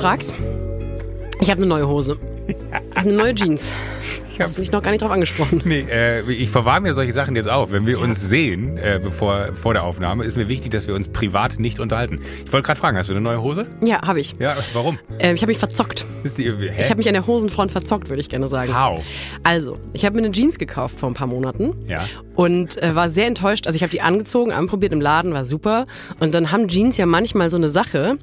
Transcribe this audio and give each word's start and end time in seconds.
Fragst. 0.00 0.32
Ich 1.42 1.50
habe 1.50 1.58
eine 1.60 1.66
neue 1.66 1.86
Hose. 1.86 2.18
Eine 2.94 3.12
neue 3.12 3.34
Jeans. 3.34 3.70
Ich 4.32 4.40
habe 4.40 4.58
mich 4.58 4.72
noch 4.72 4.82
gar 4.82 4.90
nicht 4.92 5.02
drauf 5.02 5.10
angesprochen. 5.10 5.60
Nee, 5.66 5.84
äh, 5.90 6.22
ich 6.32 6.48
verwahre 6.48 6.80
mir 6.80 6.94
solche 6.94 7.12
Sachen 7.12 7.36
jetzt 7.36 7.50
auf. 7.50 7.72
Wenn 7.72 7.86
wir 7.86 8.00
uns 8.00 8.20
sehen, 8.20 8.78
äh, 8.78 8.98
bevor 9.02 9.52
vor 9.52 9.74
der 9.74 9.84
Aufnahme, 9.84 10.24
ist 10.24 10.38
mir 10.38 10.48
wichtig, 10.48 10.70
dass 10.70 10.86
wir 10.86 10.94
uns 10.94 11.08
privat 11.08 11.60
nicht 11.60 11.78
unterhalten. 11.78 12.20
Ich 12.46 12.52
wollte 12.52 12.66
gerade 12.66 12.80
fragen, 12.80 12.96
hast 12.96 13.10
du 13.10 13.12
eine 13.12 13.20
neue 13.20 13.42
Hose? 13.42 13.66
Ja, 13.84 14.00
habe 14.00 14.20
ich. 14.20 14.36
Ja, 14.38 14.56
warum? 14.72 14.98
Ähm, 15.18 15.34
ich 15.34 15.42
habe 15.42 15.50
mich 15.50 15.58
verzockt. 15.58 16.06
Die, 16.24 16.50
hä? 16.50 16.80
Ich 16.80 16.86
habe 16.86 16.96
mich 16.96 17.08
an 17.08 17.14
der 17.14 17.26
Hosenfront 17.26 17.70
verzockt, 17.70 18.08
würde 18.08 18.20
ich 18.22 18.30
gerne 18.30 18.48
sagen. 18.48 18.74
How? 18.74 19.02
Also, 19.42 19.78
ich 19.92 20.06
habe 20.06 20.16
mir 20.16 20.24
eine 20.24 20.32
Jeans 20.32 20.58
gekauft 20.58 20.98
vor 20.98 21.10
ein 21.10 21.14
paar 21.14 21.26
Monaten. 21.26 21.74
Ja. 21.86 22.06
Und 22.34 22.82
äh, 22.82 22.94
war 22.94 23.10
sehr 23.10 23.26
enttäuscht. 23.26 23.66
Also 23.66 23.76
ich 23.76 23.82
habe 23.82 23.92
die 23.92 24.00
angezogen, 24.00 24.52
anprobiert 24.52 24.92
im 24.92 25.02
Laden, 25.02 25.34
war 25.34 25.44
super. 25.44 25.86
Und 26.20 26.34
dann 26.34 26.50
haben 26.50 26.68
Jeans 26.68 26.96
ja 26.96 27.04
manchmal 27.04 27.50
so 27.50 27.58
eine 27.58 27.68
Sache, 27.68 28.16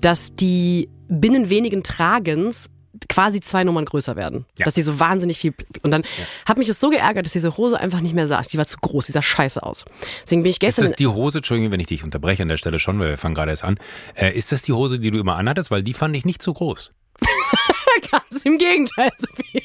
dass 0.00 0.34
die 0.34 0.88
binnen 1.14 1.48
wenigen 1.50 1.82
Tragens 1.82 2.70
quasi 3.08 3.40
zwei 3.40 3.64
Nummern 3.64 3.84
größer 3.84 4.16
werden. 4.16 4.46
Ja. 4.58 4.64
Dass 4.66 4.74
die 4.74 4.82
so 4.82 5.00
wahnsinnig 5.00 5.38
viel. 5.38 5.52
Und 5.82 5.90
dann 5.90 6.04
hat 6.46 6.58
mich 6.58 6.68
das 6.68 6.80
so 6.80 6.90
geärgert, 6.90 7.26
dass 7.26 7.32
diese 7.32 7.56
Hose 7.56 7.78
einfach 7.78 8.00
nicht 8.00 8.14
mehr 8.14 8.28
saß. 8.28 8.48
Die 8.48 8.58
war 8.58 8.66
zu 8.66 8.76
groß, 8.78 9.06
die 9.06 9.12
sah 9.12 9.22
scheiße 9.22 9.62
aus. 9.62 9.84
Deswegen 10.22 10.42
bin 10.42 10.50
ich 10.50 10.56
Ist 10.56 10.60
gestern. 10.60 10.84
das 10.86 10.92
die 10.96 11.06
Hose, 11.06 11.38
Entschuldigung, 11.38 11.72
wenn 11.72 11.80
ich 11.80 11.88
dich 11.88 12.04
unterbreche 12.04 12.42
an 12.42 12.48
der 12.48 12.56
Stelle 12.56 12.78
schon, 12.78 12.98
weil 13.00 13.10
wir 13.10 13.18
fangen 13.18 13.34
gerade 13.34 13.50
erst 13.50 13.64
an. 13.64 13.78
Äh, 14.14 14.36
ist 14.36 14.52
das 14.52 14.62
die 14.62 14.72
Hose, 14.72 15.00
die 15.00 15.10
du 15.10 15.18
immer 15.18 15.36
anhattest? 15.36 15.70
Weil 15.70 15.82
die 15.82 15.94
fand 15.94 16.16
ich 16.16 16.24
nicht 16.24 16.40
so 16.40 16.52
groß. 16.52 16.92
Ganz 18.10 18.44
im 18.44 18.58
Gegenteil, 18.58 19.10
Sophie. 19.16 19.62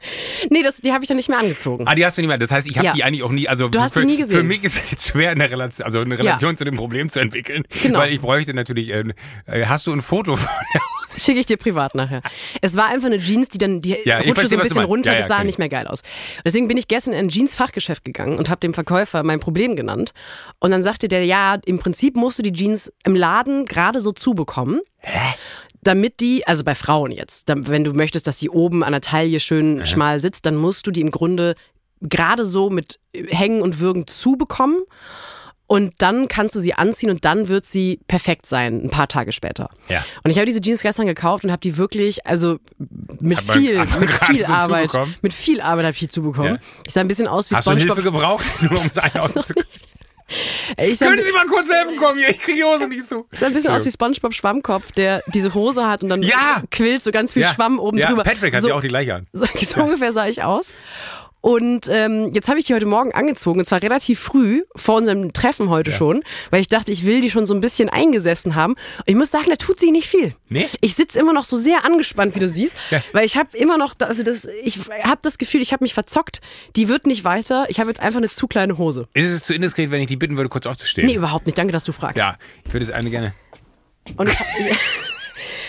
nee, 0.50 0.62
das, 0.62 0.76
die 0.76 0.92
habe 0.92 1.04
ich 1.04 1.08
dann 1.08 1.16
nicht 1.16 1.28
mehr 1.28 1.38
angezogen. 1.38 1.84
Ah, 1.86 1.94
die 1.94 2.04
hast 2.04 2.16
du 2.18 2.22
nicht 2.22 2.28
mehr. 2.28 2.38
Das 2.38 2.50
heißt, 2.50 2.68
ich 2.70 2.76
habe 2.78 2.86
Ja. 2.86 2.92
die 2.92 3.04
eigentlich 3.04 3.22
auch 3.22 3.30
nie. 3.32 3.48
Also 3.48 3.68
Du 3.68 3.80
hast 3.80 3.94
für, 3.94 4.00
sie 4.00 4.06
nie 4.06 4.16
gesehen. 4.16 4.36
Für 4.38 4.42
mich 4.44 4.62
ist 4.64 4.76
es 4.82 4.90
jetzt 4.90 5.08
schwer, 5.08 5.30
eine 5.30 5.50
Relation, 5.50 5.84
also 5.84 6.00
eine 6.00 6.18
Relation 6.18 6.56
zu 6.56 6.64
dem 6.64 6.76
Problem 6.76 7.08
zu 7.08 7.20
entwickeln. 7.20 7.64
Genau. 7.82 7.98
Weil 8.00 8.12
ich 8.12 8.20
bräuchte 8.20 8.54
natürlich. 8.54 8.90
Äh, 8.90 9.04
äh, 9.46 9.66
hast 9.66 9.86
du 9.86 9.92
ein 9.92 10.02
Foto 10.02 10.36
von 10.36 10.48
der 10.74 10.80
Hose? 10.80 11.20
Schicke 11.20 11.40
ich 11.40 11.46
dir 11.46 11.56
privat 11.56 11.94
nachher. 11.94 12.20
Es 12.60 12.76
war 12.76 12.86
einfach 12.86 13.06
eine 13.06 13.18
Jeans, 13.18 13.48
die 13.48 13.58
dann, 13.58 13.80
die 13.80 13.96
Ja, 14.04 14.18
rutschte 14.18 14.34
verstehe, 14.34 14.48
so 14.48 14.56
ein 14.56 14.62
bisschen 14.68 14.84
runter, 14.84 15.10
Ja, 15.10 15.14
ja, 15.14 15.18
das 15.20 15.28
sah 15.28 15.42
nicht 15.44 15.58
mehr 15.58 15.68
geil 15.68 15.86
aus. 15.86 16.00
Und 16.02 16.42
deswegen 16.44 16.68
bin 16.68 16.76
ich 16.76 16.86
gestern 16.88 17.12
in 17.14 17.20
ein 17.20 17.28
Jeans-Fachgeschäft 17.28 18.04
gegangen 18.04 18.38
und 18.38 18.48
habe 18.50 18.60
dem 18.60 18.74
Verkäufer 18.74 19.22
mein 19.22 19.40
Problem 19.40 19.74
genannt. 19.74 20.12
Und 20.60 20.70
dann 20.70 20.82
sagte 20.82 21.08
der, 21.08 21.24
ja, 21.24 21.56
im 21.64 21.78
Prinzip 21.78 22.16
musst 22.16 22.38
du 22.38 22.42
die 22.42 22.52
Jeans 22.52 22.92
im 23.04 23.16
Laden 23.16 23.64
gerade 23.64 24.00
so 24.00 24.12
zubekommen. 24.12 24.80
Damit 25.82 26.20
die, 26.20 26.46
also 26.46 26.64
bei 26.64 26.74
Frauen 26.74 27.12
jetzt, 27.12 27.48
wenn 27.48 27.84
du 27.84 27.92
möchtest, 27.92 28.26
dass 28.26 28.38
die 28.38 28.50
oben 28.50 28.82
an 28.82 28.92
der 28.92 29.00
Taille 29.00 29.40
schön 29.40 29.86
schmal 29.86 30.20
sitzt, 30.20 30.44
dann 30.46 30.56
musst 30.56 30.86
du 30.86 30.90
die 30.90 31.00
im 31.00 31.10
Grunde 31.10 31.54
gerade 32.00 32.44
so 32.44 32.68
mit 32.70 32.98
Hängen 33.14 33.62
und 33.62 33.80
Würgen 33.80 34.06
zubekommen. 34.06 34.82
Und 35.70 35.92
dann 35.98 36.28
kannst 36.28 36.54
du 36.56 36.60
sie 36.60 36.72
anziehen 36.72 37.10
und 37.10 37.26
dann 37.26 37.48
wird 37.48 37.66
sie 37.66 38.00
perfekt 38.08 38.46
sein, 38.46 38.84
ein 38.84 38.88
paar 38.90 39.06
Tage 39.06 39.32
später. 39.32 39.68
Ja. 39.90 40.02
Und 40.24 40.30
ich 40.30 40.38
habe 40.38 40.46
diese 40.46 40.62
Jeans 40.62 40.80
gestern 40.80 41.06
gekauft 41.06 41.44
und 41.44 41.50
habe 41.52 41.60
die 41.60 41.76
wirklich, 41.76 42.26
also 42.26 42.56
mit 43.20 43.46
man- 43.46 43.58
viel, 43.58 43.78
mit 44.00 44.10
viel 44.10 44.46
Arbeit, 44.46 44.90
mit 45.20 45.34
viel 45.34 45.60
Arbeit 45.60 45.84
habe 45.84 45.92
ich 45.92 45.98
die 46.00 46.08
zubekommen. 46.08 46.54
Ja. 46.54 46.60
Ich 46.86 46.94
sah 46.94 47.02
ein 47.02 47.08
bisschen 47.08 47.28
aus 47.28 47.50
wie 47.50 47.54
Hast 47.56 47.66
du 47.66 47.72
SpongeBob. 47.72 47.96
Hilfe 47.96 48.10
gebraucht, 48.10 48.44
nur 48.62 48.80
um 48.80 48.86
es 48.86 48.96
einordnen 48.96 49.44
zu 49.44 49.52
können? 49.52 49.66
Ich 50.76 50.98
Können 50.98 51.22
Sie 51.22 51.32
mal 51.32 51.46
kurz 51.46 51.70
helfen 51.70 51.96
kommen 51.96 52.18
hier? 52.18 52.28
Ich 52.28 52.38
kriege 52.38 52.58
die 52.58 52.64
Hose 52.64 52.86
nicht 52.88 53.06
zu. 53.06 53.26
sah 53.32 53.46
ein 53.46 53.54
bisschen 53.54 53.72
aus 53.72 53.84
wie 53.86 53.90
SpongeBob 53.90 54.34
Schwammkopf, 54.34 54.92
der 54.92 55.22
diese 55.28 55.54
Hose 55.54 55.86
hat 55.86 56.02
und 56.02 56.08
dann 56.08 56.22
Ja. 56.22 56.62
quillt 56.70 57.02
so 57.02 57.10
ganz 57.10 57.32
viel 57.32 57.42
ja. 57.42 57.48
Schwamm 57.48 57.78
oben 57.78 57.98
ja, 57.98 58.08
drüber. 58.08 58.24
Patrick 58.24 58.54
hat 58.54 58.62
so, 58.62 58.68
ja 58.68 58.74
auch 58.74 58.80
die 58.82 58.88
gleiche 58.88 59.14
an. 59.14 59.26
So, 59.32 59.46
so 59.46 59.80
ungefähr 59.82 60.12
sah 60.12 60.26
ich 60.26 60.42
aus. 60.42 60.68
Und 61.40 61.86
ähm, 61.88 62.30
jetzt 62.32 62.48
habe 62.48 62.58
ich 62.58 62.64
die 62.64 62.74
heute 62.74 62.86
Morgen 62.86 63.12
angezogen, 63.12 63.60
und 63.60 63.64
zwar 63.64 63.80
relativ 63.80 64.18
früh, 64.18 64.62
vor 64.74 64.96
unserem 64.96 65.32
Treffen 65.32 65.68
heute 65.68 65.92
schon, 65.92 66.22
weil 66.50 66.60
ich 66.60 66.68
dachte, 66.68 66.90
ich 66.90 67.06
will 67.06 67.20
die 67.20 67.30
schon 67.30 67.46
so 67.46 67.54
ein 67.54 67.60
bisschen 67.60 67.88
eingesessen 67.88 68.56
haben. 68.56 68.72
Und 68.72 69.04
ich 69.06 69.14
muss 69.14 69.30
sagen, 69.30 69.46
da 69.48 69.54
tut 69.56 69.78
sie 69.78 69.92
nicht 69.92 70.08
viel. 70.08 70.34
Nee? 70.48 70.66
Ich 70.80 70.94
sitze 70.96 71.18
immer 71.18 71.32
noch 71.32 71.44
so 71.44 71.56
sehr 71.56 71.84
angespannt, 71.84 72.34
wie 72.34 72.40
du 72.40 72.48
siehst, 72.48 72.76
Ja. 72.90 73.00
weil 73.12 73.24
ich 73.24 73.36
habe 73.36 73.56
immer 73.56 73.78
noch, 73.78 73.94
also 74.00 74.22
das, 74.24 74.46
ich 74.64 74.80
habe 75.04 75.20
das 75.22 75.38
Gefühl, 75.38 75.62
ich 75.62 75.72
habe 75.72 75.84
mich 75.84 75.94
verzockt. 75.94 76.40
Die 76.74 76.88
wird 76.88 77.06
nicht 77.06 77.22
weiter. 77.24 77.66
Ich 77.68 77.78
habe 77.78 77.88
jetzt 77.90 78.00
einfach 78.00 78.18
eine 78.18 78.30
zu 78.30 78.48
kleine 78.48 78.76
Hose. 78.76 79.06
Ist 79.14 79.30
es 79.30 79.42
zu 79.44 79.54
indiskret, 79.54 79.90
wenn 79.92 80.00
ich 80.00 80.08
die 80.08 80.16
bitten 80.16 80.36
würde, 80.36 80.48
kurz 80.48 80.66
aufzustehen? 80.66 81.06
Nee, 81.06 81.14
überhaupt 81.14 81.46
nicht. 81.46 81.56
Danke, 81.56 81.72
dass 81.72 81.84
du 81.84 81.92
fragst. 81.92 82.18
Ja, 82.18 82.36
ich 82.64 82.72
würde 82.72 82.84
es 82.84 82.90
eine 82.90 83.10
gerne. 83.10 83.32
Und 84.16 84.28
ich 84.28 84.38
hab, 84.40 84.46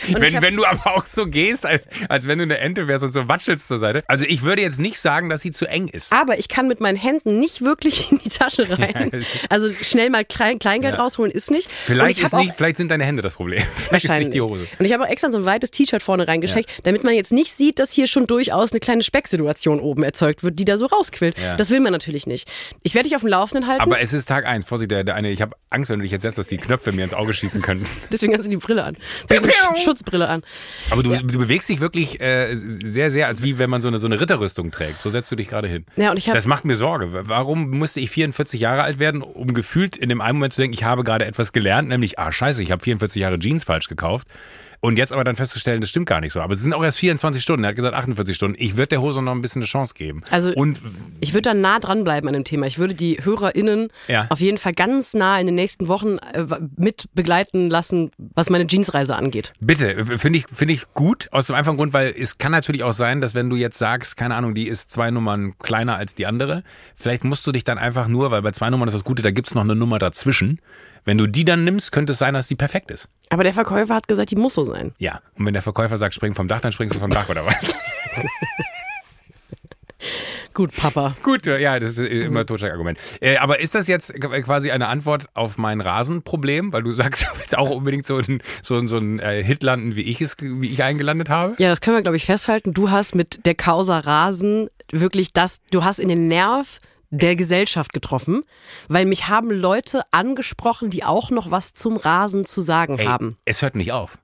Wenn, 0.08 0.42
wenn 0.42 0.56
du 0.56 0.66
aber 0.66 0.96
auch 0.96 1.06
so 1.06 1.28
gehst, 1.28 1.66
als, 1.66 1.88
als 2.10 2.28
wenn 2.28 2.38
du 2.40 2.44
eine 2.44 2.58
Ente 2.60 2.88
wärst 2.88 3.04
und 3.04 3.12
so 3.12 3.28
watschelst 3.28 3.68
zur 3.68 3.80
Seite. 3.80 4.04
Also 4.08 4.26
ich 4.28 4.44
würde 4.44 4.62
jetzt 4.62 4.80
nicht 4.80 5.00
sagen, 5.00 5.30
dass 5.30 5.42
sie 5.42 5.52
zu 5.52 5.68
eng 5.68 5.88
ist. 5.88 6.12
Aber 6.14 6.40
ich 6.40 6.48
kann 6.48 6.68
mit 6.68 6.80
meinen 6.80 6.98
Händen 6.98 7.40
nicht 7.40 7.62
wirklich 7.64 8.12
in 8.12 8.20
die 8.20 8.30
Tasche 8.30 8.68
rein. 8.80 9.12
Ja, 9.14 9.20
Also 9.50 9.72
schnell 9.74 10.10
mal 10.10 10.26
Klein, 10.26 10.60
Kleingeld 10.60 10.96
Ja. 10.96 11.02
rausholen 11.02 11.32
ist 11.32 11.52
nicht. 11.52 11.70
Vielleicht, 11.70 12.20
ist 12.20 12.34
nicht, 12.34 12.56
vielleicht 12.56 12.78
sind 12.78 12.90
deine 12.92 13.06
Hände 13.06 13.22
das 13.22 13.36
Problem. 13.36 13.60
Vielleicht 13.76 13.80
ist 14.06 14.10
Wahrscheinlich. 14.10 14.28
nicht 14.30 14.34
die 14.36 14.42
Hose. 14.42 14.68
Und 14.78 14.86
ich 14.86 14.94
habe 14.94 15.04
auch 15.04 15.10
extra 15.10 15.32
so 15.32 15.38
ein 15.38 15.46
weites 15.46 15.72
T-Shirt 15.72 16.02
vorne 16.02 16.28
reingesteckt, 16.28 16.70
damit 16.84 17.04
man 17.04 17.14
jetzt 17.14 17.31
nicht 17.31 17.54
sieht, 17.54 17.80
dass 17.80 17.92
hier 17.92 18.08
schon 18.08 18.28
durchaus 18.28 18.72
eine 18.72 18.80
kleine 18.80 19.04
Specksituation 19.04 19.80
oben 19.80 20.04
erzeugt 20.04 20.44
wird, 20.44 20.60
die 20.60 20.66
da 20.66 20.78
so 20.78 20.86
rausquillt. 20.86 21.38
Ja. 21.38 21.56
Das 21.58 21.70
will 21.70 21.80
man 21.80 21.92
natürlich 21.92 22.28
nicht. 22.28 22.50
Ich 22.84 22.96
werde 22.96 23.08
dich 23.10 23.16
auf 23.16 23.22
dem 23.22 23.30
Laufenden 23.30 23.68
halten, 23.70 23.81
Aber 23.81 24.00
es 24.00 24.14
ist 24.14 24.26
Tag 24.28 24.46
eins. 24.46 24.66
Vorsicht, 24.66 24.92
der, 24.92 25.04
der 25.04 25.16
eine, 25.16 25.30
ich 25.31 25.42
habe 25.42 25.56
Angst, 25.70 25.90
wenn 25.90 26.00
du 26.00 26.04
dich 26.04 26.12
jetzt 26.12 26.22
setzt, 26.24 26.38
dass 26.38 26.48
die 26.48 26.58
Knöpfe 26.58 26.92
mir 26.92 27.04
ins 27.04 27.14
Auge 27.14 27.34
schießen 27.34 27.62
könnten. 27.62 27.86
deswegen 28.12 28.36
hast 28.36 28.46
du 28.46 28.50
die 28.50 28.58
Brille 28.58 28.84
an. 28.84 28.96
Sch- 29.30 29.84
Schutzbrille 29.90 30.28
an. 30.30 30.44
Aber 30.92 31.04
du, 31.04 31.10
du 31.16 31.40
bewegst 31.40 31.68
dich 31.70 31.80
wirklich 31.82 32.22
äh, 32.22 32.56
sehr, 32.56 33.10
sehr, 33.12 33.28
als 33.28 33.42
wie 33.44 33.58
wenn 33.58 33.70
man 33.70 33.82
so 33.82 33.88
eine, 33.88 34.00
so 34.00 34.08
eine 34.08 34.20
Ritterrüstung 34.22 34.72
trägt. 34.72 35.02
So 35.02 35.10
setzt 35.10 35.32
du 35.32 35.36
dich 35.36 35.48
gerade 35.50 35.68
hin. 35.68 35.86
Ja, 35.96 36.12
und 36.12 36.18
ich 36.18 36.28
hab- 36.28 36.36
das 36.36 36.46
macht 36.46 36.66
mir 36.66 36.76
Sorge. 36.76 37.10
Warum 37.28 37.70
musste 37.72 38.00
ich 38.00 38.10
44 38.12 38.60
Jahre 38.62 38.84
alt 38.84 39.00
werden, 39.00 39.22
um 39.22 39.54
gefühlt 39.54 39.96
in 39.98 40.10
dem 40.10 40.22
einen 40.22 40.38
Moment 40.38 40.54
zu 40.54 40.62
denken, 40.62 40.74
ich 40.76 40.84
habe 40.84 41.04
gerade 41.04 41.26
etwas 41.26 41.54
gelernt, 41.54 41.90
nämlich, 41.90 42.20
ah 42.20 42.32
scheiße, 42.32 42.62
ich 42.64 42.72
habe 42.72 42.84
44 42.84 43.20
Jahre 43.22 43.40
Jeans 43.40 43.64
falsch 43.64 43.88
gekauft. 43.88 44.28
Und 44.82 44.98
jetzt 44.98 45.12
aber 45.12 45.24
dann 45.26 45.36
festzustellen, 45.36 45.82
das 45.82 45.90
stimmt 45.90 46.06
gar 46.06 46.22
nicht 46.22 46.32
so. 46.32 46.40
Aber 46.40 46.54
es 46.54 46.62
sind 46.62 46.74
auch 46.74 46.84
erst 46.84 47.00
24 47.00 47.42
Stunden. 47.42 47.64
Er 47.66 47.70
hat 47.70 47.76
gesagt 47.76 47.94
48 47.96 48.34
Stunden. 48.36 48.56
Ich 48.60 48.78
würde 48.78 48.88
der 48.88 49.02
Hose 49.02 49.22
noch 49.22 49.34
ein 49.34 49.42
bisschen 49.42 49.62
eine 49.62 49.68
Chance 49.68 49.94
geben. 49.94 50.22
Also- 50.32 50.54
und 50.54 50.80
Ich 51.20 51.34
würde 51.34 51.50
da 51.50 51.54
nah 51.54 51.80
dranbleiben 51.80 52.28
an 52.30 52.34
dem 52.34 52.44
Thema. 52.46 52.66
Ich 52.66 52.80
würde 52.80 52.94
die 52.94 53.18
HörerInnen 53.22 53.90
Ja. 54.08 54.28
auf 54.30 54.40
jeden 54.40 54.58
Fall 54.58 54.72
ganz 54.74 55.14
nah 55.14 55.38
in 55.40 55.48
den 55.48 55.56
nächsten 55.56 55.90
Wochen 55.90 56.18
äh, 56.18 56.46
mit 56.78 57.06
begleiten 57.14 57.70
lassen, 57.70 58.12
was 58.18 58.50
meine 58.50 58.66
Jeansreise 58.68 59.16
angeht. 59.18 59.52
Bitte, 59.60 60.06
finde 60.18 60.40
ich, 60.40 60.46
finde 60.48 60.74
ich 60.74 60.94
gut, 60.94 61.28
aus 61.32 61.48
dem 61.48 61.56
einfachen 61.58 61.76
Grund, 61.78 61.92
weil 61.92 62.14
es 62.18 62.38
kann 62.38 62.54
natürlich 62.54 62.84
auch 62.84 62.94
sein, 62.94 63.20
dass 63.20 63.36
wenn 63.36 63.50
du 63.50 63.58
jetzt 63.58 63.78
sagst, 63.78 64.16
keine 64.16 64.36
Ahnung, 64.36 64.56
die 64.56 64.68
ist 64.70 64.92
zwei 64.92 65.12
Nummern 65.12 65.58
kleiner 65.60 65.98
als 65.98 66.16
die 66.16 66.26
andere, 66.26 66.64
vielleicht 66.96 67.26
musst 67.26 67.46
du 67.46 67.52
dich 67.52 67.66
dann 67.66 67.78
einfach 67.78 68.08
nur, 68.08 68.32
weil 68.32 68.42
bei 68.42 68.52
zwei 68.54 68.70
Nummern 68.70 68.88
ist 68.88 68.94
das 68.94 69.04
Gute, 69.04 69.24
da 69.24 69.32
gibt's 69.32 69.54
noch 69.54 69.64
eine 69.64 69.76
Nummer 69.76 70.00
dazwischen. 70.00 70.60
Wenn 71.06 71.18
du 71.18 71.28
die 71.28 71.46
dann 71.46 71.64
nimmst, 71.64 71.92
könnte 71.92 72.12
es 72.14 72.20
sein, 72.20 72.34
dass 72.34 72.48
die 72.48 72.56
perfekt 72.56 72.92
ist. 72.92 73.08
Aber 73.30 73.44
der 73.44 73.54
Verkäufer 73.54 73.96
hat 73.96 74.08
gesagt, 74.08 74.32
die 74.32 74.36
muss 74.36 74.56
so 74.56 74.66
sein. 74.66 74.94
Ja. 74.98 75.22
Und 75.38 75.46
wenn 75.46 75.54
der 75.54 75.62
Verkäufer 75.62 75.98
sagt, 75.98 76.16
spring 76.16 76.34
vom 76.34 76.48
Dach, 76.48 76.62
dann 76.62 76.72
springst 76.72 76.96
du 76.96 77.00
vom 77.00 77.12
Dach 77.12 77.30
oder 77.30 77.46
was? 77.46 77.76
Gut, 80.54 80.76
Papa. 80.76 81.16
Gut, 81.24 81.46
ja, 81.46 81.80
das 81.80 81.98
ist 81.98 82.12
immer 82.12 82.42
ein 82.42 82.48
Totschlagargument. 82.48 82.98
Äh, 83.22 83.38
aber 83.38 83.60
ist 83.60 83.76
das 83.76 83.88
jetzt 83.88 84.14
quasi 84.20 84.72
eine 84.72 84.88
Antwort 84.88 85.28
auf 85.34 85.58
mein 85.58 85.80
Rasenproblem? 85.80 86.74
Weil 86.74 86.84
du 86.84 86.92
sagst, 86.92 87.24
du 87.24 87.40
willst 87.40 87.58
auch 87.58 87.70
unbedingt 87.70 88.06
so 88.06 88.18
ein, 88.18 88.42
so 88.62 88.76
ein, 88.76 88.88
so 88.88 88.98
ein 88.98 89.20
äh, 89.20 89.44
Hit 89.44 89.64
landen, 89.64 89.96
wie 89.96 90.02
ich 90.02 90.22
es, 90.22 90.36
wie 90.42 90.70
ich 90.70 90.84
eingelandet 90.84 91.30
habe? 91.30 91.56
Ja, 91.60 91.70
das 91.70 91.82
können 91.82 91.98
wir, 91.98 92.02
glaube 92.02 92.18
ich, 92.18 92.26
festhalten. 92.26 92.74
Du 92.74 92.90
hast 92.90 93.16
mit 93.16 93.46
der 93.46 93.56
Causa 93.56 94.00
Rasen 94.00 94.70
wirklich 94.92 95.34
das, 95.34 95.62
du 95.72 95.84
hast 95.84 96.00
in 96.00 96.10
den 96.10 96.28
Nerv 96.28 96.80
der 97.09 97.36
Gesellschaft 97.36 97.94
getroffen, 97.94 98.44
weil 98.88 99.06
mich 99.06 99.28
haben 99.28 99.52
Leute 99.52 100.01
angesprochen, 100.12 100.89
die 100.89 101.04
auch 101.04 101.31
noch 101.31 101.51
was 101.51 101.74
zum 101.74 101.98
Rasen 101.98 102.45
zu 102.45 102.62
sagen 102.62 103.00
Ey, 103.00 103.06
haben. 103.06 103.38
Es 103.45 103.62
hört 103.62 103.75
nicht 103.75 103.92
auf. 103.92 104.18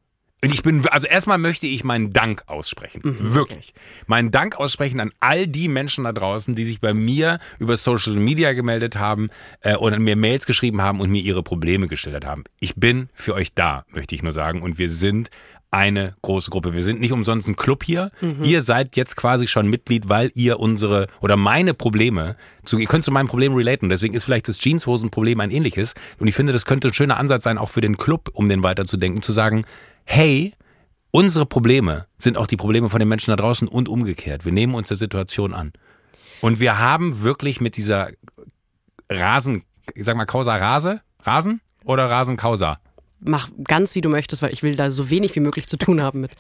Und 0.46 0.54
ich 0.54 0.62
bin, 0.62 0.88
also 0.90 1.08
erstmal 1.08 1.40
möchte 1.40 1.66
ich 1.66 1.84
meinen 1.84 2.14
Dank 2.14 2.44
aussprechen. 2.46 3.02
Wirklich. 3.20 3.74
Meinen 4.06 4.30
Dank 4.30 4.58
aussprechen 4.58 5.00
an 5.00 5.12
all 5.20 5.48
die 5.48 5.68
Menschen 5.68 6.04
da 6.04 6.14
draußen, 6.14 6.54
die 6.54 6.66
sich 6.66 6.80
bei 6.80 6.94
mir 6.94 7.40
über 7.58 7.78
Social 7.78 8.14
Media 8.14 8.54
gemeldet 8.54 8.98
haben 8.98 9.30
äh, 9.62 9.76
und 9.76 9.98
mir 9.98 10.16
Mails 10.16 10.46
geschrieben 10.46 10.84
haben 10.84 11.00
und 11.00 11.10
mir 11.10 11.24
ihre 11.24 11.42
Probleme 11.42 11.88
geschildert 11.88 12.26
haben. 12.26 12.44
Ich 12.60 12.76
bin 12.76 13.10
für 13.16 13.34
euch 13.34 13.56
da, 13.56 13.86
möchte 13.90 14.14
ich 14.14 14.22
nur 14.22 14.34
sagen. 14.34 14.62
Und 14.62 14.78
wir 14.78 14.92
sind 14.92 15.32
eine 15.76 16.16
große 16.22 16.52
Gruppe. 16.52 16.74
Wir 16.74 16.84
sind 16.84 17.02
nicht 17.02 17.12
umsonst 17.12 17.50
ein 17.50 17.58
Club 17.58 17.84
hier. 17.84 18.10
Ihr 18.46 18.64
seid 18.64 18.96
jetzt 18.96 19.18
quasi 19.18 19.46
schon 19.46 19.70
Mitglied, 19.70 20.08
weil 20.08 20.32
ihr 20.34 20.58
unsere 20.62 21.08
oder 21.20 21.36
meine 21.36 21.74
Probleme, 21.74 22.38
zu, 22.64 22.78
ihr 22.78 22.88
könnt 22.88 23.04
zu 23.04 23.12
meinem 23.12 23.28
Problem 23.28 23.54
relaten. 23.54 23.90
Deswegen 23.90 24.14
ist 24.14 24.24
vielleicht 24.24 24.48
das 24.48 24.58
Jeanshosenproblem 24.58 25.38
ein 25.42 25.52
ähnliches. 25.52 25.94
Und 26.18 26.30
ich 26.30 26.36
finde, 26.36 26.54
das 26.54 26.64
könnte 26.66 26.88
ein 26.88 26.94
schöner 26.94 27.18
Ansatz 27.18 27.44
sein, 27.44 27.58
auch 27.58 27.70
für 27.70 27.82
den 27.82 27.98
Club, 27.98 28.30
um 28.32 28.48
den 28.48 28.64
weiterzudenken, 28.64 29.22
zu 29.22 29.34
sagen, 29.34 29.66
hey, 30.06 30.54
unsere 31.12 31.46
Probleme 31.46 32.06
sind 32.18 32.38
auch 32.38 32.48
die 32.48 32.58
Probleme 32.58 32.90
von 32.90 33.00
den 33.00 33.10
Menschen 33.10 33.32
da 33.32 33.36
draußen 33.36 33.68
und 33.68 33.90
umgekehrt. 33.90 34.46
Wir 34.46 34.54
nehmen 34.54 34.76
uns 34.76 34.88
der 34.88 34.98
Situation 34.98 35.54
an. 35.54 35.74
Und 36.40 36.62
wir 36.62 36.80
haben 36.80 37.22
wirklich 37.22 37.60
mit 37.60 37.76
dieser 37.76 38.12
Rasen, 39.10 39.64
ich 39.94 40.06
sag 40.06 40.16
mal 40.16 40.26
Causa 40.26 40.56
Rase, 40.56 41.02
Rasen 41.24 41.60
oder 41.84 42.06
Rasen 42.10 42.38
Causa? 42.38 42.80
Mach 43.26 43.50
ganz 43.64 43.96
wie 43.96 44.02
du 44.02 44.10
möchtest, 44.10 44.42
weil 44.42 44.54
ich 44.54 44.64
will 44.64 44.76
da 44.76 44.92
so 44.92 45.10
wenig 45.10 45.36
wie 45.36 45.40
möglich 45.40 45.68
zu 45.68 45.78
tun 45.78 46.02
haben 46.02 46.22
mit. 46.22 46.32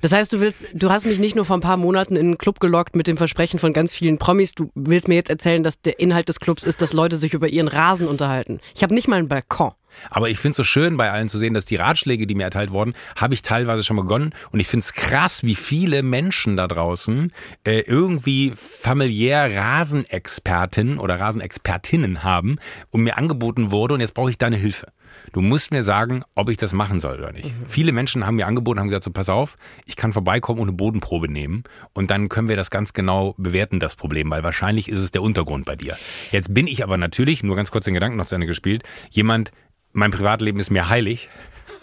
Das 0.00 0.12
heißt, 0.12 0.32
du 0.32 0.40
willst, 0.40 0.66
du 0.74 0.90
hast 0.90 1.06
mich 1.06 1.18
nicht 1.18 1.36
nur 1.36 1.44
vor 1.44 1.56
ein 1.56 1.60
paar 1.60 1.76
Monaten 1.76 2.16
in 2.16 2.26
einen 2.26 2.38
Club 2.38 2.60
gelockt 2.60 2.96
mit 2.96 3.06
dem 3.06 3.16
Versprechen 3.16 3.58
von 3.58 3.72
ganz 3.72 3.94
vielen 3.94 4.18
Promis. 4.18 4.54
Du 4.54 4.70
willst 4.74 5.08
mir 5.08 5.14
jetzt 5.14 5.30
erzählen, 5.30 5.62
dass 5.62 5.80
der 5.80 6.00
Inhalt 6.00 6.28
des 6.28 6.40
Clubs 6.40 6.64
ist, 6.64 6.82
dass 6.82 6.92
Leute 6.92 7.16
sich 7.16 7.34
über 7.34 7.48
ihren 7.48 7.68
Rasen 7.68 8.06
unterhalten. 8.06 8.60
Ich 8.74 8.82
habe 8.82 8.94
nicht 8.94 9.08
mal 9.08 9.16
einen 9.16 9.28
Balkon. 9.28 9.72
Aber 10.10 10.30
ich 10.30 10.38
finde 10.38 10.52
es 10.52 10.56
so 10.56 10.64
schön 10.64 10.96
bei 10.96 11.10
allen 11.10 11.28
zu 11.28 11.38
sehen, 11.38 11.54
dass 11.54 11.64
die 11.64 11.76
Ratschläge, 11.76 12.26
die 12.26 12.34
mir 12.34 12.44
erteilt 12.44 12.70
wurden, 12.70 12.94
habe 13.16 13.34
ich 13.34 13.42
teilweise 13.42 13.82
schon 13.82 13.96
begonnen. 13.96 14.30
Und 14.50 14.60
ich 14.60 14.66
finde 14.66 14.84
es 14.84 14.92
krass, 14.92 15.42
wie 15.44 15.54
viele 15.54 16.02
Menschen 16.02 16.56
da 16.56 16.66
draußen 16.66 17.32
äh, 17.64 17.80
irgendwie 17.80 18.52
familiär 18.54 19.54
Rasenexpertinnen 19.54 20.98
oder 20.98 21.20
Rasenexpertinnen 21.20 22.24
haben 22.24 22.56
und 22.90 23.02
mir 23.02 23.18
angeboten 23.18 23.70
wurde, 23.70 23.94
und 23.94 24.00
jetzt 24.00 24.14
brauche 24.14 24.30
ich 24.30 24.38
deine 24.38 24.56
Hilfe. 24.56 24.88
Du 25.32 25.40
musst 25.40 25.70
mir 25.70 25.82
sagen, 25.82 26.24
ob 26.34 26.48
ich 26.48 26.56
das 26.56 26.72
machen 26.72 27.00
soll 27.00 27.18
oder 27.18 27.32
nicht. 27.32 27.46
Mhm. 27.46 27.66
Viele 27.66 27.92
Menschen 27.92 28.26
haben 28.26 28.36
mir 28.36 28.46
angeboten, 28.46 28.80
haben 28.80 28.88
gesagt, 28.88 29.04
so 29.04 29.10
pass 29.10 29.28
auf, 29.28 29.56
ich 29.86 29.96
kann 29.96 30.12
vorbeikommen 30.12 30.60
und 30.60 30.68
eine 30.68 30.76
Bodenprobe 30.76 31.30
nehmen 31.30 31.64
und 31.92 32.10
dann 32.10 32.28
können 32.28 32.48
wir 32.48 32.56
das 32.56 32.70
ganz 32.70 32.92
genau 32.92 33.34
bewerten, 33.38 33.80
das 33.80 33.96
Problem, 33.96 34.30
weil 34.30 34.42
wahrscheinlich 34.42 34.88
ist 34.88 34.98
es 34.98 35.10
der 35.10 35.22
Untergrund 35.22 35.66
bei 35.66 35.76
dir. 35.76 35.96
Jetzt 36.30 36.54
bin 36.54 36.66
ich 36.66 36.82
aber 36.82 36.96
natürlich, 36.96 37.42
nur 37.42 37.56
ganz 37.56 37.70
kurz 37.70 37.84
den 37.84 37.94
Gedanken 37.94 38.16
noch 38.16 38.26
zu 38.26 38.34
Ende 38.34 38.46
gespielt, 38.46 38.82
jemand, 39.10 39.50
mein 39.92 40.10
Privatleben 40.10 40.60
ist 40.60 40.70
mir 40.70 40.88
heilig, 40.88 41.28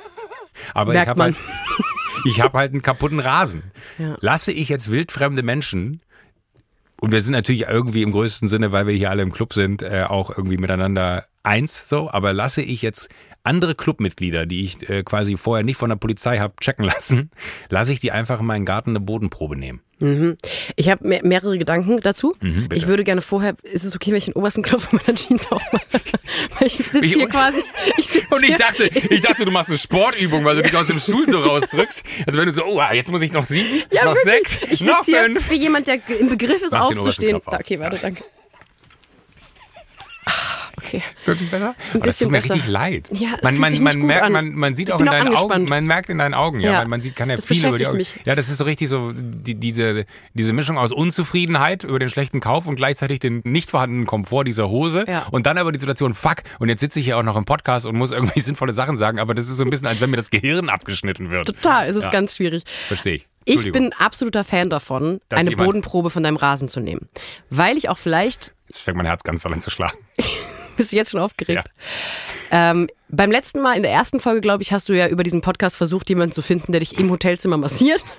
aber 0.73 0.93
Merkt 0.93 1.05
ich 1.05 1.09
habe 1.09 1.23
halt, 1.23 1.35
ich 2.25 2.41
hab 2.41 2.53
halt 2.53 2.71
einen 2.73 2.81
kaputten 2.81 3.19
Rasen. 3.19 3.63
Ja. 3.97 4.17
Lasse 4.21 4.51
ich 4.51 4.69
jetzt 4.69 4.91
wildfremde 4.91 5.43
Menschen 5.43 6.01
und 7.01 7.11
wir 7.11 7.21
sind 7.21 7.33
natürlich 7.33 7.63
irgendwie 7.63 8.03
im 8.03 8.11
größten 8.11 8.47
Sinne, 8.47 8.71
weil 8.71 8.87
wir 8.87 8.93
hier 8.93 9.09
alle 9.09 9.23
im 9.23 9.31
Club 9.31 9.53
sind, 9.53 9.81
äh, 9.81 10.05
auch 10.07 10.29
irgendwie 10.35 10.57
miteinander 10.57 11.25
eins 11.43 11.87
so, 11.87 12.09
aber 12.11 12.33
lasse 12.33 12.61
ich 12.61 12.81
jetzt 12.81 13.09
andere 13.43 13.75
Clubmitglieder, 13.75 14.45
die 14.45 14.63
ich 14.63 14.89
äh, 14.89 15.03
quasi 15.03 15.37
vorher 15.37 15.63
nicht 15.63 15.77
von 15.77 15.89
der 15.89 15.95
Polizei 15.95 16.39
habe 16.39 16.55
checken 16.59 16.85
lassen, 16.85 17.31
lasse 17.69 17.93
ich 17.93 17.99
die 17.99 18.11
einfach 18.11 18.39
in 18.39 18.45
meinen 18.45 18.65
Garten 18.65 18.91
eine 18.91 18.99
Bodenprobe 18.99 19.55
nehmen. 19.55 19.81
Mhm. 19.99 20.37
Ich 20.75 20.89
habe 20.89 21.07
mehr, 21.07 21.21
mehrere 21.23 21.57
Gedanken 21.57 21.99
dazu. 21.99 22.35
Mhm, 22.41 22.69
ich 22.73 22.87
würde 22.87 23.03
gerne 23.03 23.21
vorher, 23.21 23.55
ist 23.63 23.83
es 23.83 23.95
okay, 23.95 24.11
wenn 24.11 24.17
ich 24.17 24.25
den 24.25 24.33
obersten 24.33 24.63
Knopf 24.63 24.89
von 24.89 24.99
meiner 25.05 25.17
Jeans 25.17 25.51
aufmache? 25.51 25.83
weil 26.59 26.67
ich 26.67 26.73
sitze 26.73 27.01
hier 27.01 27.27
quasi. 27.27 27.61
Ich 27.97 28.21
und 28.31 28.43
ich 28.43 28.55
dachte, 28.55 28.85
ich 28.85 29.21
dachte, 29.21 29.45
du 29.45 29.51
machst 29.51 29.69
eine 29.69 29.77
Sportübung, 29.77 30.43
weil 30.45 30.55
du 30.55 30.63
dich 30.63 30.75
aus 30.75 30.87
dem 30.87 30.99
Stuhl 30.99 31.27
so 31.29 31.39
rausdrückst. 31.39 32.03
Also 32.25 32.39
wenn 32.39 32.45
du 32.45 32.51
so, 32.51 32.63
oh, 32.65 32.81
jetzt 32.93 33.11
muss 33.11 33.21
ich 33.21 33.33
noch 33.33 33.45
sieben, 33.45 33.83
ja, 33.91 34.05
noch 34.05 34.15
wirklich. 34.15 34.47
sechs, 34.59 34.71
ich 34.71 34.81
noch 34.81 35.03
fünf. 35.03 35.47
Hier 35.47 35.49
wie 35.49 35.61
jemand, 35.61 35.87
der 35.87 35.99
im 36.19 36.29
Begriff 36.29 36.61
ist, 36.61 36.71
Mach 36.71 36.81
aufzustehen. 36.81 37.41
Okay, 37.45 37.79
warte, 37.79 37.97
danke. 37.97 38.23
Okay. 40.83 41.03
Wirklich 41.25 41.51
besser? 41.51 41.75
Ein 41.93 41.99
das 42.01 42.17
tut 42.17 42.31
mir 42.31 42.39
besser. 42.39 42.55
richtig 42.55 42.71
leid. 42.71 43.07
Ja, 43.11 43.29
man, 43.43 43.57
man, 43.57 43.83
man, 43.83 43.99
merkt, 43.99 44.29
man, 44.29 44.55
man 44.55 44.75
sieht 44.75 44.91
auch 44.91 44.99
in 44.99 45.05
deinen. 45.05 45.35
Augen, 45.35 45.65
man 45.65 45.85
merkt 45.85 46.09
in 46.09 46.17
deinen 46.17 46.33
Augen, 46.33 46.59
ja, 46.59 46.71
ja. 46.71 46.77
Man, 46.79 46.89
man 46.89 47.01
sieht, 47.01 47.15
kann 47.15 47.29
ja 47.29 47.35
das 47.35 47.45
viel 47.45 47.65
über 47.65 47.77
die 47.77 47.87
Augen. 47.87 47.97
Mich. 47.97 48.15
Ja, 48.25 48.35
das 48.35 48.49
ist 48.49 48.57
so 48.57 48.63
richtig 48.63 48.89
so 48.89 49.11
die, 49.13 49.55
diese, 49.55 50.05
diese 50.33 50.53
Mischung 50.53 50.77
aus 50.77 50.91
Unzufriedenheit 50.91 51.83
über 51.83 51.99
den 51.99 52.09
schlechten 52.09 52.39
Kauf 52.39 52.67
und 52.67 52.75
gleichzeitig 52.75 53.19
den 53.19 53.41
nicht 53.43 53.69
vorhandenen 53.69 54.05
Komfort 54.05 54.45
dieser 54.45 54.69
Hose 54.69 55.05
ja. 55.07 55.25
und 55.31 55.45
dann 55.45 55.57
aber 55.57 55.71
die 55.71 55.79
Situation, 55.79 56.13
fuck, 56.13 56.37
und 56.59 56.69
jetzt 56.69 56.79
sitze 56.79 56.99
ich 56.99 57.05
hier 57.05 57.17
auch 57.17 57.23
noch 57.23 57.35
im 57.35 57.45
Podcast 57.45 57.85
und 57.85 57.97
muss 57.97 58.11
irgendwie 58.11 58.39
sinnvolle 58.41 58.73
Sachen 58.73 58.95
sagen, 58.95 59.19
aber 59.19 59.35
das 59.35 59.49
ist 59.49 59.57
so 59.57 59.63
ein 59.63 59.69
bisschen, 59.69 59.87
als 59.87 59.99
wenn 59.99 60.09
mir 60.09 60.17
das 60.17 60.29
Gehirn 60.29 60.69
abgeschnitten 60.69 61.29
wird. 61.29 61.47
Total, 61.47 61.89
es 61.89 61.95
ist 61.95 62.05
ja. 62.05 62.09
ganz 62.09 62.37
schwierig. 62.37 62.63
Verstehe 62.87 63.15
ich. 63.15 63.27
Ich 63.45 63.71
bin 63.71 63.93
absoluter 63.93 64.43
Fan 64.43 64.69
davon, 64.69 65.21
das 65.29 65.39
eine 65.39 65.55
Bodenprobe 65.55 66.09
von 66.09 66.23
deinem 66.23 66.37
Rasen 66.37 66.69
zu 66.69 66.79
nehmen. 66.79 67.09
Weil 67.49 67.77
ich 67.77 67.89
auch 67.89 67.97
vielleicht. 67.97 68.53
Jetzt 68.67 68.81
fängt 68.81 68.97
mein 68.97 69.05
Herz 69.05 69.23
ganz 69.23 69.41
doll 69.41 69.53
an 69.53 69.61
zu 69.61 69.69
schlagen. 69.69 69.97
Bist 70.79 70.93
du 70.93 70.95
jetzt 70.95 71.11
schon 71.11 71.19
aufgeregt? 71.19 71.65
Ja. 72.51 72.71
Ähm, 72.71 72.87
beim 73.09 73.31
letzten 73.31 73.59
Mal, 73.59 73.75
in 73.75 73.83
der 73.83 73.91
ersten 73.91 74.21
Folge, 74.21 74.39
glaube 74.39 74.63
ich, 74.63 74.71
hast 74.71 74.87
du 74.87 74.93
ja 74.93 75.09
über 75.09 75.23
diesen 75.23 75.41
Podcast 75.41 75.75
versucht, 75.75 76.07
jemanden 76.07 76.31
zu 76.31 76.41
finden, 76.41 76.71
der 76.71 76.79
dich 76.79 76.97
im 76.97 77.11
Hotelzimmer 77.11 77.57
massiert. 77.57 78.03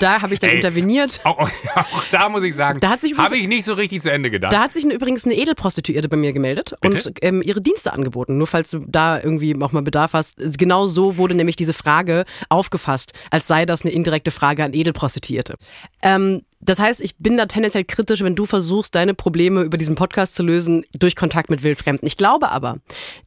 Da 0.00 0.22
habe 0.22 0.32
ich 0.32 0.40
dann 0.40 0.50
Ey, 0.50 0.56
interveniert. 0.56 1.20
Auch, 1.24 1.38
auch, 1.38 1.50
auch, 1.76 2.04
da 2.10 2.28
muss 2.28 2.42
ich 2.42 2.54
sagen, 2.54 2.80
habe 2.82 3.36
ich 3.36 3.48
nicht 3.48 3.64
so 3.64 3.74
richtig 3.74 4.00
zu 4.00 4.10
Ende 4.10 4.30
gedacht. 4.30 4.52
Da 4.52 4.60
hat 4.60 4.72
sich 4.74 4.84
übrigens 4.84 5.24
eine 5.24 5.34
Edelprostituierte 5.34 6.08
bei 6.08 6.16
mir 6.16 6.32
gemeldet 6.32 6.74
Bitte? 6.80 7.08
und 7.08 7.18
ähm, 7.22 7.42
ihre 7.42 7.60
Dienste 7.60 7.92
angeboten. 7.92 8.38
Nur 8.38 8.46
falls 8.46 8.70
du 8.70 8.80
da 8.86 9.20
irgendwie 9.20 9.54
auch 9.60 9.72
mal 9.72 9.82
Bedarf 9.82 10.14
hast. 10.14 10.36
Genau 10.58 10.86
so 10.86 11.16
wurde 11.16 11.34
nämlich 11.34 11.56
diese 11.56 11.74
Frage 11.74 12.24
aufgefasst, 12.48 13.12
als 13.30 13.46
sei 13.46 13.66
das 13.66 13.82
eine 13.82 13.92
indirekte 13.92 14.30
Frage 14.30 14.64
an 14.64 14.72
Edelprostituierte. 14.72 15.54
Ähm, 16.02 16.42
das 16.64 16.78
heißt, 16.78 17.00
ich 17.00 17.16
bin 17.18 17.36
da 17.36 17.46
tendenziell 17.46 17.84
kritisch, 17.84 18.22
wenn 18.22 18.34
du 18.34 18.46
versuchst, 18.46 18.94
deine 18.94 19.14
Probleme 19.14 19.62
über 19.62 19.78
diesen 19.78 19.94
Podcast 19.94 20.34
zu 20.34 20.42
lösen 20.42 20.84
durch 20.98 21.16
Kontakt 21.16 21.50
mit 21.50 21.62
Wildfremden. 21.62 22.06
Ich 22.06 22.16
glaube 22.16 22.50
aber, 22.50 22.78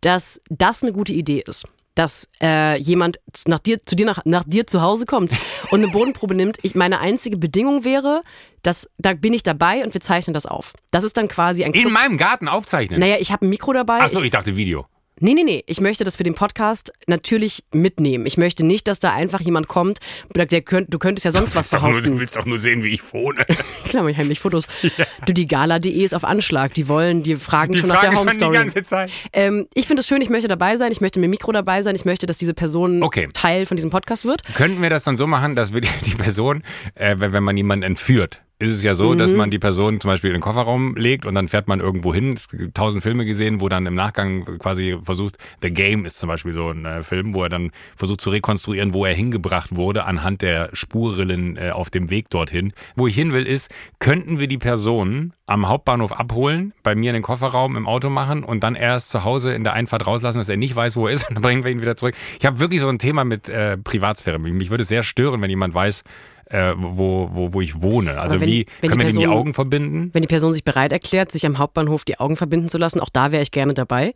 dass 0.01 0.41
das 0.49 0.83
eine 0.83 0.93
gute 0.93 1.13
Idee 1.13 1.43
ist 1.45 1.65
dass 1.97 2.29
äh, 2.43 2.79
jemand 2.79 3.19
nach 3.47 3.59
dir, 3.59 3.83
zu 3.83 3.95
dir 3.95 4.05
nach, 4.05 4.23
nach 4.23 4.43
dir 4.43 4.67
zu 4.67 4.81
Hause 4.81 5.05
kommt 5.05 5.31
und 5.71 5.83
eine 5.83 5.91
Bodenprobe 5.91 6.35
nimmt. 6.35 6.59
Ich, 6.61 6.75
meine 6.75 6.99
einzige 6.99 7.37
Bedingung 7.37 7.83
wäre, 7.83 8.21
dass 8.61 8.89
da 8.97 9.13
bin 9.13 9.33
ich 9.33 9.41
dabei 9.41 9.83
und 9.83 9.93
wir 9.93 10.01
zeichnen 10.01 10.33
das 10.33 10.45
auf. 10.45 10.73
Das 10.91 11.03
ist 11.03 11.17
dann 11.17 11.27
quasi 11.27 11.63
ein 11.63 11.71
In 11.73 11.91
meinem 11.91 12.17
Garten 12.17 12.47
aufzeichnen. 12.47 12.99
Naja, 12.99 13.15
ich 13.19 13.31
habe 13.31 13.47
ein 13.47 13.49
Mikro 13.49 13.73
dabei. 13.73 14.01
Achso, 14.01 14.19
ich, 14.19 14.25
ich 14.25 14.31
dachte 14.31 14.55
Video. 14.55 14.85
Nee, 15.19 15.33
nee, 15.33 15.43
nee. 15.43 15.63
Ich 15.65 15.81
möchte 15.81 16.03
das 16.03 16.15
für 16.15 16.23
den 16.23 16.35
Podcast 16.35 16.93
natürlich 17.07 17.63
mitnehmen. 17.73 18.25
Ich 18.25 18.37
möchte 18.37 18.63
nicht, 18.63 18.87
dass 18.87 18.99
da 18.99 19.13
einfach 19.13 19.41
jemand 19.41 19.67
kommt, 19.67 19.99
der 20.33 20.61
könnt, 20.61 20.93
du 20.93 20.99
könntest 20.99 21.25
ja 21.25 21.31
sonst 21.31 21.55
was 21.55 21.69
behaupten. 21.71 21.91
Nur, 21.91 22.01
du 22.01 22.19
willst 22.19 22.35
doch 22.35 22.45
nur 22.45 22.57
sehen, 22.57 22.83
wie 22.83 22.93
ich 22.93 23.13
wohne. 23.13 23.45
Klar, 23.85 24.03
mach 24.03 24.09
ich 24.09 24.17
heimlich 24.17 24.39
Fotos. 24.39 24.67
Ja. 24.97 25.05
Du, 25.25 25.33
die 25.33 25.47
Gala.de 25.47 25.91
ist 25.91 26.15
auf 26.15 26.23
Anschlag. 26.23 26.73
Die 26.73 26.87
wollen, 26.87 27.21
die 27.21 27.35
fragen 27.35 27.73
die 27.73 27.79
schon 27.79 27.89
fragen 27.89 28.07
nach 28.07 28.13
der 28.13 28.19
Home 28.19 28.31
Story. 28.31 28.51
Die 28.51 28.57
ganze 28.57 28.83
Zeit. 28.83 29.11
Ähm, 29.33 29.67
ich 29.73 29.85
finde 29.85 29.99
es 29.99 30.07
schön, 30.07 30.21
ich 30.21 30.29
möchte 30.29 30.47
dabei 30.47 30.77
sein, 30.77 30.91
ich 30.91 31.01
möchte 31.01 31.19
mit 31.19 31.29
Mikro 31.29 31.51
dabei 31.51 31.83
sein, 31.83 31.93
ich 31.93 32.05
möchte, 32.05 32.25
dass 32.25 32.37
diese 32.37 32.53
Person 32.53 33.03
okay. 33.03 33.27
Teil 33.33 33.65
von 33.65 33.75
diesem 33.75 33.91
Podcast 33.91 34.25
wird. 34.25 34.41
Könnten 34.55 34.81
wir 34.81 34.89
das 34.89 35.03
dann 35.03 35.17
so 35.17 35.27
machen, 35.27 35.55
dass 35.55 35.73
wir 35.73 35.81
die, 35.81 35.89
die 36.05 36.15
Person, 36.15 36.63
äh, 36.95 37.15
wenn, 37.19 37.33
wenn 37.33 37.43
man 37.43 37.57
jemanden 37.57 37.83
entführt, 37.83 38.41
ist 38.59 38.71
es 38.71 38.83
ja 38.83 38.95
so, 38.95 39.11
mhm. 39.11 39.19
dass 39.19 39.33
man 39.33 39.51
die 39.51 39.59
Person 39.59 40.01
zum 40.01 40.09
Beispiel 40.09 40.31
in 40.31 40.35
den 40.35 40.41
Kofferraum 40.41 40.95
legt 40.95 41.25
und 41.25 41.35
dann 41.35 41.47
fährt 41.47 41.67
man 41.67 41.79
irgendwo 41.79 42.13
hin. 42.13 42.33
Es 42.33 42.49
gibt 42.49 42.75
tausend 42.75 43.03
Filme 43.03 43.23
gesehen, 43.23 43.61
wo 43.61 43.69
dann 43.69 43.85
im 43.85 43.93
Nachgang 43.93 44.45
quasi 44.57 44.97
versucht, 45.01 45.37
The 45.61 45.71
Game 45.71 46.05
ist 46.05 46.17
zum 46.17 46.27
Beispiel 46.27 46.53
so 46.53 46.69
ein 46.69 46.85
äh, 46.85 47.03
Film, 47.03 47.35
wo 47.35 47.43
er 47.43 47.49
dann 47.49 47.71
versucht 47.95 48.21
zu 48.21 48.31
rekonstruieren, 48.31 48.93
wo 48.93 49.05
er 49.05 49.13
hingebracht 49.13 49.75
wurde 49.75 50.05
anhand 50.05 50.41
der 50.41 50.69
Spurrillen 50.73 51.57
äh, 51.57 51.69
auf 51.69 51.91
dem 51.91 52.09
Weg 52.09 52.31
dorthin. 52.31 52.73
Wo 52.95 53.05
ich 53.05 53.13
hin 53.13 53.31
will 53.31 53.45
ist, 53.45 53.71
könnten 53.99 54.39
wir 54.39 54.47
die 54.47 54.57
Person 54.57 55.33
am 55.45 55.67
Hauptbahnhof 55.67 56.11
abholen, 56.11 56.73
bei 56.81 56.95
mir 56.95 57.11
in 57.11 57.13
den 57.13 57.23
Kofferraum 57.23 57.77
im 57.77 57.87
Auto 57.87 58.09
machen 58.09 58.43
und 58.43 58.63
dann 58.63 58.73
erst 58.73 59.09
zu 59.09 59.23
Hause 59.23 59.53
in 59.53 59.63
der 59.63 59.73
Einfahrt 59.73 60.07
rauslassen, 60.07 60.39
dass 60.39 60.49
er 60.49 60.57
nicht 60.57 60.75
weiß, 60.75 60.95
wo 60.95 61.07
er 61.07 61.13
ist 61.13 61.23
und 61.29 61.35
dann 61.35 61.43
bringen 61.43 61.63
wir 61.63 61.71
ihn 61.71 61.81
wieder 61.81 61.95
zurück. 61.95 62.15
Ich 62.39 62.45
habe 62.45 62.57
wirklich 62.57 62.81
so 62.81 62.89
ein 62.89 62.97
Thema 62.97 63.23
mit 63.23 63.49
äh, 63.49 63.77
Privatsphäre. 63.77 64.39
Mich 64.39 64.71
würde 64.71 64.81
es 64.81 64.87
sehr 64.87 65.03
stören, 65.03 65.43
wenn 65.43 65.49
jemand 65.51 65.75
weiß, 65.75 66.03
äh, 66.49 66.73
wo, 66.77 67.29
wo, 67.31 67.53
wo 67.53 67.61
ich 67.61 67.81
wohne. 67.81 68.19
Also 68.19 68.39
wenn, 68.39 68.47
wie 68.47 68.65
wenn 68.81 68.89
können 68.89 68.99
wir 68.99 69.05
Person, 69.05 69.23
die 69.23 69.27
Augen 69.27 69.53
verbinden? 69.53 70.09
Wenn 70.13 70.21
die 70.21 70.27
Person 70.27 70.53
sich 70.53 70.63
bereit 70.63 70.91
erklärt, 70.91 71.31
sich 71.31 71.45
am 71.45 71.57
Hauptbahnhof 71.57 72.05
die 72.05 72.19
Augen 72.19 72.35
verbinden 72.35 72.69
zu 72.69 72.77
lassen, 72.77 72.99
auch 72.99 73.09
da 73.09 73.31
wäre 73.31 73.43
ich 73.43 73.51
gerne 73.51 73.73
dabei. 73.73 74.13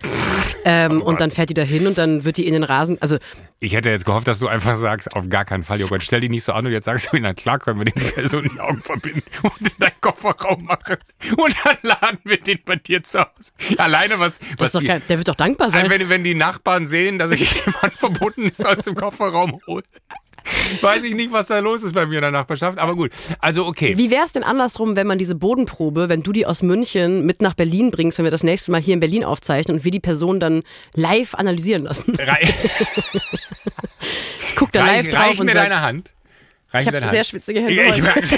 ähm, 0.66 1.02
oh 1.02 1.06
und 1.10 1.22
dann 1.22 1.32
fährt 1.32 1.50
die 1.50 1.54
dahin 1.54 1.88
und 1.88 1.98
dann 1.98 2.24
wird 2.24 2.38
die 2.38 2.48
in 2.48 2.54
den 2.54 2.64
Rasen. 2.64 2.98
Also 3.02 3.18
ich 3.60 3.74
hätte 3.74 3.90
jetzt 3.90 4.06
gehofft, 4.06 4.28
dass 4.28 4.40
du 4.40 4.48
einfach 4.48 4.76
sagst, 4.76 5.16
auf 5.16 5.30
gar 5.30 5.46
keinen 5.46 5.64
Fall, 5.64 5.80
Joghurt, 5.80 6.02
stell 6.02 6.22
dich 6.22 6.30
nicht 6.30 6.44
so 6.44 6.54
an 6.54 6.66
und 6.66 6.72
jetzt 6.72 6.86
sagst 6.86 7.10
du, 7.12 7.18
na 7.20 7.34
klar 7.34 7.60
können 7.60 7.80
wir 7.80 7.86
den 7.86 8.02
Person 8.14 8.50
die 8.52 8.60
Augen 8.60 8.82
verbinden 8.82 9.22
und 9.44 9.62
in 9.62 9.78
deinen 9.80 10.02
Kofferraum 10.02 10.64
machen 10.64 10.98
und 11.38 11.56
dann 11.64 11.78
laden 11.84 12.20
wir 12.24 12.38
den 12.38 12.60
bei 12.66 12.78
dir 12.78 13.04
zu 13.04 13.20
Hause. 13.20 13.52
Alleine 13.78 14.20
was... 14.20 14.40
was 14.58 14.72
die, 14.72 14.86
kein, 14.86 15.02
der 15.08 15.18
wird 15.18 15.28
doch 15.28 15.36
dankbar 15.36 15.70
sein. 15.70 15.90
Wenn, 15.90 16.10
wenn 16.10 16.24
die 16.24 16.34
Nachbarn 16.34 16.88
sehen, 16.88 17.20
dass 17.20 17.30
sich 17.30 17.54
jemand 17.66 17.94
verbunden 17.94 18.48
ist 18.50 18.66
aus 18.66 18.86
dem 18.86 18.96
Kofferraum 18.96 19.62
holt. 19.68 19.86
Weiß 20.82 21.04
ich 21.04 21.16
nicht, 21.16 21.32
was 21.32 21.48
da 21.48 21.60
los 21.60 21.84
ist 21.84 21.94
bei 21.94 22.06
mir 22.06 22.16
in 22.16 22.22
der 22.22 22.32
Nachbarschaft, 22.32 22.80
aber 22.80 22.96
gut. 22.96 23.12
Also 23.40 23.66
okay. 23.66 23.98
Wie 23.98 24.12
wäre 24.12 24.26
es 24.26 24.34
denn 24.34 24.44
andersrum, 24.44 24.96
wenn 24.96 25.08
man 25.08 25.18
diese 25.18 25.36
Bodenprobe, 25.36 26.10
wenn 26.10 26.24
du 26.24 26.32
die 26.32 26.46
aus 26.46 26.62
München 26.62 27.26
mit 27.26 27.42
nach 27.42 27.54
Berlin 27.54 27.92
bringst, 27.92 28.18
wenn 28.18 28.26
wir 28.26 28.32
das 28.32 28.44
nächste 28.44 28.72
Mal 28.72 28.82
hier 28.82 28.94
in 28.94 29.00
Berlin 29.00 29.24
aufzeichnen 29.24 29.78
und 29.78 29.84
wir 29.84 29.92
die 29.92 30.00
Person 30.00 30.40
dann 30.40 30.64
live 30.94 31.36
analysieren 31.36 31.84
lassen? 31.84 32.14
Guck 34.56 34.72
da 34.72 34.86
live 34.86 35.06
reich, 35.06 35.12
drauf 35.12 35.24
reich 35.24 35.40
und 35.40 35.46
mir 35.46 35.54
sag, 35.54 35.70
deine 35.70 35.82
Hand. 35.82 36.12
Reich 36.72 36.88
ich 36.88 36.94
habe 36.94 37.08
sehr 37.08 37.24
schwitzige 37.24 37.62
Hände. 37.62 37.74
Ja, 37.74 37.96
ich, 37.96 38.00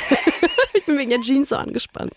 ich 0.74 0.86
bin 0.86 0.98
wegen 0.98 1.10
der 1.10 1.22
Jeans 1.22 1.50
so 1.50 1.56
angespannt. 1.56 2.14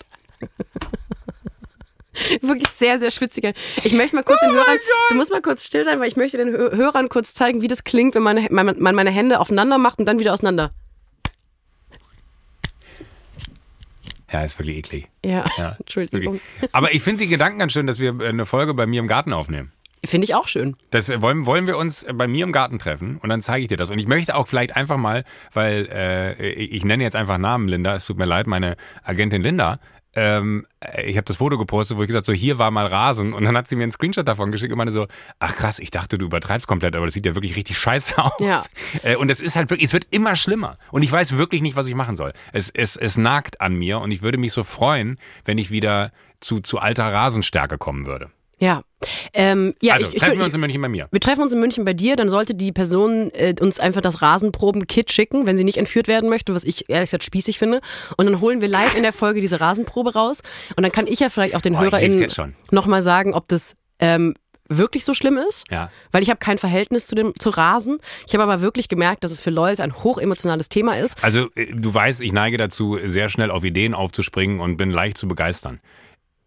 Wirklich 2.41 2.67
sehr, 2.69 2.99
sehr 2.99 3.11
schwitziger. 3.11 3.53
Ich 3.83 3.93
möchte 3.93 4.15
mal 4.15 4.23
kurz 4.23 4.39
oh 4.43 4.47
den 4.47 4.55
Hörern, 4.55 4.77
du 5.09 5.15
musst 5.15 5.31
mal 5.31 5.41
kurz 5.41 5.65
still 5.65 5.83
sein, 5.83 5.99
weil 5.99 6.07
ich 6.07 6.15
möchte 6.15 6.37
den 6.37 6.49
Hörern 6.49 7.09
kurz 7.09 7.33
zeigen, 7.33 7.61
wie 7.61 7.67
das 7.67 7.83
klingt, 7.83 8.15
wenn 8.15 8.23
man, 8.23 8.47
man 8.49 8.95
meine 8.95 9.11
Hände 9.11 9.39
aufeinander 9.39 9.77
macht 9.77 9.99
und 9.99 10.05
dann 10.05 10.19
wieder 10.19 10.33
auseinander. 10.33 10.71
Ja, 14.31 14.43
ist 14.43 14.59
wirklich 14.59 14.77
eklig. 14.77 15.07
Ja, 15.23 15.45
ja 15.57 15.75
Entschuldigung. 15.79 16.39
Aber 16.71 16.93
ich 16.93 17.01
finde 17.01 17.23
die 17.23 17.29
Gedanken 17.29 17.59
ganz 17.59 17.71
schön, 17.71 17.87
dass 17.87 17.99
wir 17.99 18.15
eine 18.21 18.45
Folge 18.45 18.73
bei 18.73 18.85
mir 18.85 18.99
im 18.99 19.07
Garten 19.07 19.33
aufnehmen. 19.33 19.71
Finde 20.05 20.25
ich 20.25 20.35
auch 20.35 20.47
schön. 20.47 20.75
Das 20.91 21.09
äh, 21.09 21.21
wollen, 21.21 21.45
wollen 21.45 21.65
wir 21.65 21.77
uns 21.77 22.05
bei 22.13 22.27
mir 22.27 22.43
im 22.43 22.51
Garten 22.51 22.77
treffen 22.77 23.17
und 23.17 23.29
dann 23.29 23.41
zeige 23.41 23.63
ich 23.63 23.67
dir 23.67 23.77
das. 23.77 23.89
Und 23.89 23.99
ich 23.99 24.07
möchte 24.07 24.35
auch 24.35 24.47
vielleicht 24.47 24.75
einfach 24.75 24.97
mal, 24.97 25.23
weil 25.53 25.87
äh, 25.91 26.51
ich 26.51 26.85
nenne 26.85 27.03
jetzt 27.03 27.15
einfach 27.15 27.37
Namen 27.37 27.67
Linda, 27.67 27.95
es 27.95 28.05
tut 28.05 28.17
mir 28.17 28.25
leid, 28.25 28.47
meine 28.47 28.75
Agentin 29.03 29.41
Linda, 29.41 29.79
ähm, 30.17 30.65
ich 31.05 31.15
habe 31.15 31.25
das 31.25 31.37
Foto 31.37 31.59
gepostet, 31.59 31.95
wo 31.95 32.01
ich 32.01 32.07
gesagt 32.07 32.25
so 32.25 32.33
hier 32.33 32.57
war 32.57 32.71
mal 32.71 32.87
Rasen 32.87 33.33
und 33.33 33.43
dann 33.43 33.55
hat 33.55 33.67
sie 33.67 33.75
mir 33.75 33.83
einen 33.83 33.91
Screenshot 33.91 34.27
davon 34.27 34.51
geschickt 34.51 34.71
und 34.71 34.77
meinte 34.79 34.91
so, 34.91 35.05
ach 35.39 35.55
krass, 35.55 35.77
ich 35.77 35.91
dachte 35.91 36.17
du 36.17 36.25
übertreibst 36.25 36.67
komplett, 36.67 36.95
aber 36.95 37.05
das 37.05 37.13
sieht 37.13 37.27
ja 37.27 37.35
wirklich 37.35 37.55
richtig 37.55 37.77
scheiße 37.77 38.17
aus. 38.23 38.31
Ja. 38.39 38.61
Äh, 39.03 39.15
und 39.15 39.29
es 39.29 39.39
ist 39.39 39.55
halt 39.55 39.69
wirklich, 39.69 39.85
es 39.85 39.93
wird 39.93 40.07
immer 40.09 40.35
schlimmer 40.35 40.79
und 40.91 41.03
ich 41.03 41.11
weiß 41.11 41.37
wirklich 41.37 41.61
nicht, 41.61 41.75
was 41.75 41.87
ich 41.87 41.93
machen 41.93 42.15
soll. 42.15 42.33
Es, 42.51 42.71
es, 42.71 42.97
es 42.97 43.15
nagt 43.15 43.61
an 43.61 43.75
mir 43.75 43.99
und 43.99 44.09
ich 44.09 44.23
würde 44.23 44.39
mich 44.39 44.53
so 44.53 44.63
freuen, 44.63 45.19
wenn 45.45 45.59
ich 45.59 45.69
wieder 45.69 46.11
zu, 46.39 46.61
zu 46.61 46.79
alter 46.79 47.13
Rasenstärke 47.13 47.77
kommen 47.77 48.07
würde. 48.07 48.31
Ja. 48.57 48.81
Ähm, 49.33 49.75
ja, 49.81 49.95
also 49.95 50.07
ich, 50.07 50.15
treffen 50.15 50.33
ich, 50.33 50.39
wir 50.39 50.45
uns 50.45 50.55
in 50.55 50.61
München 50.61 50.81
bei 50.81 50.89
mir. 50.89 51.07
wir 51.11 51.19
treffen 51.19 51.41
uns 51.41 51.53
in 51.53 51.59
München 51.59 51.85
bei 51.85 51.93
dir, 51.93 52.15
dann 52.15 52.29
sollte 52.29 52.55
die 52.55 52.71
Person 52.71 53.29
äh, 53.31 53.53
uns 53.59 53.79
einfach 53.79 54.01
das 54.01 54.21
Rasenproben-Kit 54.21 55.11
schicken, 55.11 55.45
wenn 55.45 55.57
sie 55.57 55.63
nicht 55.63 55.77
entführt 55.77 56.07
werden 56.07 56.29
möchte, 56.29 56.55
was 56.55 56.63
ich 56.63 56.89
ehrlich 56.89 57.09
gesagt 57.09 57.23
spießig 57.23 57.59
finde. 57.59 57.81
Und 58.17 58.25
dann 58.25 58.41
holen 58.41 58.61
wir 58.61 58.67
live 58.67 58.95
in 58.95 59.03
der 59.03 59.13
Folge 59.13 59.41
diese 59.41 59.59
Rasenprobe 59.61 60.13
raus. 60.13 60.41
Und 60.75 60.83
dann 60.83 60.91
kann 60.91 61.07
ich 61.07 61.19
ja 61.19 61.29
vielleicht 61.29 61.55
auch 61.55 61.61
den 61.61 61.75
Oh, 61.75 61.79
HörerInnen 61.79 62.55
nochmal 62.71 63.01
sagen, 63.01 63.33
ob 63.33 63.47
das 63.47 63.75
ähm, 63.99 64.33
wirklich 64.69 65.05
so 65.05 65.13
schlimm 65.13 65.37
ist. 65.37 65.63
Ja. 65.69 65.91
Weil 66.11 66.23
ich 66.23 66.29
habe 66.29 66.39
kein 66.39 66.57
Verhältnis 66.57 67.05
zu 67.05 67.15
dem 67.15 67.33
zu 67.39 67.49
Rasen. 67.49 67.97
Ich 68.25 68.33
habe 68.33 68.43
aber 68.43 68.61
wirklich 68.61 68.89
gemerkt, 68.89 69.23
dass 69.23 69.31
es 69.31 69.41
für 69.41 69.49
Leute 69.49 69.83
ein 69.83 70.03
hochemotionales 70.03 70.69
Thema 70.69 70.97
ist. 70.97 71.23
Also 71.23 71.49
äh, 71.55 71.67
du 71.73 71.93
weißt, 71.93 72.21
ich 72.21 72.33
neige 72.33 72.57
dazu, 72.57 72.97
sehr 73.05 73.29
schnell 73.29 73.51
auf 73.51 73.63
Ideen 73.63 73.93
aufzuspringen 73.93 74.59
und 74.59 74.77
bin 74.77 74.91
leicht 74.91 75.17
zu 75.17 75.27
begeistern. 75.27 75.79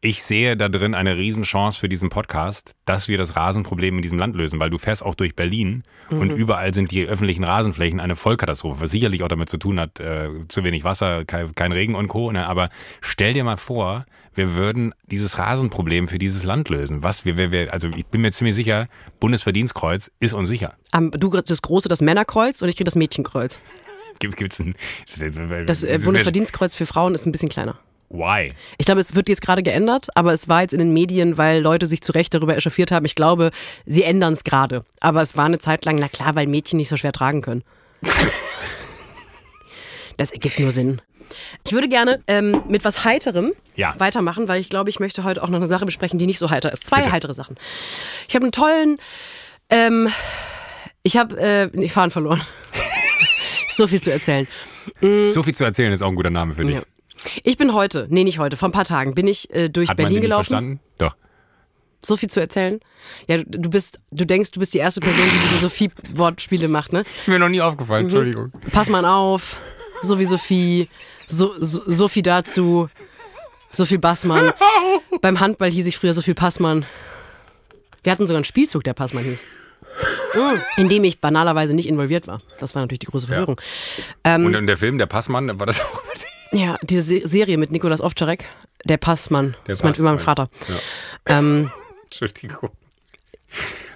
Ich 0.03 0.23
sehe 0.23 0.57
da 0.57 0.71
drin 0.71 0.95
eine 0.95 1.19
Riesenchance 1.19 1.79
für 1.79 1.89
diesen 1.91 2.09
Podcast, 2.09 2.73
dass 2.87 3.07
wir 3.09 3.19
das 3.19 3.37
Rasenproblem 3.37 3.97
in 3.97 4.03
diesem 4.03 4.19
Land 4.19 4.35
lösen, 4.35 4.59
weil 4.59 4.71
du 4.71 4.79
fährst 4.79 5.03
auch 5.05 5.15
durch 5.15 5.37
Berlin 5.37 5.83
und 6.09 6.31
überall 6.31 6.73
sind 6.73 6.91
die 6.91 7.05
öffentlichen 7.05 7.45
Rasenflächen 7.45 8.01
eine 8.01 8.17
Vollkatastrophe, 8.17 8.81
was 8.81 8.91
sicherlich 8.91 9.23
auch 9.23 9.29
damit 9.29 9.51
zu 9.51 9.59
tun 9.59 9.79
hat, 9.79 10.01
äh, 10.01 10.31
zu 10.49 10.65
wenig 10.65 10.85
Wasser, 10.85 11.27
kein, 11.27 11.55
kein 11.55 11.73
Regen 11.73 11.95
und 11.97 12.09
Co. 12.09 12.33
Ne? 12.33 12.47
Aber 12.47 12.71
stell 13.03 13.35
dir 13.35 13.45
mal 13.45 13.59
vor, 13.59 14.07
wir 14.35 14.55
würden 14.55 14.95
dieses 15.05 15.37
Rasenproblem 15.39 16.09
für 16.09 16.19
dieses 16.19 16.45
Land 16.45 16.71
lösen. 16.71 17.03
Was 17.03 17.27
wir, 17.27 17.37
wir, 17.37 17.53
wir 17.53 17.71
also 17.71 17.89
ich 17.95 18.07
bin 18.07 18.23
mir 18.23 18.33
ziemlich 18.33 18.55
sicher, 18.55 18.89
Bundesverdienstkreuz 19.21 20.11
ist 20.19 20.33
uns 20.33 20.49
sicher. 20.49 20.77
Am, 20.93 21.11
du 21.11 21.29
kriegst 21.29 21.51
das 21.51 21.61
große, 21.61 21.89
das 21.91 22.01
Männerkreuz 22.01 22.63
und 22.63 22.71
ich 22.71 22.77
kriege 22.77 22.87
das 22.87 22.95
Mädchenkreuz. 22.97 23.59
Gibt, 24.19 24.37
gibt's 24.39 24.61
ein, 24.61 24.75
Das 25.67 25.83
äh, 25.85 25.95
ist- 25.95 26.05
Bundesverdienstkreuz 26.07 26.75
für 26.75 26.87
Frauen 26.87 27.15
ist 27.15 27.27
ein 27.27 27.33
bisschen 27.33 27.51
kleiner. 27.51 27.79
Why? 28.11 28.53
Ich 28.77 28.87
glaube, 28.87 29.01
es 29.01 29.15
wird 29.15 29.29
jetzt 29.29 29.41
gerade 29.41 29.63
geändert, 29.63 30.09
aber 30.17 30.33
es 30.33 30.49
war 30.49 30.63
jetzt 30.63 30.73
in 30.75 30.81
den 30.81 30.93
Medien, 30.93 31.39
weil 31.39 31.61
Leute 31.63 31.87
sich 31.87 32.01
zu 32.03 32.11
Recht 32.13 32.35
darüber 32.35 32.57
echauffiert 32.57 32.91
haben. 32.91 33.07
Ich 33.07 33.15
glaube, 33.15 33.53
sie 33.87 34.03
ändern 34.03 34.33
es 34.33 34.43
gerade. 34.43 34.85
Aber 35.01 35.23
es 35.23 35.37
war 35.37 35.45
eine 35.47 35.61
Zeit 35.61 35.85
lang, 35.85 35.97
na 35.97 36.09
klar, 36.09 36.35
weil 36.35 36.47
Mädchen 36.49 36.77
nicht 36.77 36.89
so 36.89 36.97
schwer 36.97 37.13
tragen 37.13 37.41
können. 37.41 37.63
das 40.17 40.31
ergibt 40.33 40.59
nur 40.59 40.73
Sinn. 40.73 41.01
Ich 41.65 41.73
würde 41.73 41.89
gerne 41.89 42.21
ähm, 42.27 42.63
mit 42.69 42.85
was 42.85 43.05
Heiterem 43.05 43.53
Ja. 43.77 43.95
weitermachen, 43.99 44.49
weil 44.49 44.61
ich 44.61 44.69
glaube, 44.69 44.91
ich 44.91 44.99
möchte 44.99 45.23
heute 45.23 45.43
auch 45.43 45.49
noch 45.49 45.59
eine 45.59 45.69
Sache 45.69 45.87
besprechen, 45.87 46.19
die 46.19 46.27
nicht 46.27 46.41
so 46.41 46.51
heiter 46.51 46.73
ist. 46.73 46.87
Zwei 46.89 46.99
Bitte. 46.99 47.13
heitere 47.13 47.35
Sachen. 47.35 47.57
Ich 48.29 48.35
habe 48.35 48.45
einen 48.45 48.53
tollen, 48.53 48.97
ähm, 49.69 50.09
ich 51.05 51.17
habe, 51.17 51.39
äh, 51.39 51.71
nee, 51.73 51.89
Faden 51.89 52.11
verloren. 52.11 52.41
so 53.77 53.87
viel 53.87 54.03
zu 54.03 54.11
erzählen. 54.11 54.49
So 55.01 55.43
viel 55.45 55.55
zu 55.55 55.65
erzählen 55.65 55.93
ist 55.93 56.03
auch 56.03 56.09
ein 56.09 56.17
guter 56.17 56.31
Name 56.31 56.55
für 56.55 56.65
dich. 56.65 56.77
Ja. 56.77 56.83
Ich 57.43 57.57
bin 57.57 57.75
heute, 57.75 58.07
nee, 58.11 58.25
nicht 58.25 58.39
heute, 58.39 58.57
vor 58.57 58.69
ein 58.69 58.73
paar 58.73 58.85
Tagen 58.85 59.15
bin 59.15 59.27
ich 59.27 59.53
äh, 59.55 59.69
durch 59.69 59.89
Hat 59.89 59.99
man 59.99 60.05
Berlin 60.05 60.15
nicht 60.21 60.23
gelaufen. 60.23 60.45
verstanden? 60.47 60.81
Doch. 60.99 61.17
So 62.03 62.17
viel 62.17 62.31
zu 62.31 62.41
erzählen. 62.41 62.81
Ja, 63.29 63.37
du, 63.39 63.59
du 63.59 63.71
bist, 63.71 64.01
du 64.11 64.25
denkst, 64.25 64.53
du 64.53 64.61
bist 64.61 64.73
die 64.73 64.79
erste 64.79 65.01
Person, 65.01 65.23
die 65.23 65.49
diese 65.49 65.61
Sophie-Wortspiele 65.61 66.69
macht, 66.69 66.93
ne? 66.93 67.05
Ist 67.15 67.29
mir 67.29 67.39
noch 67.39 67.49
nie 67.51 67.61
aufgefallen, 67.61 68.05
Entschuldigung. 68.05 68.53
Pass 68.73 68.89
mal 68.89 69.05
auf, 69.05 69.61
so 70.03 70.19
wie 70.19 70.25
Sophie, 70.25 70.89
so, 71.27 71.53
so, 71.63 71.83
so 71.87 72.09
viel 72.09 72.23
dazu, 72.23 72.89
so 73.71 73.85
viel 73.85 73.99
Bassmann. 73.99 74.53
Beim 75.21 75.41
Handball 75.41 75.71
hieß 75.71 75.87
ich 75.87 75.99
früher 75.99 76.15
so 76.15 76.23
viel 76.23 76.35
Passmann. 76.35 76.87
Wir 78.03 78.13
hatten 78.13 78.27
sogar 78.27 78.39
einen 78.39 78.45
Spielzug, 78.45 78.83
der 78.85 78.95
Passmann 78.95 79.25
hieß. 79.25 79.45
In 80.79 80.89
dem 80.89 81.05
ich 81.05 81.21
banalerweise 81.21 81.75
nicht 81.75 81.87
involviert 81.89 82.27
war. 82.27 82.39
Das 82.61 82.75
war 82.75 82.81
natürlich 82.83 83.01
die 83.01 83.07
große 83.07 83.27
Verwirrung. 83.27 83.61
Und 84.25 84.55
in 84.55 84.67
der 84.67 84.77
Film, 84.77 84.97
der 84.97 85.07
Passmann, 85.07 85.59
war 85.59 85.67
das 85.67 85.81
auch. 85.81 86.01
Ja, 86.53 86.79
diese 86.83 87.03
Se 87.03 87.29
Serie 87.29 87.57
mit 87.59 87.71
Nikolas 87.71 88.01
Ovtcharek, 88.01 88.45
der 88.85 88.97
Passmann, 88.97 89.53
Der 89.67 89.75
das 89.77 89.79
ist 89.79 89.85
mein, 89.85 89.95
mein 89.99 90.19
Vater. 90.19 90.49
Ja. 90.69 91.39
Ähm, 91.39 91.71
Entschuldigung. 92.05 92.71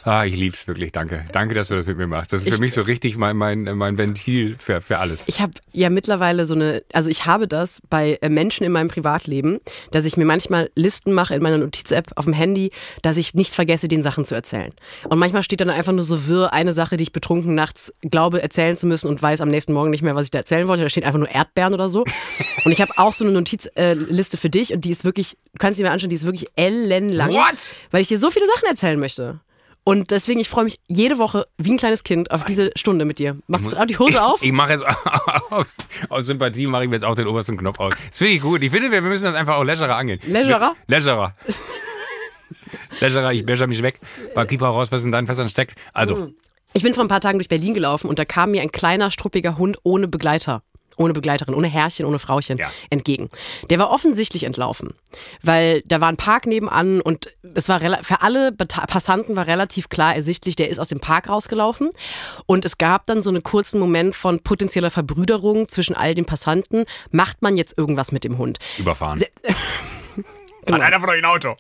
Ah, 0.07 0.27
ich 0.27 0.37
lieb's 0.37 0.67
wirklich, 0.69 0.93
danke. 0.93 1.25
Danke, 1.33 1.55
dass 1.55 1.69
du 1.69 1.77
das 1.77 1.87
mit 1.87 1.97
mir 1.97 2.07
machst. 2.07 2.33
Das 2.33 2.41
ist 2.41 2.49
für 2.49 2.55
Ich- 2.57 2.61
mich 2.61 2.75
so 2.75 2.83
richtig 2.83 3.17
mein, 3.17 3.37
mein, 3.39 3.63
mein 3.77 3.97
Ventil 3.97 4.55
für, 4.59 4.83
für 4.83 4.99
alles. 4.99 5.25
Ich 5.29 5.41
habe 5.41 5.53
ja 5.73 5.89
mittlerweile 5.89 6.45
so 6.45 6.55
eine, 6.55 6.83
also 6.93 7.09
ich 7.09 7.25
habe 7.25 7.49
das 7.49 7.81
bei 7.89 8.19
äh, 8.21 8.29
Menschen 8.29 8.65
in 8.65 8.73
meinem 8.73 8.89
Privatleben, 8.89 9.61
dass 9.93 10.05
ich 10.05 10.17
mir 10.19 10.27
manchmal 10.27 10.71
Listen 10.75 11.13
mache 11.15 11.35
in 11.35 11.43
meiner 11.43 11.57
Notiz-App 11.57 12.13
auf 12.17 12.27
dem 12.27 12.35
Handy, 12.35 12.71
dass 13.01 13.17
ich 13.17 13.33
nicht 13.33 13.55
vergesse, 13.55 13.89
den 13.89 14.03
Sachen 14.03 14.27
zu 14.27 14.35
erzählen. 14.35 14.73
Und 15.09 15.19
manchmal 15.19 15.43
steht 15.43 15.61
dann 15.63 15.71
einfach 15.71 15.93
nur 15.93 16.05
so 16.05 16.29
wirr 16.29 16.53
eine 16.53 16.75
Sache, 16.75 16.99
die 16.99 17.05
ich 17.05 17.13
betrunken 17.13 17.55
nachts 17.55 17.93
glaube 18.03 18.43
erzählen 18.43 18.77
zu 18.77 18.87
müssen 18.87 19.09
und 19.09 19.23
weiß 19.23 19.41
am 19.41 19.49
nächsten 19.49 19.73
Morgen 19.73 19.89
nicht 19.91 20.03
mehr, 20.03 20.15
was 20.15 20.27
ich 20.27 20.31
da 20.31 20.39
erzählen 20.39 20.69
wollte. 20.69 20.83
Da 20.83 20.91
steht 20.91 21.05
einfach 21.05 21.19
nur 21.19 21.31
Erdbeeren 21.31 21.73
oder 21.73 21.89
so. 21.89 22.05
Und 22.65 22.73
ich 22.73 22.81
habe 22.81 22.93
auch 22.97 23.13
so 23.13 23.25
eine 23.25 23.33
Notizliste 23.35 24.37
für 24.39 24.49
dich 24.49 24.73
und 24.73 24.85
die 24.87 24.91
ist 24.91 25.05
wirklich, 25.05 25.37
du 25.53 25.59
kannst 25.59 25.77
sie 25.77 25.83
mir 25.83 25.91
anschauen, 25.91 26.09
die 26.09 26.17
ist 26.17 26.25
wirklich 26.25 26.47
ellenlang. 26.57 27.31
What? 27.31 27.75
Weil 27.91 28.01
ich 28.01 28.09
dir 28.09 28.19
so 28.19 28.31
viele 28.31 28.47
Sachen 28.47 28.67
erzählen 28.69 28.99
möchte. 28.99 29.39
Und 29.87 30.11
deswegen, 30.13 30.41
ich 30.41 30.49
freue 30.49 30.65
mich 30.65 30.81
jede 30.89 31.19
Woche 31.19 31.47
wie 31.59 31.73
ein 31.73 31.77
kleines 31.77 32.05
Kind 32.05 32.31
auf 32.31 32.45
diese 32.47 32.71
Stunde 32.75 33.05
mit 33.05 33.19
dir. 33.19 33.37
Machst 33.49 33.71
du 33.71 33.77
auch 33.77 33.85
die 33.85 33.99
Hose 33.99 34.23
auf? 34.25 34.43
Ich 34.43 34.51
mache 34.53 34.73
jetzt 34.73 34.85
aus, 35.51 35.77
aus 36.09 36.25
Sympathie 36.27 36.67
mache 36.67 36.85
ich 36.85 36.89
mir 36.91 36.97
jetzt 36.97 37.05
auch 37.05 37.15
den 37.15 37.27
obersten 37.27 37.59
Knopf 37.59 37.79
aus. 37.79 37.93
Das 38.09 38.17
finde 38.19 38.33
ich 38.33 38.41
gut. 38.41 38.63
Ich 38.63 38.71
finde, 38.71 38.91
wir 38.91 39.03
müssen 39.03 39.25
das 39.25 39.35
einfach 39.35 39.57
auch 39.57 39.63
legerer 39.65 39.97
angehen. 39.97 40.21
Legerer? 40.27 40.75
Legerer. 40.87 41.35
legerer, 43.01 43.33
ich 43.35 43.45
bäscher 43.45 43.67
mich 43.67 43.83
weg. 43.83 44.01
War 44.35 44.47
Keeper 44.47 44.69
raus, 44.69 44.91
was 44.91 45.05
in 45.05 45.13
deinen 45.13 45.27
Fässern 45.27 45.51
steckt. 45.51 45.79
Also, 45.93 46.31
Ich 46.73 46.83
bin 46.83 46.95
vor 46.95 47.05
ein 47.05 47.09
paar 47.09 47.21
Tagen 47.21 47.39
durch 47.39 47.49
Berlin 47.49 47.75
gelaufen 47.75 48.09
und 48.09 48.19
da 48.19 48.25
kam 48.25 48.53
mir 48.53 48.63
ein 48.63 48.73
kleiner, 48.73 49.11
struppiger 49.11 49.59
Hund 49.59 49.77
ohne 49.83 50.09
Begleiter. 50.09 50.63
Ohne 50.97 51.13
Begleiterin, 51.13 51.55
ohne 51.55 51.69
Herrchen, 51.69 52.07
ohne 52.07 52.19
Frauchen 52.19 52.59
Ja. 52.59 52.71
entgegen. 52.91 53.29
Der 53.71 53.79
war 53.79 53.91
offensichtlich 53.91 54.45
entlaufen, 54.45 54.95
weil 55.43 55.83
da 55.83 56.01
war 56.01 56.09
ein 56.09 56.17
Park 56.17 56.47
nebenan 56.47 57.01
und 57.01 57.33
es 57.55 57.69
war 57.69 57.81
für 58.03 58.23
alle 58.23 58.53
Passanten 58.53 59.37
war 59.37 59.47
relativ 59.47 59.89
klar 59.89 60.15
ersichtlich, 60.15 60.57
der 60.57 60.69
ist 60.69 60.79
aus 60.79 60.89
dem 60.89 61.01
Park 61.01 61.29
rausgelaufen 61.29 61.91
und 62.47 62.65
es 62.65 62.79
gab 62.79 63.07
dann 63.07 63.23
so 63.23 63.31
einen 63.31 63.43
kurzen 63.43 63.81
Moment 63.81 64.15
von 64.15 64.41
potenzieller 64.41 64.91
Verbrüderung 64.91 65.69
zwischen 65.69 65.95
all 65.97 66.15
den 66.15 66.25
Passanten. 66.27 66.85
Macht 67.11 67.43
man 67.43 67.57
jetzt 67.57 67.77
irgendwas 67.77 68.13
mit 68.13 68.25
dem 68.25 68.39
Hund? 68.39 68.59
überfahren. 68.79 69.21
Genau. 70.65 70.79
Hat 70.79 70.81
einer 70.87 71.01
von 71.01 71.09
euch 71.11 71.19
ein 71.19 71.25
Auto? 71.25 71.57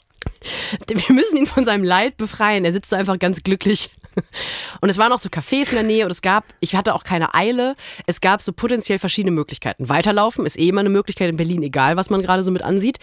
wir 0.86 1.14
müssen 1.14 1.36
ihn 1.36 1.46
von 1.46 1.64
seinem 1.64 1.84
Leid 1.84 2.16
befreien. 2.16 2.64
Er 2.64 2.72
sitzt 2.72 2.92
da 2.92 2.96
einfach 2.96 3.18
ganz 3.18 3.42
glücklich. 3.42 3.90
Und 4.80 4.88
es 4.88 4.98
waren 4.98 5.12
auch 5.12 5.18
so 5.18 5.28
Cafés 5.28 5.70
in 5.70 5.76
der 5.76 5.82
Nähe 5.82 6.04
und 6.04 6.10
es 6.10 6.22
gab, 6.22 6.44
ich 6.60 6.76
hatte 6.76 6.94
auch 6.94 7.04
keine 7.04 7.34
Eile, 7.34 7.74
es 8.06 8.20
gab 8.20 8.42
so 8.42 8.52
potenziell 8.52 8.98
verschiedene 8.98 9.32
Möglichkeiten. 9.32 9.88
Weiterlaufen 9.88 10.46
ist 10.46 10.58
eh 10.58 10.68
immer 10.68 10.80
eine 10.80 10.90
Möglichkeit 10.90 11.30
in 11.30 11.36
Berlin, 11.36 11.62
egal 11.62 11.96
was 11.96 12.10
man 12.10 12.22
gerade 12.22 12.42
so 12.42 12.50
mit 12.50 12.62
ansieht. 12.62 12.98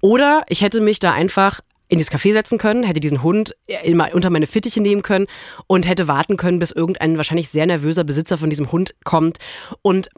Oder 0.00 0.42
ich 0.48 0.62
hätte 0.62 0.80
mich 0.80 0.98
da 0.98 1.12
einfach 1.12 1.60
in 1.88 1.98
das 1.98 2.10
Café 2.10 2.32
setzen 2.32 2.58
können, 2.58 2.82
hätte 2.82 3.00
diesen 3.00 3.22
Hund 3.22 3.54
immer 3.84 4.12
unter 4.12 4.30
meine 4.30 4.46
Fittiche 4.46 4.80
nehmen 4.80 5.02
können 5.02 5.26
und 5.66 5.88
hätte 5.88 6.08
warten 6.08 6.36
können, 6.36 6.58
bis 6.58 6.72
irgendein 6.72 7.16
wahrscheinlich 7.16 7.48
sehr 7.48 7.66
nervöser 7.66 8.04
Besitzer 8.04 8.38
von 8.38 8.50
diesem 8.50 8.72
Hund 8.72 8.94
kommt 9.04 9.38
und 9.82 10.08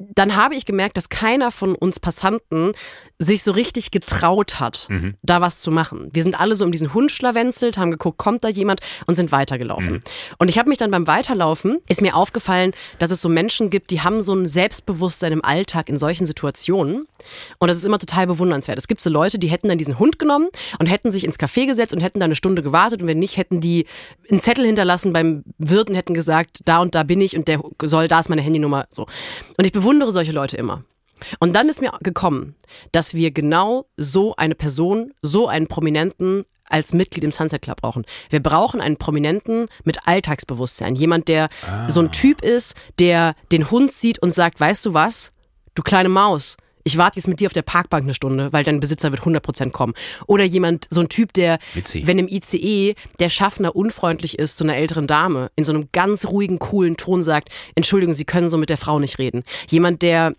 dann 0.00 0.34
habe 0.34 0.54
ich 0.54 0.64
gemerkt, 0.64 0.96
dass 0.96 1.10
keiner 1.10 1.50
von 1.50 1.74
uns 1.74 2.00
Passanten 2.00 2.72
sich 3.18 3.42
so 3.42 3.52
richtig 3.52 3.90
getraut 3.90 4.58
hat, 4.60 4.88
da 5.22 5.42
was 5.42 5.60
zu 5.60 5.70
machen. 5.70 6.08
Wir 6.12 6.22
sind 6.22 6.40
alle 6.40 6.56
so 6.56 6.64
um 6.64 6.72
diesen 6.72 6.94
Hund 6.94 7.12
schlawenzelt, 7.12 7.76
haben 7.76 7.90
geguckt, 7.90 8.16
kommt 8.16 8.42
da 8.42 8.48
jemand 8.48 8.80
und 9.06 9.14
sind 9.14 9.30
weitergelaufen. 9.30 10.02
Und 10.38 10.48
ich 10.48 10.58
habe 10.58 10.70
mich 10.70 10.78
dann 10.78 10.90
beim 10.90 11.06
Weiterlaufen, 11.06 11.78
ist 11.86 12.00
mir 12.00 12.16
aufgefallen, 12.16 12.72
dass 12.98 13.10
es 13.10 13.20
so 13.20 13.28
Menschen 13.28 13.68
gibt, 13.68 13.90
die 13.90 14.00
haben 14.00 14.22
so 14.22 14.34
ein 14.34 14.46
Selbstbewusstsein 14.46 15.32
im 15.32 15.44
Alltag 15.44 15.90
in 15.90 15.98
solchen 15.98 16.24
Situationen. 16.24 17.06
Und 17.58 17.68
das 17.68 17.76
ist 17.76 17.84
immer 17.84 17.98
total 17.98 18.26
bewundernswert. 18.26 18.78
Es 18.78 18.88
gibt 18.88 19.02
so 19.02 19.10
Leute, 19.10 19.38
die 19.38 19.48
hätten 19.48 19.68
dann 19.68 19.76
diesen 19.76 19.98
Hund 19.98 20.18
genommen 20.18 20.48
und 20.78 20.86
hätten 20.86 21.12
sich 21.12 21.24
ins 21.24 21.38
Café 21.38 21.66
gesetzt 21.66 21.92
und 21.92 22.00
hätten 22.00 22.20
da 22.20 22.24
eine 22.24 22.36
Stunde 22.36 22.62
gewartet 22.62 23.02
und 23.02 23.08
wenn 23.08 23.18
nicht, 23.18 23.36
hätten 23.36 23.60
die 23.60 23.84
einen 24.30 24.40
Zettel 24.40 24.64
hinterlassen 24.64 25.12
beim 25.12 25.44
Wirt 25.58 25.90
und 25.90 25.96
hätten 25.96 26.14
gesagt, 26.14 26.60
da 26.64 26.78
und 26.78 26.94
da 26.94 27.02
bin 27.02 27.20
ich 27.20 27.36
und 27.36 27.48
der 27.48 27.60
soll, 27.82 28.08
da 28.08 28.20
ist 28.20 28.30
meine 28.30 28.40
Handynummer, 28.40 28.86
so. 28.88 29.06
Und 29.58 29.66
ich 29.66 29.72
bewundere 29.72 29.89
solche 30.10 30.32
Leute 30.32 30.56
immer. 30.56 30.84
Und 31.38 31.54
dann 31.54 31.68
ist 31.68 31.80
mir 31.80 31.92
gekommen, 32.00 32.54
dass 32.92 33.14
wir 33.14 33.30
genau 33.30 33.86
so 33.96 34.34
eine 34.36 34.54
Person, 34.54 35.12
so 35.22 35.48
einen 35.48 35.66
Prominenten 35.66 36.44
als 36.64 36.92
Mitglied 36.94 37.24
im 37.24 37.32
Sunset 37.32 37.62
Club 37.62 37.80
brauchen. 37.80 38.06
Wir 38.30 38.40
brauchen 38.40 38.80
einen 38.80 38.96
Prominenten 38.96 39.66
mit 39.84 40.06
Alltagsbewusstsein. 40.06 40.94
Jemand, 40.94 41.28
der 41.28 41.48
so 41.88 42.00
ein 42.00 42.12
Typ 42.12 42.42
ist, 42.42 42.74
der 42.98 43.34
den 43.52 43.70
Hund 43.70 43.92
sieht 43.92 44.20
und 44.20 44.32
sagt, 44.32 44.60
weißt 44.60 44.86
du 44.86 44.94
was, 44.94 45.32
du 45.74 45.82
kleine 45.82 46.08
Maus, 46.08 46.56
ich 46.84 46.96
warte 46.96 47.16
jetzt 47.16 47.28
mit 47.28 47.40
dir 47.40 47.46
auf 47.46 47.52
der 47.52 47.62
Parkbank 47.62 48.04
eine 48.04 48.14
Stunde, 48.14 48.52
weil 48.52 48.64
dein 48.64 48.80
Besitzer 48.80 49.12
wird 49.12 49.22
100% 49.22 49.70
kommen. 49.70 49.94
Oder 50.26 50.44
jemand, 50.44 50.86
so 50.90 51.00
ein 51.00 51.08
Typ, 51.08 51.32
der, 51.32 51.58
Witzig. 51.74 52.06
wenn 52.06 52.18
im 52.18 52.28
ICE 52.28 52.94
der 53.18 53.28
Schaffner 53.28 53.76
unfreundlich 53.76 54.38
ist 54.38 54.56
zu 54.56 54.64
einer 54.64 54.76
älteren 54.76 55.06
Dame, 55.06 55.50
in 55.56 55.64
so 55.64 55.72
einem 55.72 55.88
ganz 55.92 56.26
ruhigen, 56.26 56.58
coolen 56.58 56.96
Ton 56.96 57.22
sagt, 57.22 57.50
Entschuldigung, 57.74 58.14
Sie 58.14 58.24
können 58.24 58.48
so 58.48 58.58
mit 58.58 58.70
der 58.70 58.78
Frau 58.78 58.98
nicht 58.98 59.18
reden. 59.18 59.44
Jemand, 59.68 60.02
der 60.02 60.34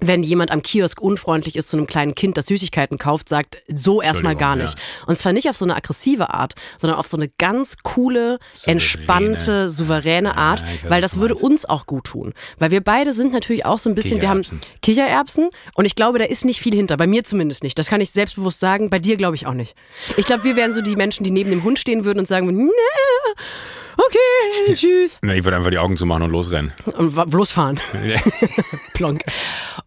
wenn 0.00 0.22
jemand 0.22 0.50
am 0.50 0.62
Kiosk 0.62 1.00
unfreundlich 1.00 1.56
ist 1.56 1.70
zu 1.70 1.76
einem 1.76 1.86
kleinen 1.86 2.14
Kind, 2.14 2.36
das 2.36 2.46
Süßigkeiten 2.46 2.98
kauft, 2.98 3.28
sagt 3.28 3.58
so 3.68 4.00
erstmal 4.00 4.36
gar 4.36 4.56
nicht. 4.56 4.74
Entschuldigung, 4.74 5.08
Und 5.08 5.18
zwar 5.18 5.32
nicht 5.32 5.48
auf 5.48 5.56
so 5.56 5.64
eine 5.64 5.76
aggressive 5.76 6.30
Art, 6.32 6.54
sondern 6.76 6.98
auf 6.98 7.06
so 7.06 7.16
eine 7.16 7.28
ganz 7.38 7.78
coole, 7.82 8.38
Souveräne. 8.52 8.72
entspannte, 8.72 9.68
souveräne 9.68 10.36
Art, 10.36 10.60
ich 10.60 10.84
weiß, 10.84 10.90
weil 10.90 11.00
das 11.02 11.18
würde 11.18 11.34
uns 11.34 11.64
auch 11.64 11.86
gut 11.86 12.04
tun. 12.04 12.32
Weil 12.58 12.70
wir 12.70 12.80
beide 12.80 13.12
sind 13.12 13.32
natürlich 13.32 13.64
auch 13.64 13.78
so 13.78 13.90
ein 13.90 13.94
bisschen, 13.94 14.20
wir 14.20 14.28
haben 14.28 14.42
Kichererbsen. 14.82 15.48
Und 15.74 15.84
ich 15.84 15.94
glaube, 15.96 16.18
da 16.18 16.24
ist 16.24 16.44
nicht 16.44 16.60
viel 16.60 16.74
hinter. 16.74 16.96
Bei 16.96 17.06
mir 17.06 17.24
zumindest 17.24 17.62
nicht. 17.62 17.78
Das 17.78 17.88
kann 17.88 18.00
ich 18.00 18.10
selbstbewusst 18.10 18.60
sagen. 18.60 18.90
Bei 18.90 18.98
dir 18.98 19.16
glaube 19.16 19.36
ich 19.36 19.46
auch 19.46 19.54
nicht. 19.54 19.74
Ich 20.16 20.26
glaube, 20.26 20.44
wir 20.44 20.56
wären 20.56 20.72
so 20.72 20.80
die 20.80 20.96
Menschen, 20.96 21.24
die 21.24 21.30
neben 21.30 21.50
dem 21.50 21.64
Hund 21.64 21.78
stehen 21.78 22.04
würden 22.04 22.20
und 22.20 22.28
sagen 22.28 22.46
nee, 22.46 22.70
okay, 23.98 24.74
tschüss. 24.74 25.18
Na, 25.22 25.34
ich 25.34 25.44
würde 25.44 25.56
einfach 25.56 25.70
die 25.70 25.78
Augen 25.78 25.96
zumachen 25.96 26.22
und 26.22 26.30
losrennen. 26.30 26.72
Und 26.96 27.32
losfahren. 27.32 27.78
Plonk. 28.94 29.22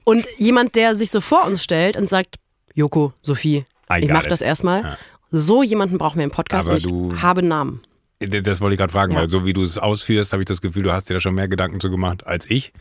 Und 0.04 0.26
jemand, 0.38 0.76
der 0.76 0.96
sich 0.96 1.12
so 1.12 1.22
vor 1.22 1.46
uns 1.46 1.64
stellt 1.64 1.96
und 1.98 2.08
sagt, 2.08 2.36
Joko, 2.74 3.14
Sophie, 3.22 3.66
I 3.92 4.00
ich 4.00 4.02
got 4.08 4.12
mach 4.14 4.24
it. 4.26 4.32
das 4.32 4.42
erstmal. 4.42 4.84
Ja. 4.84 4.98
So 5.32 5.64
jemanden 5.64 5.98
brauchen 5.98 6.18
wir 6.18 6.24
im 6.26 6.32
Podcast 6.32 6.68
Aber 6.68 6.76
und 6.76 6.86
ich 6.86 6.88
du- 6.88 7.22
habe 7.22 7.42
Namen. 7.44 7.82
Das 8.20 8.62
wollte 8.62 8.76
ich 8.76 8.78
gerade 8.80 8.92
fragen, 8.92 9.14
Ja. 9.14 9.20
weil 9.22 9.30
so 9.30 9.46
wie 9.46 9.54
du 9.54 9.64
es 9.64 9.78
ausführst, 9.80 10.32
habe 10.34 10.44
ich 10.44 10.48
das 10.48 10.62
Gefühl, 10.62 10.84
du 10.84 10.92
hast 10.94 11.10
dir 11.10 11.16
da 11.16 11.20
schon 11.20 11.34
mehr 11.34 11.48
Gedanken 11.48 11.80
zu 11.80 11.90
gemacht 11.90 12.26
als 12.28 12.50
ich. 12.50 12.72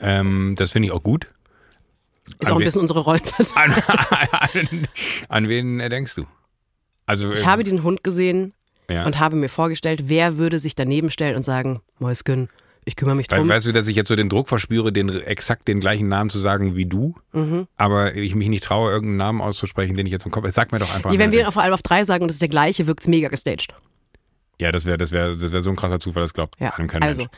Ähm, 0.00 0.54
das 0.58 0.72
finde 0.72 0.88
ich 0.88 0.92
auch 0.92 1.02
gut. 1.02 1.28
Ist 2.40 2.46
An 2.48 2.52
auch 2.54 2.58
ein 2.58 2.64
bisschen 2.64 2.80
unsere 2.82 3.00
Rollenverteilung. 3.00 3.76
An, 3.86 4.68
an, 4.70 4.88
an 5.28 5.48
wen 5.48 5.78
denkst 5.78 6.14
du? 6.16 6.26
Also 7.06 7.32
Ich 7.32 7.42
äh, 7.42 7.44
habe 7.46 7.64
diesen 7.64 7.82
Hund 7.82 8.02
gesehen 8.04 8.52
ja. 8.90 9.04
und 9.06 9.18
habe 9.18 9.36
mir 9.36 9.48
vorgestellt, 9.48 10.04
wer 10.06 10.38
würde 10.38 10.58
sich 10.58 10.74
daneben 10.74 11.10
stellen 11.10 11.36
und 11.36 11.42
sagen, 11.44 11.80
Mäusken, 11.98 12.48
ich 12.86 12.96
kümmere 12.96 13.14
mich 13.16 13.28
drum. 13.28 13.48
weißt 13.48 13.66
du, 13.66 13.72
dass 13.72 13.86
ich 13.88 13.96
jetzt 13.96 14.08
so 14.08 14.16
den 14.16 14.28
Druck 14.28 14.48
verspüre, 14.48 14.92
den 14.92 15.08
exakt 15.08 15.68
den 15.68 15.80
gleichen 15.80 16.08
Namen 16.08 16.28
zu 16.30 16.38
sagen 16.38 16.76
wie 16.76 16.84
du, 16.86 17.14
Mhm. 17.32 17.66
aber 17.76 18.14
ich 18.14 18.34
mich 18.34 18.48
nicht 18.48 18.64
traue, 18.64 18.90
irgendeinen 18.90 19.16
Namen 19.16 19.40
auszusprechen, 19.40 19.96
den 19.96 20.04
ich 20.06 20.12
jetzt 20.12 20.26
im 20.26 20.30
Kopf 20.30 20.42
habe. 20.44 20.52
Sag 20.52 20.70
mir 20.72 20.78
doch 20.80 20.94
einfach. 20.94 21.10
Wie 21.10 21.18
wenn 21.18 21.30
wen 21.32 21.38
wir 21.38 21.42
du 21.44 21.48
auf 21.48 21.56
allem 21.56 21.72
auf 21.72 21.82
drei 21.82 22.04
sagen 22.04 22.22
und 22.24 22.28
es 22.28 22.36
ist 22.36 22.42
der 22.42 22.48
gleiche, 22.50 22.86
wirkt 22.86 23.00
es 23.00 23.08
mega 23.08 23.28
gestaged. 23.28 23.68
ja, 24.60 24.70
das 24.70 24.84
wäre 24.84 24.98
das 24.98 25.12
wäre 25.12 25.32
das 25.32 25.50
wäre 25.50 25.62
so 25.62 25.70
ein 25.70 25.76
krasser 25.76 25.98
Zufall, 25.98 26.22
das 26.22 26.34
glaubt 26.34 26.56
Ja, 26.60 26.74
einem 26.74 26.88
kein 26.88 27.02
also. 27.02 27.22
Mensch. 27.22 27.32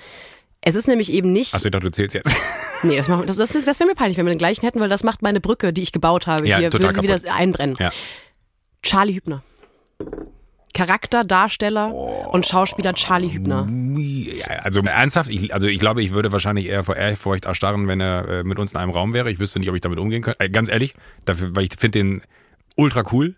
Es 0.63 0.75
ist 0.75 0.89
nämlich 0.89 1.13
eben 1.13 1.33
nicht. 1.33 1.55
Achso, 1.55 1.67
ich 1.67 1.71
dachte, 1.71 1.87
du 1.87 1.93
zählst 1.93 2.15
jetzt. 2.15 2.35
Nee, 2.83 2.97
das, 2.99 3.07
das, 3.07 3.37
das, 3.37 3.65
das 3.65 3.81
wäre 3.81 3.89
mir 3.89 3.95
peinlich, 3.95 4.19
wenn 4.19 4.27
wir 4.27 4.35
den 4.35 4.39
gleichen 4.39 4.63
hätten, 4.63 4.81
weil 4.81 4.91
das 4.91 5.03
macht 5.03 5.23
meine 5.23 5.41
Brücke, 5.41 5.73
die 5.73 5.81
ich 5.83 5.93
gebaut 5.93 6.27
habe. 6.27 6.47
Ja, 6.47 6.59
Hier 6.59 6.71
würde 6.73 6.93
sie 6.93 7.03
wieder 7.03 7.19
einbrennen. 7.33 7.75
Ja. 7.81 7.91
Charlie 8.83 9.15
Hübner. 9.15 9.43
Charakter, 10.77 11.25
Darsteller 11.25 11.91
Oh. 11.93 12.29
und 12.33 12.47
Schauspieler 12.47 12.93
Charlie 12.95 13.33
Hübner. 13.33 13.67
Also 14.63 14.81
ernsthaft, 14.81 15.31
ich, 15.31 15.53
also 15.55 15.67
ich 15.67 15.79
glaube, 15.79 16.03
ich 16.03 16.13
würde 16.13 16.33
wahrscheinlich 16.33 16.67
eher 16.67 16.85
vor 16.85 16.97
Ehrfurcht 16.97 17.47
erstarren, 17.47 17.89
wenn 17.89 18.01
er 18.01 18.29
äh, 18.29 18.45
mit 18.45 18.59
uns 18.59 18.73
in 18.73 18.79
einem 18.79 18.91
Raum 18.91 19.15
wäre. 19.15 19.31
Ich 19.31 19.39
wüsste 19.39 19.59
nicht, 19.59 19.69
ob 19.69 19.75
ich 19.75 19.81
damit 19.81 19.99
umgehen 19.99 20.23
könnte. 20.23 20.41
Äh, 20.41 20.51
ganz 20.51 20.69
ehrlich, 20.69 20.95
dafür, 21.25 21.55
weil 21.57 21.65
ich 21.65 21.71
finde 21.79 21.99
den 21.99 22.23
ultra 22.77 23.03
cool. 23.13 23.35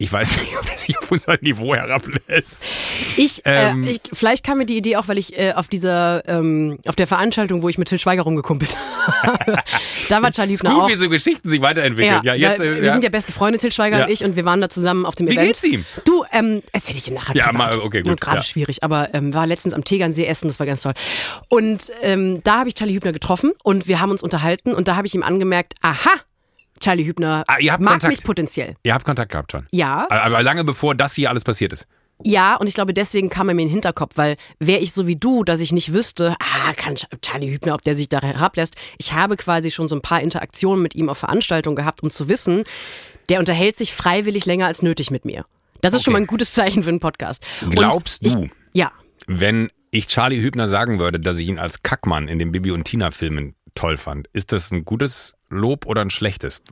Ich 0.00 0.12
weiß 0.12 0.36
nicht, 0.38 0.56
ob 0.56 0.70
er 0.70 0.78
sich 0.78 0.96
auf 0.96 1.10
unser 1.10 1.36
Niveau 1.40 1.74
herablässt. 1.74 2.68
Ich, 3.16 3.42
Ähm. 3.44 3.84
äh, 3.84 3.90
ich, 3.90 4.00
vielleicht 4.12 4.44
kam 4.44 4.58
mir 4.58 4.66
die 4.66 4.76
Idee 4.76 4.96
auch, 4.96 5.08
weil 5.08 5.18
ich 5.18 5.36
äh, 5.36 5.54
auf 5.54 5.66
dieser, 5.66 6.22
ähm, 6.28 6.78
auf 6.86 6.94
der 6.94 7.08
Veranstaltung, 7.08 7.62
wo 7.62 7.68
ich 7.68 7.78
mit 7.78 7.88
Till 7.88 7.98
Schweiger 7.98 8.22
rumgekumpelt 8.22 8.76
habe, 9.22 9.56
da 10.08 10.22
war 10.22 10.30
Charlie 10.30 10.54
Hübner 10.54 10.76
auch. 10.84 10.88
wie 10.88 10.94
so 10.94 11.08
Geschichten 11.08 11.48
sich 11.48 11.60
weiterentwickeln. 11.62 12.20
Ja, 12.22 12.34
jetzt, 12.34 12.60
weil 12.60 12.66
äh, 12.66 12.76
wir 12.76 12.84
ja. 12.86 12.92
sind 12.92 13.02
ja 13.02 13.10
beste 13.10 13.32
Freunde, 13.32 13.58
Till 13.58 13.72
Schweiger 13.72 13.98
Ja. 13.98 14.04
und 14.04 14.10
ich, 14.12 14.22
und 14.24 14.36
wir 14.36 14.44
waren 14.44 14.60
da 14.60 14.68
zusammen 14.70 15.04
auf 15.04 15.16
dem 15.16 15.26
Wie 15.26 15.32
Event. 15.32 15.48
geht's 15.48 15.64
ihm? 15.64 15.84
Du, 16.04 16.24
ähm, 16.32 16.62
erzähl 16.72 16.96
ich 16.96 17.02
dir 17.02 17.14
nachher. 17.14 17.34
Ja, 17.34 17.48
privat. 17.48 17.72
mal, 17.74 17.80
okay, 17.80 18.02
gut, 18.02 18.20
Gerade 18.20 18.36
ja. 18.38 18.42
schwierig, 18.44 18.84
aber 18.84 19.12
ähm, 19.14 19.34
war 19.34 19.48
letztens 19.48 19.74
am 19.74 19.82
Tegernsee 19.84 20.26
essen, 20.26 20.46
das 20.46 20.60
war 20.60 20.66
ganz 20.66 20.82
toll. 20.82 20.94
Und 21.48 21.90
ähm, 22.02 22.40
da 22.44 22.60
habe 22.60 22.68
ich 22.68 22.76
Charlie 22.76 22.94
Hübner 22.94 23.12
getroffen 23.12 23.52
und 23.64 23.88
wir 23.88 24.00
haben 24.00 24.12
uns 24.12 24.22
unterhalten 24.22 24.74
und 24.74 24.86
da 24.86 24.94
habe 24.94 25.08
ich 25.08 25.14
ihm 25.16 25.24
angemerkt, 25.24 25.74
aha, 25.82 26.10
Charlie 26.80 27.04
Hübner 27.04 27.44
Ah, 27.48 27.56
mag 27.78 27.78
Kontakt? 27.78 28.08
mich 28.08 28.22
potenziell. 28.24 28.74
Ihr 28.82 28.94
habt 28.94 29.04
Kontakt 29.04 29.32
gehabt 29.32 29.52
schon. 29.52 29.66
Ja, 29.72 30.06
Aber 30.10 30.42
lange 30.42 30.64
bevor 30.64 30.94
das 30.94 31.14
hier 31.14 31.30
alles 31.30 31.44
passiert 31.44 31.72
ist. 31.72 31.86
ja, 32.24 32.56
und 32.56 32.66
ich 32.66 32.74
glaube, 32.74 32.92
deswegen 32.94 33.30
kam 33.30 33.48
er 33.48 33.54
mir 33.54 33.62
in 33.62 33.68
den 33.68 33.72
Hinterkopf, 33.74 34.12
weil 34.16 34.36
wäre 34.58 34.80
ich 34.80 34.92
so 34.92 35.06
wie 35.06 35.16
du, 35.16 35.44
dass 35.44 35.60
ich 35.60 35.72
nicht 35.72 35.92
wüsste, 35.92 36.34
ah, 36.40 36.72
kann 36.76 36.94
Ch- 36.96 37.06
Charlie 37.22 37.50
Hübner, 37.52 37.74
ob 37.74 37.82
der 37.82 37.94
sich 37.96 38.08
da 38.08 38.20
herablässt. 38.20 38.74
Ich 38.98 39.12
habe 39.12 39.36
quasi 39.36 39.70
schon 39.70 39.88
so 39.88 39.96
ein 39.96 40.02
paar 40.02 40.20
Interaktionen 40.20 40.82
mit 40.82 40.94
ihm 40.94 41.08
auf 41.08 41.18
Veranstaltungen 41.18 41.76
gehabt, 41.76 42.02
um 42.02 42.10
zu 42.10 42.28
wissen, 42.28 42.64
der 43.28 43.38
unterhält 43.38 43.76
sich 43.76 43.92
freiwillig 43.92 44.46
länger 44.46 44.66
als 44.66 44.82
nötig 44.82 45.10
mit 45.10 45.24
mir. 45.24 45.44
Das 45.80 45.92
ist 45.94 46.02
schon 46.02 46.12
mal 46.12 46.18
ein 46.20 46.26
gutes 46.26 46.54
Zeichen 46.54 46.82
für 46.82 46.88
einen 46.88 46.98
Podcast. 47.00 47.46
Glaubst 47.70 48.26
ich, 48.26 48.32
du? 48.34 48.48
Ja. 48.72 48.90
Wenn 49.28 49.70
ich 49.92 50.08
Charlie 50.08 50.40
Hübner 50.42 50.66
sagen 50.66 50.98
würde, 50.98 51.20
dass 51.20 51.38
ich 51.38 51.46
ihn 51.48 51.58
als 51.60 51.82
Kackmann 51.82 52.26
in 52.26 52.38
den 52.40 52.50
Bibi 52.50 52.72
und 52.72 52.82
Tina 52.84 53.10
Filmen 53.12 53.54
toll 53.76 53.96
fand, 53.96 54.26
ist 54.32 54.50
das 54.52 54.72
ein 54.72 54.84
gutes 54.84 55.34
Lob 55.50 55.86
oder 55.86 56.02
ein 56.02 56.10
schlechtes? 56.10 56.62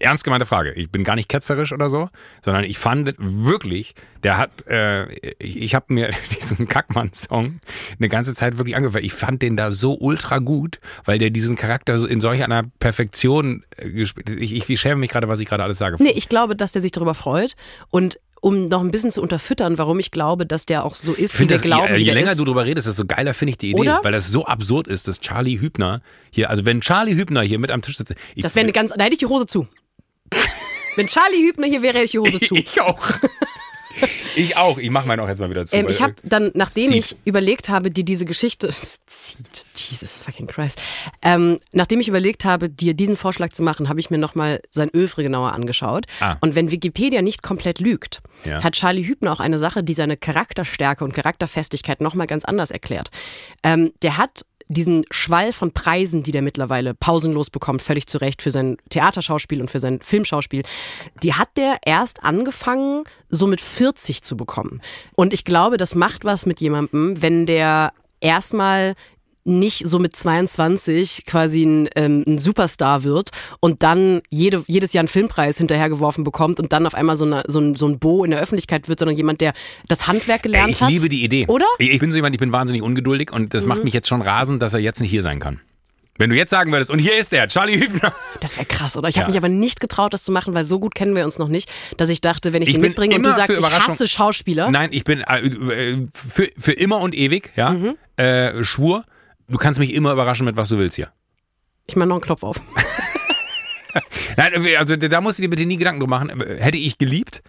Ernst 0.00 0.24
gemeinte 0.24 0.46
Frage. 0.46 0.72
Ich 0.72 0.90
bin 0.90 1.04
gar 1.04 1.14
nicht 1.14 1.28
ketzerisch 1.28 1.72
oder 1.72 1.88
so, 1.88 2.08
sondern 2.44 2.64
ich 2.64 2.78
fand 2.78 3.14
wirklich, 3.18 3.94
der 4.22 4.36
hat, 4.36 4.66
äh, 4.66 5.10
ich, 5.38 5.62
ich 5.62 5.74
habe 5.74 5.92
mir 5.92 6.10
diesen 6.38 6.68
Kackmann-Song 6.68 7.60
eine 7.98 8.08
ganze 8.08 8.34
Zeit 8.34 8.58
wirklich 8.58 8.76
angehört. 8.76 9.02
Ich 9.04 9.14
fand 9.14 9.42
den 9.42 9.56
da 9.56 9.70
so 9.70 9.98
ultra 9.98 10.38
gut, 10.38 10.78
weil 11.04 11.18
der 11.18 11.30
diesen 11.30 11.56
Charakter 11.56 11.94
in 12.08 12.20
solch 12.20 12.42
einer 12.42 12.64
Perfektion 12.80 13.64
äh, 13.76 13.90
gespielt. 13.90 14.30
Ich, 14.30 14.52
ich, 14.54 14.68
ich 14.68 14.80
schäme 14.80 14.96
mich 14.96 15.10
gerade, 15.10 15.28
was 15.28 15.40
ich 15.40 15.48
gerade 15.48 15.62
alles 15.62 15.78
sage. 15.78 15.96
Nee, 15.98 16.10
ich 16.10 16.28
glaube, 16.28 16.56
dass 16.56 16.72
der 16.72 16.82
sich 16.82 16.92
darüber 16.92 17.14
freut 17.14 17.56
und 17.90 18.20
um 18.40 18.66
noch 18.66 18.80
ein 18.80 18.90
bisschen 18.90 19.10
zu 19.10 19.20
unterfüttern, 19.22 19.78
warum 19.78 19.98
ich 19.98 20.10
glaube, 20.10 20.46
dass 20.46 20.66
der 20.66 20.84
auch 20.84 20.94
so 20.94 21.12
ist, 21.12 21.36
wie 21.38 21.48
wir 21.48 21.48
das, 21.48 21.62
glauben, 21.62 21.94
je, 21.94 22.00
je 22.04 22.12
länger 22.12 22.32
ist. 22.32 22.40
du 22.40 22.44
drüber 22.44 22.64
redest, 22.64 22.86
desto 22.86 23.04
geiler 23.06 23.34
finde 23.34 23.50
ich 23.50 23.58
die 23.58 23.70
Idee, 23.70 23.80
Oder? 23.80 24.00
weil 24.02 24.12
das 24.12 24.28
so 24.28 24.44
absurd 24.46 24.86
ist, 24.86 25.08
dass 25.08 25.20
Charlie 25.20 25.60
Hübner 25.60 26.00
hier, 26.30 26.50
also 26.50 26.64
wenn 26.64 26.80
Charlie 26.80 27.14
Hübner 27.14 27.42
hier 27.42 27.58
mit 27.58 27.70
am 27.70 27.82
Tisch 27.82 27.96
sitzt, 27.96 28.14
ich, 28.34 28.42
das 28.42 28.54
wäre 28.54 28.64
eine 28.64 28.72
ganz, 28.72 28.92
da 28.96 29.04
hätte 29.04 29.14
ich 29.14 29.18
die 29.18 29.26
Hose 29.26 29.46
zu. 29.46 29.66
Wenn 30.96 31.06
Charlie 31.06 31.46
Hübner 31.46 31.66
hier 31.66 31.82
wäre, 31.82 31.94
hätte 31.98 32.04
ich 32.06 32.10
die 32.12 32.18
Hose 32.18 32.40
zu. 32.46 32.54
ich 32.56 32.80
auch. 32.80 33.08
ich 34.36 34.56
auch. 34.56 34.78
Ich 34.78 34.90
mache 34.90 35.06
meinen 35.08 35.20
auch 35.20 35.28
jetzt 35.28 35.40
mal 35.40 35.50
wieder 35.50 35.66
zu. 35.66 35.74
Ähm, 35.76 35.86
ich 35.88 36.02
habe 36.02 36.14
dann, 36.22 36.50
nachdem 36.54 36.92
zieht. 36.92 36.96
ich 36.96 37.16
überlegt 37.24 37.68
habe, 37.68 37.90
dir 37.90 38.04
diese 38.04 38.24
Geschichte, 38.24 38.68
zieht, 39.06 39.64
Jesus 39.76 40.18
fucking 40.18 40.46
Christ, 40.46 40.80
ähm, 41.22 41.58
nachdem 41.72 42.00
ich 42.00 42.08
überlegt 42.08 42.44
habe, 42.44 42.68
dir 42.68 42.94
diesen 42.94 43.16
Vorschlag 43.16 43.50
zu 43.50 43.62
machen, 43.62 43.88
habe 43.88 44.00
ich 44.00 44.10
mir 44.10 44.18
nochmal 44.18 44.60
sein 44.70 44.90
Övre 44.94 45.22
genauer 45.22 45.52
angeschaut. 45.52 46.06
Ah. 46.20 46.36
Und 46.40 46.54
wenn 46.54 46.70
Wikipedia 46.70 47.22
nicht 47.22 47.42
komplett 47.42 47.80
lügt, 47.80 48.20
Ja. 48.44 48.62
hat 48.62 48.74
Charlie 48.74 49.04
Hübner 49.06 49.32
auch 49.32 49.40
eine 49.40 49.58
Sache, 49.58 49.82
die 49.82 49.94
seine 49.94 50.16
Charakterstärke 50.16 51.04
und 51.04 51.14
Charakterfestigkeit 51.14 52.00
nochmal 52.00 52.26
ganz 52.26 52.44
anders 52.44 52.70
erklärt. 52.70 53.10
Ähm, 53.62 53.92
der 54.02 54.16
hat 54.16 54.44
diesen 54.68 55.04
Schwall 55.10 55.52
von 55.52 55.72
Preisen, 55.72 56.22
die 56.22 56.32
der 56.32 56.42
mittlerweile 56.42 56.94
pausenlos 56.94 57.50
bekommt, 57.50 57.82
völlig 57.82 58.06
zu 58.06 58.18
Recht 58.18 58.42
für 58.42 58.50
sein 58.50 58.76
Theaterschauspiel 58.90 59.60
und 59.60 59.70
für 59.70 59.80
sein 59.80 60.00
Filmschauspiel, 60.00 60.62
die 61.22 61.34
hat 61.34 61.48
der 61.56 61.78
erst 61.84 62.22
angefangen, 62.22 63.04
so 63.30 63.46
mit 63.46 63.60
40 63.60 64.22
zu 64.22 64.36
bekommen. 64.36 64.80
Und 65.16 65.32
ich 65.32 65.44
glaube, 65.44 65.76
das 65.78 65.94
macht 65.94 66.24
was 66.24 66.46
mit 66.46 66.60
jemandem, 66.60 67.20
wenn 67.22 67.46
der 67.46 67.92
erstmal 68.20 68.94
nicht 69.48 69.86
so 69.86 69.98
mit 69.98 70.14
22 70.14 71.24
quasi 71.26 71.62
ein, 71.62 71.88
ähm, 71.96 72.24
ein 72.26 72.38
Superstar 72.38 73.02
wird 73.04 73.30
und 73.60 73.82
dann 73.82 74.20
jede, 74.30 74.62
jedes 74.66 74.92
Jahr 74.92 75.00
einen 75.00 75.08
Filmpreis 75.08 75.58
hinterhergeworfen 75.58 76.24
bekommt 76.24 76.60
und 76.60 76.72
dann 76.72 76.86
auf 76.86 76.94
einmal 76.94 77.16
so, 77.16 77.24
eine, 77.24 77.44
so, 77.48 77.58
ein, 77.60 77.74
so 77.74 77.86
ein 77.86 77.98
Bo 77.98 78.24
in 78.24 78.30
der 78.30 78.40
Öffentlichkeit 78.40 78.88
wird, 78.88 78.98
sondern 79.00 79.16
jemand, 79.16 79.40
der 79.40 79.52
das 79.88 80.06
Handwerk 80.06 80.40
Ey, 80.40 80.42
gelernt 80.42 80.70
ich 80.70 80.80
hat. 80.82 80.90
liebe 80.90 81.08
die 81.08 81.24
Idee. 81.24 81.46
Oder? 81.48 81.64
Mhm. 81.78 81.84
Ich, 81.86 81.90
ich 81.92 82.00
bin 82.00 82.12
so 82.12 82.16
jemand, 82.18 82.34
ich 82.34 82.40
bin 82.40 82.52
wahnsinnig 82.52 82.82
ungeduldig 82.82 83.32
und 83.32 83.54
das 83.54 83.64
macht 83.64 83.84
mich 83.84 83.94
jetzt 83.94 84.08
schon 84.08 84.22
rasend, 84.22 84.62
dass 84.62 84.74
er 84.74 84.80
jetzt 84.80 85.00
nicht 85.00 85.10
hier 85.10 85.22
sein 85.22 85.40
kann. 85.40 85.60
Wenn 86.20 86.30
du 86.30 86.36
jetzt 86.36 86.50
sagen 86.50 86.72
würdest, 86.72 86.90
und 86.90 86.98
hier 86.98 87.16
ist 87.16 87.32
er, 87.32 87.46
Charlie 87.46 87.78
Hübner. 87.80 88.12
Das 88.40 88.56
wäre 88.56 88.66
krass, 88.66 88.96
oder? 88.96 89.08
Ich 89.08 89.14
Ja. 89.14 89.22
habe 89.22 89.30
mich 89.30 89.38
aber 89.38 89.48
nicht 89.48 89.78
getraut, 89.78 90.12
das 90.12 90.24
zu 90.24 90.32
machen, 90.32 90.52
weil 90.52 90.64
so 90.64 90.80
gut 90.80 90.96
kennen 90.96 91.14
wir 91.14 91.24
uns 91.24 91.38
noch 91.38 91.46
nicht, 91.46 91.70
dass 91.96 92.10
ich 92.10 92.20
dachte, 92.20 92.52
wenn 92.52 92.60
ich, 92.60 92.70
Ich 92.70 92.74
den 92.74 92.80
mitbringe 92.80 93.14
und 93.14 93.22
du 93.22 93.32
sagst, 93.32 93.56
ich 93.56 93.64
hasse 93.70 94.08
Schauspieler. 94.08 94.68
Nein, 94.68 94.88
ich 94.92 95.04
bin 95.04 95.20
äh, 95.20 95.46
äh, 95.46 96.06
für, 96.12 96.48
für 96.58 96.72
immer 96.72 96.98
und 96.98 97.14
ewig, 97.14 97.52
ja, 97.54 97.70
Mhm. 97.70 97.94
äh, 98.16 98.64
schwur, 98.64 99.04
du 99.48 99.58
kannst 99.58 99.80
mich 99.80 99.94
immer 99.94 100.12
überraschen 100.12 100.46
mit 100.46 100.56
was 100.56 100.68
du 100.68 100.78
willst 100.78 100.96
hier. 100.96 101.10
Ich 101.86 101.96
mache 101.96 102.08
noch 102.08 102.16
einen 102.16 102.22
Klopf 102.22 102.42
auf. 102.42 102.60
Nein, 104.36 104.52
also 104.78 104.96
da 104.96 105.20
musst 105.20 105.38
du 105.38 105.42
dir 105.42 105.50
bitte 105.50 105.64
nie 105.66 105.78
Gedanken 105.78 106.00
drum 106.00 106.10
machen. 106.10 106.28
Hätte 106.58 106.78
ich 106.78 106.98
geliebt. 106.98 107.42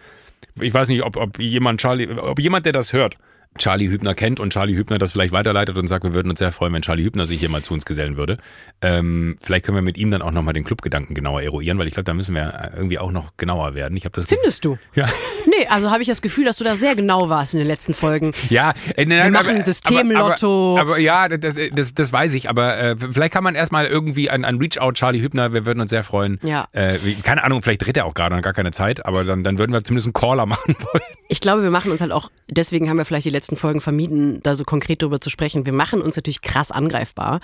Ich 0.60 0.74
weiß 0.74 0.88
nicht, 0.88 1.02
ob, 1.02 1.16
ob 1.16 1.38
jemand 1.38 1.80
Charlie, 1.80 2.08
ob 2.08 2.40
jemand, 2.40 2.66
der 2.66 2.72
das 2.72 2.92
hört, 2.92 3.16
Charlie 3.58 3.88
Hübner 3.88 4.14
kennt 4.14 4.38
und 4.38 4.52
Charlie 4.52 4.76
Hübner 4.76 4.98
das 4.98 5.12
vielleicht 5.12 5.32
weiterleitet 5.32 5.76
und 5.76 5.88
sagt, 5.88 6.04
wir 6.04 6.14
würden 6.14 6.30
uns 6.30 6.38
sehr 6.38 6.52
freuen, 6.52 6.72
wenn 6.72 6.82
Charlie 6.82 7.04
Hübner 7.04 7.26
sich 7.26 7.40
hier 7.40 7.48
mal 7.48 7.62
zu 7.62 7.74
uns 7.74 7.84
gesellen 7.84 8.16
würde. 8.16 8.38
Ähm, 8.80 9.36
vielleicht 9.42 9.66
können 9.66 9.76
wir 9.76 9.82
mit 9.82 9.98
ihm 9.98 10.10
dann 10.10 10.22
auch 10.22 10.30
nochmal 10.30 10.54
den 10.54 10.64
Clubgedanken 10.64 11.14
genauer 11.14 11.42
eruieren, 11.42 11.76
weil 11.78 11.88
ich 11.88 11.94
glaube, 11.94 12.04
da 12.04 12.14
müssen 12.14 12.34
wir 12.34 12.72
irgendwie 12.76 12.98
auch 12.98 13.10
noch 13.10 13.36
genauer 13.36 13.74
werden. 13.74 13.96
Ich 13.96 14.04
habe 14.04 14.12
das 14.12 14.26
Findest 14.26 14.64
du? 14.64 14.78
Ja. 14.94 15.08
Nee, 15.46 15.66
also 15.68 15.90
habe 15.90 16.02
ich 16.02 16.08
das 16.08 16.20
Gefühl, 16.20 16.44
dass 16.44 16.58
du 16.58 16.64
da 16.64 16.76
sehr 16.76 16.94
genau 16.94 17.30
warst 17.30 17.54
in 17.54 17.58
den 17.60 17.66
letzten 17.66 17.94
Folgen. 17.94 18.32
Ja, 18.50 18.74
äh, 18.94 19.06
nein, 19.06 19.24
Wir 19.24 19.30
machen 19.30 19.56
ein 19.56 19.64
Systemlotto. 19.64 20.72
Aber, 20.72 20.80
aber, 20.80 20.90
aber 20.92 20.98
ja, 20.98 21.28
das, 21.28 21.56
das, 21.72 21.94
das 21.94 22.12
weiß 22.12 22.34
ich. 22.34 22.50
Aber 22.50 22.76
äh, 22.78 22.96
vielleicht 22.96 23.32
kann 23.32 23.42
man 23.42 23.54
erstmal 23.54 23.86
irgendwie 23.86 24.28
ein, 24.28 24.44
ein 24.44 24.58
Reach-out 24.58 24.96
Charlie 24.96 25.20
Hübner, 25.20 25.54
wir 25.54 25.64
würden 25.64 25.80
uns 25.80 25.90
sehr 25.90 26.04
freuen. 26.04 26.38
Ja. 26.42 26.68
Äh, 26.72 26.98
keine 27.22 27.42
Ahnung, 27.42 27.62
vielleicht 27.62 27.84
dreht 27.86 27.96
er 27.96 28.04
auch 28.04 28.12
gerade 28.12 28.36
und 28.36 28.42
gar 28.42 28.52
keine 28.52 28.70
Zeit, 28.72 29.06
aber 29.06 29.24
dann, 29.24 29.42
dann 29.42 29.58
würden 29.58 29.72
wir 29.72 29.82
zumindest 29.82 30.08
einen 30.08 30.12
Caller 30.12 30.44
machen 30.46 30.76
wollen. 30.78 31.04
Ich 31.28 31.40
glaube, 31.40 31.62
wir 31.62 31.70
machen 31.70 31.90
uns 31.90 32.00
halt 32.00 32.12
auch, 32.12 32.30
deswegen 32.48 32.90
haben 32.90 32.98
wir 32.98 33.04
vielleicht 33.04 33.24
die 33.24 33.30
letzten 33.30 33.39
Folgen 33.56 33.80
vermieden, 33.80 34.40
da 34.42 34.54
so 34.54 34.64
konkret 34.64 35.02
darüber 35.02 35.20
zu 35.20 35.30
sprechen. 35.30 35.66
Wir 35.66 35.72
machen 35.72 36.00
uns 36.02 36.16
natürlich 36.16 36.42
krass 36.42 36.70
angreifbar. 36.70 37.40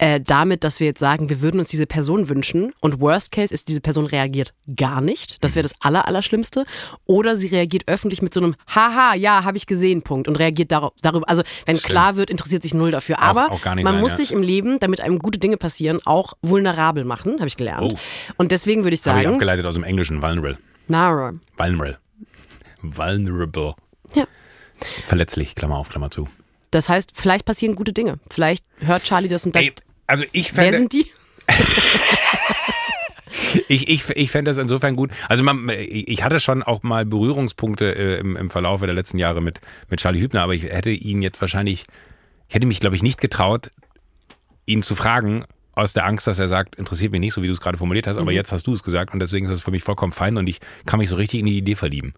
Äh, 0.00 0.20
damit, 0.20 0.62
dass 0.62 0.78
wir 0.78 0.86
jetzt 0.86 1.00
sagen, 1.00 1.28
wir 1.28 1.40
würden 1.40 1.58
uns 1.58 1.70
diese 1.70 1.86
Person 1.86 2.28
wünschen 2.28 2.72
und 2.80 3.00
Worst 3.00 3.32
Case 3.32 3.52
ist, 3.52 3.66
diese 3.66 3.80
Person 3.80 4.06
reagiert 4.06 4.54
gar 4.76 5.00
nicht. 5.00 5.38
Das 5.42 5.56
wäre 5.56 5.64
das 5.64 5.74
Aller, 5.80 6.06
Allerschlimmste. 6.06 6.64
Oder 7.04 7.36
sie 7.36 7.48
reagiert 7.48 7.88
öffentlich 7.88 8.22
mit 8.22 8.32
so 8.32 8.40
einem 8.40 8.54
Haha, 8.72 9.16
ja, 9.16 9.42
habe 9.42 9.56
ich 9.56 9.66
gesehen, 9.66 10.02
Punkt. 10.02 10.28
Und 10.28 10.38
reagiert 10.38 10.70
dar 10.70 10.92
darüber. 11.02 11.28
Also, 11.28 11.42
wenn 11.66 11.76
Stimmt. 11.76 11.90
klar 11.90 12.14
wird, 12.14 12.30
interessiert 12.30 12.62
sich 12.62 12.74
null 12.74 12.92
dafür. 12.92 13.20
Aber 13.20 13.50
auch 13.50 13.64
man 13.64 13.84
sein, 13.84 14.00
muss 14.00 14.12
ja. 14.12 14.16
sich 14.18 14.32
im 14.32 14.42
Leben, 14.42 14.78
damit 14.78 15.00
einem 15.00 15.18
gute 15.18 15.40
Dinge 15.40 15.56
passieren, 15.56 15.98
auch 16.04 16.34
vulnerabel 16.42 17.04
machen, 17.04 17.34
habe 17.38 17.48
ich 17.48 17.56
gelernt. 17.56 17.92
Oh. 17.92 17.98
Und 18.36 18.52
deswegen 18.52 18.84
würde 18.84 18.94
ich 18.94 19.04
Habe 19.04 19.18
ich 19.18 19.24
sagen, 19.24 19.34
abgeleitet 19.34 19.66
aus 19.66 19.74
dem 19.74 19.82
Englischen, 19.82 20.22
vulnerable. 20.22 20.58
Nara. 20.86 21.32
Vulnerable. 21.56 21.98
Vulnerable. 22.82 23.74
Verletzlich, 25.06 25.54
Klammer 25.54 25.76
auf, 25.76 25.88
Klammer 25.88 26.10
zu. 26.10 26.28
Das 26.70 26.88
heißt, 26.88 27.12
vielleicht 27.14 27.44
passieren 27.44 27.74
gute 27.74 27.92
Dinge. 27.92 28.18
Vielleicht 28.28 28.64
hört 28.80 29.04
Charlie 29.04 29.28
das 29.28 29.46
und 29.46 29.56
Ey, 29.56 29.64
denkt, 29.64 29.84
also 30.06 30.24
ich 30.32 30.54
wer 30.56 30.64
fände, 30.64 30.78
sind 30.78 30.92
die? 30.92 31.06
ich, 33.68 33.88
ich, 33.88 34.08
ich 34.10 34.30
fände 34.30 34.50
das 34.50 34.58
insofern 34.58 34.96
gut. 34.96 35.10
Also 35.28 35.44
man, 35.44 35.70
ich 35.70 36.22
hatte 36.22 36.40
schon 36.40 36.62
auch 36.62 36.82
mal 36.82 37.06
Berührungspunkte 37.06 37.94
äh, 37.94 38.20
im, 38.20 38.36
im 38.36 38.50
Verlauf 38.50 38.80
der 38.80 38.92
letzten 38.92 39.18
Jahre 39.18 39.40
mit, 39.40 39.60
mit 39.88 40.00
Charlie 40.00 40.20
Hübner, 40.20 40.42
aber 40.42 40.54
ich 40.54 40.64
hätte 40.64 40.90
ihn 40.90 41.22
jetzt 41.22 41.40
wahrscheinlich, 41.40 41.86
ich 42.48 42.54
hätte 42.54 42.66
mich, 42.66 42.80
glaube 42.80 42.96
ich, 42.96 43.02
nicht 43.02 43.20
getraut, 43.20 43.70
ihn 44.66 44.82
zu 44.82 44.94
fragen, 44.94 45.44
aus 45.74 45.92
der 45.92 46.06
Angst, 46.06 46.26
dass 46.26 46.38
er 46.38 46.48
sagt, 46.48 46.74
interessiert 46.74 47.12
mich 47.12 47.20
nicht, 47.20 47.34
so 47.34 47.42
wie 47.42 47.46
du 47.46 47.52
es 47.52 47.60
gerade 47.60 47.78
formuliert 47.78 48.08
hast, 48.08 48.18
aber 48.18 48.32
jetzt 48.32 48.50
hast 48.50 48.66
du 48.66 48.74
es 48.74 48.82
gesagt 48.82 49.14
und 49.14 49.20
deswegen 49.20 49.46
ist 49.46 49.52
das 49.52 49.60
für 49.60 49.70
mich 49.70 49.84
vollkommen 49.84 50.12
fein 50.12 50.36
und 50.36 50.48
ich 50.48 50.58
kann 50.86 50.98
mich 50.98 51.08
so 51.08 51.14
richtig 51.14 51.40
in 51.40 51.46
die 51.46 51.56
Idee 51.56 51.76
verlieben. 51.76 52.14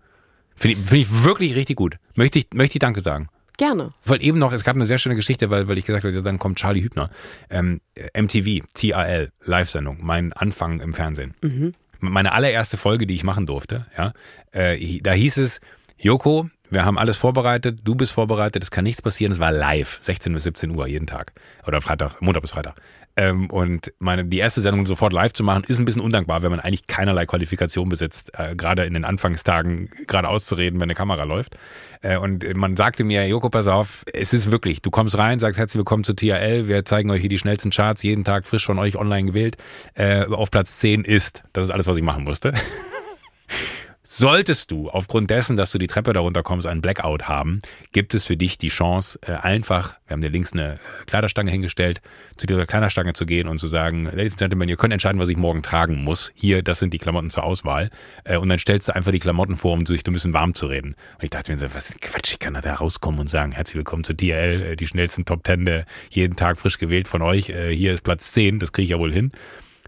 Finde 0.60 0.78
ich, 0.78 0.88
finde 0.88 1.02
ich 1.02 1.24
wirklich 1.24 1.54
richtig 1.56 1.76
gut. 1.76 1.96
Möchte 2.14 2.38
ich, 2.38 2.48
möchte 2.52 2.76
ich 2.76 2.80
Danke 2.80 3.00
sagen. 3.00 3.28
Gerne. 3.56 3.88
Weil 4.04 4.22
eben 4.22 4.38
noch, 4.38 4.52
es 4.52 4.62
gab 4.62 4.76
eine 4.76 4.86
sehr 4.86 4.98
schöne 4.98 5.16
Geschichte, 5.16 5.50
weil, 5.50 5.68
weil 5.68 5.78
ich 5.78 5.86
gesagt 5.86 6.04
habe, 6.04 6.22
dann 6.22 6.38
kommt 6.38 6.58
Charlie 6.58 6.82
Hübner. 6.82 7.10
Ähm, 7.48 7.80
MTV, 8.14 8.66
TRL, 8.74 9.30
Live-Sendung, 9.44 9.98
mein 10.02 10.32
Anfang 10.34 10.80
im 10.80 10.92
Fernsehen. 10.92 11.34
Meine 12.00 12.32
allererste 12.32 12.76
Folge, 12.76 13.06
die 13.06 13.14
ich 13.14 13.24
machen 13.24 13.46
durfte, 13.46 13.86
ja, 13.96 14.12
äh, 14.52 15.00
da 15.02 15.12
hieß 15.12 15.36
es, 15.38 15.60
Joko, 15.98 16.48
wir 16.70 16.84
haben 16.84 16.96
alles 16.96 17.18
vorbereitet, 17.18 17.80
du 17.84 17.94
bist 17.94 18.12
vorbereitet, 18.12 18.62
es 18.62 18.70
kann 18.70 18.84
nichts 18.84 19.02
passieren, 19.02 19.32
es 19.32 19.38
war 19.38 19.52
live, 19.52 19.98
16 20.00 20.32
bis 20.32 20.44
17 20.44 20.70
Uhr 20.70 20.86
jeden 20.86 21.06
Tag. 21.06 21.32
Oder 21.66 21.82
Freitag, 21.82 22.22
Montag 22.22 22.40
bis 22.42 22.52
Freitag. 22.52 22.76
Ähm, 23.16 23.50
und 23.50 23.92
meine, 23.98 24.24
die 24.24 24.38
erste 24.38 24.60
Sendung 24.60 24.86
sofort 24.86 25.12
live 25.12 25.32
zu 25.32 25.42
machen, 25.42 25.64
ist 25.66 25.78
ein 25.78 25.84
bisschen 25.84 26.02
undankbar, 26.02 26.42
wenn 26.42 26.50
man 26.50 26.60
eigentlich 26.60 26.86
keinerlei 26.86 27.26
Qualifikation 27.26 27.88
besitzt, 27.88 28.32
äh, 28.38 28.54
gerade 28.54 28.84
in 28.84 28.94
den 28.94 29.04
Anfangstagen 29.04 29.90
gerade 30.06 30.28
auszureden, 30.28 30.80
wenn 30.80 30.86
eine 30.86 30.94
Kamera 30.94 31.24
läuft. 31.24 31.56
Äh, 32.02 32.16
und 32.16 32.44
man 32.56 32.76
sagte 32.76 33.04
mir, 33.04 33.26
Joko, 33.26 33.50
pass 33.50 33.66
auf, 33.66 34.04
es 34.12 34.32
ist 34.32 34.50
wirklich, 34.50 34.80
du 34.82 34.90
kommst 34.90 35.18
rein, 35.18 35.38
sagst 35.38 35.58
herzlich 35.58 35.78
willkommen 35.78 36.04
zu 36.04 36.14
TRL, 36.14 36.68
wir 36.68 36.84
zeigen 36.84 37.10
euch 37.10 37.20
hier 37.20 37.28
die 37.28 37.38
schnellsten 37.38 37.70
Charts, 37.70 38.02
jeden 38.02 38.24
Tag 38.24 38.46
frisch 38.46 38.64
von 38.64 38.78
euch 38.78 38.96
online 38.96 39.26
gewählt. 39.28 39.56
Äh, 39.94 40.24
auf 40.26 40.50
Platz 40.50 40.78
10 40.78 41.04
ist, 41.04 41.42
das 41.52 41.66
ist 41.66 41.70
alles, 41.70 41.86
was 41.86 41.96
ich 41.96 42.02
machen 42.02 42.24
musste. 42.24 42.54
Solltest 44.12 44.72
du 44.72 44.90
aufgrund 44.90 45.30
dessen, 45.30 45.56
dass 45.56 45.70
du 45.70 45.78
die 45.78 45.86
Treppe 45.86 46.12
darunter 46.12 46.42
kommst, 46.42 46.66
einen 46.66 46.80
Blackout 46.80 47.28
haben, 47.28 47.60
gibt 47.92 48.12
es 48.12 48.24
für 48.24 48.36
dich 48.36 48.58
die 48.58 48.66
Chance, 48.66 49.20
äh, 49.24 49.34
einfach, 49.34 49.94
wir 50.08 50.14
haben 50.14 50.20
dir 50.20 50.30
links 50.30 50.52
eine 50.52 50.72
äh, 50.72 50.78
Kleiderstange 51.06 51.52
hingestellt, 51.52 52.02
zu 52.36 52.48
dieser 52.48 52.66
Kleiderstange 52.66 53.12
zu 53.12 53.24
gehen 53.24 53.46
und 53.46 53.58
zu 53.58 53.68
sagen, 53.68 54.06
Ladies 54.06 54.32
and 54.32 54.40
Gentlemen, 54.40 54.68
ihr 54.68 54.76
könnt 54.76 54.92
entscheiden, 54.92 55.20
was 55.20 55.28
ich 55.28 55.36
morgen 55.36 55.62
tragen 55.62 56.02
muss. 56.02 56.32
Hier, 56.34 56.64
das 56.64 56.80
sind 56.80 56.92
die 56.92 56.98
Klamotten 56.98 57.30
zur 57.30 57.44
Auswahl. 57.44 57.90
Äh, 58.24 58.38
Und 58.38 58.48
dann 58.48 58.58
stellst 58.58 58.88
du 58.88 58.96
einfach 58.96 59.12
die 59.12 59.20
Klamotten 59.20 59.56
vor, 59.56 59.74
um 59.74 59.86
sich 59.86 60.04
ein 60.04 60.12
bisschen 60.12 60.34
warm 60.34 60.56
zu 60.56 60.66
reden. 60.66 60.96
Und 61.18 61.22
ich 61.22 61.30
dachte 61.30 61.52
mir 61.52 61.58
so, 61.58 61.72
was 61.72 61.94
Quatsch, 62.00 62.32
ich 62.32 62.40
kann 62.40 62.54
da 62.54 62.74
rauskommen 62.74 63.20
und 63.20 63.30
sagen, 63.30 63.52
herzlich 63.52 63.76
willkommen 63.76 64.02
zu 64.02 64.14
äh, 64.14 64.74
die 64.74 64.88
schnellsten 64.88 65.24
Top 65.24 65.44
Ten, 65.44 65.84
jeden 66.10 66.34
Tag 66.34 66.58
frisch 66.58 66.78
gewählt 66.78 67.06
von 67.06 67.22
euch. 67.22 67.46
Hier 67.46 67.94
ist 67.94 68.02
Platz 68.02 68.32
10, 68.32 68.58
das 68.58 68.72
kriege 68.72 68.86
ich 68.86 68.90
ja 68.90 68.98
wohl 68.98 69.12
hin. 69.12 69.30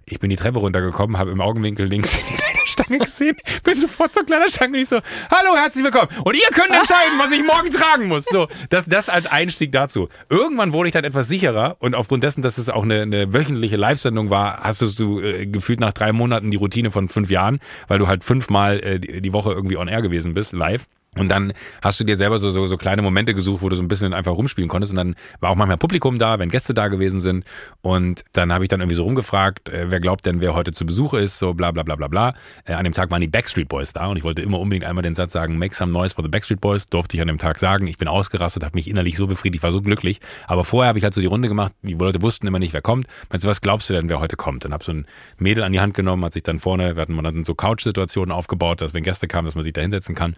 Ich 0.07 0.21
bin 0.21 0.31
die 0.31 0.37
Treppe 0.37 0.59
runtergekommen, 0.59 1.19
habe 1.19 1.31
im 1.31 1.41
Augenwinkel 1.41 1.87
links 1.87 2.17
die 2.29 2.35
Kleiderstange 2.35 2.99
gesehen, 2.99 3.37
bin 3.65 3.79
sofort 3.79 4.13
zur 4.13 4.25
Kleiderstange 4.25 4.77
und 4.77 4.83
ich 4.83 4.89
so, 4.89 4.97
hallo, 5.31 5.57
herzlich 5.57 5.85
willkommen. 5.85 6.09
Und 6.25 6.35
ihr 6.35 6.49
könnt 6.53 6.71
entscheiden, 6.71 7.19
was 7.19 7.33
ich 7.33 7.45
morgen 7.45 7.71
tragen 7.71 8.09
muss. 8.09 8.25
So, 8.25 8.49
das, 8.71 8.87
das 8.87 9.09
als 9.09 9.27
Einstieg 9.27 9.73
dazu. 9.73 10.09
Irgendwann 10.29 10.73
wurde 10.73 10.89
ich 10.89 10.93
dann 10.93 11.05
etwas 11.05 11.29
sicherer 11.29 11.77
und 11.79 11.95
aufgrund 11.95 12.23
dessen, 12.23 12.43
dass 12.43 12.59
es 12.59 12.69
auch 12.69 12.83
eine, 12.83 13.03
eine 13.03 13.33
wöchentliche 13.33 13.77
Live-Sendung 13.77 14.31
war, 14.31 14.61
hast 14.63 14.83
du 14.99 15.21
äh, 15.21 15.47
gefühlt 15.47 15.81
nach 15.81 15.93
drei 15.93 16.13
Monaten 16.13 16.51
die 16.51 16.57
Routine 16.57 16.91
von 16.91 17.09
fünf 17.09 17.31
Jahren, 17.31 17.61
weil 17.89 17.99
du 17.99 18.09
halt 18.09 18.25
fünfmal 18.25 18.81
äh, 18.81 18.99
die 18.99 19.23
die 19.23 19.33
Woche 19.33 19.53
irgendwie 19.53 19.77
on 19.77 19.89
air 19.89 20.03
gewesen 20.03 20.35
bist, 20.35 20.53
live. 20.53 20.87
Und 21.19 21.29
dann 21.29 21.53
hast 21.83 22.01
du 22.01 22.05
dir 22.05 22.17
selber 22.17 22.39
so, 22.39 22.49
so, 22.51 22.67
so 22.67 22.79
kleine 22.79 23.03
Momente 23.03 23.35
gesucht, 23.35 23.61
wo 23.61 23.69
du 23.69 23.77
so 23.77 23.83
ein 23.83 23.89
bisschen 23.89 24.15
einfach 24.15 24.33
rumspielen 24.33 24.71
konntest. 24.71 24.95
Und 24.95 24.97
dann 24.97 25.15
war 25.41 25.51
auch 25.51 25.57
manchmal 25.57 25.77
Publikum 25.77 26.19
da, 26.19 26.39
wenn 26.39 26.49
Gäste 26.49 26.73
da 26.73 26.89
gewesen 26.89 27.21
sind. 27.21 27.45
Und 27.83 28.25
dann 28.33 28.51
habe 28.51 28.65
ich 28.65 28.69
dann 28.69 28.81
irgendwie 28.81 28.95
so 28.95 29.05
rumgefragt, 29.05 29.69
äh, 29.69 29.91
wer 29.91 30.01
glaubt 30.01 30.25
denn, 30.25 30.41
wer 30.41 30.55
heute 30.55 30.73
zu 30.73 30.87
Besuch 30.87 31.13
ist, 31.13 31.39
so 31.39 31.53
bla 31.53 31.71
bla 31.71 31.83
bla 31.83 31.97
bla 31.97 32.09
bla. 32.09 32.35
Äh, 32.65 32.73
an 32.73 32.85
dem 32.85 32.95
Tag 32.95 33.11
waren 33.11 33.21
die 33.21 33.29
Backstreet 33.29 33.69
Boys 33.69 33.93
da 33.93 34.07
und 34.07 34.17
ich 34.17 34.25
wollte 34.25 34.41
immer 34.41 34.59
unbedingt 34.59 34.87
einmal 34.87 35.03
den 35.03 35.15
Satz 35.15 35.35
sagen, 35.35 35.59
make 35.59 35.75
some 35.75 35.93
noise 35.93 36.15
for 36.15 36.25
the 36.25 36.31
Backstreet 36.31 36.63
Boys. 36.63 36.87
Durfte 36.87 37.15
ich 37.17 37.21
an 37.21 37.29
dem 37.29 37.37
Tag 37.37 37.59
sagen. 37.59 37.87
Ich 37.89 37.99
bin 37.99 38.09
ausgerastet, 38.09 38.65
habe 38.65 38.75
mich 38.75 38.89
innerlich 38.89 39.19
so 39.19 39.27
befriedigt, 39.27 39.63
war 39.63 39.73
so 39.73 39.83
glücklich. 39.83 40.19
Aber 40.47 40.65
vorher 40.65 40.89
habe 40.89 40.99
ich 40.99 41.05
halt 41.05 41.13
so 41.13 41.21
die 41.21 41.27
Runde 41.27 41.49
gemacht, 41.49 41.75
die 41.83 41.93
Leute 41.93 42.23
wussten 42.23 42.47
immer 42.47 42.59
nicht, 42.59 42.73
wer 42.73 42.81
kommt. 42.81 43.07
Meinst 43.29 43.45
du, 43.45 43.49
was 43.49 43.61
glaubst 43.61 43.91
du 43.91 43.93
denn, 43.93 44.09
wer 44.09 44.19
heute 44.19 44.37
kommt? 44.37 44.65
Dann 44.65 44.73
habe 44.73 44.83
so 44.83 44.93
ein 44.93 45.07
Mädel 45.37 45.63
an 45.63 45.73
die 45.73 45.81
Hand 45.81 45.93
genommen, 45.93 46.25
hat 46.25 46.33
sich 46.33 46.43
dann 46.43 46.59
vorne, 46.59 46.97
wir 46.97 47.03
hatten 47.03 47.23
dann 47.23 47.45
so 47.45 47.55
Couch-Situationen 47.55 48.33
aufgebaut, 48.33 48.81
dass 48.81 48.95
wenn 48.95 49.03
Gäste 49.03 49.29
kamen, 49.29 49.45
dass 49.45 49.55
man 49.55 49.65
sich 49.65 49.75
da 49.75 49.83
hinsetzen 49.83 50.15
kann. 50.15 50.37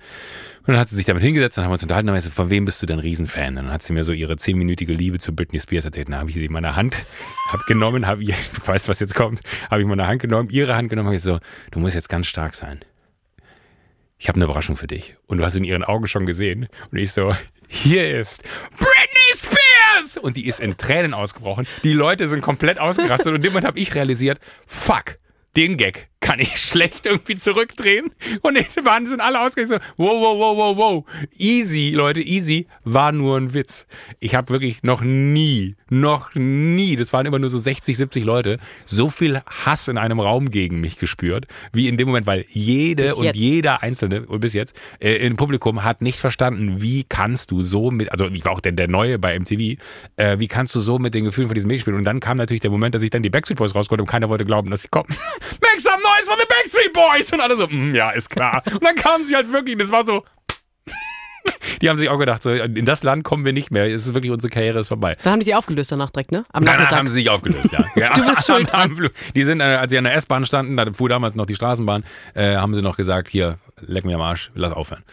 Und 0.67 0.73
dann 0.73 0.81
hat 0.81 0.89
sie 0.89 0.97
sich 0.97 1.05
damit 1.05 1.23
hingesetzt, 1.23 1.59
dann 1.59 1.65
haben 1.65 1.73
wir 1.73 1.75
uns 1.75 1.83
unterhalten, 1.83 2.07
dann 2.07 2.15
habe 2.15 2.21
ich 2.21 2.25
so, 2.25 2.31
von 2.31 2.49
wem 2.49 2.65
bist 2.65 2.81
du 2.81 2.87
denn 2.87 2.99
Riesenfan? 2.99 3.57
Dann 3.57 3.71
hat 3.71 3.83
sie 3.83 3.93
mir 3.93 4.03
so 4.03 4.13
ihre 4.13 4.39
zehnminütige 4.39 4.95
Liebe 4.95 5.19
zu 5.19 5.35
Britney 5.35 5.61
Spears 5.61 5.85
erzählt. 5.85 6.09
Dann 6.09 6.17
habe 6.17 6.31
ich 6.31 6.37
sie 6.37 6.45
in 6.45 6.53
meiner 6.53 6.75
Hand 6.75 6.97
hab 7.53 7.67
genommen, 7.67 8.07
habe 8.07 8.23
ihr, 8.23 8.35
du 8.55 8.67
weißt, 8.67 8.89
was 8.89 8.99
jetzt 8.99 9.15
kommt, 9.15 9.41
habe 9.71 9.83
ich 9.83 9.87
meine 9.87 10.07
Hand 10.07 10.23
genommen, 10.23 10.49
ihre 10.51 10.75
Hand 10.75 10.89
genommen, 10.89 11.09
habe 11.09 11.17
ich 11.17 11.23
so, 11.23 11.39
du 11.71 11.81
musst 11.81 11.95
jetzt 11.95 12.09
ganz 12.09 12.27
stark 12.29 12.55
sein. 12.55 12.81
Ich 14.17 14.29
habe 14.29 14.37
eine 14.37 14.45
Überraschung 14.45 14.77
für 14.77 14.87
dich. 14.87 15.17
Und 15.27 15.37
du 15.37 15.45
hast 15.45 15.55
in 15.55 15.65
ihren 15.65 15.85
Augen 15.85 16.09
schon 16.09 16.25
gesehen. 16.25 16.69
Und 16.91 16.97
ich 16.97 17.13
so, 17.13 17.35
hier 17.69 18.19
ist 18.19 18.43
Britney 18.79 19.37
Spears! 19.37 20.17
Und 20.17 20.39
die 20.39 20.47
ist 20.47 20.61
in 20.61 20.79
Tränen 20.79 21.13
ausgebrochen. 21.13 21.67
Die 21.83 21.93
Leute 21.93 22.27
sind 22.27 22.41
komplett 22.41 22.79
ausgerastet. 22.79 23.27
Und 23.27 23.37
in 23.37 23.43
dem 23.43 23.53
Moment 23.53 23.67
habe 23.67 23.79
ich 23.79 23.95
realisiert, 23.95 24.41
fuck, 24.67 25.19
den 25.57 25.77
Gag 25.77 26.09
kann 26.25 26.41
ich 26.41 26.57
schlecht 26.57 27.05
irgendwie 27.05 27.35
zurückdrehen. 27.35 28.11
Und 28.41 28.57
die 28.57 28.85
waren 28.85 29.05
sind 29.07 29.21
alle 29.21 29.43
ausgerastet. 29.43 29.83
So, 29.83 30.03
wow, 30.03 30.21
wow, 30.21 30.39
wow, 30.39 30.57
wow, 30.57 30.77
wow. 30.77 31.05
Easy, 31.37 31.91
Leute, 31.95 32.23
easy 32.23 32.67
war 32.83 33.13
nur 33.13 33.37
ein 33.37 33.53
Witz. 33.53 33.87
Ich 34.21 34.35
habe 34.35 34.49
wirklich 34.49 34.83
noch 34.83 35.03
nie, 35.03 35.77
noch 35.91 36.35
nie, 36.35 36.97
das 36.97 37.13
waren 37.13 37.27
immer 37.27 37.39
nur 37.39 37.51
so 37.51 37.59
60, 37.59 37.95
70 37.95 38.25
Leute, 38.25 38.59
so 38.87 39.11
viel 39.11 39.43
Hass 39.47 39.87
in 39.89 39.99
einem 39.99 40.19
Raum 40.19 40.51
gegen 40.51 40.81
mich 40.81 40.99
gespürt, 40.99 41.47
wie 41.75 41.89
in 41.89 41.99
dem 41.99 42.09
Moment, 42.09 42.27
weil 42.27 42.47
jede 42.49 43.17
und 43.17 43.37
jeder 43.37 43.83
Einzelne, 43.83 44.25
und 44.25 44.41
bis 44.41 44.55
jetzt, 44.55 44.75
äh, 45.01 45.17
im 45.27 45.37
Publikum 45.37 45.85
hat 45.85 46.01
nicht 46.01 46.19
verstanden, 46.19 46.81
wie 46.81 47.05
kannst 47.05 47.51
du 47.51 47.63
so 47.63 47.91
mit, 47.91 48.11
also 48.13 48.29
ich 48.29 48.47
war 48.47 48.53
auch 48.53 48.61
der, 48.61 48.73
der 48.73 48.89
Neue 48.89 49.19
bei 49.19 49.39
MTV, 49.39 49.79
äh, 50.17 50.39
wie 50.39 50.49
kannst 50.49 50.75
du 50.75 50.81
so 50.81 50.99
mit 50.99 51.13
den 51.13 51.25
Gefühlen 51.25 51.49
von 51.49 51.55
diesem 51.55 51.69
Mädchen 51.69 51.83
spielen? 51.83 51.97
Und 51.99 52.05
dann 52.05 52.21
kam 52.21 52.39
natürlich 52.39 52.63
der 52.63 52.71
Moment, 52.71 52.95
dass 52.95 53.03
ich 53.03 53.11
dann 53.11 53.23
die 53.23 53.31
Backstreet 53.31 53.59
Boys 53.59 53.75
rauskonnte 53.75 54.03
und 54.03 54.09
keiner 54.09 54.31
wollte 54.31 54.47
glauben, 54.47 54.71
dass 54.71 54.81
sie 54.81 54.89
kommen. 54.89 55.09
Make 55.61 55.81
some 55.81 56.03
noise 56.03 56.14
for 56.23 56.37
the 56.39 56.47
Backstreet 56.49 56.93
Boys! 56.93 57.33
Und 57.33 57.41
alle 57.41 57.57
so, 57.57 57.67
mm, 57.67 57.95
ja, 57.95 58.11
ist 58.11 58.31
klar. 58.31 58.63
Und 58.73 58.85
dann 58.85 58.95
kamen 58.95 59.25
sie 59.25 59.35
halt 59.35 59.53
wirklich, 59.53 59.77
das 59.79 59.91
war 59.91 60.05
so, 60.05 60.25
die 61.83 61.89
haben 61.89 61.99
sich 61.99 62.09
auch 62.09 62.19
gedacht, 62.19 62.43
so, 62.43 62.51
in 62.51 62.85
das 62.85 63.03
Land 63.03 63.25
kommen 63.25 63.45
wir 63.45 63.53
nicht 63.53 63.71
mehr, 63.71 63.87
es 63.87 64.07
ist 64.07 64.15
wirklich, 64.15 64.33
unsere 64.33 64.51
Karriere 64.51 64.81
ist 64.81 64.89
vorbei. 64.89 65.17
Dann 65.23 65.33
haben 65.35 65.41
die 65.41 65.47
sie 65.47 65.55
aufgelöst 65.55 65.93
danach 65.93 66.11
direkt, 66.11 66.33
ne? 66.33 66.45
Am 66.53 66.65
Nachmittag. 66.65 66.93
haben 66.97 67.09
sie 67.09 67.15
sich 67.15 67.31
aufgelöst, 67.31 67.71
ja. 67.73 67.85
ja. 67.97 68.15
Du 68.15 68.27
bist 68.27 68.47
schuld 68.47 68.71
Die 69.35 69.45
sind, 69.45 69.61
äh, 69.61 69.65
als 69.65 69.91
sie 69.91 69.99
an 69.99 70.05
der 70.05 70.15
S-Bahn 70.15 70.47
standen, 70.47 70.77
da 70.77 70.91
fuhr 70.93 71.09
damals 71.09 71.35
noch 71.35 71.47
die 71.47 71.55
Straßenbahn, 71.55 72.05
äh, 72.35 72.57
haben 72.57 72.75
sie 72.75 72.83
noch 72.83 72.97
gesagt, 72.97 73.29
hier, 73.29 73.59
leck 73.81 74.05
mir 74.05 74.17
am 74.17 74.23
Arsch, 74.23 74.51
lass 74.55 74.73
aufhören. 74.73 75.05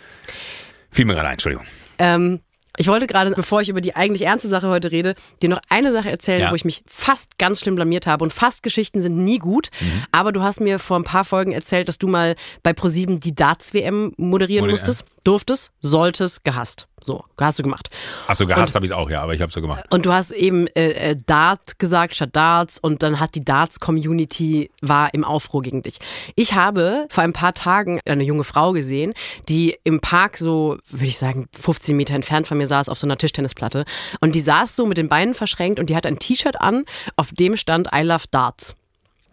Fiel 0.92 1.06
mir 1.06 1.14
gerade 1.14 1.30
ein, 1.30 1.34
Entschuldigung. 1.34 1.66
Ähm, 1.98 2.42
ich 2.78 2.88
wollte 2.88 3.08
gerade, 3.08 3.32
bevor 3.32 3.62
ich 3.62 3.70
über 3.70 3.82
die 3.82 3.96
eigentlich 3.96 4.24
ernste 4.24 4.48
Sache 4.48 4.68
heute 4.70 4.92
rede, 4.92 5.16
dir 5.42 5.50
noch 5.50 5.62
eine 5.70 5.92
Sache 5.92 6.10
erzählen, 6.10 6.42
Ja. 6.42 6.52
wo 6.52 6.56
ich 6.56 6.66
mich 6.66 6.84
fast 6.88 7.38
ganz 7.38 7.60
schlimm 7.60 7.76
blamiert 7.76 8.08
habe. 8.08 8.24
Und 8.24 8.32
fast 8.34 8.64
Geschichten 8.64 9.02
sind 9.02 9.18
nie 9.24 9.40
gut. 9.40 9.70
Mhm. 9.80 10.04
Aber 10.12 10.32
du 10.32 10.42
hast 10.42 10.60
mir 10.62 10.80
vor 10.80 10.98
ein 10.98 11.04
paar 11.04 11.24
Folgen 11.26 11.52
erzählt, 11.52 11.88
dass 11.90 11.98
du 11.98 12.08
mal 12.08 12.36
bei 12.64 12.74
ProSieben 12.74 13.20
die 13.20 13.36
Darts-WM 13.36 14.14
moderieren 14.18 14.30
Moderieren. 14.30 14.70
musstest. 14.72 15.04
Durftest, 15.24 15.72
solltest, 15.82 16.44
gehasst. 16.44 16.88
So, 17.04 17.26
hast 17.40 17.58
du 17.58 17.64
gemacht. 17.64 17.90
Achso, 18.28 18.46
gehasst 18.46 18.76
habe 18.76 18.86
ich 18.86 18.92
es 18.92 18.96
auch, 18.96 19.10
ja, 19.10 19.24
aber 19.24 19.34
ich 19.34 19.42
habe 19.42 19.52
so 19.52 19.60
gemacht. 19.62 19.86
Und 19.90 20.06
du 20.06 20.14
hast 20.14 20.32
eben 20.32 20.68
äh, 20.68 21.12
äh, 21.12 21.16
Dart 21.26 21.80
gesagt 21.80 22.16
statt 22.16 22.30
Darts 22.34 22.78
und 22.78 23.02
dann 23.02 23.20
hat 23.20 23.34
die 23.34 23.44
Darts-Community 23.44 24.70
war 24.82 25.12
im 25.14 25.24
Aufruhr 25.24 25.64
gegen 25.64 25.82
dich. 25.82 25.98
Ich 26.36 26.54
habe 26.54 27.08
vor 27.10 27.24
ein 27.24 27.34
paar 27.34 27.54
Tagen 27.54 28.00
eine 28.06 28.24
junge 28.24 28.44
Frau 28.44 28.72
gesehen, 28.72 29.14
die 29.50 29.78
im 29.84 30.00
Park 30.00 30.38
so, 30.38 30.78
würde 30.90 31.08
ich 31.08 31.18
sagen, 31.18 31.48
15 31.60 31.98
Meter 31.98 32.14
entfernt 32.14 32.48
von 32.48 32.58
mir 32.58 32.68
saß 32.68 32.90
auf 32.90 33.00
so 33.00 33.08
einer 33.08 33.18
Tischtennisplatte 33.18 33.84
und 34.20 34.36
die 34.36 34.42
saß 34.42 34.76
so 34.76 34.86
mit 34.86 34.98
den 34.98 35.10
Beinen 35.10 35.34
verschränkt 35.34 35.80
und 35.80 35.90
die 35.90 35.96
hat 35.96 36.06
ein 36.06 36.20
T-Shirt 36.20 36.62
an, 36.62 36.86
auf 37.16 37.32
dem 37.32 37.58
stand 37.58 37.90
I 37.96 38.02
love 38.02 38.26
Darts. 38.30 38.76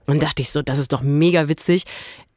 Und 0.07 0.23
dachte 0.23 0.41
ich 0.41 0.51
so, 0.51 0.63
das 0.63 0.79
ist 0.79 0.93
doch 0.95 1.03
mega 1.03 1.49
witzig. 1.49 1.85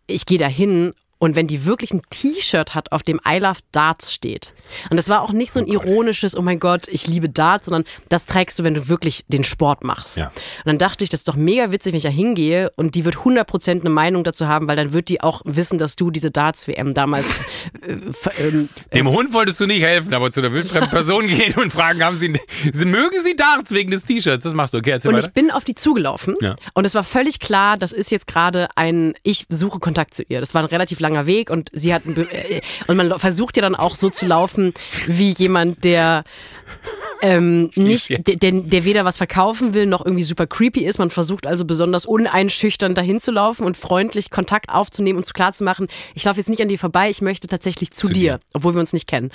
Ich 0.05 0.25
gehe 0.25 0.37
da 0.37 0.47
hin 0.47 0.93
Und 1.21 1.35
wenn 1.35 1.45
die 1.45 1.65
wirklich 1.67 1.93
ein 1.93 2.01
T-Shirt 2.09 2.73
hat, 2.73 2.91
auf 2.91 3.03
dem 3.03 3.19
I 3.27 3.37
Love 3.37 3.59
Darts 3.71 4.11
steht. 4.11 4.55
Und 4.89 4.97
das 4.97 5.07
war 5.07 5.21
auch 5.21 5.31
nicht 5.31 5.51
so 5.51 5.59
ein 5.59 5.67
ironisches, 5.67 6.35
oh 6.35 6.41
mein 6.41 6.59
Gott, 6.59 6.87
ich 6.87 7.05
liebe 7.05 7.29
Darts, 7.29 7.65
sondern 7.65 7.83
das 8.09 8.25
trägst 8.25 8.57
du, 8.57 8.63
wenn 8.63 8.73
du 8.73 8.87
wirklich 8.87 9.23
den 9.27 9.43
Sport 9.43 9.83
machst. 9.83 10.17
Ja. 10.17 10.27
Und 10.29 10.33
dann 10.65 10.77
dachte 10.79 11.03
ich, 11.03 11.11
das 11.11 11.19
ist 11.19 11.27
doch 11.27 11.35
mega 11.35 11.71
witzig, 11.71 11.93
wenn 11.93 11.97
ich 11.97 12.03
da 12.03 12.09
hingehe 12.09 12.71
und 12.75 12.95
die 12.95 13.05
wird 13.05 13.17
100% 13.17 13.81
eine 13.81 13.89
Meinung 13.91 14.23
dazu 14.23 14.47
haben, 14.47 14.67
weil 14.67 14.75
dann 14.75 14.93
wird 14.93 15.09
die 15.09 15.21
auch 15.21 15.43
wissen, 15.45 15.77
dass 15.77 15.95
du 15.95 16.09
diese 16.09 16.31
Darts-WM 16.31 16.95
damals 16.95 17.27
äh, 17.85 17.97
ähm, 18.39 18.67
Dem 18.91 19.07
Hund 19.07 19.31
wolltest 19.33 19.59
du 19.59 19.67
nicht 19.67 19.83
helfen, 19.83 20.15
aber 20.15 20.31
zu 20.31 20.39
einer 20.39 20.51
wildfremden 20.53 20.89
Person 20.89 21.27
gehen 21.27 21.53
und 21.59 21.71
fragen, 21.71 22.03
haben 22.03 22.17
sie, 22.17 22.33
sie 22.73 22.85
mögen 22.85 23.23
sie 23.23 23.35
Darts 23.35 23.69
wegen 23.69 23.91
des 23.91 24.05
T-Shirts? 24.05 24.43
Das 24.43 24.55
machst 24.55 24.73
du. 24.73 24.79
Okay, 24.79 24.95
Und 24.95 25.05
weiter. 25.05 25.19
ich 25.19 25.33
bin 25.33 25.51
auf 25.51 25.65
die 25.65 25.75
zugelaufen 25.75 26.35
Ja. 26.41 26.55
und 26.73 26.85
es 26.85 26.95
war 26.95 27.03
völlig 27.03 27.39
klar, 27.39 27.77
das 27.77 27.91
ist 27.91 28.09
jetzt 28.09 28.25
gerade 28.25 28.69
ein, 28.75 29.13
ich 29.21 29.45
suche 29.49 29.77
Kontakt 29.79 30.15
zu 30.15 30.23
ihr. 30.23 30.39
Das 30.39 30.55
war 30.55 30.63
ein 30.63 30.65
relativ 30.65 30.99
langer 30.99 31.10
Weg 31.25 31.49
und 31.49 31.69
sie 31.73 31.93
hat, 31.93 32.03
Be- 32.05 32.29
äh, 32.31 32.61
und 32.87 32.97
man 32.97 33.17
versucht 33.19 33.55
ja 33.57 33.61
dann 33.61 33.75
auch 33.75 33.95
so 33.95 34.09
zu 34.09 34.25
laufen 34.27 34.73
wie 35.07 35.31
jemand, 35.31 35.83
der 35.83 36.23
ähm, 37.21 37.69
nicht, 37.75 38.09
der, 38.09 38.51
der 38.51 38.85
weder 38.85 39.05
was 39.05 39.17
verkaufen 39.17 39.73
will, 39.75 39.85
noch 39.85 40.03
irgendwie 40.05 40.23
super 40.23 40.47
creepy 40.47 40.85
ist. 40.85 40.97
Man 40.97 41.09
versucht 41.11 41.45
also 41.45 41.65
besonders 41.65 42.05
uneinschüchternd 42.05 42.97
dahin 42.97 43.21
zu 43.21 43.31
laufen 43.31 43.65
und 43.65 43.77
freundlich 43.77 44.31
Kontakt 44.31 44.69
aufzunehmen 44.69 45.17
und 45.19 45.25
zu 45.25 45.33
klar 45.33 45.53
zu 45.53 45.63
machen, 45.63 45.87
ich 46.15 46.23
laufe 46.23 46.37
jetzt 46.39 46.49
nicht 46.49 46.61
an 46.61 46.69
dir 46.69 46.79
vorbei, 46.79 47.09
ich 47.09 47.21
möchte 47.21 47.47
tatsächlich 47.47 47.91
zu, 47.91 48.07
Zu 48.07 48.13
dir, 48.13 48.21
dir. 48.37 48.39
obwohl 48.53 48.73
wir 48.73 48.79
uns 48.79 48.93
nicht 48.93 49.07
kennen. 49.07 49.29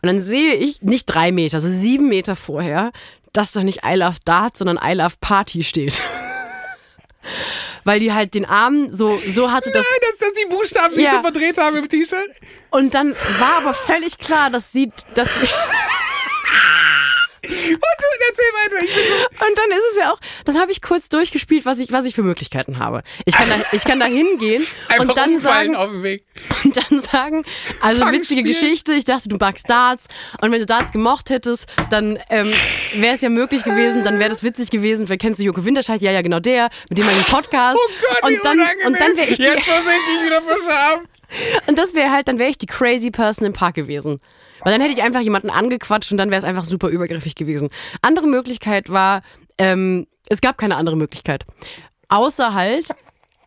Und 0.00 0.06
dann 0.06 0.20
sehe 0.20 0.54
ich 0.54 0.82
nicht 0.82 1.06
drei 1.06 1.32
Meter, 1.32 1.56
also 1.56 1.68
sieben 1.68 2.08
Meter 2.08 2.36
vorher, 2.36 2.92
dass 3.32 3.50
da 3.50 3.64
nicht 3.64 3.80
I 3.84 3.96
Love 3.96 4.18
Dart, 4.24 4.56
sondern 4.56 4.78
I 4.80 4.92
Love 4.92 5.14
Party 5.20 5.64
steht. 5.64 5.94
Weil 7.84 8.00
die 8.00 8.12
halt 8.12 8.32
den 8.34 8.46
Arm 8.46 8.90
so, 8.90 9.18
so 9.34 9.52
hatte, 9.52 9.70
dass. 9.70 9.82
Nein, 9.84 10.00
dass 10.10 10.18
das 10.18 10.32
die 10.42 10.46
Buchstaben 10.48 10.94
sich 10.94 11.04
Ja. 11.04 11.10
so 11.12 11.20
verdreht 11.20 11.58
haben 11.58 11.76
im 11.76 11.88
T-Shirt. 11.88 12.30
Und 12.70 12.94
dann 12.94 13.12
war 13.12 13.58
aber 13.62 13.74
völlig 13.74 14.18
klar, 14.18 14.48
dass 14.50 14.72
sie, 14.72 14.90
dass 15.14 15.40
sie, 15.42 15.48
Und 17.44 17.80
du 17.80 18.14
erzähl 18.28 18.44
weiter. 18.62 19.46
Und 19.46 19.58
dann 19.58 19.70
ist 19.70 19.84
es 19.92 19.98
ja 19.98 20.12
auch, 20.12 20.18
dann 20.44 20.58
habe 20.58 20.72
ich 20.72 20.82
kurz 20.82 21.08
durchgespielt, 21.08 21.66
was 21.66 21.78
ich, 21.78 21.92
was 21.92 22.04
ich 22.04 22.14
für 22.14 22.22
Möglichkeiten 22.22 22.78
habe. 22.78 23.02
Ich 23.24 23.34
kann 23.34 23.48
da, 23.48 23.54
ich 23.72 23.84
kann 23.84 24.00
da 24.00 24.06
hingehen 24.06 24.66
einfach 24.88 25.08
und 25.08 25.16
dann 25.16 25.38
sagen, 25.38 25.76
auf 25.76 25.90
dem 25.90 26.02
Weg. 26.02 26.24
und 26.64 26.76
dann 26.76 27.00
sagen, 27.00 27.44
also 27.80 28.02
Fang 28.02 28.12
witzige 28.12 28.40
spielen. 28.40 28.44
Geschichte, 28.44 28.94
ich 28.94 29.04
dachte, 29.04 29.28
du 29.28 29.36
magst 29.36 29.68
Darts 29.68 30.06
und 30.40 30.52
wenn 30.52 30.60
du 30.60 30.66
Darts 30.66 30.92
gemocht 30.92 31.30
hättest, 31.30 31.72
dann 31.90 32.18
ähm, 32.30 32.52
wäre 32.94 33.14
es 33.14 33.20
ja 33.20 33.28
möglich 33.28 33.62
gewesen, 33.62 34.04
dann 34.04 34.18
wäre 34.18 34.30
das 34.30 34.42
witzig 34.42 34.70
gewesen, 34.70 35.08
wer 35.08 35.16
kennst 35.16 35.40
du 35.40 35.44
Joko 35.44 35.64
Winterscheid? 35.64 36.00
Ja, 36.00 36.12
ja, 36.12 36.22
genau 36.22 36.40
der, 36.40 36.70
mit 36.88 36.98
dem 36.98 37.08
einen 37.08 37.24
Podcast. 37.24 37.78
Oh 37.78 37.90
Gott, 38.00 38.30
und 38.30 38.44
dann 38.44 38.58
unangenehm. 38.58 38.86
und 38.86 39.00
dann 39.00 39.16
wäre 39.16 39.28
ich 39.28 39.36
die, 39.36 39.42
Jetzt 39.42 39.64
versinke 39.64 40.00
ich 40.18 40.26
wieder 40.26 40.42
vor 40.42 40.56
Scham. 40.58 41.06
und 41.66 41.78
das 41.78 41.94
wäre 41.94 42.10
halt, 42.10 42.28
dann 42.28 42.38
wäre 42.38 42.50
ich 42.50 42.58
die 42.58 42.66
crazy 42.66 43.10
person 43.10 43.46
im 43.46 43.52
Park 43.52 43.74
gewesen. 43.74 44.20
Weil 44.64 44.72
dann 44.72 44.80
hätte 44.80 44.94
ich 44.94 45.02
einfach 45.02 45.20
jemanden 45.20 45.50
angequatscht 45.50 46.10
und 46.10 46.18
dann 46.18 46.30
wäre 46.30 46.40
es 46.40 46.44
einfach 46.46 46.64
super 46.64 46.88
übergriffig 46.88 47.34
gewesen. 47.34 47.68
Andere 48.02 48.26
Möglichkeit 48.26 48.90
war, 48.90 49.22
ähm, 49.58 50.06
es 50.28 50.40
gab 50.40 50.58
keine 50.58 50.76
andere 50.76 50.96
Möglichkeit. 50.96 51.44
Außer 52.08 52.54
halt, 52.54 52.88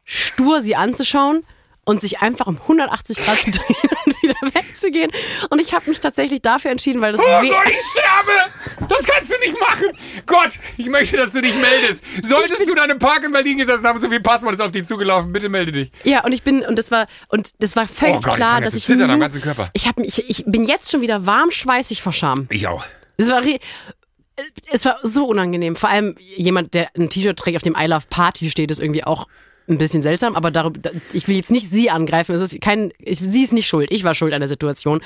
stur 0.05 0.61
sie 0.61 0.75
anzuschauen 0.75 1.41
und 1.85 2.01
sich 2.01 2.19
einfach 2.19 2.47
um 2.47 2.57
180 2.61 3.17
Grad 3.17 3.37
zu 3.37 3.51
drehen 3.51 3.89
und 4.05 4.15
wieder 4.27 4.35
wegzugehen. 4.53 5.11
Und 5.49 5.59
ich 5.59 5.73
habe 5.73 5.89
mich 5.89 5.99
tatsächlich 5.99 6.41
dafür 6.41 6.71
entschieden, 6.71 7.01
weil 7.01 7.11
das 7.13 7.21
Oh 7.21 7.25
Gott, 7.41 7.67
ich 7.69 7.85
sterbe! 7.91 8.87
Das 8.89 9.05
kannst 9.05 9.31
du 9.31 9.39
nicht 9.39 9.59
machen! 9.59 9.85
Gott, 10.25 10.51
ich 10.77 10.87
möchte, 10.87 11.17
dass 11.17 11.33
du 11.33 11.41
dich 11.41 11.53
meldest. 11.55 12.03
Solltest 12.23 12.67
du 12.67 12.73
in 12.73 12.79
einem 12.79 12.99
Park 12.99 13.23
in 13.23 13.31
Berlin 13.31 13.57
gesessen 13.57 13.85
haben, 13.87 13.99
so 13.99 14.09
viel 14.09 14.19
Passwort 14.21 14.53
ist 14.53 14.61
auf 14.61 14.71
dich 14.71 14.85
zugelaufen, 14.85 15.31
bitte 15.33 15.49
melde 15.49 15.71
dich. 15.71 15.91
Ja, 16.03 16.23
und 16.23 16.31
ich 16.33 16.43
bin, 16.43 16.61
und 16.65 16.77
das 16.77 16.91
war, 16.91 17.07
und 17.29 17.51
das 17.59 17.75
war 17.75 17.87
völlig 17.87 18.17
Oh 18.17 18.19
Gott, 18.21 18.29
ich 18.31 18.35
klar, 18.35 18.55
jetzt 18.61 18.67
dass 18.67 18.75
ich. 18.75 18.85
zittern 18.85 19.09
am 19.09 19.19
ganzen 19.19 19.41
Körper. 19.41 19.69
Ich, 19.73 19.87
hab, 19.87 19.97
mich- 19.99 20.29
ich 20.29 20.43
bin 20.45 20.63
jetzt 20.63 20.91
schon 20.91 21.01
wieder 21.01 21.25
warm 21.25 21.51
schweißig 21.51 22.01
vor 22.01 22.13
Scham. 22.13 22.47
Ich 22.51 22.67
auch. 22.67 22.85
Es 23.17 23.29
war, 23.29 23.41
es 24.71 24.85
war 24.85 24.99
so 25.03 25.25
unangenehm. 25.25 25.75
Vor 25.75 25.89
allem 25.89 26.15
jemand, 26.19 26.73
der 26.73 26.89
ein 26.95 27.09
T-Shirt 27.09 27.37
trägt, 27.37 27.57
auf 27.57 27.63
dem 27.63 27.75
I 27.79 27.85
Love 27.87 28.05
Party 28.09 28.49
steht, 28.51 28.69
ist 28.71 28.79
irgendwie 28.79 29.03
auch 29.03 29.27
ein 29.69 29.77
bisschen 29.77 30.01
seltsam. 30.01 30.35
Aber 30.35 30.51
darüber, 30.51 30.79
da- 30.79 30.91
ich 31.13 31.27
will 31.27 31.35
jetzt 31.35 31.51
nicht 31.51 31.69
sie 31.69 31.89
angreifen. 31.89 32.33
Es 32.35 32.41
ist 32.53 32.61
kein, 32.61 32.91
ich, 32.99 33.19
sie 33.19 33.43
ist 33.43 33.53
nicht 33.53 33.67
schuld. 33.67 33.91
Ich 33.91 34.03
war 34.03 34.15
schuld 34.15 34.33
an 34.33 34.41
der 34.41 34.47
Situation. 34.47 35.01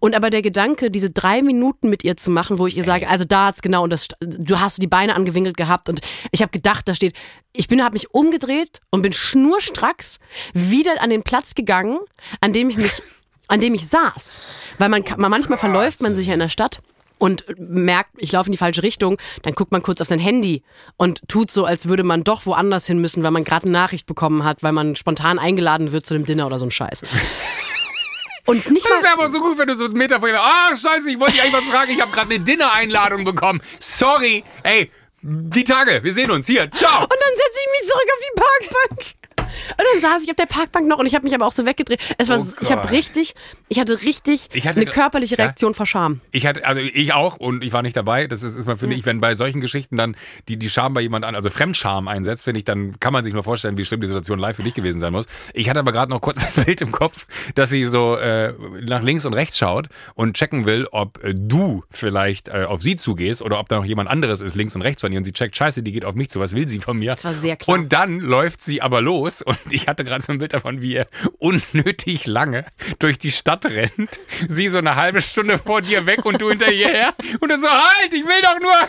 Und 0.00 0.14
aber 0.14 0.30
der 0.30 0.42
Gedanke, 0.42 0.90
diese 0.90 1.10
drei 1.10 1.42
Minuten 1.42 1.88
mit 1.88 2.04
ihr 2.04 2.16
zu 2.16 2.30
machen, 2.30 2.58
wo 2.58 2.66
ich 2.66 2.76
ihr 2.76 2.84
sage, 2.84 3.08
also 3.08 3.24
da 3.24 3.46
hat's 3.46 3.62
genau 3.62 3.84
und 3.84 3.90
das, 3.90 4.08
du 4.20 4.60
hast 4.60 4.82
die 4.82 4.86
Beine 4.86 5.14
angewinkelt 5.14 5.56
gehabt 5.56 5.88
und 5.88 6.00
ich 6.30 6.42
habe 6.42 6.50
gedacht, 6.50 6.88
da 6.88 6.94
steht, 6.94 7.14
ich 7.52 7.68
bin, 7.68 7.82
habe 7.84 7.92
mich 7.92 8.12
umgedreht 8.14 8.80
und 8.90 9.02
bin 9.02 9.12
schnurstracks 9.12 10.18
wieder 10.52 11.00
an 11.02 11.10
den 11.10 11.22
Platz 11.22 11.54
gegangen, 11.54 11.98
an 12.40 12.52
dem 12.52 12.70
ich 12.70 12.76
mich, 12.76 13.02
an 13.48 13.60
dem 13.60 13.74
ich 13.74 13.86
saß, 13.88 14.40
weil 14.78 14.88
man, 14.88 15.04
man 15.16 15.30
manchmal 15.30 15.58
verläuft 15.58 16.00
man 16.00 16.14
sich 16.14 16.28
ja 16.28 16.34
in 16.34 16.40
der 16.40 16.48
Stadt 16.48 16.80
und 17.22 17.44
merkt, 17.56 18.10
ich 18.16 18.32
laufe 18.32 18.48
in 18.48 18.52
die 18.52 18.58
falsche 18.58 18.82
Richtung, 18.82 19.16
dann 19.42 19.54
guckt 19.54 19.70
man 19.70 19.80
kurz 19.80 20.00
auf 20.00 20.08
sein 20.08 20.18
Handy 20.18 20.64
und 20.96 21.20
tut 21.28 21.52
so, 21.52 21.64
als 21.64 21.86
würde 21.86 22.02
man 22.02 22.24
doch 22.24 22.46
woanders 22.46 22.84
hin 22.84 22.98
müssen, 23.00 23.22
weil 23.22 23.30
man 23.30 23.44
gerade 23.44 23.62
eine 23.62 23.70
Nachricht 23.72 24.08
bekommen 24.08 24.42
hat, 24.42 24.64
weil 24.64 24.72
man 24.72 24.96
spontan 24.96 25.38
eingeladen 25.38 25.92
wird 25.92 26.04
zu 26.04 26.14
dem 26.14 26.26
Dinner 26.26 26.46
oder 26.46 26.58
so 26.58 26.66
ein 26.66 26.72
Scheiß. 26.72 27.02
Und 28.44 28.68
nicht 28.72 28.84
Das 28.84 29.04
wäre 29.04 29.12
aber 29.12 29.30
so 29.30 29.38
gut, 29.38 29.56
wenn 29.56 29.68
du 29.68 29.76
so 29.76 29.84
einen 29.84 29.94
Meter 29.94 30.18
vorher, 30.18 30.42
ah, 30.42 30.76
scheiße, 30.76 31.12
ich 31.12 31.20
wollte 31.20 31.34
dich 31.34 31.42
eigentlich 31.42 31.54
was 31.54 31.64
fragen, 31.66 31.92
ich 31.92 32.00
habe 32.00 32.10
gerade 32.10 32.34
eine 32.34 32.42
Dinner-Einladung 32.42 33.24
bekommen. 33.24 33.62
Sorry, 33.78 34.42
ey, 34.64 34.90
die 35.20 35.62
Tage, 35.62 36.02
wir 36.02 36.12
sehen 36.12 36.32
uns, 36.32 36.48
hier, 36.48 36.68
ciao. 36.72 37.02
und 37.02 37.08
dann 37.08 37.36
setze 37.36 37.60
ich 37.60 37.80
mich 37.80 37.88
zurück 37.88 38.08
auf 38.12 38.18
die 38.18 38.40
Parkbank. 38.40 39.21
Und 39.70 39.84
dann 39.92 40.00
saß 40.00 40.22
ich 40.24 40.30
auf 40.30 40.36
der 40.36 40.46
Parkbank 40.46 40.88
noch 40.88 40.98
und 40.98 41.06
ich 41.06 41.14
habe 41.14 41.24
mich 41.24 41.34
aber 41.34 41.46
auch 41.46 41.52
so 41.52 41.64
weggedreht. 41.66 42.00
Es 42.18 42.28
war, 42.28 42.38
Oh 42.40 42.46
ich 42.60 42.72
habe 42.72 42.90
richtig, 42.90 43.34
ich 43.68 43.78
hatte 43.78 44.02
richtig 44.02 44.48
Ich 44.52 44.66
hatte- 44.66 44.80
eine 44.80 44.90
körperliche 44.90 45.36
Ja? 45.36 45.44
Reaktion 45.44 45.74
vor 45.74 45.86
Scham. 45.86 46.20
Ich 46.30 46.46
hatte, 46.46 46.64
also 46.66 46.80
ich 46.80 47.12
auch 47.14 47.36
und 47.36 47.64
ich 47.64 47.72
war 47.72 47.82
nicht 47.82 47.96
dabei. 47.96 48.26
Das 48.26 48.42
ist, 48.42 48.56
ist 48.56 48.66
mal, 48.66 48.76
finde 48.76 48.96
ich, 48.96 49.04
wenn 49.06 49.20
bei 49.20 49.34
solchen 49.34 49.60
Geschichten 49.60 49.96
dann 49.96 50.16
die, 50.48 50.56
die 50.56 50.68
Scham 50.70 50.94
bei 50.94 51.00
jemand 51.00 51.24
an, 51.24 51.34
also 51.34 51.50
Fremdscham 51.50 52.08
einsetzt, 52.08 52.44
finde 52.44 52.58
ich, 52.58 52.64
dann 52.64 52.98
kann 53.00 53.12
man 53.12 53.24
sich 53.24 53.32
nur 53.34 53.44
vorstellen, 53.44 53.76
wie 53.78 53.84
schlimm 53.84 54.00
die 54.00 54.06
Situation 54.06 54.38
live 54.38 54.56
für 54.56 54.62
dich 54.62 54.74
gewesen 54.74 55.00
sein 55.00 55.12
muss. 55.12 55.26
Ich 55.54 55.68
hatte 55.68 55.80
aber 55.80 55.92
gerade 55.92 56.10
noch 56.10 56.20
kurz 56.20 56.40
das 56.54 56.64
Bild 56.64 56.80
im 56.80 56.92
Kopf, 56.92 57.26
dass 57.54 57.70
sie 57.70 57.84
so 57.84 58.16
äh, 58.16 58.52
nach 58.82 59.02
links 59.02 59.24
und 59.24 59.34
rechts 59.34 59.58
schaut 59.58 59.88
und 60.14 60.36
checken 60.36 60.66
will, 60.66 60.86
ob 60.90 61.22
äh, 61.24 61.34
du 61.34 61.84
vielleicht 61.90 62.48
äh, 62.48 62.64
auf 62.66 62.82
sie 62.82 62.96
zugehst 62.96 63.42
oder 63.42 63.58
ob 63.58 63.68
da 63.68 63.76
noch 63.76 63.84
jemand 63.84 64.08
anderes 64.10 64.40
ist, 64.40 64.54
links 64.56 64.74
und 64.74 64.82
rechts 64.82 65.02
von 65.02 65.12
ihr 65.12 65.18
und 65.18 65.24
sie 65.24 65.32
checkt, 65.32 65.56
scheiße, 65.56 65.82
die 65.82 65.92
geht 65.92 66.04
auf 66.04 66.14
mich 66.14 66.28
zu, 66.30 66.40
was 66.40 66.54
will 66.54 66.66
sie 66.68 66.78
von 66.80 66.98
mir? 66.98 67.12
Das 67.12 67.24
war 67.24 67.32
sehr 67.34 67.56
klar. 67.56 67.76
Und 67.76 67.92
dann 67.92 68.18
läuft 68.20 68.62
sie 68.62 68.82
aber 68.82 69.00
los 69.00 69.42
und 69.64 69.72
ich 69.72 69.88
hatte 69.88 70.04
gerade 70.04 70.22
so 70.22 70.32
ein 70.32 70.38
Bild 70.38 70.52
davon, 70.52 70.82
wie 70.82 70.94
er 70.96 71.06
unnötig 71.38 72.26
lange 72.26 72.64
durch 72.98 73.18
die 73.18 73.30
Stadt 73.30 73.64
rennt. 73.66 74.20
Sie 74.48 74.68
so 74.68 74.78
eine 74.78 74.96
halbe 74.96 75.22
Stunde 75.22 75.58
vor 75.58 75.82
dir 75.82 76.06
weg 76.06 76.24
und 76.24 76.40
du 76.40 76.50
hinterher. 76.50 77.14
Und 77.40 77.50
du 77.50 77.58
so, 77.58 77.68
halt, 77.68 78.12
ich 78.12 78.24
will 78.24 78.42
doch 78.42 78.60
nur. 78.60 78.88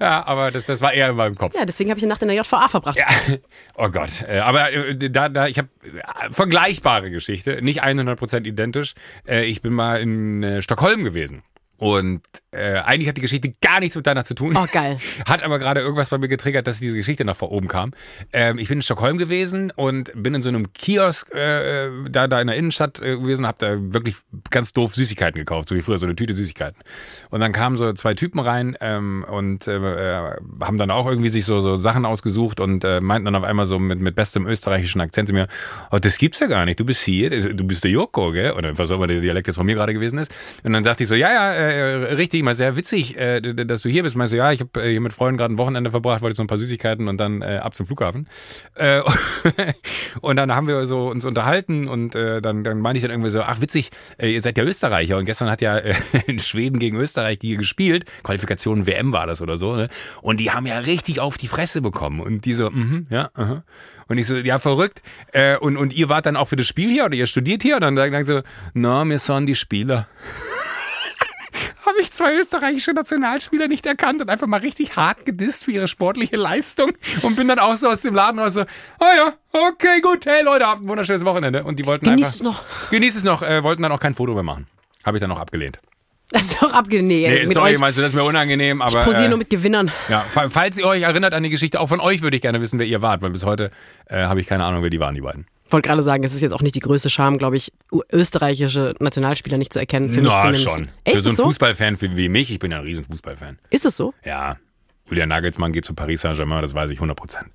Ja, 0.00 0.26
aber 0.26 0.50
das, 0.50 0.66
das 0.66 0.80
war 0.80 0.92
eher 0.92 1.10
in 1.10 1.16
meinem 1.16 1.36
Kopf. 1.36 1.54
Ja, 1.54 1.64
deswegen 1.64 1.90
habe 1.90 1.98
ich 1.98 2.04
eine 2.04 2.10
Nacht 2.12 2.22
in 2.22 2.28
der 2.28 2.36
JVA 2.36 2.68
verbracht. 2.68 2.96
Ja. 2.98 3.06
Oh 3.76 3.88
Gott. 3.88 4.22
Äh, 4.28 4.38
Aber 4.40 4.72
äh, 4.72 5.10
da, 5.10 5.28
da, 5.28 5.46
ich 5.46 5.58
habe 5.58 5.68
vergleichbare 6.30 7.10
Geschichte, 7.10 7.62
nicht 7.62 7.82
100% 7.82 8.44
identisch. 8.46 8.94
Äh, 9.26 9.44
Ich 9.46 9.62
bin 9.62 9.72
mal 9.72 10.00
in 10.00 10.42
äh, 10.42 10.62
Stockholm 10.62 11.04
gewesen. 11.04 11.42
Und 11.82 12.22
äh, 12.52 12.74
eigentlich 12.74 13.08
hat 13.08 13.16
die 13.16 13.22
Geschichte 13.22 13.52
gar 13.60 13.80
nichts 13.80 13.96
mit 13.96 14.06
deiner 14.06 14.24
zu 14.24 14.34
tun. 14.34 14.56
Oh, 14.56 14.66
geil. 14.70 14.98
Hat 15.26 15.42
aber 15.42 15.58
gerade 15.58 15.80
irgendwas 15.80 16.10
bei 16.10 16.18
mir 16.18 16.28
getriggert, 16.28 16.68
dass 16.68 16.78
diese 16.78 16.96
Geschichte 16.96 17.24
nach 17.24 17.34
vor 17.34 17.50
oben 17.50 17.66
kam. 17.66 17.90
Ähm, 18.32 18.58
ich 18.58 18.68
bin 18.68 18.78
in 18.78 18.82
Stockholm 18.82 19.18
gewesen 19.18 19.72
und 19.74 20.12
bin 20.14 20.32
in 20.32 20.42
so 20.42 20.48
einem 20.48 20.72
Kiosk 20.74 21.34
äh, 21.34 21.88
da, 22.08 22.28
da 22.28 22.40
in 22.40 22.46
der 22.46 22.54
Innenstadt 22.54 23.02
äh, 23.02 23.16
gewesen, 23.16 23.48
hab 23.48 23.58
da 23.58 23.74
wirklich 23.92 24.14
ganz 24.50 24.72
doof 24.72 24.94
Süßigkeiten 24.94 25.40
gekauft, 25.40 25.66
so 25.66 25.74
wie 25.74 25.82
früher, 25.82 25.98
so 25.98 26.06
eine 26.06 26.14
Tüte 26.14 26.34
Süßigkeiten. 26.34 26.80
Und 27.30 27.40
dann 27.40 27.50
kamen 27.50 27.76
so 27.76 27.92
zwei 27.94 28.14
Typen 28.14 28.38
rein 28.38 28.76
ähm, 28.80 29.24
und 29.28 29.66
äh, 29.66 29.78
äh, 29.78 30.36
haben 30.60 30.78
dann 30.78 30.92
auch 30.92 31.08
irgendwie 31.08 31.30
sich 31.30 31.46
so, 31.46 31.58
so 31.58 31.74
Sachen 31.74 32.04
ausgesucht 32.06 32.60
und 32.60 32.84
äh, 32.84 33.00
meinten 33.00 33.24
dann 33.24 33.34
auf 33.34 33.44
einmal 33.44 33.66
so 33.66 33.80
mit, 33.80 33.98
mit 33.98 34.14
bestem 34.14 34.46
österreichischen 34.46 35.00
Akzent 35.00 35.26
zu 35.26 35.34
mir, 35.34 35.48
oh, 35.90 35.98
das 35.98 36.16
gibt's 36.16 36.38
ja 36.38 36.46
gar 36.46 36.64
nicht, 36.64 36.78
du 36.78 36.84
bist 36.84 37.02
hier, 37.02 37.30
du 37.30 37.64
bist 37.64 37.82
der 37.82 37.90
Joko, 37.90 38.30
gell? 38.30 38.52
Oder 38.52 38.78
was 38.78 38.88
auch 38.92 38.96
immer 38.96 39.08
der 39.08 39.20
Dialekt 39.20 39.48
jetzt 39.48 39.56
von 39.56 39.66
mir 39.66 39.74
gerade 39.74 39.94
gewesen 39.94 40.20
ist. 40.20 40.30
Und 40.62 40.74
dann 40.74 40.84
sagte 40.84 41.02
ich 41.02 41.08
so, 41.08 41.16
ja, 41.16 41.32
ja, 41.32 41.71
äh, 41.72 42.14
richtig, 42.14 42.42
mal 42.42 42.54
sehr 42.54 42.76
witzig, 42.76 43.16
äh, 43.16 43.40
dass 43.40 43.82
du 43.82 43.88
hier 43.88 44.02
bist. 44.02 44.16
Meinst 44.16 44.32
du, 44.32 44.36
ja, 44.36 44.52
ich 44.52 44.60
habe 44.60 44.82
äh, 44.82 44.90
hier 44.90 45.00
mit 45.00 45.12
Freunden 45.12 45.38
gerade 45.38 45.54
ein 45.54 45.58
Wochenende 45.58 45.90
verbracht, 45.90 46.22
wollte 46.22 46.36
so 46.36 46.42
ein 46.42 46.46
paar 46.46 46.58
Süßigkeiten 46.58 47.08
und 47.08 47.18
dann 47.18 47.42
äh, 47.42 47.60
ab 47.62 47.74
zum 47.74 47.86
Flughafen. 47.86 48.28
Äh, 48.74 49.02
und 50.20 50.36
dann 50.36 50.54
haben 50.54 50.68
wir 50.68 50.86
so 50.86 51.10
uns 51.10 51.24
unterhalten 51.24 51.88
und 51.88 52.14
äh, 52.14 52.40
dann, 52.40 52.64
dann 52.64 52.80
meinte 52.80 52.98
ich 52.98 53.02
dann 53.02 53.10
irgendwie 53.10 53.30
so, 53.30 53.42
ach 53.42 53.60
witzig, 53.60 53.90
äh, 54.18 54.32
ihr 54.32 54.42
seid 54.42 54.58
ja 54.58 54.64
Österreicher 54.64 55.18
und 55.18 55.24
gestern 55.24 55.50
hat 55.50 55.60
ja 55.60 55.76
äh, 55.76 55.94
in 56.26 56.38
Schweden 56.38 56.78
gegen 56.78 56.96
Österreich 56.96 57.38
hier 57.40 57.56
gespielt, 57.56 58.04
Qualifikation 58.22 58.86
WM 58.86 59.12
war 59.12 59.26
das 59.26 59.40
oder 59.40 59.58
so, 59.58 59.76
ne? 59.76 59.88
Und 60.20 60.40
die 60.40 60.50
haben 60.50 60.66
ja 60.66 60.78
richtig 60.78 61.20
auf 61.20 61.36
die 61.36 61.48
Fresse 61.48 61.80
bekommen 61.82 62.20
und 62.20 62.44
die 62.44 62.52
so, 62.52 62.70
mhm, 62.70 63.06
ja, 63.10 63.30
aha. 63.34 63.64
Und 64.08 64.18
ich 64.18 64.26
so, 64.26 64.36
ja, 64.36 64.58
verrückt. 64.58 65.00
Äh, 65.32 65.56
und, 65.56 65.78
und 65.78 65.94
ihr 65.94 66.10
wart 66.10 66.26
dann 66.26 66.36
auch 66.36 66.48
für 66.48 66.56
das 66.56 66.66
Spiel 66.66 66.90
hier 66.90 67.06
oder 67.06 67.14
ihr 67.14 67.26
studiert 67.26 67.62
hier? 67.62 67.76
Und 67.76 67.80
dann 67.80 67.96
sagen 67.96 68.24
sie 68.24 68.34
so, 68.34 68.42
na, 68.74 69.04
wir 69.04 69.18
sind 69.18 69.46
die 69.46 69.54
Spieler. 69.54 70.06
Habe 71.86 72.00
ich 72.00 72.10
zwei 72.10 72.34
österreichische 72.34 72.92
Nationalspieler 72.92 73.68
nicht 73.68 73.84
erkannt 73.86 74.20
und 74.22 74.30
einfach 74.30 74.46
mal 74.46 74.60
richtig 74.60 74.96
hart 74.96 75.24
gedisst 75.24 75.64
für 75.64 75.72
ihre 75.72 75.88
sportliche 75.88 76.36
Leistung 76.36 76.92
und 77.22 77.36
bin 77.36 77.48
dann 77.48 77.58
auch 77.58 77.76
so 77.76 77.88
aus 77.88 78.00
dem 78.02 78.14
Laden 78.14 78.38
raus 78.38 78.54
so, 78.54 78.60
ah 78.60 78.66
ja, 79.16 79.32
okay, 79.52 80.00
gut, 80.00 80.26
hey 80.26 80.42
Leute, 80.42 80.66
habt 80.66 80.82
ein 80.82 80.88
wunderschönes 80.88 81.24
Wochenende. 81.24 81.64
Und 81.64 81.78
die 81.78 81.86
wollten 81.86 82.04
Genieß 82.04 82.24
einfach... 82.24 82.34
es 82.34 82.42
noch. 82.42 82.90
Genieß 82.90 83.16
es 83.16 83.24
noch, 83.24 83.42
äh, 83.42 83.62
wollten 83.62 83.82
dann 83.82 83.92
auch 83.92 84.00
kein 84.00 84.14
Foto 84.14 84.34
mehr 84.34 84.42
machen. 84.42 84.66
Habe 85.04 85.16
ich 85.16 85.20
dann 85.20 85.30
auch 85.32 85.40
abgelehnt. 85.40 85.78
Das 86.30 86.42
ist 86.42 86.62
doch 86.62 86.72
abgelehnt. 86.72 87.08
Nee, 87.08 87.28
mit 87.44 87.52
sorry, 87.52 87.72
euch. 87.72 87.78
meinst 87.78 87.98
du, 87.98 88.02
das 88.02 88.12
ist 88.12 88.14
mir 88.14 88.24
unangenehm, 88.24 88.80
aber... 88.80 89.00
Ich 89.00 89.04
posiere 89.04 89.26
äh, 89.26 89.28
nur 89.28 89.38
mit 89.38 89.50
Gewinnern. 89.50 89.90
ja, 90.08 90.20
fa- 90.20 90.48
falls 90.48 90.78
ihr 90.78 90.86
euch 90.86 91.02
erinnert 91.02 91.34
an 91.34 91.42
die 91.42 91.50
Geschichte, 91.50 91.78
auch 91.78 91.88
von 91.88 92.00
euch 92.00 92.22
würde 92.22 92.36
ich 92.36 92.42
gerne 92.42 92.60
wissen, 92.62 92.78
wer 92.78 92.86
ihr 92.86 93.02
wart, 93.02 93.20
weil 93.20 93.30
bis 93.30 93.44
heute 93.44 93.70
äh, 94.06 94.22
habe 94.22 94.40
ich 94.40 94.46
keine 94.46 94.64
Ahnung, 94.64 94.82
wer 94.82 94.88
die 94.88 94.98
waren, 94.98 95.14
die 95.14 95.20
beiden. 95.20 95.46
Ich 95.72 95.74
wollte 95.74 95.88
gerade 95.88 96.02
sagen, 96.02 96.22
es 96.22 96.34
ist 96.34 96.42
jetzt 96.42 96.52
auch 96.52 96.60
nicht 96.60 96.74
die 96.74 96.80
größte 96.80 97.08
Scham, 97.08 97.38
glaube 97.38 97.56
ich, 97.56 97.72
österreichische 98.12 98.94
Nationalspieler 99.00 99.56
nicht 99.56 99.72
zu 99.72 99.78
erkennen. 99.78 100.10
Für 100.10 100.20
mich 100.20 100.28
Na, 100.30 100.40
zumindest. 100.42 100.68
schon. 100.68 100.88
Echt, 101.04 101.16
Für 101.16 101.22
so 101.22 101.28
einen 101.30 101.36
so? 101.38 101.42
Fußballfan 101.44 101.96
wie, 101.98 102.28
mich, 102.28 102.50
ich 102.50 102.58
bin 102.58 102.72
ja 102.72 102.76
ein 102.80 102.84
riesen 102.84 103.06
Fußballfan. 103.06 103.58
Ist 103.70 103.86
es 103.86 103.96
so? 103.96 104.12
Ja, 104.22 104.58
Julian 105.08 105.30
Nagelsmann 105.30 105.72
geht 105.72 105.86
zu 105.86 105.94
Paris 105.94 106.20
Saint-Germain, 106.20 106.60
das 106.60 106.74
weiß 106.74 106.90
ich 106.90 106.98
100 106.98 107.16
Prozent. 107.16 107.46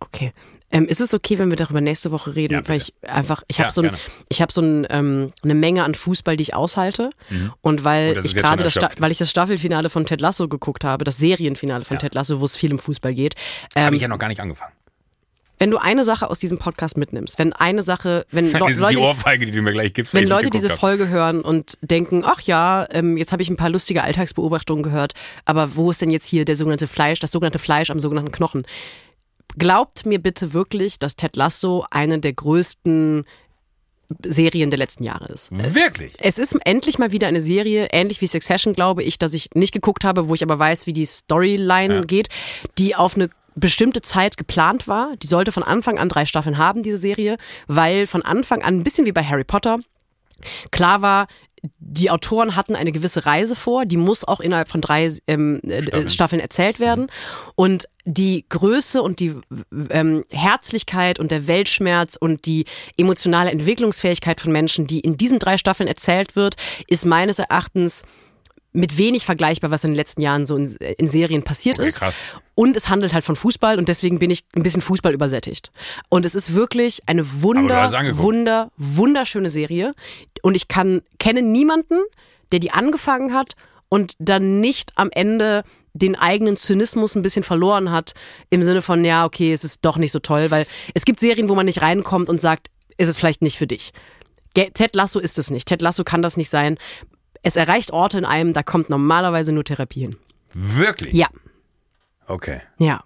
Okay. 0.00 0.34
Ähm, 0.70 0.84
ist 0.86 1.00
es 1.00 1.14
okay, 1.14 1.38
wenn 1.38 1.48
wir 1.48 1.56
darüber 1.56 1.80
nächste 1.80 2.10
Woche 2.10 2.36
reden? 2.36 2.52
Ja, 2.52 2.68
Weil 2.68 2.76
ich 2.76 2.92
einfach, 3.08 3.42
ich 3.48 3.58
habe 3.58 3.68
Ja, 3.68 3.72
so, 3.72 3.80
ein, 3.82 3.90
ich 4.28 4.42
hab 4.42 4.52
so 4.52 4.60
ein, 4.60 4.86
ähm, 4.90 5.32
eine 5.42 5.54
Menge 5.54 5.82
an 5.84 5.94
Fußball, 5.94 6.36
die 6.36 6.42
ich 6.42 6.54
aushalte. 6.54 7.08
Und 7.62 7.84
weil 7.84 8.10
Und 8.10 8.16
das 8.18 8.26
ist 8.26 8.36
ich 8.36 8.42
gerade 8.42 8.62
das, 8.62 8.76
weil 8.98 9.10
ich 9.12 9.18
das 9.18 9.30
Staffelfinale 9.30 9.88
von 9.88 10.04
Ted 10.04 10.20
Lasso 10.20 10.46
geguckt 10.46 10.84
habe, 10.84 11.04
das 11.04 11.16
Serienfinale 11.16 11.86
von 11.86 11.98
Ted 11.98 12.14
Lasso, 12.14 12.38
wo 12.40 12.44
es 12.44 12.54
viel 12.54 12.70
um 12.70 12.78
Fußball 12.78 13.14
geht. 13.14 13.34
Habe 13.74 13.88
Ähm, 13.88 13.94
ich 13.94 14.02
ja 14.02 14.08
noch 14.08 14.18
gar 14.18 14.28
nicht 14.28 14.40
angefangen. 14.40 14.72
Wenn 15.60 15.70
du 15.70 15.76
eine 15.76 16.04
Sache 16.04 16.30
aus 16.30 16.38
diesem 16.38 16.56
Podcast 16.58 16.96
mitnimmst, 16.96 17.38
wenn 17.38 17.52
eine 17.52 17.82
Sache, 17.82 18.26
wenn 18.30 18.50
Le 18.50 18.58
Das 18.58 18.70
ist 18.70 18.78
die 18.78 18.94
Leute, 18.94 19.00
Ohrfeige, 19.00 19.44
die 19.44 19.52
du 19.52 19.60
mir 19.60 19.72
gleich 19.72 19.92
gibst, 19.92 20.14
wenn 20.14 20.26
Leute 20.26 20.48
diese 20.48 20.70
hab. 20.70 20.78
Folge 20.80 21.08
hören 21.08 21.42
und 21.42 21.76
denken, 21.82 22.24
ach 22.24 22.40
ja, 22.40 22.88
ähm, 22.90 23.18
jetzt 23.18 23.30
habe 23.30 23.42
ich 23.42 23.50
ein 23.50 23.56
paar 23.56 23.68
lustige 23.68 24.02
Alltagsbeobachtungen 24.02 24.82
gehört, 24.82 25.12
aber 25.44 25.76
wo 25.76 25.90
ist 25.90 26.00
denn 26.00 26.10
jetzt 26.10 26.26
hier 26.26 26.46
der 26.46 26.56
sogenannte 26.56 26.86
Fleisch, 26.86 27.20
das 27.20 27.30
sogenannte 27.30 27.58
Fleisch 27.58 27.90
am 27.90 28.00
sogenannten 28.00 28.32
Knochen? 28.32 28.64
Glaubt 29.58 30.06
mir 30.06 30.18
bitte 30.18 30.54
wirklich, 30.54 30.98
dass 30.98 31.14
Ted 31.16 31.36
Lasso 31.36 31.84
eine 31.90 32.20
der 32.20 32.32
größten 32.32 33.26
Serien 34.26 34.70
der 34.70 34.78
letzten 34.78 35.04
Jahre 35.04 35.26
ist. 35.26 35.50
Wirklich? 35.52 36.14
Es 36.18 36.38
ist 36.38 36.56
endlich 36.64 36.98
mal 36.98 37.12
wieder 37.12 37.28
eine 37.28 37.40
Serie, 37.40 37.88
ähnlich 37.92 38.20
wie 38.20 38.26
Succession, 38.26 38.74
glaube 38.74 39.02
ich, 39.04 39.18
dass 39.18 39.34
ich 39.34 39.50
nicht 39.54 39.72
geguckt 39.72 40.04
habe, 40.04 40.28
wo 40.28 40.34
ich 40.34 40.42
aber 40.42 40.58
weiß, 40.58 40.86
wie 40.86 40.92
die 40.92 41.04
Storyline 41.06 41.94
Ja. 41.94 42.00
geht, 42.02 42.28
die 42.78 42.96
auf 42.96 43.14
eine 43.14 43.30
bestimmte 43.54 44.02
Zeit 44.02 44.36
geplant 44.36 44.88
war. 44.88 45.16
Die 45.16 45.26
sollte 45.26 45.52
von 45.52 45.62
Anfang 45.62 45.98
an 45.98 46.08
drei 46.08 46.24
Staffeln 46.24 46.58
haben, 46.58 46.82
diese 46.82 46.98
Serie, 46.98 47.36
weil 47.66 48.06
von 48.06 48.22
Anfang 48.22 48.62
an, 48.62 48.76
ein 48.76 48.84
bisschen 48.84 49.06
wie 49.06 49.12
bei 49.12 49.24
Harry 49.24 49.44
Potter, 49.44 49.78
klar 50.70 51.02
war, 51.02 51.26
die 51.78 52.10
Autoren 52.10 52.56
hatten 52.56 52.74
eine 52.74 52.92
gewisse 52.92 53.26
Reise 53.26 53.54
vor, 53.54 53.84
die 53.84 53.96
muss 53.96 54.24
auch 54.26 54.40
innerhalb 54.40 54.68
von 54.68 54.80
drei 54.80 55.10
ähm, 55.26 55.60
äh, 55.62 55.82
Staffeln. 55.82 56.08
Staffeln. 56.08 56.40
erzählt 56.40 56.80
werden. 56.80 57.08
Und 57.54 57.86
die 58.04 58.46
Größe 58.48 59.02
und 59.02 59.20
die 59.20 59.34
ähm, 59.90 60.24
Herzlichkeit 60.30 61.18
und 61.18 61.30
der 61.30 61.46
Weltschmerz 61.46 62.16
und 62.16 62.46
die 62.46 62.64
emotionale 62.96 63.50
Entwicklungsfähigkeit 63.50 64.40
von 64.40 64.52
Menschen, 64.52 64.86
die 64.86 65.00
in 65.00 65.16
diesen 65.16 65.38
drei 65.38 65.58
Staffeln 65.58 65.88
erzählt 65.88 66.34
wird, 66.34 66.56
ist 66.86 67.04
meines 67.04 67.38
Erachtens 67.38 68.04
mit 68.72 68.98
wenig 68.98 69.24
vergleichbar, 69.24 69.70
was 69.70 69.82
in 69.84 69.90
den 69.90 69.96
letzten 69.96 70.20
Jahren 70.20 70.46
so 70.46 70.56
in, 70.56 70.74
in 70.76 71.08
Serien 71.08 71.42
passiert 71.42 71.78
Okay, 71.78 71.88
ist. 71.88 71.98
krass. 71.98 72.16
Und 72.54 72.76
es 72.76 72.88
handelt 72.88 73.12
halt 73.14 73.24
von 73.24 73.36
Fußball 73.36 73.78
und 73.78 73.88
deswegen 73.88 74.18
bin 74.18 74.30
ich 74.30 74.44
ein 74.54 74.62
bisschen 74.62 74.82
Fußball 74.82 75.12
übersättigt. 75.12 75.72
Und 76.08 76.24
es 76.24 76.34
ist 76.34 76.54
wirklich 76.54 77.02
eine 77.06 77.42
wunder, 77.42 77.90
wunder, 78.16 78.70
wunderschöne 78.76 79.48
Serie. 79.48 79.94
Und 80.42 80.54
ich 80.54 80.68
kann, 80.68 81.02
kenne 81.18 81.42
niemanden, 81.42 81.98
der 82.52 82.60
die 82.60 82.70
angefangen 82.70 83.32
hat 83.34 83.54
und 83.88 84.14
dann 84.18 84.60
nicht 84.60 84.92
am 84.96 85.08
Ende 85.12 85.64
den 85.92 86.14
eigenen 86.14 86.56
Zynismus 86.56 87.16
ein 87.16 87.22
bisschen 87.22 87.42
verloren 87.42 87.90
hat, 87.90 88.14
im 88.50 88.62
Sinne 88.62 88.82
von, 88.82 89.04
ja, 89.04 89.24
okay, 89.24 89.52
es 89.52 89.64
ist 89.64 89.84
doch 89.84 89.96
nicht 89.96 90.12
so 90.12 90.20
toll, 90.20 90.50
weil 90.50 90.66
es 90.94 91.04
gibt 91.04 91.18
Serien, 91.18 91.48
wo 91.48 91.54
man 91.56 91.66
nicht 91.66 91.82
reinkommt 91.82 92.28
und 92.28 92.40
sagt, 92.40 92.68
ist 92.96 93.08
es 93.08 93.18
vielleicht 93.18 93.42
nicht 93.42 93.58
für 93.58 93.66
dich. 93.66 93.92
Ted 94.54 94.94
Lasso 94.94 95.18
ist 95.18 95.38
es 95.38 95.50
nicht. 95.50 95.66
Ted 95.66 95.80
Lasso 95.82 96.04
kann 96.04 96.22
das 96.22 96.36
nicht 96.36 96.50
sein. 96.50 96.76
Es 97.42 97.56
erreicht 97.56 97.92
Orte 97.92 98.18
in 98.18 98.24
einem, 98.24 98.52
da 98.52 98.62
kommt 98.62 98.90
normalerweise 98.90 99.52
nur 99.52 99.64
Therapie 99.64 100.00
hin. 100.00 100.16
Wirklich? 100.52 101.14
Ja, 101.14 101.28
Okay, 102.26 102.60
ja. 102.78 103.02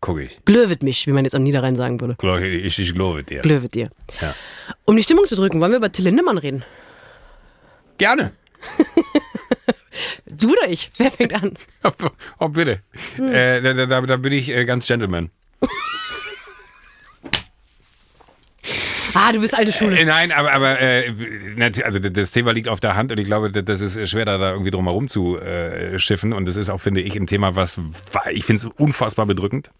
gucke 0.00 0.22
ich. 0.24 0.38
Glöwet 0.44 0.82
mich, 0.82 1.06
wie 1.06 1.12
man 1.12 1.24
jetzt 1.24 1.34
am 1.34 1.42
Niederrhein 1.44 1.76
sagen 1.76 2.00
würde. 2.00 2.16
Ich, 2.44 2.78
ich 2.78 2.94
glaube 2.94 3.22
dir. 3.22 3.40
Glöwet 3.42 3.74
dir. 3.74 3.90
Ja. 4.20 4.34
Um 4.84 4.96
die 4.96 5.02
Stimmung 5.02 5.26
zu 5.26 5.36
drücken, 5.36 5.60
wollen 5.60 5.70
wir 5.72 5.76
über 5.78 5.92
Till 5.92 6.04
Lindemann 6.04 6.38
reden? 6.38 6.64
Gerne. 7.98 8.32
Du 10.26 10.50
oder 10.50 10.68
ich? 10.68 10.90
Wer 10.96 11.10
fängt 11.10 11.34
an? 11.34 11.56
Oh, 12.40 12.48
bitte. 12.48 12.80
Äh, 13.18 13.60
da, 13.60 13.86
da, 13.86 14.00
da 14.00 14.16
bin 14.16 14.32
ich 14.32 14.48
äh, 14.48 14.64
ganz 14.64 14.86
Gentleman. 14.86 15.30
Ah, 19.14 19.32
du 19.32 19.40
bist 19.40 19.56
alte 19.56 19.72
Schule. 19.72 19.96
Äh, 19.98 20.04
nein, 20.04 20.32
aber, 20.32 20.52
aber 20.52 20.80
äh, 20.80 21.12
also 21.82 21.98
das 21.98 22.32
Thema 22.32 22.52
liegt 22.52 22.68
auf 22.68 22.80
der 22.80 22.96
Hand 22.96 23.12
und 23.12 23.18
ich 23.18 23.24
glaube, 23.26 23.50
das 23.50 23.80
ist 23.80 24.08
schwer, 24.10 24.24
da, 24.24 24.50
irgendwie 24.52 24.70
drum 24.70 24.84
herum 24.84 25.08
zu 25.08 25.38
äh, 25.38 25.98
schiffen. 25.98 26.32
Und 26.32 26.46
das 26.46 26.56
ist 26.56 26.68
auch, 26.70 26.80
finde 26.80 27.00
ich, 27.00 27.16
ein 27.16 27.26
Thema, 27.26 27.56
was 27.56 27.78
wa- 28.12 28.24
ich 28.30 28.44
finde 28.44 28.58
es 28.58 28.64
unfassbar 28.76 29.26
bedrückend. 29.26 29.70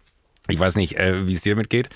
Ich 0.47 0.59
weiß 0.59 0.75
nicht, 0.75 0.97
äh, 0.97 1.27
wie 1.27 1.33
es 1.33 1.41
dir 1.41 1.55
damit 1.55 1.71
geht, 1.71 1.89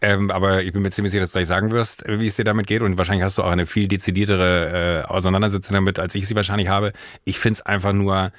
ähm, 0.00 0.30
aber 0.30 0.62
ich 0.62 0.72
bin 0.72 0.82
mir 0.82 0.90
ziemlich 0.90 1.10
sicher, 1.10 1.22
dass 1.22 1.32
du 1.32 1.38
gleich 1.38 1.48
sagen 1.48 1.72
wirst, 1.72 2.06
äh, 2.06 2.20
wie 2.20 2.26
es 2.26 2.36
dir 2.36 2.44
damit 2.44 2.66
geht. 2.68 2.82
Und 2.82 2.98
wahrscheinlich 2.98 3.24
hast 3.24 3.36
du 3.38 3.42
auch 3.42 3.50
eine 3.50 3.66
viel 3.66 3.88
dezidiertere 3.88 5.02
äh, 5.04 5.10
Auseinandersetzung 5.10 5.74
damit, 5.74 5.98
als 5.98 6.14
ich 6.14 6.28
sie 6.28 6.36
wahrscheinlich 6.36 6.68
habe. 6.68 6.92
Ich 7.24 7.38
finde 7.38 7.54
es 7.54 7.62
einfach 7.66 7.92
nur 7.92 8.30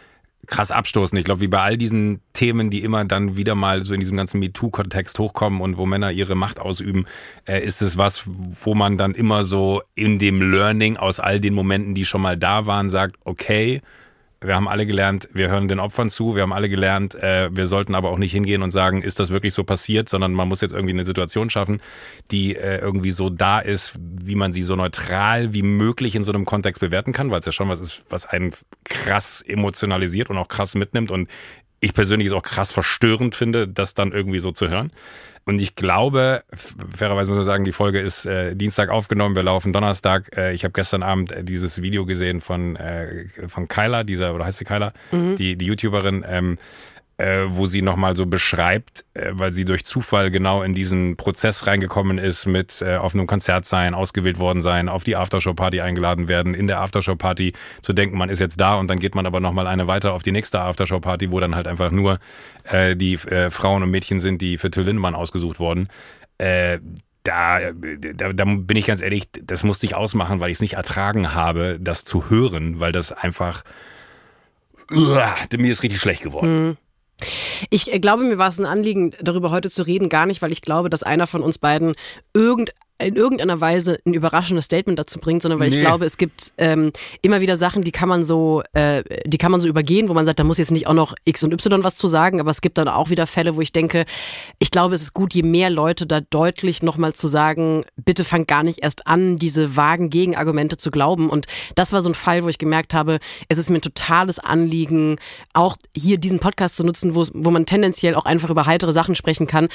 krass 0.47 0.71
abstoßend. 0.71 1.19
Ich 1.19 1.25
glaube, 1.25 1.41
wie 1.41 1.47
bei 1.47 1.61
all 1.61 1.77
diesen 1.77 2.21
Themen, 2.33 2.69
die 2.69 2.83
immer 2.83 3.05
dann 3.05 3.37
wieder 3.37 3.53
mal 3.53 3.85
so 3.85 3.93
in 3.93 3.99
diesem 3.99 4.17
ganzen 4.17 4.39
MeToo-Kontext 4.39 5.19
hochkommen 5.19 5.61
und 5.61 5.77
wo 5.77 5.85
Männer 5.85 6.11
ihre 6.11 6.35
Macht 6.35 6.59
ausüben, 6.59 7.05
äh, 7.45 7.63
ist 7.63 7.81
es 7.81 7.97
was, 7.97 8.23
wo 8.25 8.73
man 8.73 8.97
dann 8.97 9.13
immer 9.13 9.43
so 9.43 9.81
in 9.93 10.19
dem 10.19 10.41
Learning 10.41 10.97
aus 10.97 11.19
all 11.19 11.39
den 11.39 11.53
Momenten, 11.53 11.93
die 11.93 12.05
schon 12.05 12.21
mal 12.21 12.37
da 12.37 12.65
waren, 12.65 12.89
sagt, 12.89 13.17
okay, 13.25 13.81
wir 14.41 14.55
haben 14.55 14.67
alle 14.67 14.85
gelernt, 14.85 15.29
wir 15.33 15.49
hören 15.49 15.67
den 15.67 15.79
Opfern 15.79 16.09
zu, 16.09 16.35
wir 16.35 16.43
haben 16.43 16.53
alle 16.53 16.69
gelernt, 16.69 17.15
äh, 17.15 17.49
wir 17.55 17.65
sollten 17.65 17.95
aber 17.95 18.09
auch 18.09 18.17
nicht 18.17 18.31
hingehen 18.31 18.61
und 18.61 18.71
sagen, 18.71 19.01
ist 19.01 19.19
das 19.19 19.31
wirklich 19.31 19.53
so 19.53 19.63
passiert, 19.63 20.09
sondern 20.09 20.33
man 20.33 20.47
muss 20.47 20.61
jetzt 20.61 20.73
irgendwie 20.73 20.93
eine 20.93 21.05
Situation 21.05 21.49
schaffen, 21.49 21.81
die 22.29 22.55
äh, 22.55 22.77
irgendwie 22.77 23.11
so 23.11 23.29
da 23.29 23.59
ist, 23.59 23.95
wie 23.99 24.35
man 24.35 24.53
sie 24.53 24.63
so 24.63 24.75
neutral 24.75 25.53
wie 25.53 25.63
möglich 25.63 26.15
in 26.15 26.23
so 26.23 26.31
einem 26.31 26.45
Kontext 26.45 26.79
bewerten 26.79 27.13
kann, 27.13 27.31
weil 27.31 27.39
es 27.39 27.45
ja 27.45 27.51
schon 27.51 27.69
was 27.69 27.79
ist, 27.79 28.03
was 28.09 28.27
einen 28.27 28.51
krass 28.83 29.41
emotionalisiert 29.41 30.29
und 30.29 30.37
auch 30.37 30.47
krass 30.47 30.75
mitnimmt 30.75 31.09
und 31.09 31.29
ich 31.79 31.93
persönlich 31.93 32.27
es 32.27 32.33
auch 32.33 32.43
krass 32.43 32.71
verstörend 32.71 33.35
finde, 33.35 33.67
das 33.67 33.93
dann 33.93 34.11
irgendwie 34.11 34.39
so 34.39 34.51
zu 34.51 34.69
hören. 34.69 34.91
Und 35.47 35.59
ich 35.59 35.75
glaube, 35.75 36.43
fairerweise 36.53 37.31
muss 37.31 37.37
man 37.37 37.45
sagen, 37.45 37.63
die 37.63 37.71
Folge 37.71 38.01
ist 38.01 38.25
äh, 38.25 38.53
Dienstag 38.53 38.89
aufgenommen, 38.89 39.33
wir 39.33 39.43
laufen 39.43 39.71
Donnerstag. 39.71 40.35
Äh, 40.35 40.51
ich 40.53 40.65
habe 40.65 40.73
gestern 40.73 41.03
Abend 41.03 41.31
äh, 41.31 41.41
dieses 41.41 41.81
Video 41.81 42.05
gesehen 42.05 42.41
von, 42.41 42.75
äh, 42.75 43.27
von 43.47 43.69
Kyla, 43.69 44.03
dieser, 44.03 44.35
oder 44.35 44.43
heißt 44.43 44.57
sie 44.57 44.65
Kyla, 44.65 44.91
die, 45.13 45.55
die 45.55 45.65
YouTuberin, 45.65 46.25
ähm, 46.27 46.57
äh, 47.17 47.45
wo 47.47 47.65
sie 47.65 47.81
nochmal 47.81 48.15
so 48.15 48.27
beschreibt, 48.27 49.05
äh, 49.15 49.31
weil 49.31 49.51
sie 49.51 49.65
durch 49.65 49.83
Zufall 49.85 50.29
genau 50.29 50.61
in 50.61 50.75
diesen 50.75 51.17
Prozess 51.17 51.65
reingekommen 51.65 52.19
ist 52.19 52.45
mit 52.45 52.81
äh, 52.81 52.97
auf 52.97 53.15
einem 53.15 53.25
Konzert 53.25 53.65
sein, 53.65 53.95
ausgewählt 53.95 54.37
worden 54.37 54.61
sein, 54.61 54.87
auf 54.87 55.03
die 55.03 55.15
Aftershow-Party 55.15 55.81
eingeladen 55.81 56.27
werden, 56.27 56.53
in 56.53 56.67
der 56.67 56.79
Aftershow-Party 56.79 57.53
zu 57.81 57.93
denken, 57.93 58.17
man 58.17 58.29
ist 58.29 58.39
jetzt 58.39 58.59
da 58.59 58.75
und 58.75 58.87
dann 58.87 58.99
geht 58.99 59.15
man 59.15 59.25
aber 59.25 59.39
nochmal 59.39 59.65
eine 59.65 59.87
weiter 59.87 60.13
auf 60.13 60.21
die 60.21 60.31
nächste 60.31 60.59
Aftershow-Party, 60.61 61.31
wo 61.31 61.39
dann 61.39 61.55
halt 61.55 61.67
einfach 61.67 61.89
nur 61.89 62.19
äh, 62.65 62.95
die 62.95 63.15
äh, 63.15 63.49
Frauen 63.49 63.81
und 63.81 63.89
Mädchen 63.89 64.19
sind, 64.19 64.41
die 64.41 64.59
für 64.59 64.69
Till 64.69 64.83
Lindemann 64.83 65.15
ausgesucht 65.15 65.59
wurden. 65.59 65.89
Äh, 66.37 66.77
da, 67.23 67.59
da, 67.71 68.31
da 68.31 68.45
bin 68.45 68.77
ich 68.77 68.85
ganz 68.85 69.01
ehrlich, 69.01 69.27
das 69.31 69.63
musste 69.63 69.85
ich 69.85 69.95
ausmachen, 69.95 70.39
weil 70.39 70.49
ich 70.49 70.57
es 70.57 70.61
nicht 70.61 70.73
ertragen 70.73 71.33
habe, 71.33 71.77
das 71.81 72.05
zu 72.05 72.29
hören, 72.29 72.79
weil 72.79 72.91
das 72.91 73.11
einfach, 73.11 73.63
Uah, 74.93 75.35
mir 75.57 75.71
ist 75.71 75.83
richtig 75.83 75.99
schlecht 75.99 76.23
geworden. 76.23 76.77
Ich 77.69 77.91
äh, 77.91 77.99
glaube, 77.99 78.23
mir 78.23 78.37
war 78.37 78.49
es 78.49 78.59
ein 78.59 78.65
Anliegen, 78.65 79.13
darüber 79.21 79.51
heute 79.51 79.69
zu 79.69 79.83
reden, 79.83 80.09
gar 80.09 80.25
nicht, 80.25 80.41
weil 80.41 80.51
ich 80.51 80.61
glaube, 80.61 80.89
dass 80.89 81.03
einer 81.03 81.27
von 81.27 81.41
uns 81.41 81.57
beiden 81.57 81.95
irgend 82.33 82.73
in 82.99 83.15
irgendeiner 83.15 83.61
Weise 83.61 83.99
ein 84.05 84.13
überraschendes 84.13 84.65
Statement 84.65 84.97
dazu 84.97 85.19
bringt, 85.19 85.43
sondern 85.43 85.59
weil 85.59 85.69
Nee. 85.69 85.75
ich 85.75 85.81
glaube, 85.81 86.05
es 86.05 86.17
gibt 86.17 86.53
ähm, 86.57 86.91
immer 87.21 87.41
wieder 87.41 87.55
Sachen, 87.55 87.83
die 87.83 87.91
kann 87.91 88.09
man 88.09 88.23
so, 88.23 88.63
äh, 88.73 89.03
die 89.25 89.37
kann 89.37 89.51
man 89.51 89.59
so 89.61 89.67
übergehen, 89.67 90.09
wo 90.09 90.13
man 90.13 90.25
sagt, 90.25 90.39
da 90.39 90.43
muss 90.43 90.57
jetzt 90.57 90.71
nicht 90.71 90.87
auch 90.87 90.93
noch 90.93 91.13
X 91.23 91.43
und 91.43 91.53
Y 91.53 91.83
was 91.83 91.95
zu 91.95 92.07
sagen, 92.07 92.39
aber 92.39 92.49
es 92.49 92.61
gibt 92.61 92.77
dann 92.77 92.87
auch 92.87 93.09
wieder 93.09 93.27
Fälle, 93.27 93.55
wo 93.55 93.61
ich 93.61 93.71
denke, 93.71 94.05
ich 94.57 94.71
glaube, 94.71 94.95
es 94.95 95.01
ist 95.03 95.13
gut, 95.13 95.33
je 95.35 95.43
mehr 95.43 95.69
Leute 95.69 96.07
da 96.07 96.21
deutlich 96.21 96.81
nochmal 96.81 97.13
zu 97.13 97.27
sagen, 97.27 97.85
bitte 97.97 98.23
fangt 98.23 98.47
gar 98.47 98.63
nicht 98.63 98.79
erst 98.83 99.05
an, 99.05 99.37
diese 99.37 99.75
vagen 99.77 100.09
Gegenargumente 100.09 100.77
zu 100.77 100.89
glauben. 100.89 101.29
Und 101.29 101.45
das 101.75 101.93
war 101.93 102.01
so 102.01 102.09
ein 102.09 102.15
Fall, 102.15 102.43
wo 102.43 102.47
ich 102.49 102.57
gemerkt 102.57 102.93
habe, 102.95 103.19
es 103.47 103.57
ist 103.59 103.69
mir 103.69 103.77
ein 103.77 103.81
totales 103.81 104.39
Anliegen, 104.39 105.17
auch 105.53 105.77
hier 105.95 106.17
diesen 106.17 106.39
Podcast 106.39 106.75
zu 106.75 106.83
nutzen, 106.83 107.13
wo, 107.15 107.25
wo 107.33 107.51
man 107.51 107.65
tendenziell 107.67 108.15
auch 108.15 108.25
einfach 108.25 108.49
über 108.49 108.65
heitere 108.65 108.91
Sachen 108.93 109.15
sprechen 109.15 109.45
kann, 109.45 109.67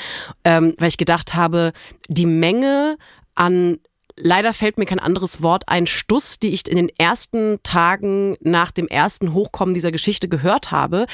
ähm, 0.44 0.74
weil 0.78 0.88
ich 0.88 0.96
gedacht 0.96 1.34
habe, 1.34 1.72
die 2.08 2.26
Menge 2.26 2.96
an 3.34 3.78
leider 4.16 4.52
fällt 4.52 4.78
mir 4.78 4.86
kein 4.86 4.98
anderes 4.98 5.42
Wort 5.42 5.68
ein, 5.68 5.86
Stuss, 5.86 6.38
die 6.38 6.50
ich 6.50 6.68
in 6.68 6.76
den 6.76 6.90
ersten 6.98 7.58
Tagen 7.62 8.36
nach 8.40 8.70
dem 8.70 8.86
ersten 8.88 9.32
Hochkommen 9.32 9.74
dieser 9.74 9.92
Geschichte 9.92 10.28
gehört 10.28 10.70
habe, 10.70 11.06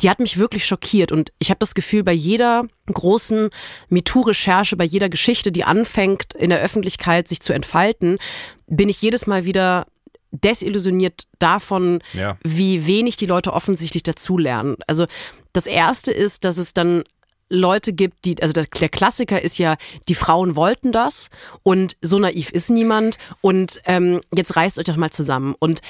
die 0.00 0.10
hat 0.10 0.20
mich 0.20 0.38
wirklich 0.38 0.66
schockiert. 0.66 1.12
Und 1.12 1.32
ich 1.38 1.50
habe 1.50 1.58
das 1.58 1.74
Gefühl, 1.74 2.02
bei 2.02 2.12
jeder 2.12 2.62
großen 2.92 3.50
MeToo-Recherche, 3.88 4.76
bei 4.76 4.84
jeder 4.84 5.08
Geschichte, 5.08 5.52
die 5.52 5.64
anfängt, 5.64 6.34
in 6.34 6.50
der 6.50 6.60
Öffentlichkeit 6.60 7.28
sich 7.28 7.40
zu 7.40 7.52
entfalten, 7.52 8.18
bin 8.66 8.88
ich 8.88 9.00
jedes 9.02 9.26
Mal 9.26 9.44
wieder 9.44 9.86
desillusioniert 10.30 11.26
davon, 11.38 12.02
ja. 12.14 12.38
wie 12.42 12.86
wenig 12.86 13.16
die 13.16 13.26
Leute 13.26 13.52
offensichtlich 13.52 14.02
dazulernen. 14.02 14.76
Also 14.86 15.06
das 15.52 15.66
erste 15.66 16.10
ist, 16.10 16.44
dass 16.44 16.56
es 16.56 16.72
dann 16.72 17.04
Leute 17.52 17.92
gibt, 17.92 18.24
die, 18.24 18.42
also 18.42 18.52
der 18.52 18.66
Klassiker 18.66 19.42
ist 19.42 19.58
ja, 19.58 19.76
die 20.08 20.14
Frauen 20.14 20.56
wollten 20.56 20.90
das 20.90 21.28
und 21.62 21.96
so 22.00 22.18
naiv 22.18 22.50
ist 22.50 22.70
niemand 22.70 23.18
und 23.42 23.80
ähm, 23.84 24.20
jetzt 24.34 24.56
reißt 24.56 24.78
euch 24.78 24.86
doch 24.86 24.96
mal 24.96 25.10
zusammen 25.10 25.54
und 25.58 25.80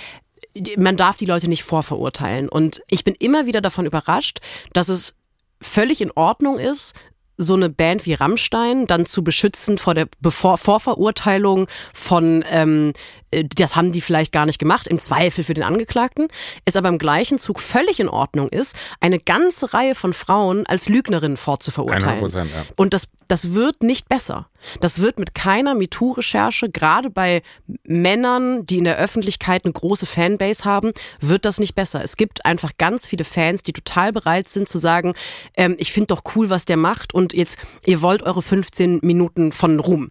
man 0.77 0.97
darf 0.97 1.17
die 1.17 1.25
Leute 1.25 1.49
nicht 1.49 1.63
vorverurteilen. 1.63 2.49
Und 2.49 2.83
ich 2.89 3.05
bin 3.05 3.15
immer 3.15 3.47
wieder 3.47 3.63
davon 3.63 3.87
überrascht, 3.87 4.41
dass 4.75 4.91
es 4.91 5.15
völlig 5.63 6.01
in 6.01 6.11
Ordnung 6.11 6.59
ist, 6.59 6.95
so 7.39 7.55
eine 7.55 7.71
Band 7.71 8.05
wie 8.05 8.15
Rammstein 8.15 8.87
dann 8.87 9.07
zu 9.07 9.25
beschützen 9.25 9.79
vor 9.79 9.95
der 9.95 10.09
Bevor 10.21 10.59
Vorverurteilung 10.59 11.69
von 11.95 12.45
ähm, 12.51 12.91
äh, 12.91 13.22
das 13.33 13.77
haben 13.77 13.93
die 13.93 14.01
vielleicht 14.01 14.33
gar 14.33 14.47
nicht 14.47 14.59
gemacht, 14.59 14.87
im 14.87 14.99
Zweifel 14.99 15.45
für 15.45 15.55
den 15.55 15.65
Angeklagten, 15.65 16.29
es 16.65 16.77
aber 16.77 16.89
im 16.89 16.99
gleichen 16.99 17.39
Zug 17.39 17.61
völlig 17.61 18.01
in 18.01 18.09
Ordnung 18.09 18.49
ist, 18.49 18.77
eine 19.01 19.19
ganze 19.19 19.73
Reihe 19.73 19.95
von 19.95 20.13
Frauen 20.13 20.67
als 20.67 20.89
Lügnerinnen 20.89 21.37
fortzuverurteilen. 21.37 22.25
100%, 22.25 22.37
ja. 22.45 22.67
Und 22.77 22.95
das, 22.95 23.09
das 23.29 23.55
wird 23.55 23.83
nicht 23.83 24.09
besser. 24.09 24.49
Das 24.81 25.01
wird 25.01 25.19
mit 25.19 25.35
keiner 25.35 25.75
MeToo-Recherche, 25.75 26.71
gerade 26.71 27.11
bei 27.11 27.43
Männern, 27.85 28.65
die 28.65 28.79
in 28.79 28.85
der 28.85 28.99
Öffentlichkeit 28.99 29.65
eine 29.65 29.73
große 29.73 30.07
Fanbase 30.07 30.65
haben, 30.65 30.93
wird 31.21 31.45
das 31.45 31.59
nicht 31.59 31.75
besser. 31.75 32.03
Es 32.05 32.17
gibt 32.17 32.45
einfach 32.45 32.73
ganz 32.79 33.07
viele 33.07 33.25
Fans, 33.25 33.63
die 33.63 33.73
total 33.73 34.13
bereit 34.13 34.49
sind 34.49 34.69
zu 34.69 34.79
sagen, 34.79 35.15
ähm, 35.57 35.77
ich 35.79 35.93
finde 35.93 36.09
doch 36.09 36.23
cool, 36.37 36.51
was 36.51 36.65
der 36.65 36.77
macht 36.77 37.15
und 37.15 37.33
jetzt, 37.33 37.59
ihr 37.85 38.03
wollt 38.03 38.23
eure 38.23 38.43
15 38.43 39.01
Minuten 39.03 39.53
von 39.53 39.81
Ruhm. 39.81 40.11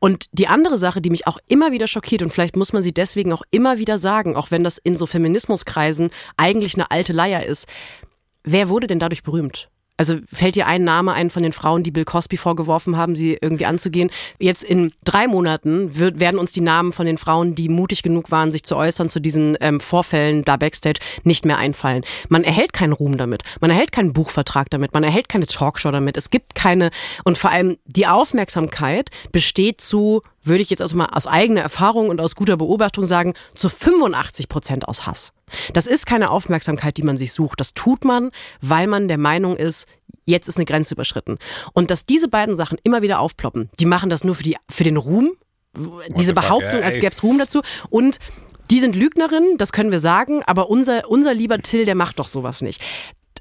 Und 0.00 0.26
die 0.32 0.46
andere 0.46 0.78
Sache, 0.78 1.00
die 1.00 1.10
mich 1.10 1.26
auch 1.26 1.38
immer 1.48 1.72
wieder 1.72 1.88
schockiert, 1.88 2.22
und 2.22 2.32
vielleicht 2.32 2.56
muss 2.56 2.72
man 2.72 2.82
sie 2.82 2.92
deswegen 2.92 3.32
auch 3.32 3.42
immer 3.50 3.78
wieder 3.78 3.98
sagen, 3.98 4.36
auch 4.36 4.50
wenn 4.50 4.64
das 4.64 4.78
in 4.78 4.96
so 4.96 5.06
Feminismuskreisen 5.06 6.10
eigentlich 6.36 6.74
eine 6.74 6.90
alte 6.90 7.12
Leier 7.12 7.44
ist, 7.44 7.68
wer 8.44 8.68
wurde 8.68 8.86
denn 8.86 9.00
dadurch 9.00 9.22
berühmt? 9.22 9.68
Also 9.98 10.16
fällt 10.32 10.54
dir 10.54 10.66
ein 10.66 10.84
Name 10.84 11.12
ein 11.12 11.28
von 11.28 11.42
den 11.42 11.52
Frauen, 11.52 11.82
die 11.82 11.90
Bill 11.90 12.04
Cosby 12.04 12.36
vorgeworfen 12.36 12.96
haben, 12.96 13.16
sie 13.16 13.36
irgendwie 13.40 13.66
anzugehen? 13.66 14.10
Jetzt 14.38 14.62
in 14.62 14.92
drei 15.04 15.26
Monaten 15.26 15.96
wird, 15.98 16.20
werden 16.20 16.38
uns 16.38 16.52
die 16.52 16.60
Namen 16.60 16.92
von 16.92 17.04
den 17.04 17.18
Frauen, 17.18 17.56
die 17.56 17.68
mutig 17.68 18.02
genug 18.02 18.30
waren, 18.30 18.50
sich 18.50 18.62
zu 18.62 18.76
äußern 18.76 19.08
zu 19.08 19.20
diesen 19.20 19.56
ähm, 19.60 19.80
Vorfällen 19.80 20.44
da 20.44 20.56
backstage, 20.56 21.00
nicht 21.24 21.44
mehr 21.44 21.58
einfallen. 21.58 22.04
Man 22.28 22.44
erhält 22.44 22.72
keinen 22.72 22.92
Ruhm 22.92 23.18
damit. 23.18 23.42
Man 23.60 23.70
erhält 23.70 23.92
keinen 23.92 24.12
Buchvertrag 24.12 24.70
damit. 24.70 24.94
Man 24.94 25.02
erhält 25.02 25.28
keine 25.28 25.46
Talkshow 25.46 25.90
damit. 25.90 26.16
Es 26.16 26.30
gibt 26.30 26.54
keine, 26.54 26.90
und 27.24 27.36
vor 27.36 27.50
allem 27.50 27.76
die 27.84 28.06
Aufmerksamkeit 28.06 29.10
besteht 29.32 29.80
zu 29.80 30.22
würde 30.48 30.62
ich 30.62 30.70
jetzt 30.70 30.80
also 30.80 30.98
aus 31.00 31.26
eigener 31.26 31.60
Erfahrung 31.60 32.08
und 32.08 32.20
aus 32.20 32.34
guter 32.34 32.56
Beobachtung 32.56 33.04
sagen, 33.04 33.34
zu 33.54 33.68
85 33.68 34.48
Prozent 34.48 34.88
aus 34.88 35.06
Hass. 35.06 35.32
Das 35.72 35.86
ist 35.86 36.06
keine 36.06 36.30
Aufmerksamkeit, 36.30 36.96
die 36.96 37.02
man 37.02 37.16
sich 37.16 37.32
sucht. 37.32 37.60
Das 37.60 37.74
tut 37.74 38.04
man, 38.04 38.30
weil 38.60 38.86
man 38.86 39.08
der 39.08 39.18
Meinung 39.18 39.56
ist, 39.56 39.87
jetzt 40.28 40.48
ist 40.48 40.56
eine 40.56 40.66
Grenze 40.66 40.94
überschritten. 40.94 41.38
Und 41.72 41.90
dass 41.90 42.06
diese 42.06 42.28
beiden 42.28 42.56
Sachen 42.56 42.78
immer 42.82 43.02
wieder 43.02 43.20
aufploppen, 43.20 43.70
die 43.80 43.86
machen 43.86 44.10
das 44.10 44.24
nur 44.24 44.34
für, 44.34 44.42
die, 44.42 44.56
für 44.70 44.84
den 44.84 44.96
Ruhm, 44.96 45.32
diese 46.16 46.34
Behauptung, 46.34 46.82
als 46.82 46.96
gäbe 46.96 47.12
es 47.12 47.22
Ruhm 47.22 47.38
dazu. 47.38 47.62
Und 47.90 48.18
die 48.70 48.80
sind 48.80 48.96
Lügnerinnen, 48.96 49.58
das 49.58 49.72
können 49.72 49.90
wir 49.90 49.98
sagen, 49.98 50.42
aber 50.44 50.68
unser, 50.68 51.08
unser 51.10 51.34
lieber 51.34 51.58
Till, 51.58 51.84
der 51.84 51.94
macht 51.94 52.18
doch 52.18 52.28
sowas 52.28 52.60
nicht. 52.60 52.82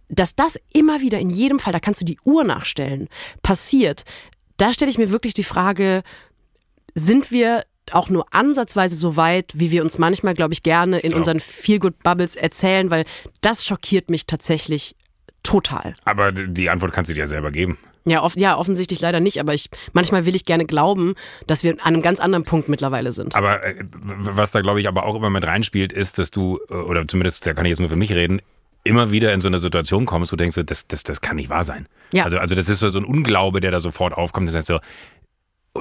Dass 0.10 0.36
das 0.36 0.58
immer 0.74 1.02
wieder 1.02 1.20
in 1.20 1.30
jedem 1.30 1.60
Fall, 1.60 1.74
da 1.74 1.80
kannst 1.80 2.02
du 2.02 2.06
die 2.06 2.18
Uhr 2.24 2.44
nachstellen, 2.44 3.10
passiert, 3.44 4.04
da 4.56 4.72
stelle 4.72 4.90
ich 4.90 4.98
mir 4.98 5.12
wirklich 5.12 5.34
die 5.34 5.44
Frage, 5.44 6.04
sind 6.96 7.32
wir 7.32 7.66
auch 7.92 8.10
nur 8.10 8.26
ansatzweise 8.34 8.96
so 8.96 9.16
weit, 9.18 9.52
wie 9.54 9.72
wir 9.72 9.82
uns 9.82 9.98
manchmal, 9.98 10.34
glaube 10.34 10.54
ich, 10.54 10.64
gerne 10.64 11.00
in 11.00 11.14
unseren 11.14 11.40
Feel-Good-Bubbles 11.40 12.36
erzählen, 12.36 12.90
weil 12.90 13.06
das 13.42 13.66
schockiert 13.66 14.10
mich 14.10 14.26
tatsächlich 14.26 14.96
total. 15.44 15.94
Aber 16.06 16.32
die 16.32 16.70
Antwort 16.70 16.94
kannst 16.94 17.10
du 17.10 17.14
dir 17.14 17.22
ja 17.22 17.28
selber 17.28 17.52
geben. 17.52 17.78
Ja, 18.06 18.24
off 18.24 18.38
ja, 18.38 18.58
offensichtlich 18.58 19.02
leider 19.02 19.20
nicht, 19.20 19.40
aber 19.40 19.54
ich 19.54 19.70
manchmal 19.92 20.26
will 20.26 20.36
ich 20.36 20.46
gerne 20.46 20.66
glauben, 20.66 21.16
dass 21.46 21.64
wir 21.64 21.74
an 21.74 21.94
einem 21.96 22.02
ganz 22.02 22.22
anderen 22.22 22.46
Punkt 22.46 22.70
mittlerweile 22.70 23.12
sind. 23.12 23.36
Aber 23.36 23.64
äh, 23.66 23.84
was 23.92 24.52
da 24.52 24.62
glaube 24.62 24.80
ich 24.80 24.88
aber 24.88 25.06
auch 25.06 25.16
immer 25.16 25.30
mit 25.30 25.46
reinspielt, 25.46 25.92
ist, 25.92 26.18
dass 26.18 26.32
du 26.32 26.60
äh, 26.70 26.74
oder 26.74 27.06
zumindest 27.06 27.46
da 27.46 27.54
kann 27.54 27.66
ich 27.66 27.72
jetzt 27.72 27.80
nur 27.80 27.90
für 27.90 27.98
mich 27.98 28.14
reden, 28.14 28.42
immer 28.86 29.12
wieder 29.12 29.34
in 29.34 29.42
so 29.42 29.50
eine 29.50 29.60
Situation 29.60 30.06
kommst, 30.06 30.32
wo 30.32 30.38
du 30.38 30.44
denkst, 30.44 30.58
das 30.66 30.88
das 30.88 31.04
das 31.04 31.20
kann 31.20 31.36
nicht 31.36 31.50
wahr 31.50 31.66
sein. 31.66 31.88
Ja. 32.14 32.24
Also 32.24 32.38
also 32.40 32.56
das 32.56 32.70
ist 32.70 32.80
so 32.80 32.98
ein 32.98 33.04
Unglaube, 33.04 33.60
der 33.60 33.72
da 33.72 33.82
sofort 33.82 34.14
aufkommt, 34.14 34.48
das 34.48 34.56
heißt 34.56 34.68
so 34.68 34.80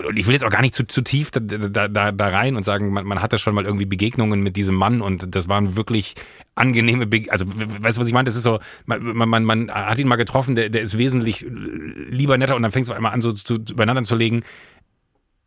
und 0.05 0.19
ich 0.19 0.27
will 0.27 0.35
jetzt 0.35 0.45
auch 0.45 0.51
gar 0.51 0.61
nicht 0.61 0.75
zu, 0.75 0.87
zu 0.87 1.03
tief 1.03 1.31
da, 1.31 1.41
da, 1.41 1.89
da, 1.89 2.13
da 2.13 2.29
rein 2.29 2.57
und 2.57 2.65
sagen, 2.65 2.93
man, 2.93 3.07
man 3.07 3.23
hatte 3.23 3.39
schon 3.39 3.55
mal 3.55 3.65
irgendwie 3.65 3.87
Begegnungen 3.87 4.43
mit 4.43 4.57
diesem 4.57 4.75
Mann 4.75 5.01
und 5.01 5.35
das 5.35 5.49
waren 5.49 5.77
wirklich 5.77 6.15
angenehme, 6.55 7.07
Be 7.07 7.25
also 7.29 7.45
weißt 7.47 7.97
du, 7.97 8.01
was 8.01 8.09
ich 8.09 8.13
meine? 8.13 8.27
Das 8.27 8.37
ist 8.37 8.43
so, 8.43 8.59
man, 8.87 9.03
man, 9.03 9.45
man 9.45 9.71
hat 9.71 9.99
ihn 9.99 10.09
mal 10.09 10.17
getroffen, 10.17 10.55
der, 10.55 10.69
der 10.69 10.83
ist 10.83 10.99
wesentlich 10.99 11.47
lieber 11.49 12.39
netter 12.39 12.57
und 12.57 12.63
dann 12.63 12.73
fängst 12.73 12.91
du 12.91 12.95
einmal 12.95 13.13
an, 13.13 13.23
so 13.23 13.33
zu, 13.33 13.57
übereinander 13.57 14.03
zu 14.03 14.17
legen 14.17 14.43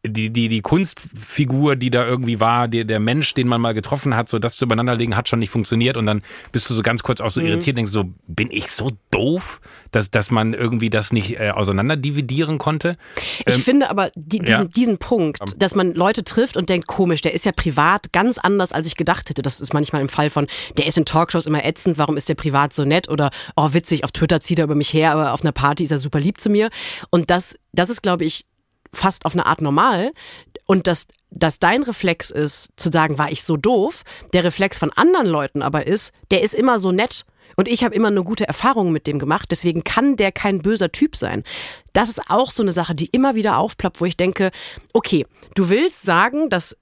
die, 0.06 0.30
die, 0.30 0.48
die 0.48 0.62
Kunstfigur, 0.62 1.76
die 1.76 1.90
da 1.90 2.08
irgendwie 2.08 2.40
war, 2.40 2.70
der, 2.70 2.86
der 2.86 3.02
Mensch, 3.02 3.34
den 3.34 3.50
man 3.50 3.60
mal 3.60 3.74
getroffen 3.74 4.16
hat, 4.16 4.30
so 4.30 4.40
das 4.40 4.56
zu 4.56 4.64
übereinanderlegen, 4.64 5.18
hat 5.18 5.28
schon 5.28 5.40
nicht 5.40 5.50
funktioniert 5.50 5.98
und 5.98 6.06
dann 6.06 6.22
bist 6.54 6.70
du 6.70 6.74
so 6.74 6.82
ganz 6.82 7.04
kurz 7.04 7.20
auch 7.20 7.30
so 7.30 7.42
mhm. 7.42 7.48
irritiert, 7.48 7.78
denkst 7.78 7.92
so, 7.92 8.06
bin 8.26 8.50
ich 8.50 8.68
so 8.68 8.92
doof, 9.12 9.60
dass, 9.92 10.10
dass 10.10 10.32
man 10.32 10.54
irgendwie 10.54 10.90
das 10.90 11.12
nicht 11.12 11.38
äh, 11.38 11.52
auseinanderdividieren 11.52 12.60
konnte? 12.60 12.98
Ich 13.46 13.56
ähm, 13.56 13.62
finde 13.62 13.90
aber 13.90 14.10
die, 14.16 14.40
diesen, 14.40 14.64
ja. 14.66 14.70
diesen 14.70 15.00
Punkt, 15.00 15.40
dass 15.58 15.76
man 15.76 15.94
Leute 15.94 16.24
trifft 16.24 16.56
und 16.56 16.70
denkt, 16.70 16.88
komisch, 16.88 17.20
der 17.20 17.34
ist 17.34 17.46
ja 17.46 17.52
privat 17.52 18.14
ganz 18.14 18.38
anders, 18.38 18.72
als 18.72 18.88
ich 18.88 18.96
gedacht 18.96 19.30
hätte. 19.30 19.42
Das 19.42 19.60
ist 19.60 19.74
manchmal 19.74 20.02
im 20.02 20.10
Fall 20.10 20.30
von, 20.30 20.48
der 20.78 20.88
ist 20.88 20.98
in 20.98 21.04
Talkshows 21.04 21.46
immer 21.46 21.66
ätzend, 21.66 21.98
warum 21.98 22.16
ist 22.16 22.30
der 22.30 22.36
privat 22.36 22.74
so 22.74 22.86
nett 22.86 23.10
oder, 23.10 23.32
oh 23.58 23.74
witzig, 23.74 24.06
auf 24.06 24.14
Twitter 24.14 24.40
zieht 24.40 24.60
er 24.60 24.66
über 24.66 24.76
mich 24.76 24.94
her, 24.94 25.12
aber 25.12 25.34
auf 25.34 25.42
einer 25.42 25.52
Party 25.52 25.84
ist 25.84 25.92
er 25.92 26.00
super 26.00 26.22
lieb 26.22 26.40
zu 26.40 26.50
mir. 26.50 26.70
Und 27.10 27.30
das, 27.30 27.56
das 27.74 27.90
ist, 27.90 28.02
glaube 28.02 28.24
ich, 28.24 28.46
fast 28.94 29.26
auf 29.26 29.34
eine 29.34 29.46
Art 29.46 29.62
normal. 29.62 30.12
Und 30.66 30.88
dass, 30.88 31.08
dass 31.32 31.60
dein 31.60 31.84
Reflex 31.84 32.30
ist, 32.30 32.70
zu 32.76 32.92
sagen, 32.92 33.18
war 33.18 33.32
ich 33.32 33.44
so 33.44 33.58
doof, 33.58 34.04
der 34.34 34.44
Reflex 34.44 34.78
von 34.78 34.92
anderen 34.94 35.28
Leuten 35.28 35.62
aber 35.62 35.88
ist, 35.88 36.14
der 36.32 36.44
ist 36.44 36.54
immer 36.54 36.80
so 36.80 36.92
nett. 36.92 37.26
Und 37.56 37.68
ich 37.68 37.84
habe 37.84 37.96
immer 37.96 38.08
eine 38.08 38.24
gute 38.24 38.48
Erfahrung 38.48 38.92
mit 38.92 39.06
dem 39.06 39.20
gemacht, 39.20 39.50
deswegen 39.52 39.84
kann 39.84 40.16
der 40.16 40.32
kein 40.32 40.60
böser 40.60 40.92
Typ 40.92 41.16
sein. 41.16 41.44
Das 41.92 42.10
ist 42.10 42.22
auch 42.30 42.52
so 42.52 42.64
eine 42.64 42.72
Sache, 42.72 42.96
die 42.96 43.08
immer 43.08 43.36
wieder 43.36 43.58
aufploppt, 43.58 44.00
wo 44.00 44.06
ich 44.06 44.16
denke, 44.16 44.52
okay, 44.94 45.26
du 45.56 45.70
willst 45.70 46.04
sagen, 46.04 46.50
dass 46.50 46.78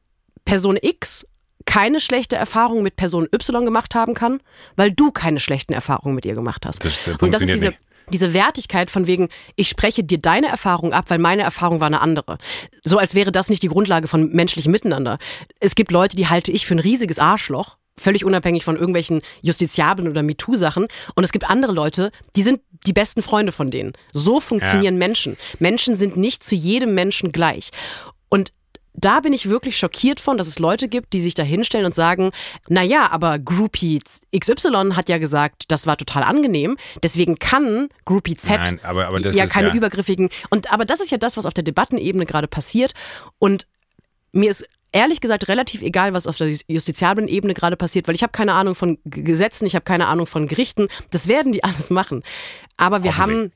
Person 0.46 0.78
X 0.80 1.26
keine 1.66 2.00
schlechte 2.00 2.36
Erfahrung 2.36 2.84
mit 2.84 2.96
Person 2.96 3.28
Y 3.34 3.66
gemacht 3.66 3.96
haben 3.96 4.14
kann, 4.14 4.40
weil 4.76 4.92
du 4.92 5.12
keine 5.12 5.40
schlechten 5.40 5.74
Erfahrungen 5.74 6.16
mit 6.16 6.26
ihr 6.26 6.34
gemacht 6.34 6.66
hast. 6.66 6.84
Das 6.86 7.08
und 7.20 7.34
das 7.34 7.42
ist 7.42 7.54
diese, 7.54 7.68
nicht 7.68 7.80
diese 8.12 8.34
Wertigkeit 8.34 8.92
von 8.92 9.08
wegen, 9.08 9.30
ich 9.56 9.70
spreche 9.70 10.04
dir 10.04 10.20
deine 10.20 10.48
Erfahrung 10.48 10.94
ab, 10.94 11.06
weil 11.10 11.20
meine 11.20 11.44
Erfahrung 11.44 11.80
war 11.80 11.88
eine 11.88 12.02
andere. 12.02 12.38
So 12.84 12.98
als 12.98 13.16
wäre 13.16 13.32
das 13.32 13.50
nicht 13.50 13.64
die 13.64 13.68
Grundlage 13.68 14.08
von 14.08 14.32
menschlichem 14.32 14.72
Miteinander. 14.72 15.18
Es 15.60 15.76
gibt 15.76 15.92
Leute, 15.92 16.16
die 16.16 16.28
halte 16.28 16.52
ich 16.52 16.66
für 16.66 16.76
ein 16.76 16.80
riesiges 16.80 17.20
Arschloch, 17.20 17.78
völlig 17.98 18.24
unabhängig 18.24 18.64
von 18.64 18.76
irgendwelchen 18.76 19.22
Justiziablen 19.42 20.08
oder 20.08 20.24
MeToo-Sachen. 20.24 20.88
Und 21.16 21.24
es 21.24 21.32
gibt 21.32 21.50
andere 21.50 21.72
Leute, 21.72 22.12
die 22.36 22.44
sind 22.44 22.62
die 22.86 22.94
besten 22.94 23.22
Freunde 23.22 23.52
von 23.52 23.72
denen. 23.72 23.94
So 24.14 24.40
funktionieren 24.40 24.96
ja. 24.96 25.00
Menschen. 25.00 25.38
Menschen 25.60 25.96
sind 25.96 26.16
nicht 26.16 26.44
zu 26.44 26.56
jedem 26.56 26.94
Menschen 26.94 27.32
gleich. 27.32 27.72
Und 28.30 28.52
da 28.98 29.20
bin 29.20 29.32
ich 29.32 29.50
wirklich 29.50 29.78
schockiert 29.78 30.20
von, 30.20 30.38
dass 30.38 30.48
es 30.48 30.60
Leute 30.60 30.88
gibt, 30.88 31.14
die 31.14 31.20
sich 31.20 31.36
da 31.36 31.44
hinstellen 31.44 31.86
und 31.86 31.96
sagen, 31.96 32.32
na 32.68 32.82
ja, 32.82 33.12
aber 33.12 33.40
Groupie 33.40 34.02
XY 34.38 34.94
hat 34.96 35.08
ja 35.08 35.20
gesagt, 35.20 35.66
das 35.70 35.88
war 35.88 35.98
total 35.98 36.24
angenehm, 36.24 36.78
deswegen 37.04 37.40
kann 37.40 37.90
Groupie 38.06 38.36
Z 38.36 38.58
Nein, 38.58 38.80
aber, 38.84 39.08
aber 39.08 39.20
ja 39.20 39.46
keine 39.46 39.70
ja 39.70 39.76
übergriffigen 39.76 40.30
und 40.50 40.72
aber 40.74 40.86
das 40.86 41.00
ist 41.00 41.12
ja 41.12 41.18
das, 41.18 41.38
was 41.38 41.46
auf 41.46 41.54
der 41.54 41.64
Debattenebene 41.64 42.26
gerade 42.26 42.48
passiert 42.48 42.94
und 43.40 43.68
mir 44.32 44.50
ist 44.50 44.68
ehrlich 44.92 45.22
gesagt 45.22 45.48
relativ 45.48 45.82
egal, 45.82 46.14
was 46.14 46.28
auf 46.28 46.38
der 46.38 46.50
justiziablen 46.68 47.28
Ebene 47.28 47.54
gerade 47.54 47.78
passiert, 47.78 48.08
weil 48.08 48.16
ich 48.16 48.24
habe 48.24 48.32
keine 48.32 48.54
Ahnung 48.54 48.74
von 48.74 48.98
Gesetzen, 49.06 49.66
ich 49.66 49.76
habe 49.76 49.84
keine 49.84 50.08
Ahnung 50.08 50.26
von 50.26 50.48
Gerichten. 50.48 50.88
Das 51.12 51.28
werden 51.28 51.52
die 51.52 51.64
alles 51.64 51.90
machen. 51.90 52.24
Aber 52.78 53.04
wir 53.04 53.18
haben 53.18 53.52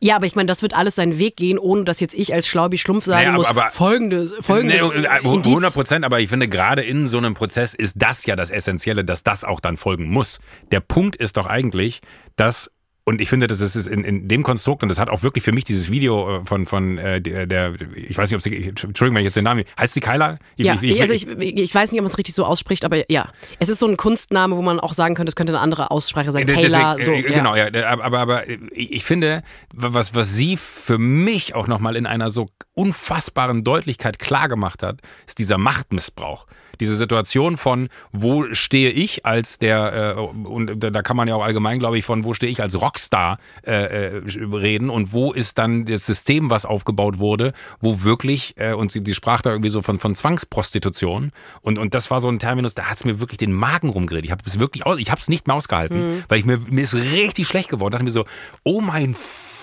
ja, 0.00 0.16
aber 0.16 0.26
ich 0.26 0.36
meine, 0.36 0.46
das 0.46 0.62
wird 0.62 0.74
alles 0.74 0.94
seinen 0.96 1.18
Weg 1.18 1.36
gehen, 1.36 1.58
ohne 1.58 1.84
dass 1.84 1.98
jetzt 2.00 2.14
ich 2.14 2.32
als 2.32 2.46
Schlaubi 2.46 2.78
Schlumpf 2.78 3.04
sagen 3.04 3.24
naja, 3.24 3.32
muss, 3.32 3.48
aber, 3.48 3.70
folgendes, 3.70 4.32
folgendes 4.40 4.88
nee, 4.96 5.06
100 5.06 5.74
Prozent, 5.74 6.04
aber 6.04 6.20
ich 6.20 6.28
finde, 6.28 6.48
gerade 6.48 6.82
in 6.82 7.08
so 7.08 7.18
einem 7.18 7.34
Prozess 7.34 7.74
ist 7.74 7.94
das 7.98 8.24
ja 8.24 8.36
das 8.36 8.50
Essentielle, 8.50 9.04
dass 9.04 9.24
das 9.24 9.42
auch 9.42 9.60
dann 9.60 9.76
folgen 9.76 10.08
muss. 10.08 10.38
Der 10.70 10.80
Punkt 10.80 11.16
ist 11.16 11.36
doch 11.36 11.46
eigentlich, 11.46 12.00
dass 12.36 12.70
und 13.08 13.22
ich 13.22 13.30
finde, 13.30 13.46
das 13.46 13.62
ist 13.62 13.86
in, 13.86 14.04
in 14.04 14.28
dem 14.28 14.42
Konstrukt, 14.42 14.82
und 14.82 14.90
das 14.90 14.98
hat 14.98 15.08
auch 15.08 15.22
wirklich 15.22 15.42
für 15.42 15.52
mich 15.52 15.64
dieses 15.64 15.90
Video 15.90 16.40
äh, 16.40 16.44
von, 16.44 16.66
von 16.66 16.98
äh, 16.98 17.22
der, 17.22 17.46
der, 17.46 17.72
ich 17.94 18.18
weiß 18.18 18.28
nicht, 18.28 18.34
ob 18.34 18.42
sie, 18.42 18.54
Entschuldigung, 18.68 19.14
wenn 19.14 19.20
ich 19.20 19.24
jetzt 19.24 19.36
den 19.36 19.44
Namen, 19.44 19.64
heißt 19.80 19.94
sie 19.94 20.00
Kyla? 20.00 20.36
Ich, 20.56 20.66
ja, 20.66 20.74
ich, 20.74 20.82
ich, 20.82 21.00
also 21.00 21.14
ich, 21.14 21.26
ich 21.26 21.74
weiß 21.74 21.90
nicht, 21.90 22.00
ob 22.00 22.04
man 22.04 22.10
es 22.10 22.18
richtig 22.18 22.34
so 22.34 22.44
ausspricht, 22.44 22.84
aber 22.84 23.10
ja. 23.10 23.30
Es 23.60 23.70
ist 23.70 23.78
so 23.78 23.86
ein 23.86 23.96
Kunstname, 23.96 24.58
wo 24.58 24.60
man 24.60 24.78
auch 24.78 24.92
sagen 24.92 25.14
könnte, 25.14 25.30
es 25.30 25.36
könnte 25.36 25.54
eine 25.54 25.60
andere 25.60 25.90
Aussprache 25.90 26.32
sein. 26.32 26.46
Kayla, 26.46 26.98
so. 27.00 27.12
Äh, 27.12 27.22
genau, 27.22 27.56
ja. 27.56 27.72
ja. 27.72 27.98
Aber, 27.98 28.18
aber 28.18 28.42
ich 28.72 29.04
finde, 29.04 29.42
was, 29.72 30.14
was 30.14 30.34
sie 30.34 30.58
für 30.58 30.98
mich 30.98 31.54
auch 31.54 31.66
nochmal 31.66 31.96
in 31.96 32.04
einer 32.04 32.30
so 32.30 32.50
unfassbaren 32.74 33.64
Deutlichkeit 33.64 34.18
klar 34.18 34.48
gemacht 34.48 34.82
hat, 34.82 35.00
ist 35.26 35.38
dieser 35.38 35.56
Machtmissbrauch 35.56 36.44
diese 36.80 36.96
Situation 36.96 37.56
von, 37.56 37.88
wo 38.12 38.52
stehe 38.52 38.90
ich 38.90 39.26
als 39.26 39.58
der, 39.58 40.16
äh, 40.16 40.20
und 40.20 40.80
da 40.80 41.02
kann 41.02 41.16
man 41.16 41.28
ja 41.28 41.34
auch 41.34 41.44
allgemein, 41.44 41.78
glaube 41.78 41.98
ich, 41.98 42.04
von 42.04 42.24
wo 42.24 42.34
stehe 42.34 42.50
ich 42.50 42.62
als 42.62 42.80
Rockstar 42.80 43.38
äh, 43.66 43.72
äh, 43.72 44.22
reden 44.52 44.90
und 44.90 45.12
wo 45.12 45.32
ist 45.32 45.58
dann 45.58 45.84
das 45.84 46.06
System, 46.06 46.50
was 46.50 46.64
aufgebaut 46.64 47.18
wurde, 47.18 47.52
wo 47.80 48.02
wirklich, 48.02 48.54
äh, 48.56 48.72
und 48.72 48.92
sie, 48.92 49.02
sie 49.04 49.14
sprach 49.14 49.42
da 49.42 49.50
irgendwie 49.50 49.70
so 49.70 49.82
von, 49.82 49.98
von 49.98 50.14
Zwangsprostitution 50.14 51.32
und, 51.62 51.78
und 51.78 51.94
das 51.94 52.10
war 52.10 52.20
so 52.20 52.28
ein 52.28 52.38
Terminus, 52.38 52.74
da 52.74 52.84
hat 52.84 52.98
es 52.98 53.04
mir 53.04 53.20
wirklich 53.20 53.38
den 53.38 53.52
Magen 53.52 53.88
rumgeredet. 53.88 54.24
Ich 54.24 54.30
habe 54.30 54.42
es 54.46 54.58
wirklich, 54.58 54.86
aus, 54.86 54.98
ich 54.98 55.10
habe 55.10 55.20
es 55.20 55.28
nicht 55.28 55.46
mehr 55.46 55.56
ausgehalten, 55.56 56.16
mhm. 56.16 56.24
weil 56.28 56.38
ich 56.38 56.44
mir, 56.44 56.58
mir 56.70 56.84
ist 56.84 56.94
richtig 56.94 57.46
schlecht 57.46 57.68
geworden. 57.68 57.92
Da 57.92 57.98
dachte 57.98 58.04
mir 58.04 58.10
so, 58.10 58.24
oh 58.64 58.80
mein 58.80 59.14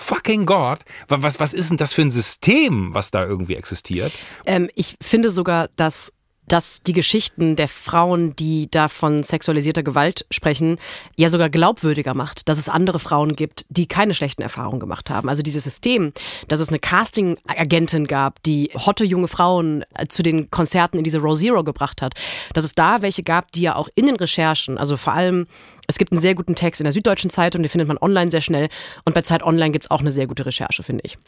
fucking 0.06 0.46
Gott, 0.46 0.80
was, 1.08 1.40
was 1.40 1.52
ist 1.52 1.70
denn 1.70 1.76
das 1.76 1.92
für 1.92 2.02
ein 2.02 2.10
System, 2.10 2.94
was 2.94 3.10
da 3.10 3.24
irgendwie 3.24 3.56
existiert? 3.56 4.12
Ähm, 4.46 4.70
ich 4.74 4.96
finde 5.00 5.30
sogar, 5.30 5.68
dass 5.76 6.12
dass 6.48 6.82
die 6.82 6.92
Geschichten 6.92 7.56
der 7.56 7.68
Frauen, 7.68 8.34
die 8.36 8.70
da 8.70 8.88
von 8.88 9.22
sexualisierter 9.22 9.82
Gewalt 9.82 10.26
sprechen, 10.30 10.78
ja 11.16 11.28
sogar 11.28 11.50
glaubwürdiger 11.50 12.14
macht, 12.14 12.48
dass 12.48 12.58
es 12.58 12.68
andere 12.68 12.98
Frauen 12.98 13.36
gibt, 13.36 13.66
die 13.68 13.86
keine 13.86 14.14
schlechten 14.14 14.42
Erfahrungen 14.42 14.80
gemacht 14.80 15.10
haben. 15.10 15.28
Also 15.28 15.42
dieses 15.42 15.64
System, 15.64 16.12
dass 16.48 16.60
es 16.60 16.68
eine 16.68 16.78
Casting-Agentin 16.78 18.06
gab, 18.06 18.42
die 18.44 18.70
hotte 18.74 19.04
junge 19.04 19.28
Frauen 19.28 19.84
äh, 19.94 20.06
zu 20.06 20.22
den 20.22 20.50
Konzerten 20.50 20.98
in 20.98 21.04
diese 21.04 21.18
Row 21.18 21.38
Zero 21.38 21.64
gebracht 21.64 22.02
hat, 22.02 22.14
dass 22.54 22.64
es 22.64 22.74
da 22.74 23.02
welche 23.02 23.22
gab, 23.22 23.52
die 23.52 23.62
ja 23.62 23.76
auch 23.76 23.88
in 23.94 24.06
den 24.06 24.16
Recherchen, 24.16 24.78
also 24.78 24.96
vor 24.96 25.12
allem, 25.12 25.46
es 25.86 25.98
gibt 25.98 26.12
einen 26.12 26.20
sehr 26.20 26.34
guten 26.34 26.54
Text 26.54 26.80
in 26.80 26.84
der 26.84 26.92
Süddeutschen 26.92 27.30
Zeitung, 27.30 27.62
den 27.62 27.68
findet 27.68 27.88
man 27.88 27.98
online 27.98 28.30
sehr 28.30 28.40
schnell 28.40 28.68
und 29.04 29.14
bei 29.14 29.22
Zeit 29.22 29.42
Online 29.42 29.70
gibt's 29.70 29.90
auch 29.90 30.00
eine 30.00 30.10
sehr 30.10 30.26
gute 30.26 30.46
Recherche, 30.46 30.82
finde 30.82 31.04
ich. 31.04 31.18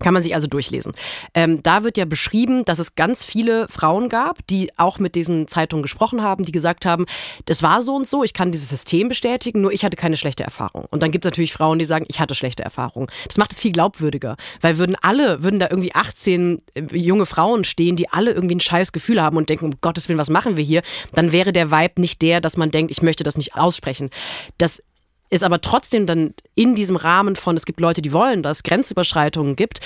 Kann 0.00 0.14
man 0.14 0.22
sich 0.22 0.34
also 0.34 0.46
durchlesen. 0.46 0.92
Ähm, 1.34 1.62
da 1.62 1.84
wird 1.84 1.96
ja 1.96 2.04
beschrieben, 2.04 2.64
dass 2.64 2.78
es 2.78 2.94
ganz 2.94 3.22
viele 3.24 3.68
Frauen 3.68 4.08
gab, 4.08 4.46
die 4.48 4.70
auch 4.76 4.98
mit 4.98 5.14
diesen 5.14 5.46
Zeitungen 5.46 5.82
gesprochen 5.82 6.22
haben, 6.22 6.44
die 6.44 6.52
gesagt 6.52 6.86
haben, 6.86 7.06
das 7.46 7.62
war 7.62 7.82
so 7.82 7.94
und 7.94 8.08
so, 8.08 8.24
ich 8.24 8.34
kann 8.34 8.50
dieses 8.52 8.70
System 8.70 9.08
bestätigen, 9.08 9.60
nur 9.60 9.72
ich 9.72 9.84
hatte 9.84 9.96
keine 9.96 10.16
schlechte 10.16 10.42
Erfahrung. 10.42 10.86
Und 10.90 11.02
dann 11.02 11.10
gibt 11.10 11.24
es 11.24 11.30
natürlich 11.30 11.52
Frauen, 11.52 11.78
die 11.78 11.84
sagen, 11.84 12.06
ich 12.08 12.18
hatte 12.18 12.34
schlechte 12.34 12.62
Erfahrungen. 12.62 13.08
Das 13.26 13.36
macht 13.36 13.52
es 13.52 13.60
viel 13.60 13.72
glaubwürdiger, 13.72 14.36
weil 14.60 14.78
würden 14.78 14.96
alle, 15.00 15.42
würden 15.42 15.60
da 15.60 15.68
irgendwie 15.70 15.94
18 15.94 16.62
äh, 16.74 16.82
junge 16.96 17.26
Frauen 17.26 17.64
stehen, 17.64 17.96
die 17.96 18.08
alle 18.08 18.32
irgendwie 18.32 18.56
ein 18.56 18.60
scheiß 18.60 18.92
Gefühl 18.92 19.22
haben 19.22 19.36
und 19.36 19.48
denken, 19.48 19.66
um 19.66 19.72
Gottes 19.80 20.08
Willen, 20.08 20.18
was 20.18 20.30
machen 20.30 20.56
wir 20.56 20.64
hier? 20.64 20.82
Dann 21.12 21.32
wäre 21.32 21.52
der 21.52 21.70
Vibe 21.70 22.00
nicht 22.00 22.22
der, 22.22 22.40
dass 22.40 22.56
man 22.56 22.70
denkt, 22.70 22.90
ich 22.90 23.02
möchte 23.02 23.24
das 23.24 23.36
nicht 23.36 23.54
aussprechen. 23.54 24.10
Das 24.58 24.82
ist 25.30 25.44
aber 25.44 25.60
trotzdem 25.60 26.06
dann 26.06 26.34
in 26.54 26.74
diesem 26.74 26.96
Rahmen 26.96 27.36
von, 27.36 27.56
es 27.56 27.64
gibt 27.64 27.80
Leute, 27.80 28.02
die 28.02 28.12
wollen 28.12 28.42
das, 28.42 28.62
Grenzüberschreitungen 28.62 29.56
gibt, 29.56 29.80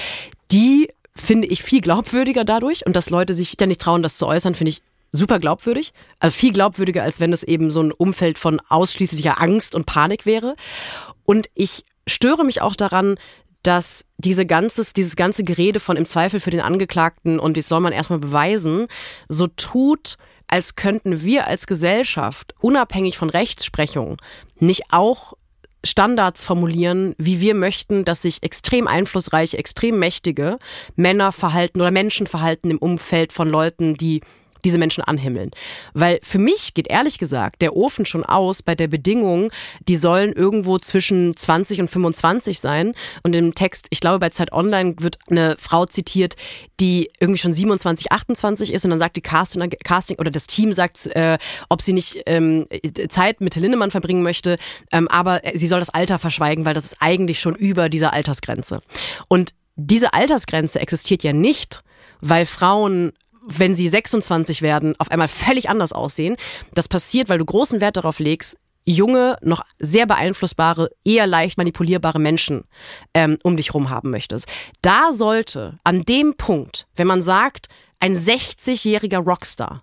die 0.50 0.88
finde 1.14 1.46
ich 1.46 1.62
viel 1.62 1.80
glaubwürdiger 1.80 2.44
dadurch 2.44 2.86
und 2.86 2.96
dass 2.96 3.10
Leute 3.10 3.34
sich 3.34 3.56
ja 3.60 3.66
nicht 3.66 3.80
trauen, 3.80 4.02
das 4.02 4.18
zu 4.18 4.26
äußern, 4.26 4.54
finde 4.54 4.70
ich 4.70 4.82
super 5.12 5.38
glaubwürdig. 5.38 5.92
Also 6.18 6.36
viel 6.36 6.52
glaubwürdiger, 6.52 7.04
als 7.04 7.20
wenn 7.20 7.32
es 7.32 7.44
eben 7.44 7.70
so 7.70 7.82
ein 7.82 7.92
Umfeld 7.92 8.36
von 8.36 8.60
ausschließlicher 8.68 9.40
Angst 9.40 9.74
und 9.74 9.86
Panik 9.86 10.26
wäre. 10.26 10.56
Und 11.24 11.48
ich 11.54 11.84
störe 12.06 12.44
mich 12.44 12.60
auch 12.62 12.74
daran, 12.74 13.16
dass 13.62 14.06
diese 14.18 14.44
ganzes, 14.44 14.92
dieses 14.92 15.16
ganze 15.16 15.44
Gerede 15.44 15.80
von 15.80 15.96
im 15.96 16.04
Zweifel 16.04 16.40
für 16.40 16.50
den 16.50 16.60
Angeklagten 16.60 17.38
und 17.38 17.56
jetzt 17.56 17.68
soll 17.68 17.80
man 17.80 17.92
erstmal 17.92 18.18
beweisen, 18.18 18.88
so 19.28 19.46
tut, 19.46 20.18
als 20.54 20.76
könnten 20.76 21.24
wir 21.24 21.48
als 21.48 21.66
Gesellschaft, 21.66 22.54
unabhängig 22.60 23.18
von 23.18 23.28
Rechtsprechung, 23.28 24.18
nicht 24.60 24.84
auch 24.90 25.32
Standards 25.82 26.44
formulieren, 26.44 27.16
wie 27.18 27.40
wir 27.40 27.56
möchten, 27.56 28.04
dass 28.04 28.22
sich 28.22 28.44
extrem 28.44 28.86
einflussreiche, 28.86 29.58
extrem 29.58 29.98
mächtige 29.98 30.60
Männer 30.94 31.32
verhalten 31.32 31.80
oder 31.80 31.90
Menschen 31.90 32.28
verhalten 32.28 32.70
im 32.70 32.78
Umfeld 32.78 33.32
von 33.32 33.48
Leuten, 33.48 33.94
die 33.94 34.20
diese 34.64 34.78
Menschen 34.78 35.04
anhimmeln. 35.04 35.50
Weil 35.92 36.18
für 36.22 36.38
mich 36.38 36.74
geht 36.74 36.88
ehrlich 36.88 37.18
gesagt 37.18 37.62
der 37.62 37.76
Ofen 37.76 38.06
schon 38.06 38.24
aus 38.24 38.62
bei 38.62 38.74
der 38.74 38.88
Bedingung, 38.88 39.50
die 39.88 39.96
sollen 39.96 40.32
irgendwo 40.32 40.78
zwischen 40.78 41.36
20 41.36 41.80
und 41.80 41.88
25 41.88 42.58
sein. 42.58 42.94
Und 43.22 43.34
im 43.34 43.54
Text, 43.54 43.86
ich 43.90 44.00
glaube 44.00 44.18
bei 44.18 44.30
Zeit 44.30 44.52
Online 44.52 44.94
wird 44.98 45.18
eine 45.30 45.56
Frau 45.58 45.86
zitiert, 45.86 46.36
die 46.80 47.10
irgendwie 47.20 47.38
schon 47.38 47.52
27, 47.52 48.12
28 48.12 48.72
ist 48.72 48.84
und 48.84 48.90
dann 48.90 48.98
sagt 48.98 49.16
die 49.16 49.20
Casting, 49.20 49.70
Casting 49.84 50.18
oder 50.18 50.30
das 50.30 50.46
Team 50.46 50.72
sagt, 50.72 51.06
äh, 51.14 51.38
ob 51.68 51.82
sie 51.82 51.92
nicht 51.92 52.22
ähm, 52.26 52.66
Zeit 53.08 53.40
mit 53.40 53.54
Lindemann 53.56 53.90
verbringen 53.90 54.22
möchte, 54.22 54.58
ähm, 54.92 55.08
aber 55.08 55.42
sie 55.54 55.66
soll 55.66 55.80
das 55.80 55.90
Alter 55.90 56.18
verschweigen, 56.18 56.64
weil 56.64 56.74
das 56.74 56.84
ist 56.84 56.96
eigentlich 57.00 57.40
schon 57.40 57.54
über 57.54 57.88
dieser 57.88 58.12
Altersgrenze. 58.12 58.80
Und 59.28 59.54
diese 59.76 60.14
Altersgrenze 60.14 60.80
existiert 60.80 61.22
ja 61.22 61.32
nicht, 61.32 61.82
weil 62.20 62.46
Frauen 62.46 63.12
wenn 63.46 63.74
sie 63.74 63.88
26 63.88 64.62
werden, 64.62 64.94
auf 64.98 65.10
einmal 65.10 65.28
völlig 65.28 65.68
anders 65.68 65.92
aussehen. 65.92 66.36
Das 66.74 66.88
passiert, 66.88 67.28
weil 67.28 67.38
du 67.38 67.44
großen 67.44 67.80
Wert 67.80 67.96
darauf 67.96 68.18
legst, 68.18 68.58
junge, 68.84 69.38
noch 69.40 69.64
sehr 69.78 70.06
beeinflussbare, 70.06 70.90
eher 71.04 71.26
leicht 71.26 71.58
manipulierbare 71.58 72.18
Menschen 72.18 72.64
ähm, 73.14 73.38
um 73.42 73.56
dich 73.56 73.72
rum 73.74 73.90
haben 73.90 74.10
möchtest. 74.10 74.46
Da 74.82 75.12
sollte 75.12 75.78
an 75.84 76.02
dem 76.02 76.34
Punkt, 76.36 76.86
wenn 76.94 77.06
man 77.06 77.22
sagt, 77.22 77.68
ein 78.00 78.16
60-jähriger 78.16 79.24
Rockstar 79.24 79.82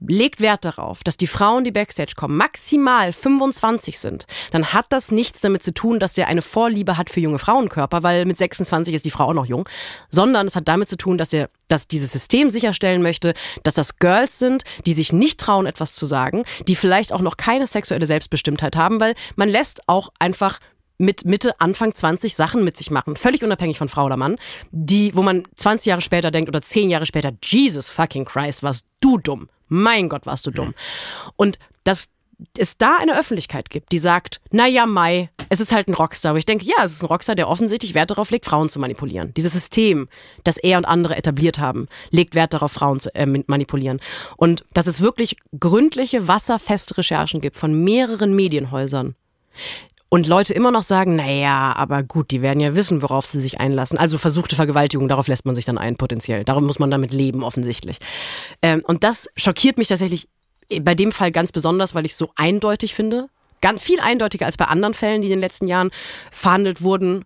legt 0.00 0.40
Wert 0.40 0.64
darauf, 0.64 1.02
dass 1.04 1.16
die 1.16 1.26
Frauen, 1.26 1.64
die 1.64 1.70
Backstage 1.70 2.12
kommen, 2.16 2.36
maximal 2.36 3.12
25 3.12 3.98
sind, 3.98 4.26
dann 4.50 4.72
hat 4.72 4.86
das 4.90 5.10
nichts 5.10 5.40
damit 5.40 5.62
zu 5.62 5.72
tun, 5.72 5.98
dass 5.98 6.14
der 6.14 6.28
eine 6.28 6.42
Vorliebe 6.42 6.96
hat 6.96 7.10
für 7.10 7.20
junge 7.20 7.38
Frauenkörper, 7.38 8.02
weil 8.02 8.24
mit 8.24 8.38
26 8.38 8.94
ist 8.94 9.04
die 9.04 9.10
Frau 9.10 9.26
auch 9.26 9.34
noch 9.34 9.46
jung, 9.46 9.68
sondern 10.10 10.46
es 10.46 10.56
hat 10.56 10.68
damit 10.68 10.88
zu 10.88 10.96
tun, 10.96 11.18
dass 11.18 11.32
er, 11.32 11.50
dass 11.68 11.88
dieses 11.88 12.12
System 12.12 12.50
sicherstellen 12.50 13.02
möchte, 13.02 13.34
dass 13.62 13.74
das 13.74 13.98
Girls 13.98 14.38
sind, 14.38 14.64
die 14.86 14.92
sich 14.92 15.12
nicht 15.12 15.40
trauen, 15.40 15.66
etwas 15.66 15.94
zu 15.94 16.06
sagen, 16.06 16.44
die 16.66 16.74
vielleicht 16.74 17.12
auch 17.12 17.20
noch 17.20 17.36
keine 17.36 17.66
sexuelle 17.66 18.06
Selbstbestimmtheit 18.06 18.76
haben, 18.76 19.00
weil 19.00 19.14
man 19.36 19.48
lässt 19.48 19.88
auch 19.88 20.10
einfach 20.18 20.58
mit 20.98 21.24
Mitte, 21.24 21.60
Anfang 21.60 21.94
20 21.94 22.34
Sachen 22.34 22.64
mit 22.64 22.76
sich 22.76 22.90
machen, 22.90 23.16
völlig 23.16 23.44
unabhängig 23.44 23.78
von 23.78 23.88
Frau 23.88 24.06
oder 24.06 24.16
Mann, 24.16 24.36
die, 24.72 25.14
wo 25.14 25.22
man 25.22 25.44
20 25.56 25.86
Jahre 25.86 26.00
später 26.00 26.30
denkt 26.30 26.48
oder 26.48 26.60
10 26.60 26.90
Jahre 26.90 27.06
später, 27.06 27.32
Jesus 27.42 27.88
fucking 27.88 28.24
Christ, 28.24 28.62
warst 28.62 28.84
du 29.00 29.18
dumm. 29.18 29.48
Mein 29.68 30.08
Gott, 30.08 30.26
warst 30.26 30.46
du 30.46 30.50
dumm. 30.50 30.74
Und 31.36 31.58
dass 31.84 32.10
es 32.56 32.78
da 32.78 32.96
eine 33.00 33.18
Öffentlichkeit 33.18 33.70
gibt, 33.70 33.90
die 33.90 33.98
sagt, 33.98 34.40
na 34.50 34.66
ja, 34.66 34.86
Mai, 34.86 35.28
es 35.48 35.60
ist 35.60 35.72
halt 35.72 35.88
ein 35.88 35.94
Rockstar. 35.94 36.30
Aber 36.30 36.38
ich 36.38 36.46
denke, 36.46 36.64
ja, 36.64 36.84
es 36.84 36.92
ist 36.92 37.02
ein 37.02 37.06
Rockstar, 37.06 37.34
der 37.34 37.48
offensichtlich 37.48 37.94
Wert 37.94 38.10
darauf 38.10 38.30
legt, 38.30 38.44
Frauen 38.44 38.68
zu 38.68 38.78
manipulieren. 38.78 39.34
Dieses 39.34 39.52
System, 39.52 40.08
das 40.44 40.56
er 40.56 40.78
und 40.78 40.84
andere 40.84 41.16
etabliert 41.16 41.58
haben, 41.58 41.86
legt 42.10 42.34
Wert 42.34 42.54
darauf, 42.54 42.72
Frauen 42.72 43.00
zu 43.00 43.14
äh, 43.14 43.26
manipulieren. 43.26 44.00
Und 44.36 44.64
dass 44.72 44.86
es 44.86 45.00
wirklich 45.00 45.36
gründliche, 45.58 46.28
wasserfeste 46.28 46.98
Recherchen 46.98 47.40
gibt 47.40 47.56
von 47.56 47.82
mehreren 47.82 48.34
Medienhäusern, 48.34 49.16
und 50.10 50.26
Leute 50.26 50.54
immer 50.54 50.70
noch 50.70 50.82
sagen, 50.82 51.16
naja, 51.16 51.74
aber 51.76 52.02
gut, 52.02 52.30
die 52.30 52.40
werden 52.40 52.60
ja 52.60 52.74
wissen, 52.74 53.02
worauf 53.02 53.26
sie 53.26 53.40
sich 53.40 53.60
einlassen. 53.60 53.98
Also 53.98 54.16
versuchte 54.16 54.56
Vergewaltigung, 54.56 55.06
darauf 55.06 55.28
lässt 55.28 55.44
man 55.44 55.54
sich 55.54 55.66
dann 55.66 55.76
ein, 55.76 55.96
potenziell. 55.96 56.44
Darum 56.44 56.64
muss 56.64 56.78
man 56.78 56.90
damit 56.90 57.12
leben, 57.12 57.42
offensichtlich. 57.42 57.98
Ähm, 58.62 58.82
und 58.86 59.04
das 59.04 59.28
schockiert 59.36 59.76
mich 59.76 59.88
tatsächlich 59.88 60.28
bei 60.80 60.94
dem 60.94 61.12
Fall 61.12 61.30
ganz 61.30 61.52
besonders, 61.52 61.94
weil 61.94 62.06
ich 62.06 62.12
es 62.12 62.18
so 62.18 62.30
eindeutig 62.36 62.94
finde. 62.94 63.28
Ganz 63.60 63.82
viel 63.82 64.00
eindeutiger 64.00 64.46
als 64.46 64.56
bei 64.56 64.66
anderen 64.66 64.94
Fällen, 64.94 65.20
die 65.20 65.28
in 65.28 65.32
den 65.32 65.40
letzten 65.40 65.66
Jahren 65.66 65.90
verhandelt 66.30 66.82
wurden. 66.82 67.24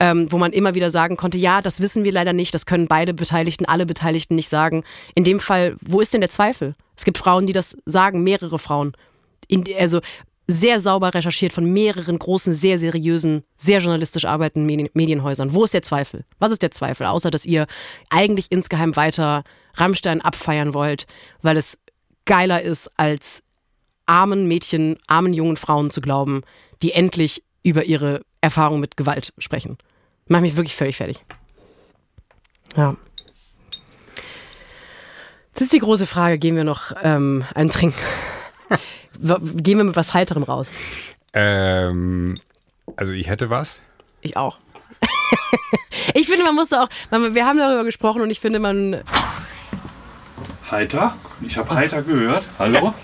Ähm, 0.00 0.32
wo 0.32 0.38
man 0.38 0.52
immer 0.52 0.74
wieder 0.74 0.90
sagen 0.90 1.16
konnte, 1.16 1.38
ja, 1.38 1.62
das 1.62 1.80
wissen 1.80 2.02
wir 2.02 2.10
leider 2.10 2.32
nicht, 2.32 2.52
das 2.52 2.66
können 2.66 2.88
beide 2.88 3.14
Beteiligten, 3.14 3.64
alle 3.64 3.86
Beteiligten 3.86 4.34
nicht 4.34 4.48
sagen. 4.48 4.82
In 5.14 5.22
dem 5.22 5.38
Fall, 5.38 5.76
wo 5.80 6.00
ist 6.00 6.12
denn 6.12 6.20
der 6.20 6.30
Zweifel? 6.30 6.74
Es 6.96 7.04
gibt 7.04 7.16
Frauen, 7.16 7.46
die 7.46 7.52
das 7.52 7.76
sagen, 7.86 8.24
mehrere 8.24 8.58
Frauen. 8.58 8.96
In, 9.46 9.64
also 9.78 10.00
sehr 10.46 10.80
sauber 10.80 11.14
recherchiert 11.14 11.52
von 11.52 11.64
mehreren 11.64 12.18
großen, 12.18 12.52
sehr 12.52 12.78
seriösen, 12.78 13.44
sehr 13.56 13.78
journalistisch 13.78 14.26
arbeitenden 14.26 14.90
Medienhäusern. 14.92 15.54
Wo 15.54 15.64
ist 15.64 15.74
der 15.74 15.82
Zweifel? 15.82 16.24
Was 16.38 16.52
ist 16.52 16.62
der 16.62 16.70
Zweifel? 16.70 17.06
Außer, 17.06 17.30
dass 17.30 17.46
ihr 17.46 17.66
eigentlich 18.10 18.52
insgeheim 18.52 18.94
weiter 18.96 19.44
Rammstein 19.74 20.20
abfeiern 20.20 20.74
wollt, 20.74 21.06
weil 21.42 21.56
es 21.56 21.78
geiler 22.26 22.62
ist, 22.62 22.90
als 22.96 23.42
armen 24.06 24.46
Mädchen, 24.46 24.98
armen 25.06 25.32
jungen 25.32 25.56
Frauen 25.56 25.90
zu 25.90 26.00
glauben, 26.00 26.42
die 26.82 26.92
endlich 26.92 27.42
über 27.62 27.84
ihre 27.84 28.22
Erfahrung 28.42 28.80
mit 28.80 28.96
Gewalt 28.96 29.32
sprechen. 29.38 29.78
Mach 30.26 30.40
mich 30.40 30.56
wirklich 30.56 30.76
völlig 30.76 30.96
fertig. 30.96 31.24
Ja. 32.76 32.96
Das 35.54 35.62
ist 35.62 35.72
die 35.72 35.78
große 35.78 36.06
Frage. 36.06 36.38
Gehen 36.38 36.56
wir 36.56 36.64
noch 36.64 36.92
ähm, 37.02 37.44
einen 37.54 37.70
trinken? 37.70 37.98
Gehen 39.20 39.78
wir 39.78 39.84
mit 39.84 39.96
was 39.96 40.14
Heiterem 40.14 40.42
raus. 40.42 40.70
Ähm, 41.32 42.40
Also 42.96 43.12
ich 43.12 43.28
hätte 43.28 43.50
was. 43.50 43.82
Ich 44.20 44.36
auch. 44.36 44.58
ich 46.14 46.26
finde, 46.28 46.44
man 46.44 46.54
muss 46.54 46.68
da 46.70 46.84
auch, 46.84 46.88
man, 47.10 47.34
wir 47.34 47.44
haben 47.46 47.58
darüber 47.58 47.84
gesprochen 47.84 48.22
und 48.22 48.30
ich 48.30 48.40
finde, 48.40 48.58
man, 48.58 49.02
Heiter? 50.70 51.14
Ich 51.42 51.56
habe 51.58 51.74
Heiter 51.74 52.02
gehört. 52.02 52.46
Hallo? 52.58 52.94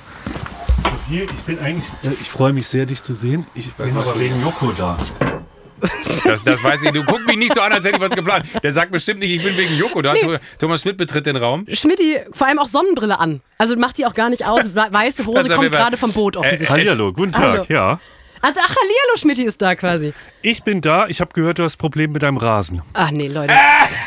Sophie, 0.84 1.22
ich 1.22 1.40
bin 1.42 1.58
eigentlich, 1.58 1.88
äh, 2.02 2.12
ich 2.20 2.30
freue 2.30 2.52
mich 2.52 2.68
sehr, 2.68 2.86
dich 2.86 3.02
zu 3.02 3.14
sehen. 3.14 3.46
Ich 3.54 3.72
bin 3.74 3.96
aber 3.96 4.18
wegen 4.18 4.40
Joko 4.42 4.72
da. 4.72 4.96
Das, 6.24 6.44
das 6.44 6.62
weiß 6.62 6.82
ich. 6.84 6.90
Du 6.92 7.02
guck 7.04 7.26
mich 7.26 7.36
nicht 7.36 7.54
so 7.54 7.60
an, 7.60 7.72
als 7.72 7.84
hätte 7.84 7.96
ich 7.96 8.00
was 8.02 8.10
geplant. 8.10 8.44
Der 8.62 8.72
sagt 8.72 8.92
bestimmt 8.92 9.20
nicht, 9.20 9.32
ich 9.32 9.42
bin 9.42 9.56
wegen 9.56 9.76
Joko 9.76 10.02
da. 10.02 10.14
Thomas 10.58 10.82
Schmidt 10.82 10.96
betritt 10.96 11.26
den 11.26 11.36
Raum. 11.36 11.64
Schmidti 11.72 12.18
vor 12.32 12.46
allem 12.46 12.58
auch 12.58 12.66
Sonnenbrille 12.66 13.18
an. 13.18 13.40
Also 13.58 13.76
macht 13.76 13.98
die 13.98 14.06
auch 14.06 14.14
gar 14.14 14.28
nicht 14.30 14.46
aus. 14.46 14.64
Weiße 14.74 15.26
Hose 15.26 15.38
Also, 15.38 15.54
kommt 15.54 15.72
gerade 15.72 15.96
vom 15.96 16.12
Boot 16.12 16.36
offensichtlich. 16.36 16.70
Hallihallo, 16.70 17.12
guten 17.12 17.32
Tag, 17.32 17.42
Hallo. 17.42 17.64
ja. 17.68 18.00
Ach, 18.42 18.48
ach 18.56 18.68
Hallihallo, 18.70 19.16
Schmidti 19.18 19.44
ist 19.44 19.60
da 19.60 19.74
quasi. 19.74 20.14
Ich 20.42 20.62
bin 20.62 20.80
da, 20.80 21.06
ich 21.08 21.20
habe 21.20 21.32
gehört, 21.34 21.58
du 21.58 21.62
hast 21.64 21.76
Problem 21.76 22.12
mit 22.12 22.22
deinem 22.22 22.38
Rasen. 22.38 22.80
Ach 22.94 23.10
nee, 23.10 23.28
Leute. 23.28 23.52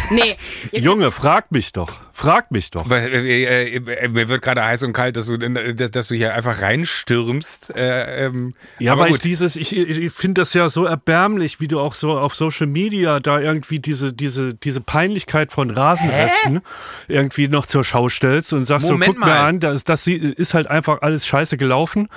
Nee. 0.10 0.36
Ihr- 0.72 0.82
Junge, 0.82 1.12
frag 1.12 1.52
mich 1.52 1.72
doch. 1.72 2.02
Frag 2.12 2.50
mich 2.52 2.72
doch. 2.72 2.90
Weil, 2.90 3.14
äh, 3.14 3.76
äh, 3.76 4.08
Mir 4.08 4.30
wird 4.30 4.42
gerade 4.42 4.64
heiß 4.64 4.82
und 4.84 4.94
kalt, 4.94 5.16
dass 5.18 5.28
du, 5.28 5.38
dass, 5.38 5.92
dass 5.92 6.08
du 6.08 6.16
hier 6.16 6.34
einfach 6.34 6.62
reinstürmst. 6.64 7.76
Äh, 7.76 8.26
ähm, 8.26 8.56
Ja, 8.80 8.94
aber 8.94 9.02
weil 9.04 9.12
ich 9.12 9.20
dieses, 9.20 9.56
ich, 9.56 9.76
ich 9.76 10.12
finde 10.12 10.42
das 10.42 10.54
ja 10.56 10.68
so 10.70 10.86
erbärmlich, 10.86 11.60
wie 11.60 11.68
du 11.68 11.80
auch 11.80 11.94
so 11.94 12.18
auf 12.18 12.34
Social 12.34 12.68
Media 12.68 13.20
da 13.20 13.40
irgendwie 13.40 13.80
diese, 13.80 14.14
diese, 14.14 14.54
diese 14.56 14.82
Peinlichkeit 14.82 15.52
von 15.52 15.70
Rasenresten 15.70 16.62
irgendwie 17.08 17.48
noch 17.48 17.66
zur 17.68 17.84
Schau 17.84 18.10
stellst 18.10 18.54
und 18.54 18.66
sagst 18.66 18.88
Moment 18.90 19.06
so, 19.06 19.14
guck 19.14 19.26
mir 19.28 19.34
mal. 19.34 19.48
an, 19.48 19.60
das, 19.60 19.84
das 19.84 20.08
ist 20.08 20.54
halt 20.56 20.68
einfach 20.68 21.02
alles 21.02 21.28
scheiße 21.28 21.58
gelaufen. 21.58 22.10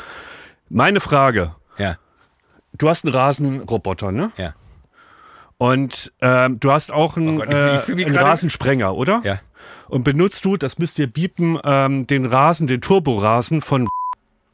Meine 0.68 1.00
Frage, 1.00 1.54
Ja, 1.78 1.96
du 2.78 2.88
hast 2.88 3.04
einen 3.04 3.14
Rasenroboter, 3.14 4.12
ne? 4.12 4.30
ja, 4.36 4.54
Und 5.58 6.12
ähm, 6.20 6.60
du 6.60 6.70
hast 6.70 6.92
auch 6.92 7.16
einen, 7.16 7.36
Oh 7.40 7.44
Gott, 7.44 7.48
ich- 7.48 7.88
ich 7.94 7.98
äh, 8.02 8.06
einen 8.06 8.16
Rasensprenger, 8.16 8.94
oder? 8.94 9.20
ja. 9.24 9.38
Und 9.88 10.02
benutzt 10.04 10.44
du, 10.44 10.56
das 10.56 10.78
müsst 10.78 10.98
ihr 10.98 11.06
biepen, 11.06 11.58
ähm, 11.64 12.06
den 12.06 12.26
Rasen, 12.26 12.66
den 12.66 12.80
Turborasen 12.80 13.62
von. 13.62 13.88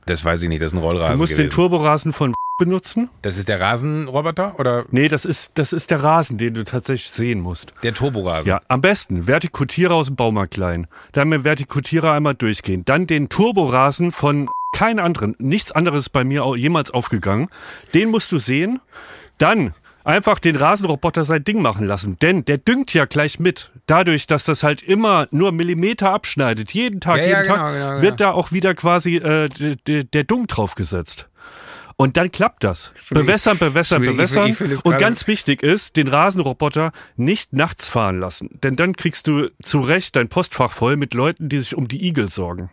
Das 0.06 0.24
weiß 0.24 0.42
ich 0.42 0.48
nicht, 0.48 0.60
das 0.62 0.68
ist 0.72 0.78
ein 0.78 0.82
Rollrasen 0.82 1.16
Du 1.16 1.20
musst 1.22 1.32
den 1.32 1.36
gewesen. 1.44 1.54
Turborasen 1.54 2.12
von 2.12 2.34
benutzen? 2.58 3.08
das 3.22 3.38
ist 3.38 3.48
der 3.48 3.58
Rasenroboter 3.60 4.58
oder 4.60 4.84
Nee, 4.90 5.08
das 5.08 5.24
ist, 5.24 5.52
das 5.54 5.72
ist 5.72 5.90
der 5.90 6.02
Rasen, 6.02 6.36
den 6.38 6.54
du 6.54 6.64
tatsächlich 6.64 7.10
sehen 7.10 7.40
musst. 7.40 7.72
der 7.82 7.94
Turborasen? 7.94 8.48
Ja, 8.48 8.60
am 8.68 8.80
besten 8.82 9.26
Vertikutierer 9.26 9.94
aus 9.94 10.06
dem 10.06 10.16
Baumarkt 10.16 10.56
leihen. 10.56 10.86
Dann 11.12 11.28
mit 11.30 11.40
dem 11.40 11.44
Vertikutierer 11.44 12.12
einmal 12.12 12.34
durchgehen. 12.34 12.84
Dann 12.84 13.06
den 13.06 13.28
Turborasen 13.30 14.12
von 14.12 14.48
keinen 14.72 14.98
anderen. 14.98 15.36
Nichts 15.38 15.70
anderes 15.72 16.00
ist 16.00 16.08
bei 16.10 16.24
mir 16.24 16.44
auch 16.44 16.56
jemals 16.56 16.90
aufgegangen. 16.90 17.48
Den 17.94 18.10
musst 18.10 18.32
du 18.32 18.38
sehen. 18.38 18.80
Dann 19.38 19.74
einfach 20.04 20.38
den 20.40 20.56
Rasenroboter 20.56 21.24
sein 21.24 21.44
Ding 21.44 21.62
machen 21.62 21.86
lassen. 21.86 22.18
Denn 22.20 22.44
der 22.44 22.58
düngt 22.58 22.92
ja 22.92 23.04
gleich 23.04 23.38
mit. 23.38 23.70
Dadurch, 23.86 24.26
dass 24.26 24.44
das 24.44 24.62
halt 24.62 24.82
immer 24.82 25.28
nur 25.30 25.52
Millimeter 25.52 26.12
abschneidet, 26.12 26.72
jeden 26.72 27.00
Tag, 27.00 27.18
Ja, 27.18 27.22
ja, 27.24 27.28
jeden 27.38 27.46
Tag, 27.48 27.56
genau, 27.58 27.72
genau, 27.72 27.88
genau. 27.90 28.02
wird 28.02 28.20
da 28.20 28.32
auch 28.32 28.50
wieder 28.52 28.74
quasi 28.74 29.16
äh, 29.16 29.48
der 29.86 30.24
Dung 30.24 30.46
draufgesetzt. 30.48 31.28
Und 31.96 32.16
dann 32.16 32.32
klappt 32.32 32.64
das. 32.64 32.90
Bewässern, 33.10 33.58
bewässern, 33.58 34.02
ich- 34.02 34.10
ich- 34.10 34.16
bewässern. 34.16 34.48
ich 34.48 34.56
finde 34.56 34.74
es 34.74 34.82
Und 34.82 34.98
ganz 34.98 35.26
wichtig 35.28 35.62
ist, 35.62 35.96
den 35.96 36.08
Rasenroboter 36.08 36.90
nicht 37.16 37.52
nachts 37.52 37.88
fahren 37.88 38.18
lassen. 38.18 38.48
Denn 38.64 38.74
dann 38.76 38.94
kriegst 38.96 39.28
du 39.28 39.50
zu 39.62 39.80
Recht 39.80 40.16
dein 40.16 40.28
Postfach 40.28 40.72
voll 40.72 40.96
mit 40.96 41.14
Leuten, 41.14 41.48
die 41.48 41.58
sich 41.58 41.76
um 41.76 41.86
die 41.86 42.04
Igel 42.04 42.28
sorgen. 42.30 42.70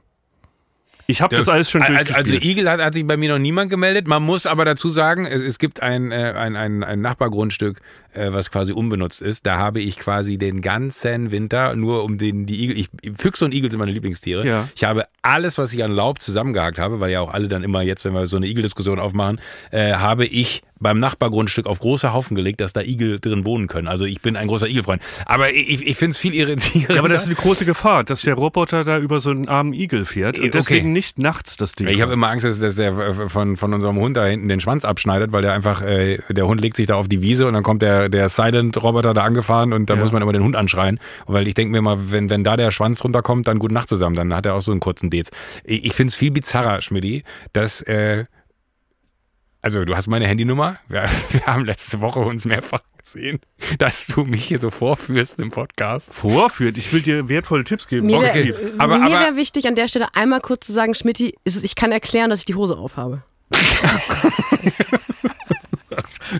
Ich 1.09 1.23
habe 1.23 1.35
das 1.35 1.49
alles 1.49 1.71
schon 1.71 1.81
also, 1.81 1.93
durchgespielt. 1.93 2.35
also 2.35 2.47
Igel 2.47 2.69
hat, 2.69 2.79
hat 2.81 2.93
sich 2.93 3.05
bei 3.05 3.17
mir 3.17 3.33
noch 3.33 3.39
niemand 3.39 3.71
gemeldet. 3.71 4.07
Man 4.07 4.21
muss 4.21 4.45
aber 4.45 4.63
dazu 4.63 4.89
sagen, 4.89 5.25
es, 5.25 5.41
es 5.41 5.57
gibt 5.57 5.81
ein, 5.81 6.11
äh, 6.11 6.33
ein, 6.37 6.55
ein, 6.55 6.83
ein 6.83 7.01
Nachbargrundstück, 7.01 7.81
äh, 8.13 8.31
was 8.31 8.51
quasi 8.51 8.73
unbenutzt 8.73 9.23
ist. 9.23 9.47
Da 9.47 9.57
habe 9.57 9.79
ich 9.79 9.97
quasi 9.97 10.37
den 10.37 10.61
ganzen 10.61 11.31
Winter 11.31 11.75
nur 11.75 12.03
um 12.03 12.19
den 12.19 12.45
die 12.45 12.63
Igel. 12.63 12.77
Ich, 12.77 12.89
Füchse 13.17 13.43
und 13.43 13.55
Igel 13.55 13.71
sind 13.71 13.79
meine 13.79 13.91
Lieblingstiere. 13.91 14.45
Ja. 14.45 14.67
Ich 14.75 14.83
habe 14.83 15.05
alles, 15.23 15.57
was 15.57 15.73
ich 15.73 15.83
an 15.83 15.91
Laub 15.91 16.21
zusammengehakt 16.21 16.77
habe, 16.77 16.99
weil 16.99 17.09
ja 17.09 17.21
auch 17.21 17.33
alle 17.33 17.47
dann 17.47 17.63
immer 17.63 17.81
jetzt, 17.81 18.05
wenn 18.05 18.13
wir 18.13 18.27
so 18.27 18.37
eine 18.37 18.45
Igeldiskussion 18.45 18.99
aufmachen, 18.99 19.41
äh, 19.71 19.93
habe 19.93 20.27
ich 20.27 20.61
beim 20.79 20.99
Nachbargrundstück 20.99 21.65
auf 21.65 21.79
große 21.79 22.13
Haufen 22.13 22.35
gelegt, 22.35 22.61
dass 22.61 22.73
da 22.73 22.81
Igel 22.81 23.19
drin 23.19 23.45
wohnen 23.45 23.67
können. 23.67 23.87
Also 23.87 24.05
ich 24.05 24.21
bin 24.21 24.35
ein 24.35 24.47
großer 24.47 24.67
Igelfreund. 24.67 25.01
Aber 25.25 25.53
ich, 25.53 25.85
ich 25.85 25.97
finde 25.97 26.11
es 26.11 26.17
viel 26.17 26.33
irritierender. 26.33 26.93
ja, 26.95 26.99
aber 26.99 27.09
das 27.09 27.23
ist 27.23 27.27
eine 27.27 27.35
große 27.35 27.65
Gefahr, 27.65 28.03
dass 28.03 28.21
der 28.21 28.35
Roboter 28.35 28.83
da 28.83 28.97
über 28.97 29.19
so 29.19 29.29
einen 29.31 29.47
armen 29.47 29.73
Igel 29.73 30.05
fährt. 30.05 30.37
Okay. 30.37 30.45
Und 30.45 30.53
deswegen 30.55 30.93
nicht 30.93 31.19
nachts 31.19 31.57
das 31.57 31.73
Ding. 31.73 31.87
Ich 31.87 32.01
habe 32.01 32.13
immer 32.13 32.29
Angst, 32.29 32.45
dass, 32.45 32.59
dass 32.59 32.75
der 32.75 32.93
von, 33.29 33.57
von 33.57 33.73
unserem 33.73 33.97
Hund 33.97 34.17
da 34.17 34.25
hinten 34.25 34.47
den 34.49 34.59
Schwanz 34.59 34.85
abschneidet, 34.85 35.31
weil 35.31 35.41
der 35.41 35.53
einfach, 35.53 35.81
äh, 35.81 36.19
der 36.29 36.47
Hund 36.47 36.61
legt 36.61 36.77
sich 36.77 36.87
da 36.87 36.95
auf 36.95 37.07
die 37.07 37.21
Wiese 37.21 37.47
und 37.47 37.53
dann 37.53 37.63
kommt 37.63 37.81
der, 37.81 38.09
der 38.09 38.29
Silent-Roboter 38.29 39.13
da 39.13 39.23
angefahren 39.23 39.73
und 39.73 39.89
da 39.89 39.95
Ja. 39.95 40.01
muss 40.01 40.11
man 40.11 40.21
immer 40.21 40.33
den 40.33 40.43
Hund 40.43 40.55
anschreien. 40.55 40.99
Weil 41.27 41.47
ich 41.47 41.53
denke 41.55 41.71
mir 41.71 41.81
mal, 41.81 42.11
wenn, 42.11 42.29
wenn 42.29 42.43
da 42.43 42.55
der 42.57 42.71
Schwanz 42.71 43.03
runterkommt, 43.03 43.47
dann 43.47 43.59
gute 43.59 43.73
Nacht 43.73 43.89
zusammen, 43.89 44.15
dann 44.15 44.33
hat 44.33 44.45
er 44.45 44.55
auch 44.55 44.61
so 44.61 44.71
einen 44.71 44.79
kurzen 44.79 45.09
Dez. 45.09 45.29
Ich, 45.63 45.85
ich 45.85 45.93
finde 45.93 46.09
es 46.11 46.15
viel 46.15 46.31
bizarrer, 46.31 46.81
Schmidti, 46.81 47.23
dass, 47.53 47.81
äh, 47.81 48.25
also 49.61 49.83
du 49.85 49.95
hast 49.95 50.07
meine 50.07 50.27
Handynummer, 50.27 50.77
wir, 50.87 51.03
wir 51.31 51.45
haben 51.45 51.65
letzte 51.65 52.01
Woche 52.01 52.19
uns 52.19 52.45
mehrfach 52.45 52.79
gesehen, 53.01 53.39
dass 53.77 54.07
du 54.07 54.23
mich 54.23 54.45
hier 54.45 54.59
so 54.59 54.69
vorführst 54.69 55.41
im 55.41 55.49
Podcast. 55.51 56.13
vorführt. 56.13 56.77
Ich 56.77 56.91
will 56.93 57.01
dir 57.01 57.27
wertvolle 57.29 57.63
Tipps 57.63 57.87
geben. 57.87 58.07
Mir 58.07 58.17
Okay. 58.17 58.49
wäre 58.49 58.73
Aber- 58.77 58.97
mir 58.99 59.05
aber- 59.05 59.19
wär 59.25 59.35
wichtig, 59.35 59.67
an 59.67 59.75
der 59.75 59.87
Stelle 59.87 60.07
einmal 60.15 60.41
kurz 60.41 60.67
zu 60.67 60.73
sagen, 60.73 60.93
Schmidti, 60.93 61.35
ich 61.43 61.75
kann 61.75 61.91
erklären, 61.91 62.29
dass 62.29 62.39
ich 62.39 62.45
die 62.45 62.55
Hose 62.55 62.77
aufhabe. 62.77 63.23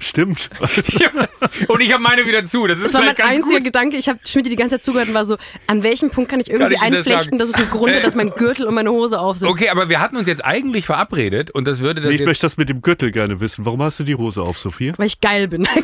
Stimmt. 0.02 0.50
und 1.68 1.82
ich 1.82 1.92
habe 1.94 2.04
meine 2.04 2.26
wieder 2.26 2.44
zu, 2.46 2.68
das 2.68 2.78
ist 2.80 2.86
Das 2.86 2.94
war 2.94 3.02
mein 3.02 3.16
einziger 3.18 3.58
gut. 3.58 3.64
Gedanke. 3.64 3.98
Ich 3.98 4.08
habe 4.10 4.20
Schmidti 4.26 4.50
die 4.50 4.56
ganze 4.56 4.76
Zeit 4.76 4.84
zugehört 4.84 5.08
und 5.10 5.14
war 5.14 5.26
so, 5.26 5.38
an 5.68 5.84
welchem 5.84 6.10
Punkt 6.12 6.30
kann 6.30 6.40
ich 6.40 6.50
irgendwie 6.50 6.76
Kann 6.76 6.94
ich 6.94 7.00
das 7.00 7.08
einflechten, 7.08 7.38
sagen? 7.38 7.40
dass 7.40 7.50
es 7.50 7.56
ein 7.56 7.70
Grund 7.70 7.94
ist, 7.94 8.04
dass 8.06 8.16
mein 8.16 8.30
Gürtel 8.32 8.68
und 8.68 8.76
meine 8.76 8.92
Hose 8.92 9.20
auf 9.20 9.38
sind. 9.38 9.48
Okay, 9.48 9.70
aber 9.70 9.90
wir 9.90 10.00
hatten 10.00 10.18
uns 10.18 10.28
jetzt 10.28 10.44
eigentlich 10.44 10.86
verabredet 10.86 11.52
und 11.52 11.66
das 11.66 11.80
würde 11.80 12.02
das 12.02 12.10
Nee, 12.10 12.16
ich 12.16 12.20
jetzt 12.22 12.28
möchte 12.28 12.46
das 12.46 12.58
mit 12.58 12.70
dem 12.70 12.82
Gürtel 12.82 13.12
gerne 13.12 13.40
wissen. 13.40 13.66
Warum 13.66 13.82
hast 13.82 14.00
du 14.00 14.04
die 14.04 14.16
Hose 14.16 14.42
auf, 14.42 14.58
Sophie? 14.60 14.94
Weil 14.98 15.08
ich 15.08 15.22
geil 15.22 15.48
bin. 15.48 15.68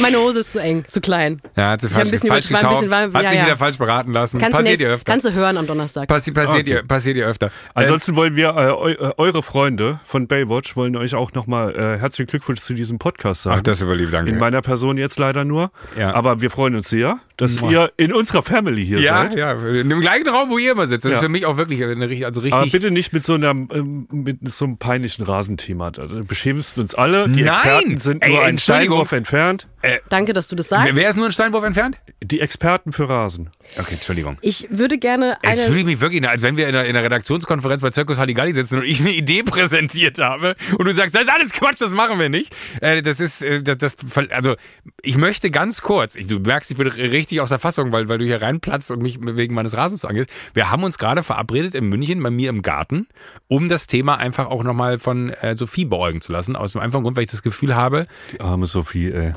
meine 0.00 0.18
Hose 0.18 0.40
ist 0.40 0.52
zu 0.52 0.60
eng, 0.60 0.84
zu 0.88 1.00
klein. 1.00 1.40
Ja, 1.56 1.70
hat 1.70 1.80
sie 1.80 1.88
falsch, 1.88 2.08
ein 2.08 2.10
bisschen 2.10 2.28
falsch 2.28 2.48
gekauft, 2.48 2.80
bisschen- 2.80 2.90
war- 2.90 3.12
hat 3.12 3.22
ja, 3.22 3.30
sich 3.30 3.38
ja. 3.38 3.46
wieder 3.46 3.56
falsch 3.56 3.78
beraten 3.78 4.12
lassen. 4.12 4.38
Kannst 4.38 4.58
du, 4.58 4.62
passiert 4.62 4.80
ihr 4.80 4.88
öfter. 4.90 5.12
kannst 5.12 5.26
du 5.26 5.32
hören 5.32 5.56
am 5.56 5.66
Donnerstag. 5.66 6.08
Passi 6.08 6.32
passiert, 6.32 6.62
Okay. 6.62 6.70
ihr, 6.70 6.82
passiert 6.82 7.16
ihr 7.16 7.26
öfter. 7.26 7.50
Ansonsten 7.74 8.16
wollen 8.16 8.36
wir, 8.36 8.48
äh, 8.56 8.92
äh, 8.92 9.12
eure 9.16 9.42
Freunde 9.42 10.00
von 10.04 10.26
Baywatch 10.26 10.76
wollen 10.76 10.96
euch 10.96 11.14
auch 11.14 11.32
nochmal 11.32 11.74
äh, 11.74 11.98
herzlichen 11.98 12.28
Glückwunsch 12.28 12.60
zu 12.60 12.74
diesem 12.74 12.98
Podcast 12.98 13.42
sagen. 13.42 13.56
Ach, 13.58 13.62
das 13.62 13.78
ist 13.78 13.82
überlieb, 13.84 14.10
danke. 14.10 14.30
In 14.30 14.38
meiner 14.38 14.62
Person 14.62 14.98
jetzt 14.98 15.18
leider 15.18 15.44
nur. 15.44 15.70
Ja. 15.98 16.14
Aber 16.14 16.40
wir 16.40 16.50
freuen 16.50 16.74
uns 16.74 16.88
sehr, 16.88 17.18
dass 17.36 17.60
ihr 17.62 17.92
in 17.96 18.12
unserer 18.12 18.42
Family 18.42 18.84
hier 18.84 19.00
ja, 19.00 19.22
seid. 19.24 19.36
ja, 19.36 19.52
in 19.52 19.88
dem 19.88 20.00
gleichen 20.00 20.28
Raum, 20.28 20.50
wo 20.50 20.58
ihr 20.58 20.72
immer 20.72 20.86
sitzt. 20.86 21.04
Das 21.04 21.12
Ja. 21.12 21.18
ist 21.18 21.22
für 21.24 21.28
mich 21.28 21.46
auch 21.46 21.56
wirklich 21.56 21.82
eine 21.84 22.08
richtig, 22.08 22.24
also 22.26 22.40
Aber 22.40 22.62
richtig. 22.62 22.72
bitte 22.72 22.90
nicht 22.90 23.12
mit 23.12 23.24
so 23.24 23.34
einem 23.34 23.68
ähm, 23.72 24.06
mit 24.10 24.38
so 24.50 24.64
einem 24.64 24.78
peinlichen 24.78 25.24
Rasenthema. 25.24 25.90
Da 25.90 26.06
beschämst 26.26 26.78
uns 26.78 26.94
alle. 26.94 27.28
Die 27.28 27.42
Nein! 27.42 27.48
Experten 27.54 27.96
sind 27.98 28.22
Ey, 28.22 28.30
nur 28.30 28.42
einen. 28.42 28.58
Steinwurf 28.58 29.12
entfernt. 29.12 29.68
Danke, 30.08 30.32
dass 30.32 30.48
du 30.48 30.56
das 30.56 30.68
sagst. 30.68 30.96
Wer 30.96 31.10
ist 31.10 31.16
nur 31.16 31.26
ein 31.26 31.32
Steinwurf 31.32 31.62
entfernt? 31.62 31.98
Die 32.20 32.40
Experten 32.40 32.92
für 32.92 33.08
Rasen. 33.08 33.50
Okay, 33.78 33.94
Entschuldigung. 33.94 34.36
ich 34.40 34.66
würde 34.70 34.98
gerne 34.98 35.36
eine... 35.44 35.56
fühle 35.62 35.78
ich 35.80 35.84
mich 35.86 36.00
wirklich, 36.00 36.28
als 36.28 36.42
wenn 36.42 36.56
wir 36.56 36.68
in 36.68 36.74
einer, 36.74 36.86
in 36.86 36.96
einer 36.96 37.04
Redaktionskonferenz 37.04 37.82
bei 37.82 37.90
Zirkus 37.90 38.18
Halligalli 38.18 38.52
sitzen 38.52 38.78
und 38.78 38.84
ich 38.84 39.00
eine 39.00 39.12
Idee 39.12 39.42
präsentiert 39.44 40.18
habe 40.18 40.56
und 40.76 40.86
du 40.86 40.92
sagst, 40.92 41.14
das 41.14 41.22
ist 41.22 41.30
alles 41.30 41.52
Quatsch, 41.52 41.80
das 41.80 41.92
machen 41.92 42.18
wir 42.18 42.28
nicht. 42.28 42.52
Äh, 42.80 43.02
das 43.02 43.20
ist, 43.20 43.42
äh, 43.42 43.62
das, 43.62 43.78
das, 43.78 43.94
also 44.30 44.56
ich 45.02 45.16
möchte 45.18 45.52
ganz 45.52 45.82
kurz, 45.82 46.14
du 46.14 46.40
merkst, 46.40 46.72
ich 46.72 46.76
bin 46.76 46.88
richtig 46.88 47.25
aus 47.40 47.48
der 47.50 47.58
Fassung, 47.58 47.92
weil, 47.92 48.08
weil 48.08 48.18
du 48.18 48.24
hier 48.24 48.40
reinplatzt 48.42 48.90
und 48.90 49.02
mich 49.02 49.18
wegen 49.20 49.54
meines 49.54 49.76
Rasens 49.76 50.04
angehst. 50.04 50.30
Wir 50.54 50.70
haben 50.70 50.84
uns 50.84 50.98
gerade 50.98 51.22
verabredet 51.22 51.74
in 51.74 51.88
München 51.88 52.22
bei 52.22 52.30
mir 52.30 52.50
im 52.50 52.62
Garten, 52.62 53.06
um 53.48 53.68
das 53.68 53.86
Thema 53.86 54.16
einfach 54.16 54.46
auch 54.46 54.62
nochmal 54.62 54.98
von 54.98 55.30
äh, 55.30 55.56
Sophie 55.56 55.84
beäugen 55.84 56.20
zu 56.20 56.32
lassen. 56.32 56.56
Aus 56.56 56.72
dem 56.72 56.80
einfachen 56.80 57.02
Grund, 57.02 57.16
weil 57.16 57.24
ich 57.24 57.30
das 57.30 57.42
Gefühl 57.42 57.74
habe, 57.76 58.06
Die 58.32 58.40
arme 58.40 58.66
Sophie, 58.66 59.10
ey. 59.12 59.34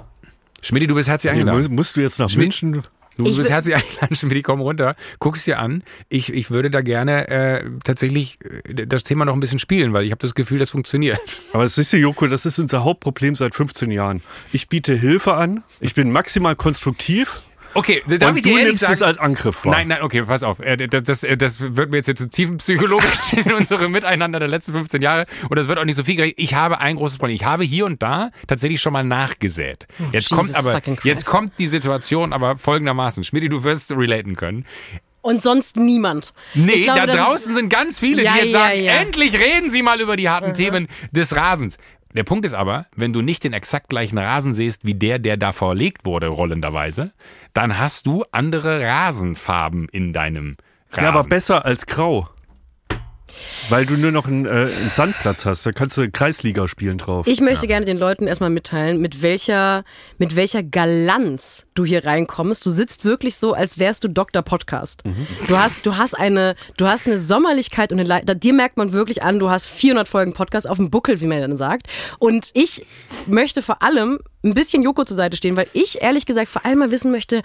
Schmidti, 0.62 0.88
du 0.88 0.96
bist 0.96 1.08
herzlich 1.10 1.32
Hey, 1.32 1.40
eingeladen. 1.40 1.60
musst, 1.62 1.72
musst 1.72 1.98
du 1.98 2.02
jetzt 2.02 2.20
nach 2.20 2.30
Schmidt- 2.30 2.62
München? 2.62 2.84
Du 3.18 3.26
Ich 3.26 3.36
bist 3.36 3.50
herzlich 3.50 3.76
eingeladen, 3.76 4.16
Schmidt, 4.16 4.46
komm 4.46 4.62
runter, 4.62 4.96
guck's 5.20 5.44
dir 5.44 5.60
an. 5.60 5.84
Ich, 6.08 6.32
ich 6.32 6.52
würde 6.52 6.70
da 6.70 6.80
gerne 6.82 7.28
äh, 7.28 7.66
tatsächlich 7.84 8.38
äh, 8.64 8.86
das 8.86 9.04
Thema 9.04 9.26
noch 9.26 9.34
ein 9.34 9.42
bisschen 9.42 9.60
spielen, 9.60 9.92
weil 9.92 10.06
ich 10.06 10.12
habe 10.12 10.20
das 10.22 10.36
Gefühl, 10.36 10.58
das 10.58 10.70
funktioniert. 10.70 11.20
Aber 11.52 11.68
siehst 11.68 11.92
du, 11.92 11.98
Joko, 11.98 12.28
das 12.28 12.46
ist 12.46 12.60
unser 12.60 12.86
Hauptproblem 12.86 13.36
seit 13.36 13.56
15 13.56 13.92
Jahren. 13.92 14.22
Ich 14.54 14.70
biete 14.70 14.94
Hilfe 14.96 15.34
an, 15.34 15.64
ich 15.82 15.96
bin 15.96 16.12
maximal 16.14 16.56
konstruktiv 16.56 17.42
Okay, 17.80 18.04
darf 18.08 18.32
und 18.32 18.38
ich 18.38 18.44
du 18.44 18.50
dir 18.50 18.56
ehrlich 18.56 18.66
nimmst 18.68 18.82
sagen? 18.82 18.94
es 18.94 19.02
als 19.02 19.18
Angriff 19.18 19.64
wahr. 19.66 19.74
Nein, 19.74 19.88
nein, 19.88 20.02
okay, 20.02 20.24
pass 20.24 20.44
auf. 20.44 20.60
Äh, 20.60 20.88
Das, 20.88 21.04
das, 21.04 21.24
äh, 21.24 21.38
das 21.38 21.60
wird 21.62 21.92
mir 21.92 21.98
jetzt 21.98 22.08
hier 22.08 22.16
zu 22.16 22.30
tiefenpsychologisch 22.30 23.34
in 23.46 23.54
unsere 23.54 23.90
Miteinander 23.90 24.40
der 24.40 24.48
letzten 24.50 24.74
15 24.74 25.02
Jahre 25.02 25.26
und 25.50 25.58
das 25.58 25.68
wird 25.68 25.80
auch 25.80 25.86
nicht 25.86 25.96
so 25.96 26.04
viel 26.04 26.16
gerecht. 26.16 26.36
Ich 26.38 26.54
habe 26.56 26.80
ein 26.82 26.98
großes 26.98 27.18
Problem. 27.18 27.36
Ich 27.36 27.46
habe 27.46 27.64
hier 27.64 27.86
und 27.86 28.04
da 28.04 28.32
tatsächlich 28.48 28.82
schon 28.82 28.94
mal 28.94 29.04
nachgesät. 29.04 29.88
Jetzt 30.12 30.30
Jesus 30.30 30.38
kommt 30.38 30.56
aber, 30.56 30.82
jetzt 31.04 31.26
kommt 31.26 31.54
die 31.58 31.68
Situation 31.68 32.34
aber 32.34 32.58
folgendermaßen. 32.58 33.24
Schmidti, 33.24 33.50
du 33.50 33.64
wirst 33.64 33.92
relaten 33.92 34.36
können. 34.36 34.66
Und 35.22 35.44
sonst 35.44 35.76
niemand. 35.76 36.32
Nee, 36.54 36.84
glaube, 36.84 37.06
da 37.06 37.16
draußen 37.16 37.54
sind 37.54 37.70
ganz 37.70 38.00
viele, 38.00 38.24
Ja, 38.24 38.34
die 38.34 38.40
jetzt 38.40 38.54
ja, 38.54 38.60
sagen, 38.60 38.84
ja. 38.84 38.94
endlich 38.94 39.34
reden 39.34 39.70
Sie 39.70 39.82
mal 39.82 40.00
über 40.00 40.16
die 40.16 40.30
harten 40.30 40.54
Themen 40.54 40.88
des 41.12 41.36
Rasens. 41.36 41.78
Der 42.16 42.24
Punkt 42.24 42.44
ist 42.46 42.56
aber, 42.56 42.88
wenn 42.96 43.14
du 43.14 43.22
nicht 43.22 43.44
den 43.44 43.54
exakt 43.54 43.90
gleichen 43.90 44.18
Rasen 44.18 44.54
siehst 44.54 44.86
wie 44.86 44.96
der, 44.96 45.20
der 45.20 45.38
da 45.38 45.52
verlegt 45.52 46.06
wurde, 46.06 46.28
rollenderweise, 46.28 47.12
dann 47.54 47.78
hast 47.78 48.08
du 48.08 48.24
andere 48.32 48.82
Rasenfarben 48.84 49.88
in 49.90 50.12
deinem 50.12 50.58
Rasen. 50.92 51.04
Ja, 51.04 51.10
aber 51.10 51.24
besser 51.24 51.66
als 51.66 51.86
grau. 51.86 52.28
Weil 53.70 53.86
du 53.86 53.98
nur 53.98 54.12
noch 54.12 54.28
einen, 54.28 54.46
äh, 54.46 54.50
einen 54.50 54.92
Sandplatz 54.92 55.46
hast, 55.46 55.66
da 55.66 55.72
kannst 55.72 55.98
du 55.98 56.10
Kreisliga 56.10 56.68
spielen 56.68 56.98
drauf. 56.98 57.28
Ich 57.28 57.42
möchte 57.42 57.68
gerne 57.68 57.86
den 57.86 57.98
Leuten 57.98 58.28
erstmal 58.28 58.50
mitteilen, 58.50 59.00
mit 59.02 59.22
welcher, 59.22 59.84
mit 60.18 60.36
welcher 60.36 60.64
Galanz 60.64 61.66
du 61.76 61.86
hier 61.86 62.06
reinkommst. 62.06 62.66
Du 62.66 62.72
sitzt 62.72 63.06
wirklich 63.06 63.38
so, 63.38 63.54
als 63.54 63.80
wärst 63.80 64.04
du 64.04 64.10
Dr. 64.10 64.42
Podcast. 64.42 65.04
Du 65.48 65.58
hast, 65.58 65.86
du 65.86 65.98
hast 65.98 66.14
eine, 66.14 66.56
du 66.78 66.88
hast 66.88 67.08
eine 67.08 67.18
Sommerlichkeit 67.18 67.92
und 67.92 68.00
eine 68.00 68.08
Le 68.08 68.22
da, 68.26 68.34
dir 68.34 68.54
merkt 68.54 68.78
man 68.78 68.92
wirklich 68.92 69.24
an, 69.24 69.40
du 69.40 69.50
hast 69.50 69.66
400 69.68 70.08
Folgen 70.08 70.34
Podcast 70.34 70.70
auf 70.70 70.78
dem 70.78 70.90
Buckel, 70.90 71.22
wie 71.22 71.26
man 71.26 71.40
dann 71.42 71.58
sagt. 71.58 71.88
Und 72.20 72.52
ich 72.54 72.86
möchte 73.28 73.62
vor 73.62 73.82
allem 73.82 74.20
ein 74.44 74.54
bisschen 74.54 74.84
Joko 74.84 75.04
zur 75.04 75.18
Seite 75.18 75.36
stehen, 75.36 75.58
weil 75.58 75.68
ich 75.74 76.02
ehrlich 76.02 76.26
gesagt 76.26 76.50
vor 76.50 76.66
allem 76.66 76.80
mal 76.80 76.92
wissen 76.92 77.12
möchte, 77.12 77.42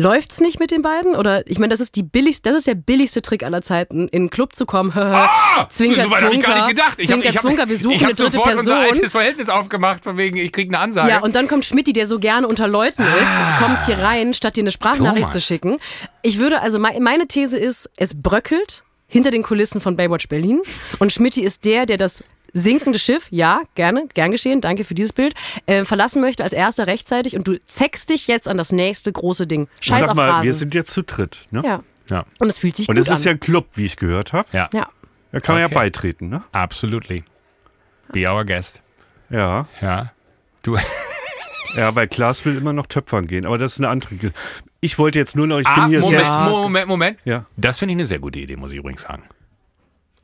Läuft's 0.00 0.40
nicht 0.40 0.60
mit 0.60 0.70
den 0.70 0.80
beiden? 0.80 1.16
Oder 1.16 1.44
ich 1.50 1.58
meine, 1.58 1.70
das 1.72 1.80
ist 1.80 1.96
die 1.96 2.04
billigste, 2.04 2.50
das 2.50 2.58
ist 2.58 2.66
der 2.68 2.76
billigste 2.76 3.20
Trick 3.20 3.42
aller 3.42 3.62
Zeiten, 3.62 4.06
in 4.06 4.20
einen 4.20 4.30
Club 4.30 4.54
zu 4.54 4.64
kommen. 4.64 4.92
Ah, 4.96 5.66
Zwinker, 5.68 6.04
so 6.04 6.10
weit 6.12 6.22
hab 6.22 6.32
ich 6.32 6.40
gar 6.40 6.52
Zwunker, 6.52 6.54
nicht 6.66 6.68
gedacht. 6.76 6.94
Ich 6.98 7.10
hab- 7.10 7.14
Zwinker, 7.16 7.28
ich 7.30 7.34
hab- 7.36 7.42
Zwunker, 7.42 7.68
wir 7.68 7.76
suchen 7.78 7.92
ich 7.96 8.00
hab 8.02 8.06
eine 8.10 8.14
dritte 8.14 8.32
sofort 8.32 8.56
unser 8.58 8.74
Person. 8.76 8.94
altes 8.94 9.12
Verhältnis 9.12 9.48
aufgemacht, 9.48 10.04
von 10.04 10.16
wegen, 10.16 10.36
ich 10.36 10.52
krieg 10.52 10.68
eine 10.68 10.78
Ansage. 10.78 11.08
Ja, 11.10 11.18
und 11.20 11.34
dann 11.34 11.48
kommt 11.48 11.64
Schmidti, 11.64 11.92
der 11.92 12.06
so 12.06 12.20
gerne 12.20 12.46
unter 12.46 12.68
Leuten 12.68 13.02
ist, 13.02 13.58
kommt 13.60 13.84
hier 13.86 13.98
rein, 13.98 14.34
statt 14.34 14.56
dir 14.56 14.60
eine 14.62 14.70
Sprachnachricht 14.70 15.22
Thomas. 15.24 15.32
zu 15.32 15.40
schicken. 15.40 15.78
Ich 16.22 16.38
würde, 16.38 16.62
also 16.62 16.78
mei- 16.78 16.98
meine 17.00 17.26
These 17.26 17.58
ist, 17.58 17.90
es 17.96 18.14
bröckelt 18.20 18.84
hinter 19.08 19.32
den 19.32 19.42
Kulissen 19.42 19.80
von 19.80 19.96
Baywatch 19.96 20.28
Berlin 20.28 20.60
und 21.00 21.12
Schmidti 21.12 21.42
ist 21.42 21.64
der, 21.64 21.86
der 21.86 21.96
das 21.98 22.22
sinkende 22.52 22.98
Schiff, 22.98 23.26
ja, 23.30 23.60
gerne, 23.74 24.06
gern 24.14 24.30
geschehen, 24.30 24.60
danke 24.60 24.84
für 24.84 24.94
dieses 24.94 25.12
Bild, 25.12 25.34
äh, 25.66 25.84
verlassen 25.84 26.20
möchte 26.20 26.42
als 26.44 26.52
erster 26.52 26.86
rechtzeitig 26.86 27.36
und 27.36 27.46
du 27.46 27.58
zeckst 27.60 28.10
dich 28.10 28.26
jetzt 28.26 28.48
an 28.48 28.56
das 28.56 28.72
nächste 28.72 29.12
große 29.12 29.46
Ding. 29.46 29.68
Scheiß 29.80 30.00
Sag 30.00 30.08
auf 30.10 30.16
mal, 30.16 30.30
Rasen. 30.30 30.44
wir 30.46 30.54
sind 30.54 30.74
jetzt 30.74 30.90
zu 30.92 31.02
dritt, 31.02 31.46
ne? 31.50 31.62
ja. 31.64 31.82
ja, 32.10 32.24
Und 32.38 32.48
es 32.48 32.58
fühlt 32.58 32.76
sich 32.76 32.88
Und 32.88 32.96
gut 32.96 33.02
es 33.02 33.10
ist 33.10 33.20
an. 33.20 33.24
ja 33.24 33.30
ein 33.32 33.40
Club, 33.40 33.66
wie 33.74 33.84
ich 33.84 33.96
gehört 33.96 34.32
habe. 34.32 34.48
ja, 34.52 34.68
ja. 34.72 34.88
Da 35.30 35.40
kann 35.40 35.56
man 35.56 35.64
Okay. 35.64 35.74
ja 35.74 35.78
beitreten, 35.80 36.28
ne? 36.30 36.42
absolutely. 36.52 37.22
Be 38.12 38.26
our 38.30 38.44
guest. 38.46 38.80
Ja. 39.28 39.68
Ja. 39.82 40.12
Du, 40.62 40.76
Ja, 41.76 41.94
weil 41.94 42.08
Klaas 42.08 42.46
will 42.46 42.56
immer 42.56 42.72
noch 42.72 42.86
töpfern 42.86 43.26
gehen, 43.26 43.44
aber 43.44 43.58
das 43.58 43.72
ist 43.72 43.78
eine 43.80 43.90
andere. 43.90 44.14
Ich 44.80 44.98
wollte 44.98 45.18
jetzt 45.18 45.36
nur 45.36 45.46
noch, 45.46 45.58
ich 45.58 45.66
bin 45.66 45.82
ah, 45.82 45.86
hier 45.86 46.00
Moment, 46.00 46.24
sehr. 46.24 46.40
Moment, 46.48 46.88
Moment. 46.88 47.18
Ja. 47.24 47.44
Das 47.58 47.78
finde 47.78 47.92
ich 47.92 47.96
eine 47.98 48.06
sehr 48.06 48.20
gute 48.20 48.38
Idee, 48.38 48.56
muss 48.56 48.70
ich 48.70 48.78
übrigens 48.78 49.02
sagen. 49.02 49.22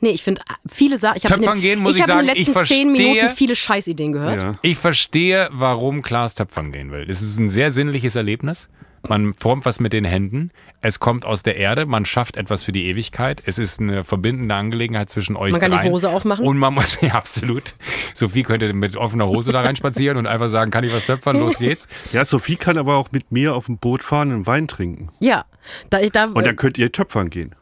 Nee, 0.04 0.10
ich 0.10 0.22
finde 0.22 0.42
viele 0.70 0.98
Sachen. 0.98 1.16
Ich 1.16 1.24
habe 1.24 1.42
in, 1.42 1.60
den- 1.62 1.78
muss 1.78 1.96
ich 1.96 2.02
hab 2.02 2.20
in 2.20 2.26
den 2.26 2.36
ich 2.36 2.46
letzten 2.46 2.52
zehn 2.52 2.54
verstehe- 2.54 2.86
Minuten 2.86 3.30
viele 3.30 3.56
Scheißideen 3.56 4.12
gehört. 4.12 4.36
Ja. 4.36 4.58
Ich 4.60 4.76
verstehe, 4.76 5.48
warum 5.50 6.02
Klaas 6.02 6.34
Töpfern 6.34 6.72
gehen 6.72 6.92
will. 6.92 7.06
Es 7.08 7.22
ist 7.22 7.38
ein 7.38 7.48
sehr 7.48 7.70
sinnliches 7.70 8.14
Erlebnis. 8.14 8.68
Man 9.08 9.32
formt 9.32 9.64
was 9.64 9.80
mit 9.80 9.94
den 9.94 10.04
Händen. 10.04 10.50
Es 10.82 10.98
kommt 10.98 11.24
aus 11.24 11.42
der 11.42 11.56
Erde. 11.56 11.86
Man 11.86 12.04
schafft 12.04 12.36
etwas 12.36 12.62
für 12.64 12.72
die 12.72 12.84
Ewigkeit. 12.86 13.42
Es 13.46 13.58
ist 13.58 13.80
eine 13.80 14.04
verbindende 14.04 14.54
Angelegenheit 14.54 15.08
zwischen 15.08 15.36
euch 15.36 15.52
Man 15.52 15.60
kann 15.60 15.70
die 15.70 15.76
dreien. 15.78 15.90
Hose 15.92 16.10
aufmachen. 16.10 16.44
Und 16.46 16.58
man 16.58 16.74
muss, 16.74 16.98
ja, 17.02 17.14
absolut. 17.14 17.74
Sophie 18.12 18.42
könnte 18.42 18.74
mit 18.74 18.96
offener 18.96 19.26
Hose 19.26 19.52
da 19.52 19.62
reinspazieren 19.62 20.18
und 20.18 20.26
einfach 20.26 20.48
sagen, 20.50 20.70
kann 20.70 20.84
ich 20.84 20.92
was 20.92 21.06
töpfern? 21.06 21.38
Los 21.38 21.58
geht's. 21.58 21.88
ja, 22.12 22.26
Sophie 22.26 22.56
kann 22.56 22.76
aber 22.76 22.96
auch 22.96 23.10
mit 23.10 23.32
mir 23.32 23.54
auf 23.54 23.66
dem 23.66 23.78
Boot 23.78 24.02
fahren 24.02 24.32
und 24.32 24.46
Wein 24.46 24.68
trinken. 24.68 25.08
Ja. 25.20 25.46
Da, 25.88 26.00
da, 26.00 26.24
Und 26.26 26.46
dann 26.46 26.56
könnt 26.56 26.76
ihr 26.76 26.92
töpfern 26.92 27.30
gehen. 27.30 27.54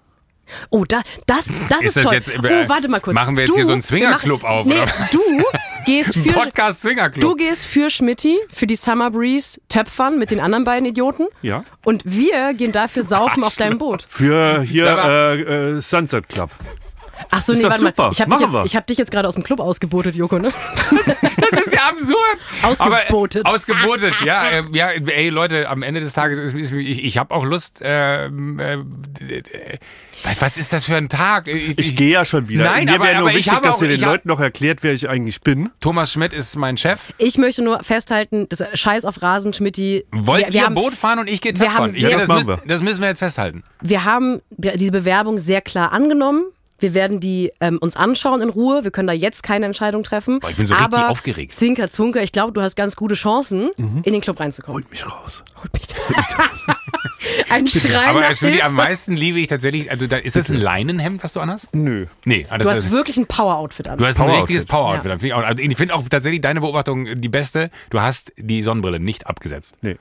Oh, 0.70 0.84
da, 0.86 1.02
das, 1.26 1.50
das 1.68 1.80
ist, 1.80 1.86
Ist 1.86 1.96
das 1.98 2.04
toll. 2.04 2.14
jetzt- 2.14 2.30
oh, 2.42 2.46
äh, 2.46 2.68
warte 2.68 2.88
mal 2.88 3.00
kurz. 3.00 3.14
machen 3.14 3.36
wir 3.36 3.42
jetzt 3.44 3.50
du, 3.50 3.56
hier 3.56 3.64
so 3.66 3.72
einen 3.72 3.82
Swingerclub 3.82 4.44
auf, 4.44 4.66
Nee, 4.66 4.74
oder 4.74 4.86
was? 4.86 5.10
du 5.10 5.42
gehst 5.86 6.14
für... 6.18 6.32
Podcast 6.32 6.80
Swingerclub. 6.82 7.20
Du 7.22 7.34
gehst 7.34 7.66
für 7.66 7.90
Schmidti, 7.90 8.38
für 8.52 8.66
die 8.66 8.76
Summer 8.76 9.10
Breeze 9.10 9.60
töpfern 9.68 10.18
mit 10.18 10.30
den 10.30 10.40
anderen 10.40 10.64
beiden 10.64 10.86
Idioten. 10.86 11.26
Ja. 11.42 11.64
Und 11.84 12.02
wir 12.04 12.54
gehen 12.54 12.72
dafür 12.72 13.02
saufen 13.02 13.44
auf 13.44 13.56
deinem 13.56 13.78
Boot. 13.78 14.04
Für 14.08 14.62
hier 14.62 14.86
äh, 14.86 15.40
äh, 15.76 15.80
Sunset 15.80 16.28
Club. 16.28 16.50
Ach 17.30 17.40
so, 17.42 17.52
Ist 17.52 17.58
nee, 17.58 17.64
warte 17.64 17.78
super. 17.80 18.02
mal. 18.04 18.12
Ich 18.12 18.20
habe 18.20 18.30
dich, 18.30 18.40
Machen 18.40 18.52
wir. 18.52 18.58
jetzt- 18.60 18.66
ich 18.70 18.76
hab 18.76 18.86
dich 18.86 18.98
jetzt 18.98 19.10
gerade 19.10 19.28
aus 19.28 19.34
dem 19.34 19.42
Club 19.44 19.60
ausgebotet, 19.60 20.14
Joko, 20.14 20.38
ne? 20.38 20.50
Das 21.52 21.66
ist 21.66 21.74
ja 21.74 21.80
absurd. 21.88 22.18
Ausgebotet. 22.62 23.46
Aber, 23.46 23.52
äh, 23.54 23.56
ausgebotet, 23.56 24.14
ja. 24.24 24.48
Äh, 24.50 24.62
ja, 24.72 24.88
ey 24.88 25.28
Leute, 25.28 25.68
am 25.68 25.82
Ende 25.82 26.00
des 26.00 26.12
Tages 26.12 26.38
ist, 26.38 26.54
ist 26.54 26.72
ich, 26.72 27.04
ich 27.04 27.18
habe 27.18 27.34
auch 27.34 27.44
Lust. 27.44 27.80
ähm, 27.82 28.58
äh, 28.58 28.74
äh, 28.74 29.78
was, 30.24 30.40
was 30.40 30.56
ist 30.56 30.72
das 30.72 30.84
für 30.84 30.94
ein 30.96 31.08
Tag? 31.08 31.48
Ich, 31.48 31.78
Ich 31.78 31.96
gehe 31.96 32.12
ja 32.12 32.24
schon 32.24 32.48
wieder. 32.48 32.64
Nein, 32.64 32.84
Mir 32.84 32.94
aber- 32.94 33.04
wäre 33.06 33.18
nur 33.18 33.28
wichtig, 33.30 33.50
habe 33.50 33.66
dass 33.66 33.76
auch- 33.78 33.82
ihr 33.82 33.88
den 33.88 34.00
hab- 34.02 34.12
Leuten 34.12 34.28
noch 34.28 34.38
erklärt, 34.40 34.78
wer 34.82 34.92
ich 34.92 35.08
eigentlich 35.08 35.40
bin. 35.40 35.70
Thomas 35.80 36.12
Schmidt 36.12 36.32
ist 36.32 36.54
mein 36.56 36.76
Chef. 36.76 37.12
Ich 37.18 37.38
möchte 37.38 37.62
nur 37.62 37.82
festhalten, 37.82 38.46
das 38.48 38.62
Scheiß 38.74 39.04
auf 39.04 39.20
Rasen, 39.20 39.52
Schmidti. 39.52 40.04
Wollt 40.12 40.46
wir, 40.46 40.52
wir 40.52 40.60
ihr 40.60 40.66
haben, 40.66 40.74
Boot 40.76 40.94
fahren 40.94 41.18
und 41.18 41.28
ich 41.28 41.40
gehe 41.40 41.54
sehr- 41.56 41.66
Ja, 41.66 42.18
das 42.18 42.28
machen 42.28 42.44
mü- 42.44 42.48
wir. 42.48 42.62
das 42.66 42.82
müssen 42.82 43.00
wir 43.00 43.08
jetzt 43.08 43.18
festhalten. 43.18 43.64
wir 43.80 44.04
haben 44.04 44.40
diese 44.58 44.92
Bewerbung 44.92 45.38
sehr 45.38 45.60
klar 45.60 45.92
angenommen. 45.92 46.44
Wir 46.82 46.94
werden 46.94 47.20
die 47.20 47.52
ähm, 47.60 47.78
uns 47.78 47.96
anschauen 47.96 48.40
in 48.42 48.48
Ruhe. 48.48 48.84
Wir 48.84 48.90
können 48.90 49.06
da 49.06 49.12
jetzt 49.14 49.42
keine 49.42 49.66
Entscheidung 49.66 50.02
treffen. 50.02 50.40
Boah, 50.40 50.50
ich 50.50 50.56
bin 50.56 50.66
so 50.66 50.74
richtig 50.74 50.94
Aber 50.98 51.08
aufgeregt. 51.10 51.54
Zwinker, 51.54 51.88
Zwunker, 51.88 52.22
ich 52.22 52.32
glaube, 52.32 52.52
du 52.52 52.60
hast 52.60 52.74
ganz 52.76 52.96
gute 52.96 53.14
Chancen, 53.14 53.70
Mhm. 53.76 54.02
in 54.04 54.12
den 54.12 54.20
Club 54.20 54.38
reinzukommen. 54.40 54.82
Holt 54.82 54.90
mich 54.90 55.06
raus. 55.06 55.42
Holt 55.60 55.72
mich 55.72 55.86
da. 56.36 56.74
Ein 57.50 57.66
Schrei 57.68 58.06
Aber 58.08 58.20
nach 58.20 58.34
Schmidt, 58.34 58.64
am 58.64 58.74
meisten 58.74 59.12
liebe 59.12 59.38
ich 59.38 59.46
tatsächlich. 59.46 59.90
Also, 59.90 60.06
da, 60.06 60.16
ist 60.16 60.34
das 60.36 60.48
ein 60.50 60.56
Leinenhemd, 60.60 61.22
was 61.22 61.34
du 61.34 61.40
anhast? 61.40 61.68
Nö. 61.72 62.06
Nee, 62.24 62.46
ah, 62.50 62.58
das 62.58 62.66
Du 62.66 62.70
hast 62.70 62.90
wirklich 62.90 63.16
ein 63.16 63.26
Power-Outfit 63.26 63.88
an. 63.88 63.98
Du 63.98 64.04
hast 64.06 64.16
ein 64.16 64.26
Power-Outfit. 64.26 64.42
richtiges 64.42 64.64
Power-Outfit. 64.66 65.22
Ja. 65.22 65.36
Auch- 65.36 65.42
also 65.44 65.62
ich 65.62 65.76
finde 65.76 65.94
auch 65.94 66.08
tatsächlich 66.08 66.40
deine 66.40 66.60
Beobachtung 66.60 67.20
die 67.20 67.28
beste. 67.28 67.70
Du 67.90 68.00
hast 68.00 68.32
die 68.36 68.62
Sonnenbrille 68.62 68.98
nicht 68.98 69.26
abgesetzt. 69.28 69.76
Nee. 69.82 69.96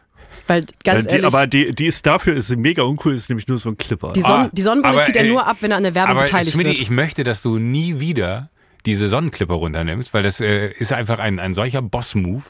Weil, 0.51 0.65
ganz 0.83 1.07
die, 1.07 1.13
ehrlich, 1.13 1.25
aber 1.25 1.47
die, 1.47 1.73
die 1.73 1.85
ist 1.85 2.05
dafür 2.05 2.35
ist 2.35 2.53
mega 2.57 2.83
uncool, 2.83 3.13
ist 3.13 3.29
nämlich 3.29 3.47
nur 3.47 3.57
so 3.57 3.69
ein 3.69 3.77
Clipper. 3.77 4.11
die, 4.11 4.19
Sonn 4.21 4.31
Ah, 4.31 4.49
die 4.51 4.61
Sonnenbrille 4.61 4.97
aber, 4.97 5.05
zieht 5.05 5.15
er 5.15 5.23
nur 5.23 5.47
ab, 5.47 5.57
wenn 5.61 5.71
er 5.71 5.77
an 5.77 5.83
der 5.83 5.95
Werbung 5.95 6.17
Aber 6.17 6.23
beteiligt 6.23 6.51
Schmidti, 6.51 6.71
wird. 6.71 6.81
ich 6.81 6.89
möchte, 6.89 7.23
dass 7.23 7.41
du 7.41 7.57
nie 7.57 8.01
wieder 8.01 8.49
diese 8.85 9.07
Sonnenklipper 9.07 9.53
runternimmst, 9.53 10.13
weil 10.13 10.23
das 10.23 10.41
äh, 10.41 10.71
ist 10.71 10.91
einfach 10.91 11.19
ein, 11.19 11.39
ein 11.39 11.53
solcher 11.53 11.81
Boss-Move. 11.81 12.43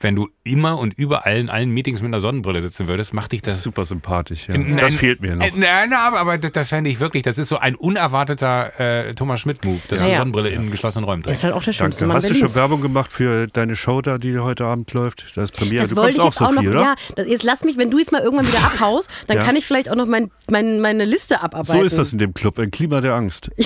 Wenn 0.00 0.14
du 0.14 0.28
immer 0.44 0.78
und 0.78 0.92
überall 0.94 1.38
in 1.38 1.48
allen 1.48 1.70
Meetings 1.70 2.02
mit 2.02 2.08
einer 2.08 2.20
Sonnenbrille 2.20 2.60
sitzen 2.62 2.86
würdest, 2.88 3.14
macht 3.14 3.32
dich 3.32 3.42
das 3.42 3.62
super 3.62 3.84
sympathisch, 3.84 4.46
ja. 4.48 4.56
Nein, 4.58 4.76
das 4.76 4.94
fehlt 4.94 5.20
mir 5.22 5.36
noch. 5.36 5.46
Nein, 5.56 5.92
aber, 5.94 6.18
aber 6.20 6.38
das, 6.38 6.52
das 6.52 6.68
fände 6.68 6.90
ich 6.90 7.00
wirklich, 7.00 7.22
das 7.22 7.38
ist 7.38 7.48
so 7.48 7.58
ein 7.58 7.74
unerwarteter 7.74 8.78
äh, 8.78 9.14
Thomas 9.14 9.40
Schmidt-Move, 9.40 9.80
dass 9.88 10.00
Ja, 10.00 10.06
du 10.06 10.12
ja. 10.12 10.18
Sonnenbrille 10.18 10.50
in 10.50 10.70
geschlossenen 10.70 11.04
Räumen 11.04 11.22
Er 11.24 11.32
ist 11.32 11.40
trägst. 11.40 11.44
halt 11.44 11.54
auch 11.54 11.64
der 11.64 11.72
schönste 11.72 12.00
Danke. 12.00 12.08
Mann 12.08 12.16
Hast 12.16 12.24
du 12.28 12.34
Berlins. 12.34 12.52
schon 12.52 12.60
Werbung 12.60 12.80
gemacht 12.82 13.12
für 13.12 13.46
deine 13.46 13.74
Show 13.76 14.02
da, 14.02 14.18
die 14.18 14.38
heute 14.38 14.66
Abend 14.66 14.92
läuft? 14.92 15.32
Das 15.36 15.44
ist 15.44 15.52
Premiere. 15.56 15.82
Das 15.82 15.90
du 15.90 15.96
wollte 15.96 16.10
ich 16.12 16.20
auch, 16.20 16.26
jetzt 16.26 16.42
auch 16.42 16.52
noch, 16.52 16.62
oder? 16.62 16.80
ja, 16.80 16.94
das- 17.16 17.26
jetzt 17.28 17.42
lass 17.44 17.64
mich, 17.64 17.76
wenn 17.78 17.90
du 17.90 17.98
jetzt 17.98 18.12
mal 18.12 18.20
irgendwann 18.22 18.46
wieder 18.46 18.58
abhaust, 18.64 19.10
dann 19.28 19.38
Ja. 19.38 19.44
kann 19.44 19.56
ich 19.56 19.66
vielleicht 19.66 19.88
auch 19.90 19.96
noch 19.96 20.06
mein, 20.06 20.30
mein, 20.50 20.80
meine 20.80 21.04
Liste 21.04 21.42
abarbeiten. 21.42 21.80
So 21.80 21.82
ist 21.84 21.98
das 21.98 22.12
in 22.12 22.18
dem 22.18 22.34
Club, 22.34 22.58
ein 22.58 22.70
Klima 22.70 23.00
der 23.00 23.14
Angst. 23.14 23.50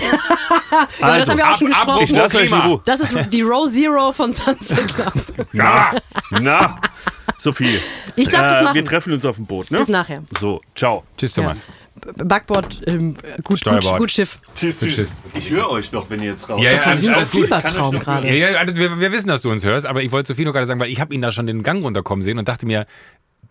Aber 0.70 0.88
das 1.00 1.02
Also, 1.28 1.32
haben 1.32 1.38
wir 1.38 1.46
auch 1.46 1.50
ab- 1.52 1.58
schon 1.58 1.72
ab- 1.72 1.78
gesprochen. 1.86 2.04
Ich 2.04 2.10
lasse 2.12 2.38
euch 2.38 2.50
in. 2.52 2.58
Ruhe. 2.60 2.82
Das 2.84 3.00
ist 3.00 3.16
die 3.32 3.42
Row 3.42 3.68
Zero 3.68 4.12
von 4.12 4.32
Sunset 4.32 4.94
Club. 4.94 5.12
Na, 5.52 5.90
na, 6.30 6.80
Sophie. 7.38 7.78
Ich 8.16 8.28
darf 8.28 8.42
das 8.54 8.62
machen. 8.62 8.74
Wir 8.74 8.84
treffen 8.84 9.12
uns 9.12 9.24
auf 9.24 9.36
dem 9.36 9.46
Boot, 9.46 9.70
ne? 9.70 9.78
Bis 9.78 9.88
nachher. 9.88 10.22
So, 10.38 10.60
ciao. 10.74 11.04
Tschüss, 11.16 11.34
Thomas. 11.34 11.62
Backbord, 12.16 12.80
ähm, 12.86 13.14
gut, 13.44 13.62
gut, 13.62 13.96
gut 13.98 14.10
Schiff. 14.10 14.38
Tschüss, 14.56 14.80
tschüss. 14.80 15.12
Ich 15.34 15.50
höre 15.50 15.68
euch 15.70 15.92
noch, 15.92 16.08
wenn 16.08 16.22
ihr 16.22 16.30
jetzt 16.30 16.48
raus 16.48 16.58
Ja, 16.62 16.72
Das 16.72 16.80
ja, 16.80 16.86
war 16.86 16.92
alles, 16.92 17.02
wie 17.04 17.08
ein 17.08 17.14
alles 17.14 17.30
gut. 17.30 17.40
Fiebertraum 17.42 17.98
gerade. 17.98 18.28
Ja, 18.34 18.50
ja, 18.50 18.76
wir, 18.76 19.00
wir 19.00 19.12
wissen, 19.12 19.28
dass 19.28 19.42
du 19.42 19.50
uns 19.50 19.64
hörst, 19.64 19.86
aber 19.86 20.02
ich 20.02 20.10
wollte 20.12 20.28
Sophie 20.28 20.44
nur 20.44 20.52
gerade 20.54 20.66
sagen, 20.66 20.80
weil 20.80 20.88
ich 20.90 21.00
habe 21.00 21.12
ihn 21.14 21.20
da 21.20 21.30
schon 21.30 21.46
den 21.46 21.62
Gang 21.62 21.82
runterkommen 21.84 22.22
sehen 22.22 22.38
und 22.38 22.48
dachte 22.48 22.64
mir, 22.64 22.86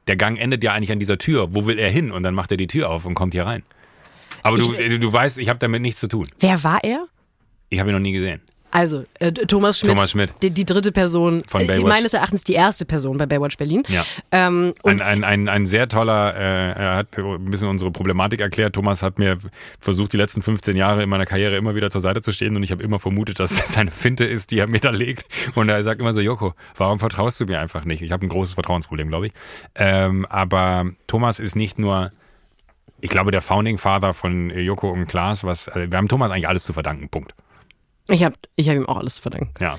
der 0.07 0.15
Gang 0.15 0.39
endet 0.39 0.63
ja 0.63 0.73
eigentlich 0.73 0.91
an 0.91 0.99
dieser 0.99 1.19
Tür. 1.19 1.53
Wo 1.53 1.67
will 1.67 1.77
er 1.77 1.91
hin? 1.91 2.11
Und 2.11 2.23
dann 2.23 2.33
macht 2.33 2.49
er 2.49 2.57
die 2.57 2.65
Tür 2.67 2.89
auf 2.89 3.05
und 3.05 3.13
kommt 3.13 3.33
hier 3.33 3.45
rein. 3.45 3.61
Aber 4.41 4.57
du, 4.57 4.73
Ich- 4.73 4.79
äh, 4.79 4.97
du 4.97 5.13
weißt, 5.13 5.37
ich 5.37 5.49
habe 5.49 5.59
damit 5.59 5.81
nichts 5.83 5.99
zu 5.99 6.07
tun. 6.07 6.25
Wer 6.39 6.63
war 6.63 6.83
er? 6.83 7.05
Ich 7.69 7.79
habe 7.79 7.89
ihn 7.91 7.93
noch 7.93 7.99
nie 8.01 8.13
gesehen. 8.13 8.41
Also, 8.71 9.03
äh, 9.19 9.31
Thomas 9.31 9.79
Schmidt, 9.79 9.95
Thomas 9.95 10.11
Schmidt. 10.11 10.33
Die, 10.41 10.51
die 10.51 10.65
dritte 10.65 10.91
Person, 10.91 11.43
Von 11.47 11.61
äh, 11.61 11.63
die 11.63 11.71
Baywatch. 11.73 11.87
meines 11.87 12.13
Erachtens 12.13 12.43
die 12.43 12.53
erste 12.53 12.85
Person 12.85 13.17
bei 13.17 13.25
Baywatch 13.25 13.57
Berlin. 13.57 13.83
Ja. 13.87 14.05
Ähm, 14.31 14.73
und 14.83 15.01
Ein, 15.01 15.23
ein, 15.23 15.23
ein, 15.23 15.49
ein 15.49 15.65
sehr 15.65 15.87
toller, 15.87 16.35
äh, 16.35 16.71
er 16.79 16.95
hat 16.95 17.17
ein 17.17 17.45
bisschen 17.49 17.67
unsere 17.67 17.91
Problematik 17.91 18.41
erklärt. 18.41 18.75
Thomas 18.75 19.01
hat 19.01 19.17
mir 19.17 19.37
versucht, 19.79 20.13
die 20.13 20.17
letzten 20.17 20.41
15 20.41 20.75
Jahre 20.75 21.03
in 21.03 21.09
meiner 21.09 21.25
Karriere 21.25 21.57
immer 21.57 21.75
wieder 21.75 21.89
zur 21.89 22.01
Seite 22.01 22.21
zu 22.21 22.31
stehen 22.31 22.55
und 22.55 22.63
ich 22.63 22.71
habe 22.71 22.83
immer 22.83 22.99
vermutet, 22.99 23.39
dass 23.39 23.55
das 23.57 23.77
eine 23.77 23.91
Finte 23.91 24.25
ist, 24.25 24.51
die 24.51 24.59
er 24.59 24.67
mir 24.67 24.79
da 24.79 24.91
legt. 24.91 25.25
Und 25.55 25.69
er 25.69 25.83
sagt 25.83 25.99
immer 26.01 26.13
so, 26.13 26.21
Joko, 26.21 26.53
warum 26.75 26.99
vertraust 26.99 27.39
du 27.39 27.45
mir 27.45 27.59
einfach 27.59 27.85
nicht? 27.85 28.01
Ich 28.01 28.11
habe 28.11 28.25
ein 28.25 28.29
großes 28.29 28.53
Vertrauensproblem, 28.53 29.09
glaube 29.09 29.27
ich. 29.27 29.33
Ähm, 29.75 30.25
aber 30.27 30.85
Thomas 31.07 31.39
ist 31.39 31.55
nicht 31.55 31.79
nur, 31.79 32.11
ich 33.01 33.09
glaube, 33.09 33.31
der 33.31 33.41
Founding 33.41 33.77
Father 33.77 34.13
von 34.13 34.49
Joko 34.51 34.91
und 34.91 35.07
Klaas, 35.07 35.43
was, 35.43 35.67
äh, 35.69 35.87
wir 35.89 35.97
haben 35.97 36.07
Thomas 36.07 36.31
eigentlich 36.31 36.47
alles 36.47 36.63
zu 36.63 36.73
verdanken, 36.73 37.09
Punkt. 37.09 37.33
Ich 38.09 38.23
habe 38.23 38.35
ich 38.55 38.67
hab 38.69 38.75
ihm 38.75 38.87
auch 38.87 38.97
alles 38.97 39.15
zu 39.15 39.21
verdanken. 39.21 39.51
Ja. 39.59 39.77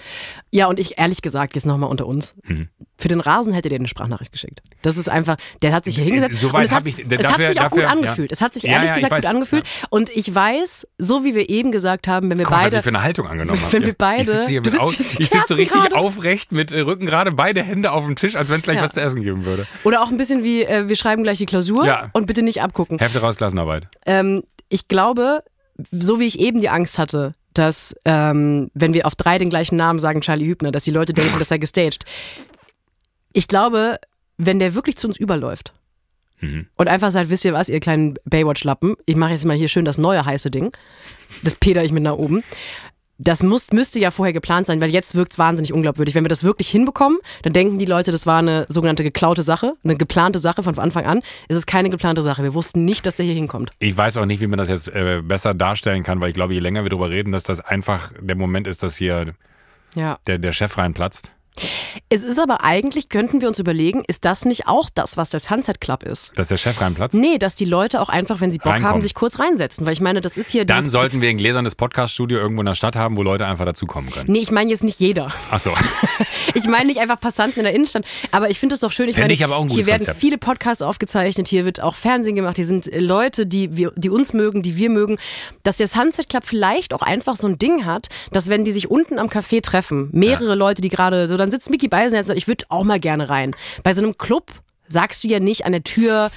Ja, 0.51 0.67
und 0.67 0.79
ich 0.81 0.99
ehrlich 0.99 1.23
gesagt, 1.23 1.55
jetzt 1.55 1.65
nochmal 1.67 1.91
unter 1.91 2.07
uns. 2.07 2.35
Mhm. 2.47 2.69
Für 2.99 3.09
den 3.09 3.21
Rasen 3.21 3.53
hätte 3.53 3.69
der 3.69 3.79
eine 3.79 3.89
Sprachnachricht 3.89 4.31
geschickt. 4.33 4.63
Das 4.83 4.97
ist 4.97 5.09
einfach, 5.09 5.37
der 5.63 5.73
hat 5.73 5.85
sich 5.85 5.95
hier 5.97 6.05
hingesetzt. 6.05 6.37
So 6.41 6.49
weit 6.53 6.59
und 6.61 6.65
es 6.65 6.73
hat, 6.73 6.87
ich- 6.87 6.99
es 6.99 7.09
dafür- 7.09 7.29
hat 7.29 7.37
sich 7.39 7.49
auch 7.49 7.55
dafür- 7.65 7.71
gut 7.71 7.83
ja. 7.83 7.89
angefühlt. 7.89 8.33
Es 8.33 8.41
hat 8.41 8.55
sich 8.55 8.63
Ja, 8.65 8.73
ehrlich 8.73 8.89
ja, 8.91 8.97
ich 8.97 9.03
gesagt 9.03 9.13
weiß, 9.13 9.23
gut 9.25 9.31
angefühlt. 9.35 9.65
Und 9.91 10.11
ich 10.11 10.35
weiß, 10.35 10.87
so 10.99 11.25
wie 11.25 11.35
wir 11.35 11.49
eben 11.49 11.73
gesagt 11.73 12.09
haben, 12.09 12.29
wenn 12.31 12.39
wir 12.39 12.45
Guck 12.45 12.53
mal, 12.53 12.59
was 12.59 12.65
beide. 12.65 12.77
ihr 12.77 12.83
für 12.83 12.89
eine 12.91 13.03
Haltung 13.03 13.27
angenommen. 13.29 13.61
Wenn 13.71 13.85
wir 13.87 13.95
beide- 13.95 14.23
Ich 14.23 14.29
sitze 14.29 14.49
hier 14.49 14.61
mit 14.61 14.79
auf, 14.79 14.93
ich 14.93 15.07
sitze 15.07 15.17
so 15.49 15.55
richtig 15.55 15.69
kerzengerade. 15.71 15.97
aufrecht 15.97 16.53
mit 16.53 16.73
äh, 16.73 16.81
Rücken 16.81 17.07
gerade, 17.07 17.33
beide 17.33 17.63
Hände 17.63 17.93
auf 17.93 18.05
dem 18.05 18.17
Tisch, 18.17 18.37
als 18.37 18.49
wenn 18.51 18.59
es 18.61 18.65
gleich 18.65 18.77
Ja. 18.79 18.83
was 18.85 18.93
zu 18.93 19.01
essen 19.01 19.23
geben 19.23 19.45
würde. 19.45 19.67
Oder 19.85 20.03
auch 20.03 20.11
ein 20.11 20.17
bisschen 20.19 20.45
wie, 20.45 20.63
äh, 20.63 20.89
wir 20.89 20.97
schreiben 20.97 21.23
gleich 21.23 21.39
die 21.39 21.47
Klausur 21.47 21.87
Ja. 21.87 22.11
und 22.13 22.27
bitte 22.27 22.43
nicht 22.43 22.63
abgucken. 22.63 22.99
Hefte 22.99 23.21
raus, 23.21 23.37
Klassenarbeit. 23.37 23.89
Ähm, 24.07 24.43
ich 24.69 24.89
glaube, 24.89 25.43
so 25.91 26.21
wie 26.21 26.27
ich 26.27 26.39
eben 26.39 26.61
die 26.61 26.69
Angst 26.69 26.99
hatte, 26.99 27.35
dass, 27.55 27.95
ähm, 28.05 28.71
wenn 28.75 28.95
wir 28.95 29.07
auf 29.07 29.15
drei 29.15 29.39
den 29.39 29.51
gleichen 29.51 29.77
Namen 29.77 29.99
sagen, 29.99 30.21
Charlie 30.21 30.47
Hübner, 30.47 30.71
dass 30.73 30.85
die 30.85 30.91
Leute 30.91 31.13
denken, 31.13 31.39
das 31.39 31.49
sei 31.49 31.59
gestaged. 31.59 32.05
Ich 33.33 33.49
glaube, 33.49 33.99
wenn 34.39 34.59
der 34.59 34.75
wirklich 34.75 34.97
zu 34.97 35.09
uns 35.09 35.17
überläuft 35.17 35.73
Mhm. 36.43 36.67
und 36.77 36.89
einfach 36.89 37.11
sagt, 37.11 37.29
wisst 37.29 37.45
ihr 37.45 37.53
was, 37.53 37.69
ihr 37.69 37.81
kleinen 37.81 38.15
Baywatch-Lappen, 38.25 38.97
ich 39.05 39.17
mache 39.17 39.33
jetzt 39.33 39.45
mal 39.45 39.57
hier 39.57 39.69
schön 39.69 39.85
das 39.85 39.99
neue 39.99 40.25
heiße 40.25 40.51
Ding, 40.51 40.73
das 41.43 41.55
peter 41.57 41.85
ich 41.85 41.93
mit 41.93 42.03
nach 42.03 42.15
oben. 42.17 42.43
Das 43.23 43.43
muss, 43.43 43.71
müsste 43.71 44.01
ja 44.01 44.11
vorher 44.11 44.33
geplant 44.33 44.67
sein, 44.67 44.81
weil 44.81 44.89
jetzt 44.89 45.15
wirkt 45.15 45.33
es 45.33 45.39
wahnsinnig 45.39 45.75
unglaubwürdig. 45.75 46.15
Wenn 46.15 46.25
wir 46.25 46.31
das 46.31 46.43
wirklich 46.43 46.71
hinbekommen, 46.71 47.19
dann 47.43 47.53
denken 47.53 47.79
die 47.79 47.85
Leute, 47.85 48.13
das 48.13 48.25
war 48.25 48.39
eine 48.39 48.65
sogenannte 48.71 49.03
geklaute 49.03 49.43
Sache, 49.43 49.75
eine 49.85 49.95
geplante 49.95 50.39
Sache 50.39 50.63
von 50.63 50.79
Anfang 50.79 51.05
an. 51.05 51.21
Es 51.49 51.57
ist 51.57 51.67
keine 51.67 51.91
geplante 51.91 52.23
Sache. 52.23 52.43
Wir 52.43 52.55
wussten 52.55 52.87
nicht, 52.87 53.05
dass 53.05 53.17
der 53.17 53.27
hier 53.27 53.35
hinkommt. 53.35 53.73
Ich 53.79 53.95
weiß 53.95 54.17
auch 54.17 54.25
nicht, 54.25 54.41
wie 54.41 54.47
man 54.47 54.59
das 54.59 54.71
jetzt 54.71 54.89
äh, 54.89 55.21
besser 55.23 55.53
darstellen 55.53 56.03
kann, 56.03 56.21
weil 56.23 56.29
ich 56.29 56.35
glaube, 56.35 56.55
je 56.55 56.61
länger 56.61 56.83
wir 56.83 56.89
darüber 56.89 57.11
reden, 57.11 57.31
dass 57.31 57.43
das 57.45 57.61
einfach 57.61 58.11
der 58.21 58.37
Moment 58.37 58.67
ist, 58.67 58.83
dass 58.83 58.97
hier 58.97 59.35
Ja. 59.95 60.19
der, 60.27 60.39
der 60.39 60.53
Chef 60.53 60.79
reinplatzt. 60.79 61.33
Es 62.09 62.25
ist 62.25 62.39
aber 62.39 62.65
eigentlich, 62.65 63.09
könnten 63.09 63.41
wir 63.41 63.49
uns 63.49 63.59
überlegen, 63.59 64.03
ist 64.07 64.25
das 64.25 64.45
nicht 64.45 64.67
auch 64.67 64.91
das, 64.93 65.17
was 65.17 65.31
der 65.31 65.41
Sunset 65.41 65.81
Club 65.81 66.03
ist? 66.03 66.33
Dass 66.37 66.49
der 66.49 66.57
Chef 66.57 66.81
reinplatzt. 66.81 67.15
Nee, 67.15 67.39
dass 67.39 67.55
die 67.55 67.65
Leute 67.65 68.01
auch 68.01 68.09
einfach, 68.09 68.41
wenn 68.41 68.51
sie 68.51 68.59
Bock 68.59 68.73
haben, 68.73 68.83
Reinkommen. 68.83 69.03
sich 69.03 69.15
kurz 69.15 69.39
reinsetzen. 69.39 69.87
Weil 69.87 69.93
ich 69.93 70.01
meine, 70.01 70.21
das 70.21 70.37
ist 70.37 70.51
hier 70.51 70.65
Dann 70.65 70.89
sollten 70.91 71.21
wir 71.21 71.31
ein 71.31 71.39
gläsernes 71.39 71.75
Podcast-Studio 71.75 72.39
irgendwo 72.39 72.63
in 72.63 72.67
der 72.67 72.75
Stadt 72.75 72.97
haben, 72.97 73.17
wo 73.17 73.23
Leute 73.23 73.47
einfach 73.47 73.65
dazukommen 73.65 74.11
können. 74.11 74.31
Nee, 74.31 74.41
ich 74.41 74.51
meine 74.51 74.71
jetzt 74.71 74.85
nicht 74.85 74.99
jeder. 75.01 75.29
Ach 75.51 75.61
so. 75.61 75.73
Ich 76.55 76.67
meine 76.67 76.87
nicht 76.87 76.99
einfach 76.99 77.21
Passanten 77.21 77.61
in 77.61 77.65
der 77.65 77.75
Innenstadt. 77.75 78.05
Aber 78.33 78.51
ich 78.51 78.59
finde 78.59 78.75
es 78.75 78.81
doch 78.81 78.91
schön. 78.91 79.09
Ich 79.09 79.17
meine, 79.17 79.33
ich 79.33 79.45
aber 79.45 79.57
auch 79.57 79.63
ein 79.63 79.69
hier 79.69 79.77
gutes 79.77 79.87
werden 79.87 79.99
Konzept. 80.01 80.21
viele 80.21 80.39
Podcasts 80.39 80.83
aufgezeichnet, 80.83 81.49
hier 81.49 81.65
wird 81.65 81.81
auch 81.83 81.95
Fernsehen 81.95 82.35
gemacht, 82.35 82.57
hier 82.57 82.67
sind 82.67 82.93
äh, 82.93 82.99
Leute, 82.99 83.47
die, 83.47 83.77
wir, 83.77 83.93
die 83.97 84.11
uns 84.11 84.33
mögen, 84.33 84.63
die 84.63 84.77
wir 84.77 84.91
mögen. 84.91 85.19
Dass 85.63 85.77
der 85.77 85.89
Sunset 85.89 86.29
Club 86.29 86.45
vielleicht 86.45 86.93
auch 86.95 87.03
einfach 87.03 87.37
so 87.37 87.47
ein 87.47 87.59
Ding 87.59 87.85
hat, 87.85 88.09
dass 88.33 88.49
wenn 88.49 88.65
die 88.65 88.73
sich 88.73 88.91
unten 88.91 89.19
am 89.19 89.29
Café 89.29 89.63
treffen, 89.63 90.09
mehrere 90.13 90.55
Leute, 90.55 90.83
die 90.83 90.89
gerade, 90.89 91.29
so 91.29 91.37
dann 91.37 91.50
sitzt 91.51 91.71
Mickey 91.71 91.89
Beisenherz 91.89 92.25
und 92.25 92.29
sagt, 92.29 92.39
ich 92.39 92.49
würde 92.49 92.65
auch 92.69 92.85
mal 92.85 93.01
gerne 93.01 93.29
rein. 93.29 93.55
Bei 93.83 93.95
so 93.95 94.03
einem 94.03 94.17
Club 94.19 94.51
sagst 94.89 95.25
du 95.25 95.29
ja 95.29 95.41
nicht 95.41 95.65
an 95.67 95.73
der 95.73 95.85
Tür, 95.85 96.31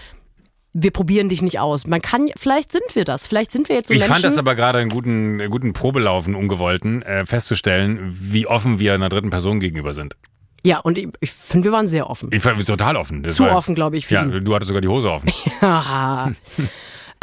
wir 0.76 0.90
probieren 0.92 1.30
dich 1.30 1.42
nicht 1.44 1.60
aus. 1.60 1.86
Man 1.86 2.02
kann, 2.02 2.30
vielleicht 2.36 2.72
sind 2.72 2.84
wir 2.94 3.06
das. 3.06 3.28
Vielleicht 3.28 3.52
sind 3.52 3.70
wir 3.70 3.76
jetzt 3.76 3.90
so 3.90 3.94
Ich 3.94 4.00
Menschen. 4.00 4.14
fand 4.16 4.24
das 4.26 4.38
aber 4.40 4.56
gerade 4.56 4.80
einen 4.80 4.90
guten, 4.90 5.50
guten 5.50 5.74
Probelaufen, 5.74 6.34
ungewollten, 6.34 7.04
äh, 7.04 7.26
festzustellen, 7.28 8.16
wie 8.20 8.48
offen 8.48 8.80
wir 8.80 8.94
einer 8.96 9.10
dritten 9.10 9.30
Person 9.30 9.60
gegenüber 9.60 9.94
sind. 9.94 10.16
ja, 10.64 10.80
und 10.80 10.98
ich, 10.98 11.10
ich 11.20 11.32
finde, 11.32 11.66
wir 11.66 11.72
waren 11.74 11.88
sehr 11.88 12.10
offen. 12.10 12.30
Ich 12.32 12.44
war 12.44 12.58
total 12.58 12.96
offen. 12.96 13.22
Das 13.22 13.36
Zu 13.36 13.44
war, 13.44 13.56
offen, 13.56 13.76
glaube 13.76 13.98
ich, 13.98 14.10
Ja, 14.10 14.24
ihn. 14.24 14.44
du 14.44 14.56
hattest 14.56 14.68
sogar 14.68 14.82
die 14.82 14.88
Hose 14.88 15.12
offen. 15.12 15.32
Haha. 15.62 16.32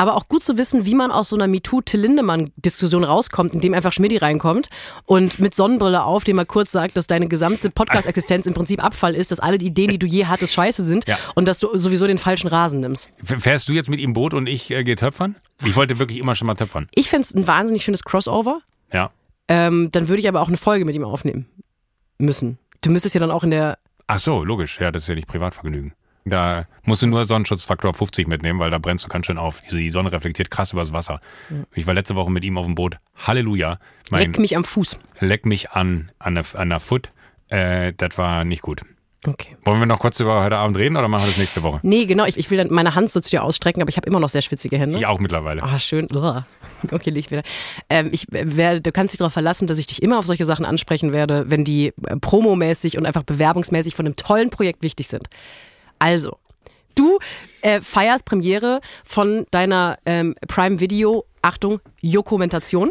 Aber 0.01 0.17
auch 0.17 0.29
gut 0.29 0.43
zu 0.43 0.57
wissen, 0.57 0.87
wie 0.87 0.95
man 0.95 1.11
aus 1.11 1.29
so 1.29 1.37
einer 1.37 1.47
MeToo-Till 1.47 2.01
Lindemann-Diskussion 2.01 3.05
rauskommt, 3.05 3.53
indem 3.53 3.75
einfach 3.75 3.93
Schmidti 3.93 4.17
reinkommt 4.17 4.71
und 5.05 5.39
mit 5.41 5.55
Sonnenbrille 5.55 6.03
auf, 6.05 6.25
dem 6.25 6.37
mal 6.37 6.47
kurz 6.47 6.73
sagt, 6.73 6.97
dass 6.97 7.07
deine 7.07 7.29
gesamte 7.29 7.69
Podcast-Existenz 7.69 8.47
im 8.47 8.55
Prinzip 8.55 8.83
Abfall 8.83 9.15
ist, 9.15 9.31
dass 9.31 9.41
alle 9.41 9.59
die 9.59 9.67
Ideen, 9.67 9.91
die 9.91 9.99
du 9.99 10.07
je 10.07 10.25
hattest, 10.25 10.55
scheiße 10.55 10.87
sind 10.87 11.07
Ja. 11.07 11.19
und 11.35 11.47
dass 11.47 11.59
du 11.59 11.77
sowieso 11.77 12.07
den 12.07 12.17
falschen 12.17 12.49
Rasen 12.49 12.81
nimmst. 12.81 13.11
Fährst 13.23 13.69
du 13.69 13.75
jetzt 13.75 13.91
mit 13.91 14.01
ihm 14.01 14.15
Boot 14.15 14.33
und 14.33 14.49
ich 14.49 14.71
äh, 14.71 14.85
gehe 14.85 14.97
töpfern? 14.97 15.37
Ich 15.67 15.77
wollte 15.77 15.99
wirklich 15.99 16.19
immer 16.19 16.35
schon 16.35 16.47
mal 16.47 16.55
töpfern. 16.55 16.89
Ich 16.95 17.11
fände 17.11 17.25
es 17.25 17.35
ein 17.35 17.47
wahnsinnig 17.47 17.85
schönes 17.85 18.03
Crossover. 18.03 18.63
Ja. 18.95 19.11
Ähm, 19.49 19.91
dann 19.93 20.09
würde 20.09 20.21
ich 20.21 20.29
aber 20.29 20.41
auch 20.41 20.49
eine 20.49 20.57
Folge 20.57 20.87
mit 20.87 20.95
ihm 20.95 21.05
aufnehmen 21.05 21.45
müssen. 22.17 22.59
Du 22.81 22.91
müsstest 22.91 23.15
ja 23.15 23.21
dann 23.21 23.31
auch 23.31 23.45
in 23.45 23.51
der 23.51 23.77
Ach 24.07 24.19
so, 24.19 24.43
logisch. 24.45 24.81
Ja, 24.81 24.91
das 24.91 25.03
ist 25.03 25.09
ja 25.11 25.15
nicht 25.15 25.29
Privatvergnügen. 25.29 25.93
Da 26.25 26.67
musst 26.85 27.03
du 27.03 27.07
nur 27.07 27.25
Sonnenschutzfaktor 27.25 27.95
50 27.95 28.29
mitnehmen, 28.29 28.59
weil 28.59 28.71
da 28.71 28.79
brennst 28.79 29.05
du 29.05 29.09
ganz 29.09 29.27
schön 29.27 29.39
auf. 29.39 29.63
Die 29.71 29.91
Sonne 29.91 30.13
reflektiert 30.13 30.51
krass 30.51 30.73
übers 30.73 30.93
Wasser. 30.93 31.21
Ich 31.75 31.87
war 31.87 31.95
letzte 31.95 32.15
Woche 32.15 32.31
mit 32.31 32.45
ihm 32.45 32.59
auf 32.59 32.67
dem 32.67 32.75
Boot. 32.75 32.99
Halleluja. 33.17 33.79
Mein 34.11 34.33
Leck 34.33 34.39
mich 34.39 34.57
am 34.57 34.65
Fuß. 34.65 34.99
leck 35.21 35.47
mich 35.47 35.71
an, 35.71 36.13
an 36.19 36.35
der, 36.35 36.45
an 36.55 36.69
der 36.69 36.81
Foot. 36.81 37.11
Äh, 37.49 37.93
das 37.97 38.19
war 38.19 38.45
nicht 38.45 38.63
gut. 38.63 38.83
Okay. 39.27 39.55
Wollen 39.65 39.81
wir 39.81 39.87
noch 39.87 39.99
kurz 39.99 40.19
über 40.19 40.43
heute 40.43 40.57
Abend 40.57 40.79
reden 40.79 40.97
oder 40.97 41.07
machen 41.07 41.25
wir 41.25 41.29
das 41.29 41.37
nächste 41.37 41.63
Woche? 41.63 41.81
Nee, 41.83 42.07
genau, 42.07 42.25
ich, 42.25 42.39
ich 42.39 42.51
will 42.51 42.57
dann 42.57 42.73
meine 42.73 42.95
Hand 42.95 43.11
so 43.11 43.21
zu 43.21 43.29
dir 43.29 43.43
ausstrecken, 43.43 43.83
aber 43.83 43.91
ich 43.91 43.99
habe 43.99 44.09
immer 44.09 44.19
noch 44.19 44.31
sehr 44.31 44.41
schwitzige 44.41 44.79
Hände. 44.79 44.97
Ich 44.97 45.05
auch 45.05 45.19
mittlerweile. 45.19 45.63
Ah, 45.63 45.79
schön. 45.79 46.09
Okay, 46.91 47.11
Licht 47.11 47.31
wieder. 47.31 47.43
Ähm, 47.91 48.09
ich 48.13 48.27
werde, 48.31 48.81
du 48.81 48.93
kannst 48.93 49.13
dich 49.13 49.19
darauf 49.19 49.35
verlassen, 49.35 49.67
dass 49.67 49.77
ich 49.77 49.87
dich 49.87 50.03
immer 50.03 50.19
auf 50.19 50.25
solche 50.25 50.47
Sachen 50.47 50.65
ansprechen 50.65 51.13
werde, 51.13 51.45
wenn 51.49 51.63
die 51.63 51.89
äh, 52.07 52.17
promomäßig 52.19 52.97
und 52.97 53.05
einfach 53.05 53.23
bewerbungsmäßig 53.23 53.95
von 53.95 54.07
einem 54.07 54.17
tollen 54.17 54.49
Projekt 54.49 54.83
wichtig 54.83 55.09
sind. 55.09 55.29
Also, 56.01 56.39
du 56.97 57.19
äh, 57.63 57.81
feierst 57.81 58.25
Premiere 58.25 58.81
von 59.05 59.47
deiner 59.53 59.99
ähm, 60.07 60.35
Prime 60.49 60.81
Video, 60.81 61.25
Achtung, 61.43 61.81
Dokumentation. 62.03 62.91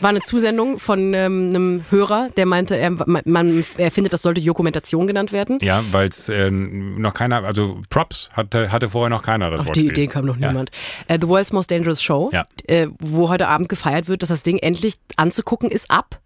War 0.00 0.10
eine 0.10 0.20
Zusendung 0.20 0.78
von 0.78 1.14
ähm, 1.14 1.46
einem 1.48 1.82
Hörer, 1.88 2.28
der 2.36 2.44
meinte, 2.44 2.76
er, 2.76 2.90
man, 2.90 3.64
er 3.78 3.90
findet, 3.90 4.12
das 4.12 4.20
sollte 4.20 4.42
Dokumentation 4.42 5.06
genannt 5.06 5.32
werden. 5.32 5.58
Ja, 5.62 5.82
weil 5.90 6.08
es 6.10 6.28
äh, 6.28 6.50
noch 6.50 7.14
keiner, 7.14 7.44
also 7.44 7.80
Props 7.88 8.28
hatte, 8.34 8.70
hatte 8.70 8.90
vorher 8.90 9.08
noch 9.08 9.22
keiner 9.22 9.48
das 9.48 9.60
Auf 9.60 9.68
Wortspiel. 9.68 9.84
die 9.88 10.02
Idee 10.02 10.06
kam 10.08 10.26
noch 10.26 10.36
Ja. 10.36 10.48
niemand. 10.48 10.70
Äh, 11.08 11.18
The 11.18 11.28
World's 11.28 11.50
Most 11.52 11.70
Dangerous 11.70 12.02
Show, 12.02 12.28
Ja. 12.30 12.44
äh, 12.66 12.88
wo 12.98 13.30
heute 13.30 13.48
Abend 13.48 13.70
gefeiert 13.70 14.06
wird, 14.06 14.20
dass 14.20 14.28
das 14.28 14.42
Ding 14.42 14.58
endlich 14.58 14.96
anzugucken 15.16 15.70
ist 15.70 15.90
ab. 15.90 16.20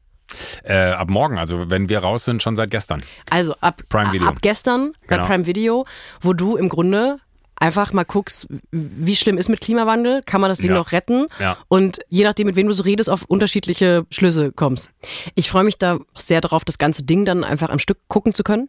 Äh, 0.64 0.74
ab 0.92 1.08
morgen, 1.10 1.38
also 1.38 1.70
wenn 1.70 1.88
wir 1.88 2.00
raus 2.00 2.24
sind, 2.24 2.42
schon 2.42 2.56
seit 2.56 2.70
gestern. 2.70 3.02
Also 3.30 3.54
ab, 3.60 3.82
Prime 3.88 4.12
Video. 4.12 4.28
ab 4.28 4.38
gestern 4.42 4.92
bei 5.08 5.16
Genau. 5.16 5.26
Prime 5.26 5.46
Video, 5.46 5.86
wo 6.20 6.32
du 6.32 6.56
im 6.56 6.68
Grunde 6.68 7.18
einfach 7.62 7.92
mal 7.92 8.04
guckst, 8.04 8.46
wie 8.70 9.14
schlimm 9.14 9.36
ist 9.36 9.50
mit 9.50 9.60
Klimawandel, 9.60 10.22
kann 10.24 10.40
man 10.40 10.48
das 10.48 10.58
Ding 10.58 10.70
Ja. 10.70 10.78
noch 10.78 10.92
retten 10.92 11.26
Ja. 11.38 11.58
und 11.68 11.98
je 12.08 12.24
nachdem, 12.24 12.46
mit 12.46 12.56
wem 12.56 12.66
du 12.66 12.72
so 12.72 12.82
redest, 12.84 13.10
auf 13.10 13.24
unterschiedliche 13.24 14.06
Schlüsse 14.10 14.50
kommst. 14.50 14.90
Ich 15.34 15.50
freue 15.50 15.64
mich 15.64 15.76
da 15.76 15.98
sehr 16.16 16.40
darauf, 16.40 16.64
das 16.64 16.78
ganze 16.78 17.02
Ding 17.02 17.26
dann 17.26 17.44
einfach 17.44 17.68
am 17.68 17.78
Stück 17.78 17.98
gucken 18.08 18.34
zu 18.34 18.44
können, 18.44 18.68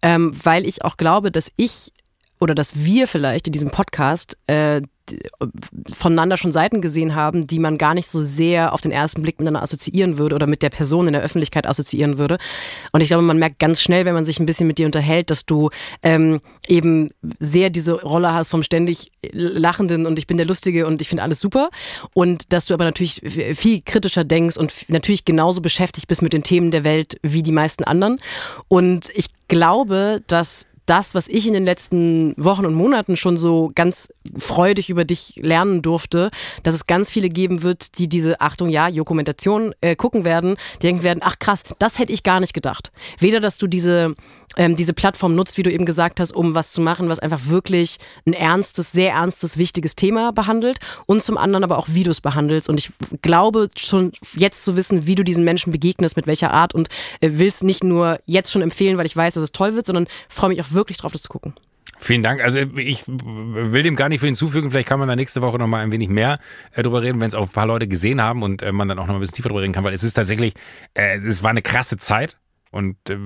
ähm, 0.00 0.32
weil 0.42 0.64
ich 0.66 0.82
auch 0.84 0.96
glaube, 0.96 1.30
dass 1.30 1.52
ich 1.56 1.92
oder 2.40 2.54
dass 2.54 2.82
wir 2.82 3.06
vielleicht 3.06 3.46
in 3.46 3.52
diesem 3.52 3.70
Podcast 3.70 4.38
äh, 4.46 4.80
voneinander 5.92 6.36
schon 6.36 6.52
Seiten 6.52 6.80
gesehen 6.80 7.14
haben, 7.14 7.46
die 7.46 7.58
man 7.58 7.78
gar 7.78 7.94
nicht 7.94 8.08
so 8.08 8.22
sehr 8.22 8.72
auf 8.72 8.80
den 8.80 8.92
ersten 8.92 9.22
Blick 9.22 9.38
miteinander 9.38 9.62
assoziieren 9.62 10.18
würde 10.18 10.34
oder 10.34 10.46
mit 10.46 10.62
der 10.62 10.70
Person 10.70 11.06
in 11.06 11.12
der 11.12 11.22
Öffentlichkeit 11.22 11.66
assoziieren 11.66 12.18
würde. 12.18 12.38
Und 12.92 13.00
ich 13.00 13.08
glaube, 13.08 13.22
man 13.22 13.38
merkt 13.38 13.58
ganz 13.58 13.80
schnell, 13.80 14.04
wenn 14.04 14.14
man 14.14 14.26
sich 14.26 14.40
ein 14.40 14.46
bisschen 14.46 14.66
mit 14.66 14.78
dir 14.78 14.86
unterhält, 14.86 15.30
dass 15.30 15.46
du 15.46 15.70
ähm, 16.02 16.40
eben 16.68 17.08
sehr 17.38 17.70
diese 17.70 18.00
Rolle 18.02 18.32
hast 18.32 18.50
vom 18.50 18.62
ständig 18.62 19.10
Lachenden 19.32 20.06
und 20.06 20.18
ich 20.18 20.26
bin 20.26 20.36
der 20.36 20.46
Lustige 20.46 20.86
und 20.86 21.00
ich 21.02 21.08
finde 21.08 21.22
alles 21.22 21.40
super. 21.40 21.70
Und 22.14 22.52
dass 22.52 22.66
du 22.66 22.74
aber 22.74 22.84
natürlich 22.84 23.20
viel 23.24 23.82
kritischer 23.82 24.24
denkst 24.24 24.56
und 24.56 24.88
natürlich 24.88 25.24
genauso 25.24 25.60
beschäftigt 25.60 26.08
bist 26.08 26.22
mit 26.22 26.32
den 26.32 26.42
Themen 26.42 26.70
der 26.70 26.84
Welt 26.84 27.18
wie 27.22 27.42
die 27.42 27.52
meisten 27.52 27.84
anderen. 27.84 28.18
Und 28.68 29.10
ich 29.14 29.26
glaube, 29.48 30.22
dass 30.26 30.66
das, 30.86 31.14
was 31.14 31.28
ich 31.28 31.46
in 31.46 31.52
den 31.52 31.64
letzten 31.64 32.34
Wochen 32.36 32.66
und 32.66 32.74
Monaten 32.74 33.16
schon 33.16 33.36
so 33.36 33.70
ganz 33.74 34.12
freudig 34.36 34.90
über 34.90 35.04
dich 35.04 35.34
lernen 35.36 35.82
durfte, 35.82 36.30
dass 36.62 36.74
es 36.74 36.86
ganz 36.86 37.10
viele 37.10 37.28
geben 37.28 37.62
wird, 37.62 37.98
die 37.98 38.08
diese, 38.08 38.40
Achtung, 38.40 38.68
ja, 38.68 38.90
Dokumentation 38.90 39.72
äh, 39.80 39.94
gucken 39.94 40.24
werden, 40.24 40.56
die 40.76 40.86
denken 40.86 41.02
werden, 41.02 41.20
ach 41.22 41.38
krass, 41.38 41.62
das 41.78 41.98
hätte 41.98 42.12
ich 42.12 42.22
gar 42.22 42.40
nicht 42.40 42.54
gedacht. 42.54 42.90
Weder, 43.18 43.40
dass 43.40 43.58
du 43.58 43.66
diese, 43.66 44.14
ähm, 44.56 44.74
diese 44.74 44.92
Plattform 44.92 45.34
nutzt, 45.34 45.58
wie 45.58 45.62
du 45.62 45.70
eben 45.70 45.86
gesagt 45.86 46.18
hast, 46.18 46.32
um 46.32 46.54
was 46.54 46.72
zu 46.72 46.80
machen, 46.80 47.08
was 47.08 47.20
einfach 47.20 47.46
wirklich 47.46 47.98
ein 48.26 48.32
ernstes, 48.32 48.90
sehr 48.90 49.12
ernstes, 49.12 49.58
wichtiges 49.58 49.94
Thema 49.94 50.32
behandelt 50.32 50.78
und 51.06 51.22
zum 51.22 51.38
anderen 51.38 51.64
aber 51.64 51.78
auch, 51.78 51.86
wie 51.90 52.02
du 52.02 52.10
es 52.10 52.20
behandelst. 52.20 52.68
Und 52.68 52.78
ich 52.78 52.90
glaube 53.22 53.68
schon 53.76 54.12
jetzt 54.36 54.64
zu 54.64 54.76
wissen, 54.76 55.06
wie 55.06 55.14
du 55.14 55.22
diesen 55.22 55.44
Menschen 55.44 55.72
begegnest, 55.72 56.16
mit 56.16 56.26
welcher 56.26 56.52
Art 56.52 56.74
und 56.74 56.88
äh, 57.20 57.30
willst 57.34 57.62
nicht 57.62 57.84
nur 57.84 58.18
jetzt 58.26 58.50
schon 58.50 58.62
empfehlen, 58.62 58.98
weil 58.98 59.06
ich 59.06 59.16
weiß, 59.16 59.34
dass 59.34 59.44
es 59.44 59.52
toll 59.52 59.76
wird, 59.76 59.86
sondern 59.86 60.08
freue 60.28 60.50
mich 60.50 60.60
auch 60.60 60.72
wirklich 60.72 60.79
drauf, 60.84 61.12
das 61.12 61.22
zu 61.22 61.28
gucken. 61.28 61.54
Vielen 61.98 62.22
Dank. 62.22 62.42
Also 62.42 62.58
ich 62.76 63.04
will 63.06 63.82
dem 63.82 63.94
gar 63.94 64.08
nicht 64.08 64.20
viel 64.20 64.28
hinzufügen. 64.28 64.70
Vielleicht 64.70 64.88
kann 64.88 64.98
man 64.98 65.08
da 65.08 65.16
nächste 65.16 65.42
Woche 65.42 65.58
noch 65.58 65.66
mal 65.66 65.82
ein 65.82 65.92
wenig 65.92 66.08
mehr 66.08 66.38
äh, 66.74 66.82
drüber 66.82 67.02
reden, 67.02 67.20
wenn 67.20 67.28
es 67.28 67.34
auch 67.34 67.42
ein 67.42 67.52
paar 67.52 67.66
Leute 67.66 67.88
gesehen 67.88 68.22
haben 68.22 68.42
und 68.42 68.62
äh, 68.62 68.72
man 68.72 68.88
dann 68.88 68.98
auch 68.98 69.06
noch 69.06 69.14
ein 69.14 69.20
bisschen 69.20 69.36
tiefer 69.36 69.50
drüber 69.50 69.60
reden 69.60 69.74
kann, 69.74 69.84
weil 69.84 69.92
es 69.92 70.02
ist 70.02 70.14
tatsächlich, 70.14 70.54
äh, 70.94 71.18
es 71.18 71.42
war 71.42 71.50
eine 71.50 71.60
krasse 71.60 71.98
Zeit 71.98 72.38
und 72.70 72.96
äh, 73.10 73.18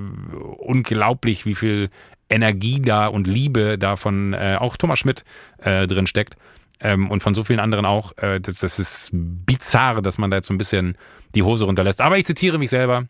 unglaublich, 0.58 1.46
wie 1.46 1.54
viel 1.54 1.88
Energie 2.28 2.80
da 2.80 3.06
und 3.06 3.28
Liebe 3.28 3.78
da 3.78 3.94
von 3.94 4.32
äh, 4.32 4.56
auch 4.58 4.76
Thomas 4.76 4.98
Schmidt 4.98 5.24
äh, 5.58 5.86
drin 5.86 6.08
steckt. 6.08 6.36
ähm, 6.80 7.10
und 7.10 7.22
von 7.22 7.34
so 7.34 7.44
vielen 7.44 7.60
anderen 7.60 7.86
auch. 7.86 8.16
Äh, 8.18 8.40
das, 8.40 8.58
das 8.58 8.78
ist 8.78 9.10
bizarr, 9.12 10.02
dass 10.02 10.18
man 10.18 10.30
da 10.30 10.38
jetzt 10.38 10.48
so 10.48 10.54
ein 10.54 10.58
bisschen 10.58 10.96
die 11.34 11.42
Hose 11.42 11.64
runterlässt. 11.64 12.00
Aber 12.00 12.18
ich 12.18 12.26
zitiere 12.26 12.58
mich 12.58 12.70
selber. 12.70 13.06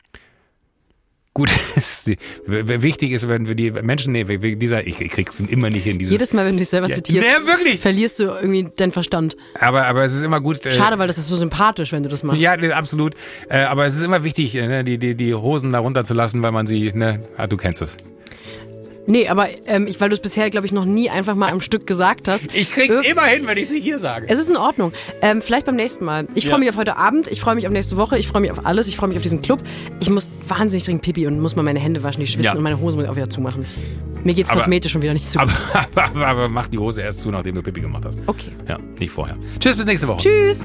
Gut, 1.34 1.50
ist 1.76 2.08
wichtig 2.46 3.10
ist, 3.10 3.26
wenn 3.26 3.48
wir 3.48 3.56
die 3.56 3.72
Menschen, 3.72 4.12
nee, 4.12 4.22
dieser, 4.54 4.86
ich, 4.86 5.00
ich 5.00 5.10
krieg's 5.10 5.40
immer 5.40 5.68
nicht 5.68 5.82
hin, 5.82 5.98
dieses. 5.98 6.12
Jedes 6.12 6.32
Mal, 6.32 6.46
wenn 6.46 6.52
du 6.52 6.60
dich 6.60 6.68
selber 6.68 6.88
Ja, 6.88 6.94
zitierst, 6.94 7.26
nee, 7.26 7.46
wirklich. 7.46 7.80
verlierst 7.80 8.20
du 8.20 8.24
irgendwie 8.26 8.68
deinen 8.76 8.92
Verstand. 8.92 9.36
aber, 9.58 9.86
aber 9.86 10.04
es 10.04 10.14
ist 10.14 10.22
immer 10.22 10.40
gut. 10.40 10.64
Äh, 10.64 10.70
Schade, 10.70 10.96
weil 11.00 11.08
das 11.08 11.18
ist 11.18 11.26
so 11.26 11.36
sympathisch, 11.36 11.90
wenn 11.90 12.04
du 12.04 12.08
das 12.08 12.22
machst. 12.22 12.40
Ja, 12.40 12.52
absolut. 12.52 13.14
Äh, 13.48 13.62
aber 13.62 13.84
es 13.84 13.96
ist 13.96 14.04
immer 14.04 14.22
wichtig, 14.22 14.54
äh, 14.54 14.68
ne, 14.68 14.84
die, 14.84 14.96
die, 14.96 15.16
die 15.16 15.34
Hosen 15.34 15.72
da 15.72 15.80
runterzulassen, 15.80 16.40
weil 16.42 16.52
man 16.52 16.68
sie, 16.68 16.92
ne, 16.94 17.20
ah, 17.36 17.48
du 17.48 17.56
kennst 17.56 17.82
es. 17.82 17.96
Nee, 19.06 19.28
aber 19.28 19.48
ähm, 19.66 19.86
ich, 19.86 20.00
weil 20.00 20.08
du 20.08 20.14
es 20.14 20.20
bisher, 20.20 20.48
glaube 20.50 20.66
ich, 20.66 20.72
noch 20.72 20.86
nie 20.86 21.10
einfach 21.10 21.34
mal 21.34 21.50
am 21.52 21.60
Stück 21.60 21.86
gesagt 21.86 22.26
hast. 22.26 22.46
Ich 22.54 22.72
krieg's 22.72 22.94
Irg- 22.94 23.02
immer 23.10 23.22
hin, 23.24 23.46
wenn 23.46 23.58
ich 23.58 23.68
sie 23.68 23.78
hier 23.80 23.98
sage. 23.98 24.26
Es 24.30 24.38
ist 24.38 24.48
in 24.48 24.56
Ordnung. 24.56 24.92
Ähm, 25.20 25.42
vielleicht 25.42 25.66
beim 25.66 25.76
nächsten 25.76 26.04
Mal. 26.04 26.26
Ich 26.34 26.44
Ja. 26.44 26.50
freue 26.50 26.60
mich 26.60 26.70
auf 26.70 26.76
heute 26.76 26.96
Abend, 26.96 27.28
ich 27.28 27.40
freue 27.40 27.54
mich 27.54 27.66
auf 27.66 27.72
nächste 27.72 27.96
Woche, 27.98 28.16
ich 28.18 28.26
freue 28.28 28.40
mich 28.40 28.50
auf 28.50 28.64
alles, 28.64 28.88
ich 28.88 28.96
freue 28.96 29.08
mich 29.08 29.16
auf 29.18 29.22
diesen 29.22 29.42
Club. 29.42 29.60
Ich 30.00 30.08
muss 30.08 30.30
wahnsinnig 30.48 30.84
dringend 30.84 31.02
Pipi 31.02 31.26
und 31.26 31.40
muss 31.40 31.54
mal 31.54 31.62
meine 31.62 31.80
Hände 31.80 32.02
waschen, 32.02 32.20
die 32.20 32.26
schwitzen 32.26 32.44
Ja. 32.44 32.54
und 32.54 32.62
meine 32.62 32.80
Hose 32.80 32.96
muss 32.96 33.04
ich 33.04 33.10
auch 33.10 33.16
wieder 33.16 33.28
zumachen. 33.30 33.66
Mir 34.24 34.32
geht's 34.32 34.50
Aber- 34.50 34.60
kosmetisch 34.60 34.92
schon 34.92 35.02
wieder 35.02 35.12
nicht 35.12 35.26
so 35.26 35.38
gut. 35.38 35.50
Aber, 35.74 36.04
aber, 36.14 36.26
aber 36.26 36.48
mach 36.48 36.68
die 36.68 36.78
Hose 36.78 37.02
erst 37.02 37.20
zu, 37.20 37.30
nachdem 37.30 37.56
du 37.56 37.62
Pipi 37.62 37.82
gemacht 37.82 38.04
hast. 38.06 38.18
Okay. 38.26 38.52
Ja, 38.66 38.78
nicht 38.98 39.10
vorher. 39.10 39.36
Tschüss, 39.60 39.76
bis 39.76 39.84
nächste 39.84 40.08
Woche. 40.08 40.22
Tschüss. 40.22 40.64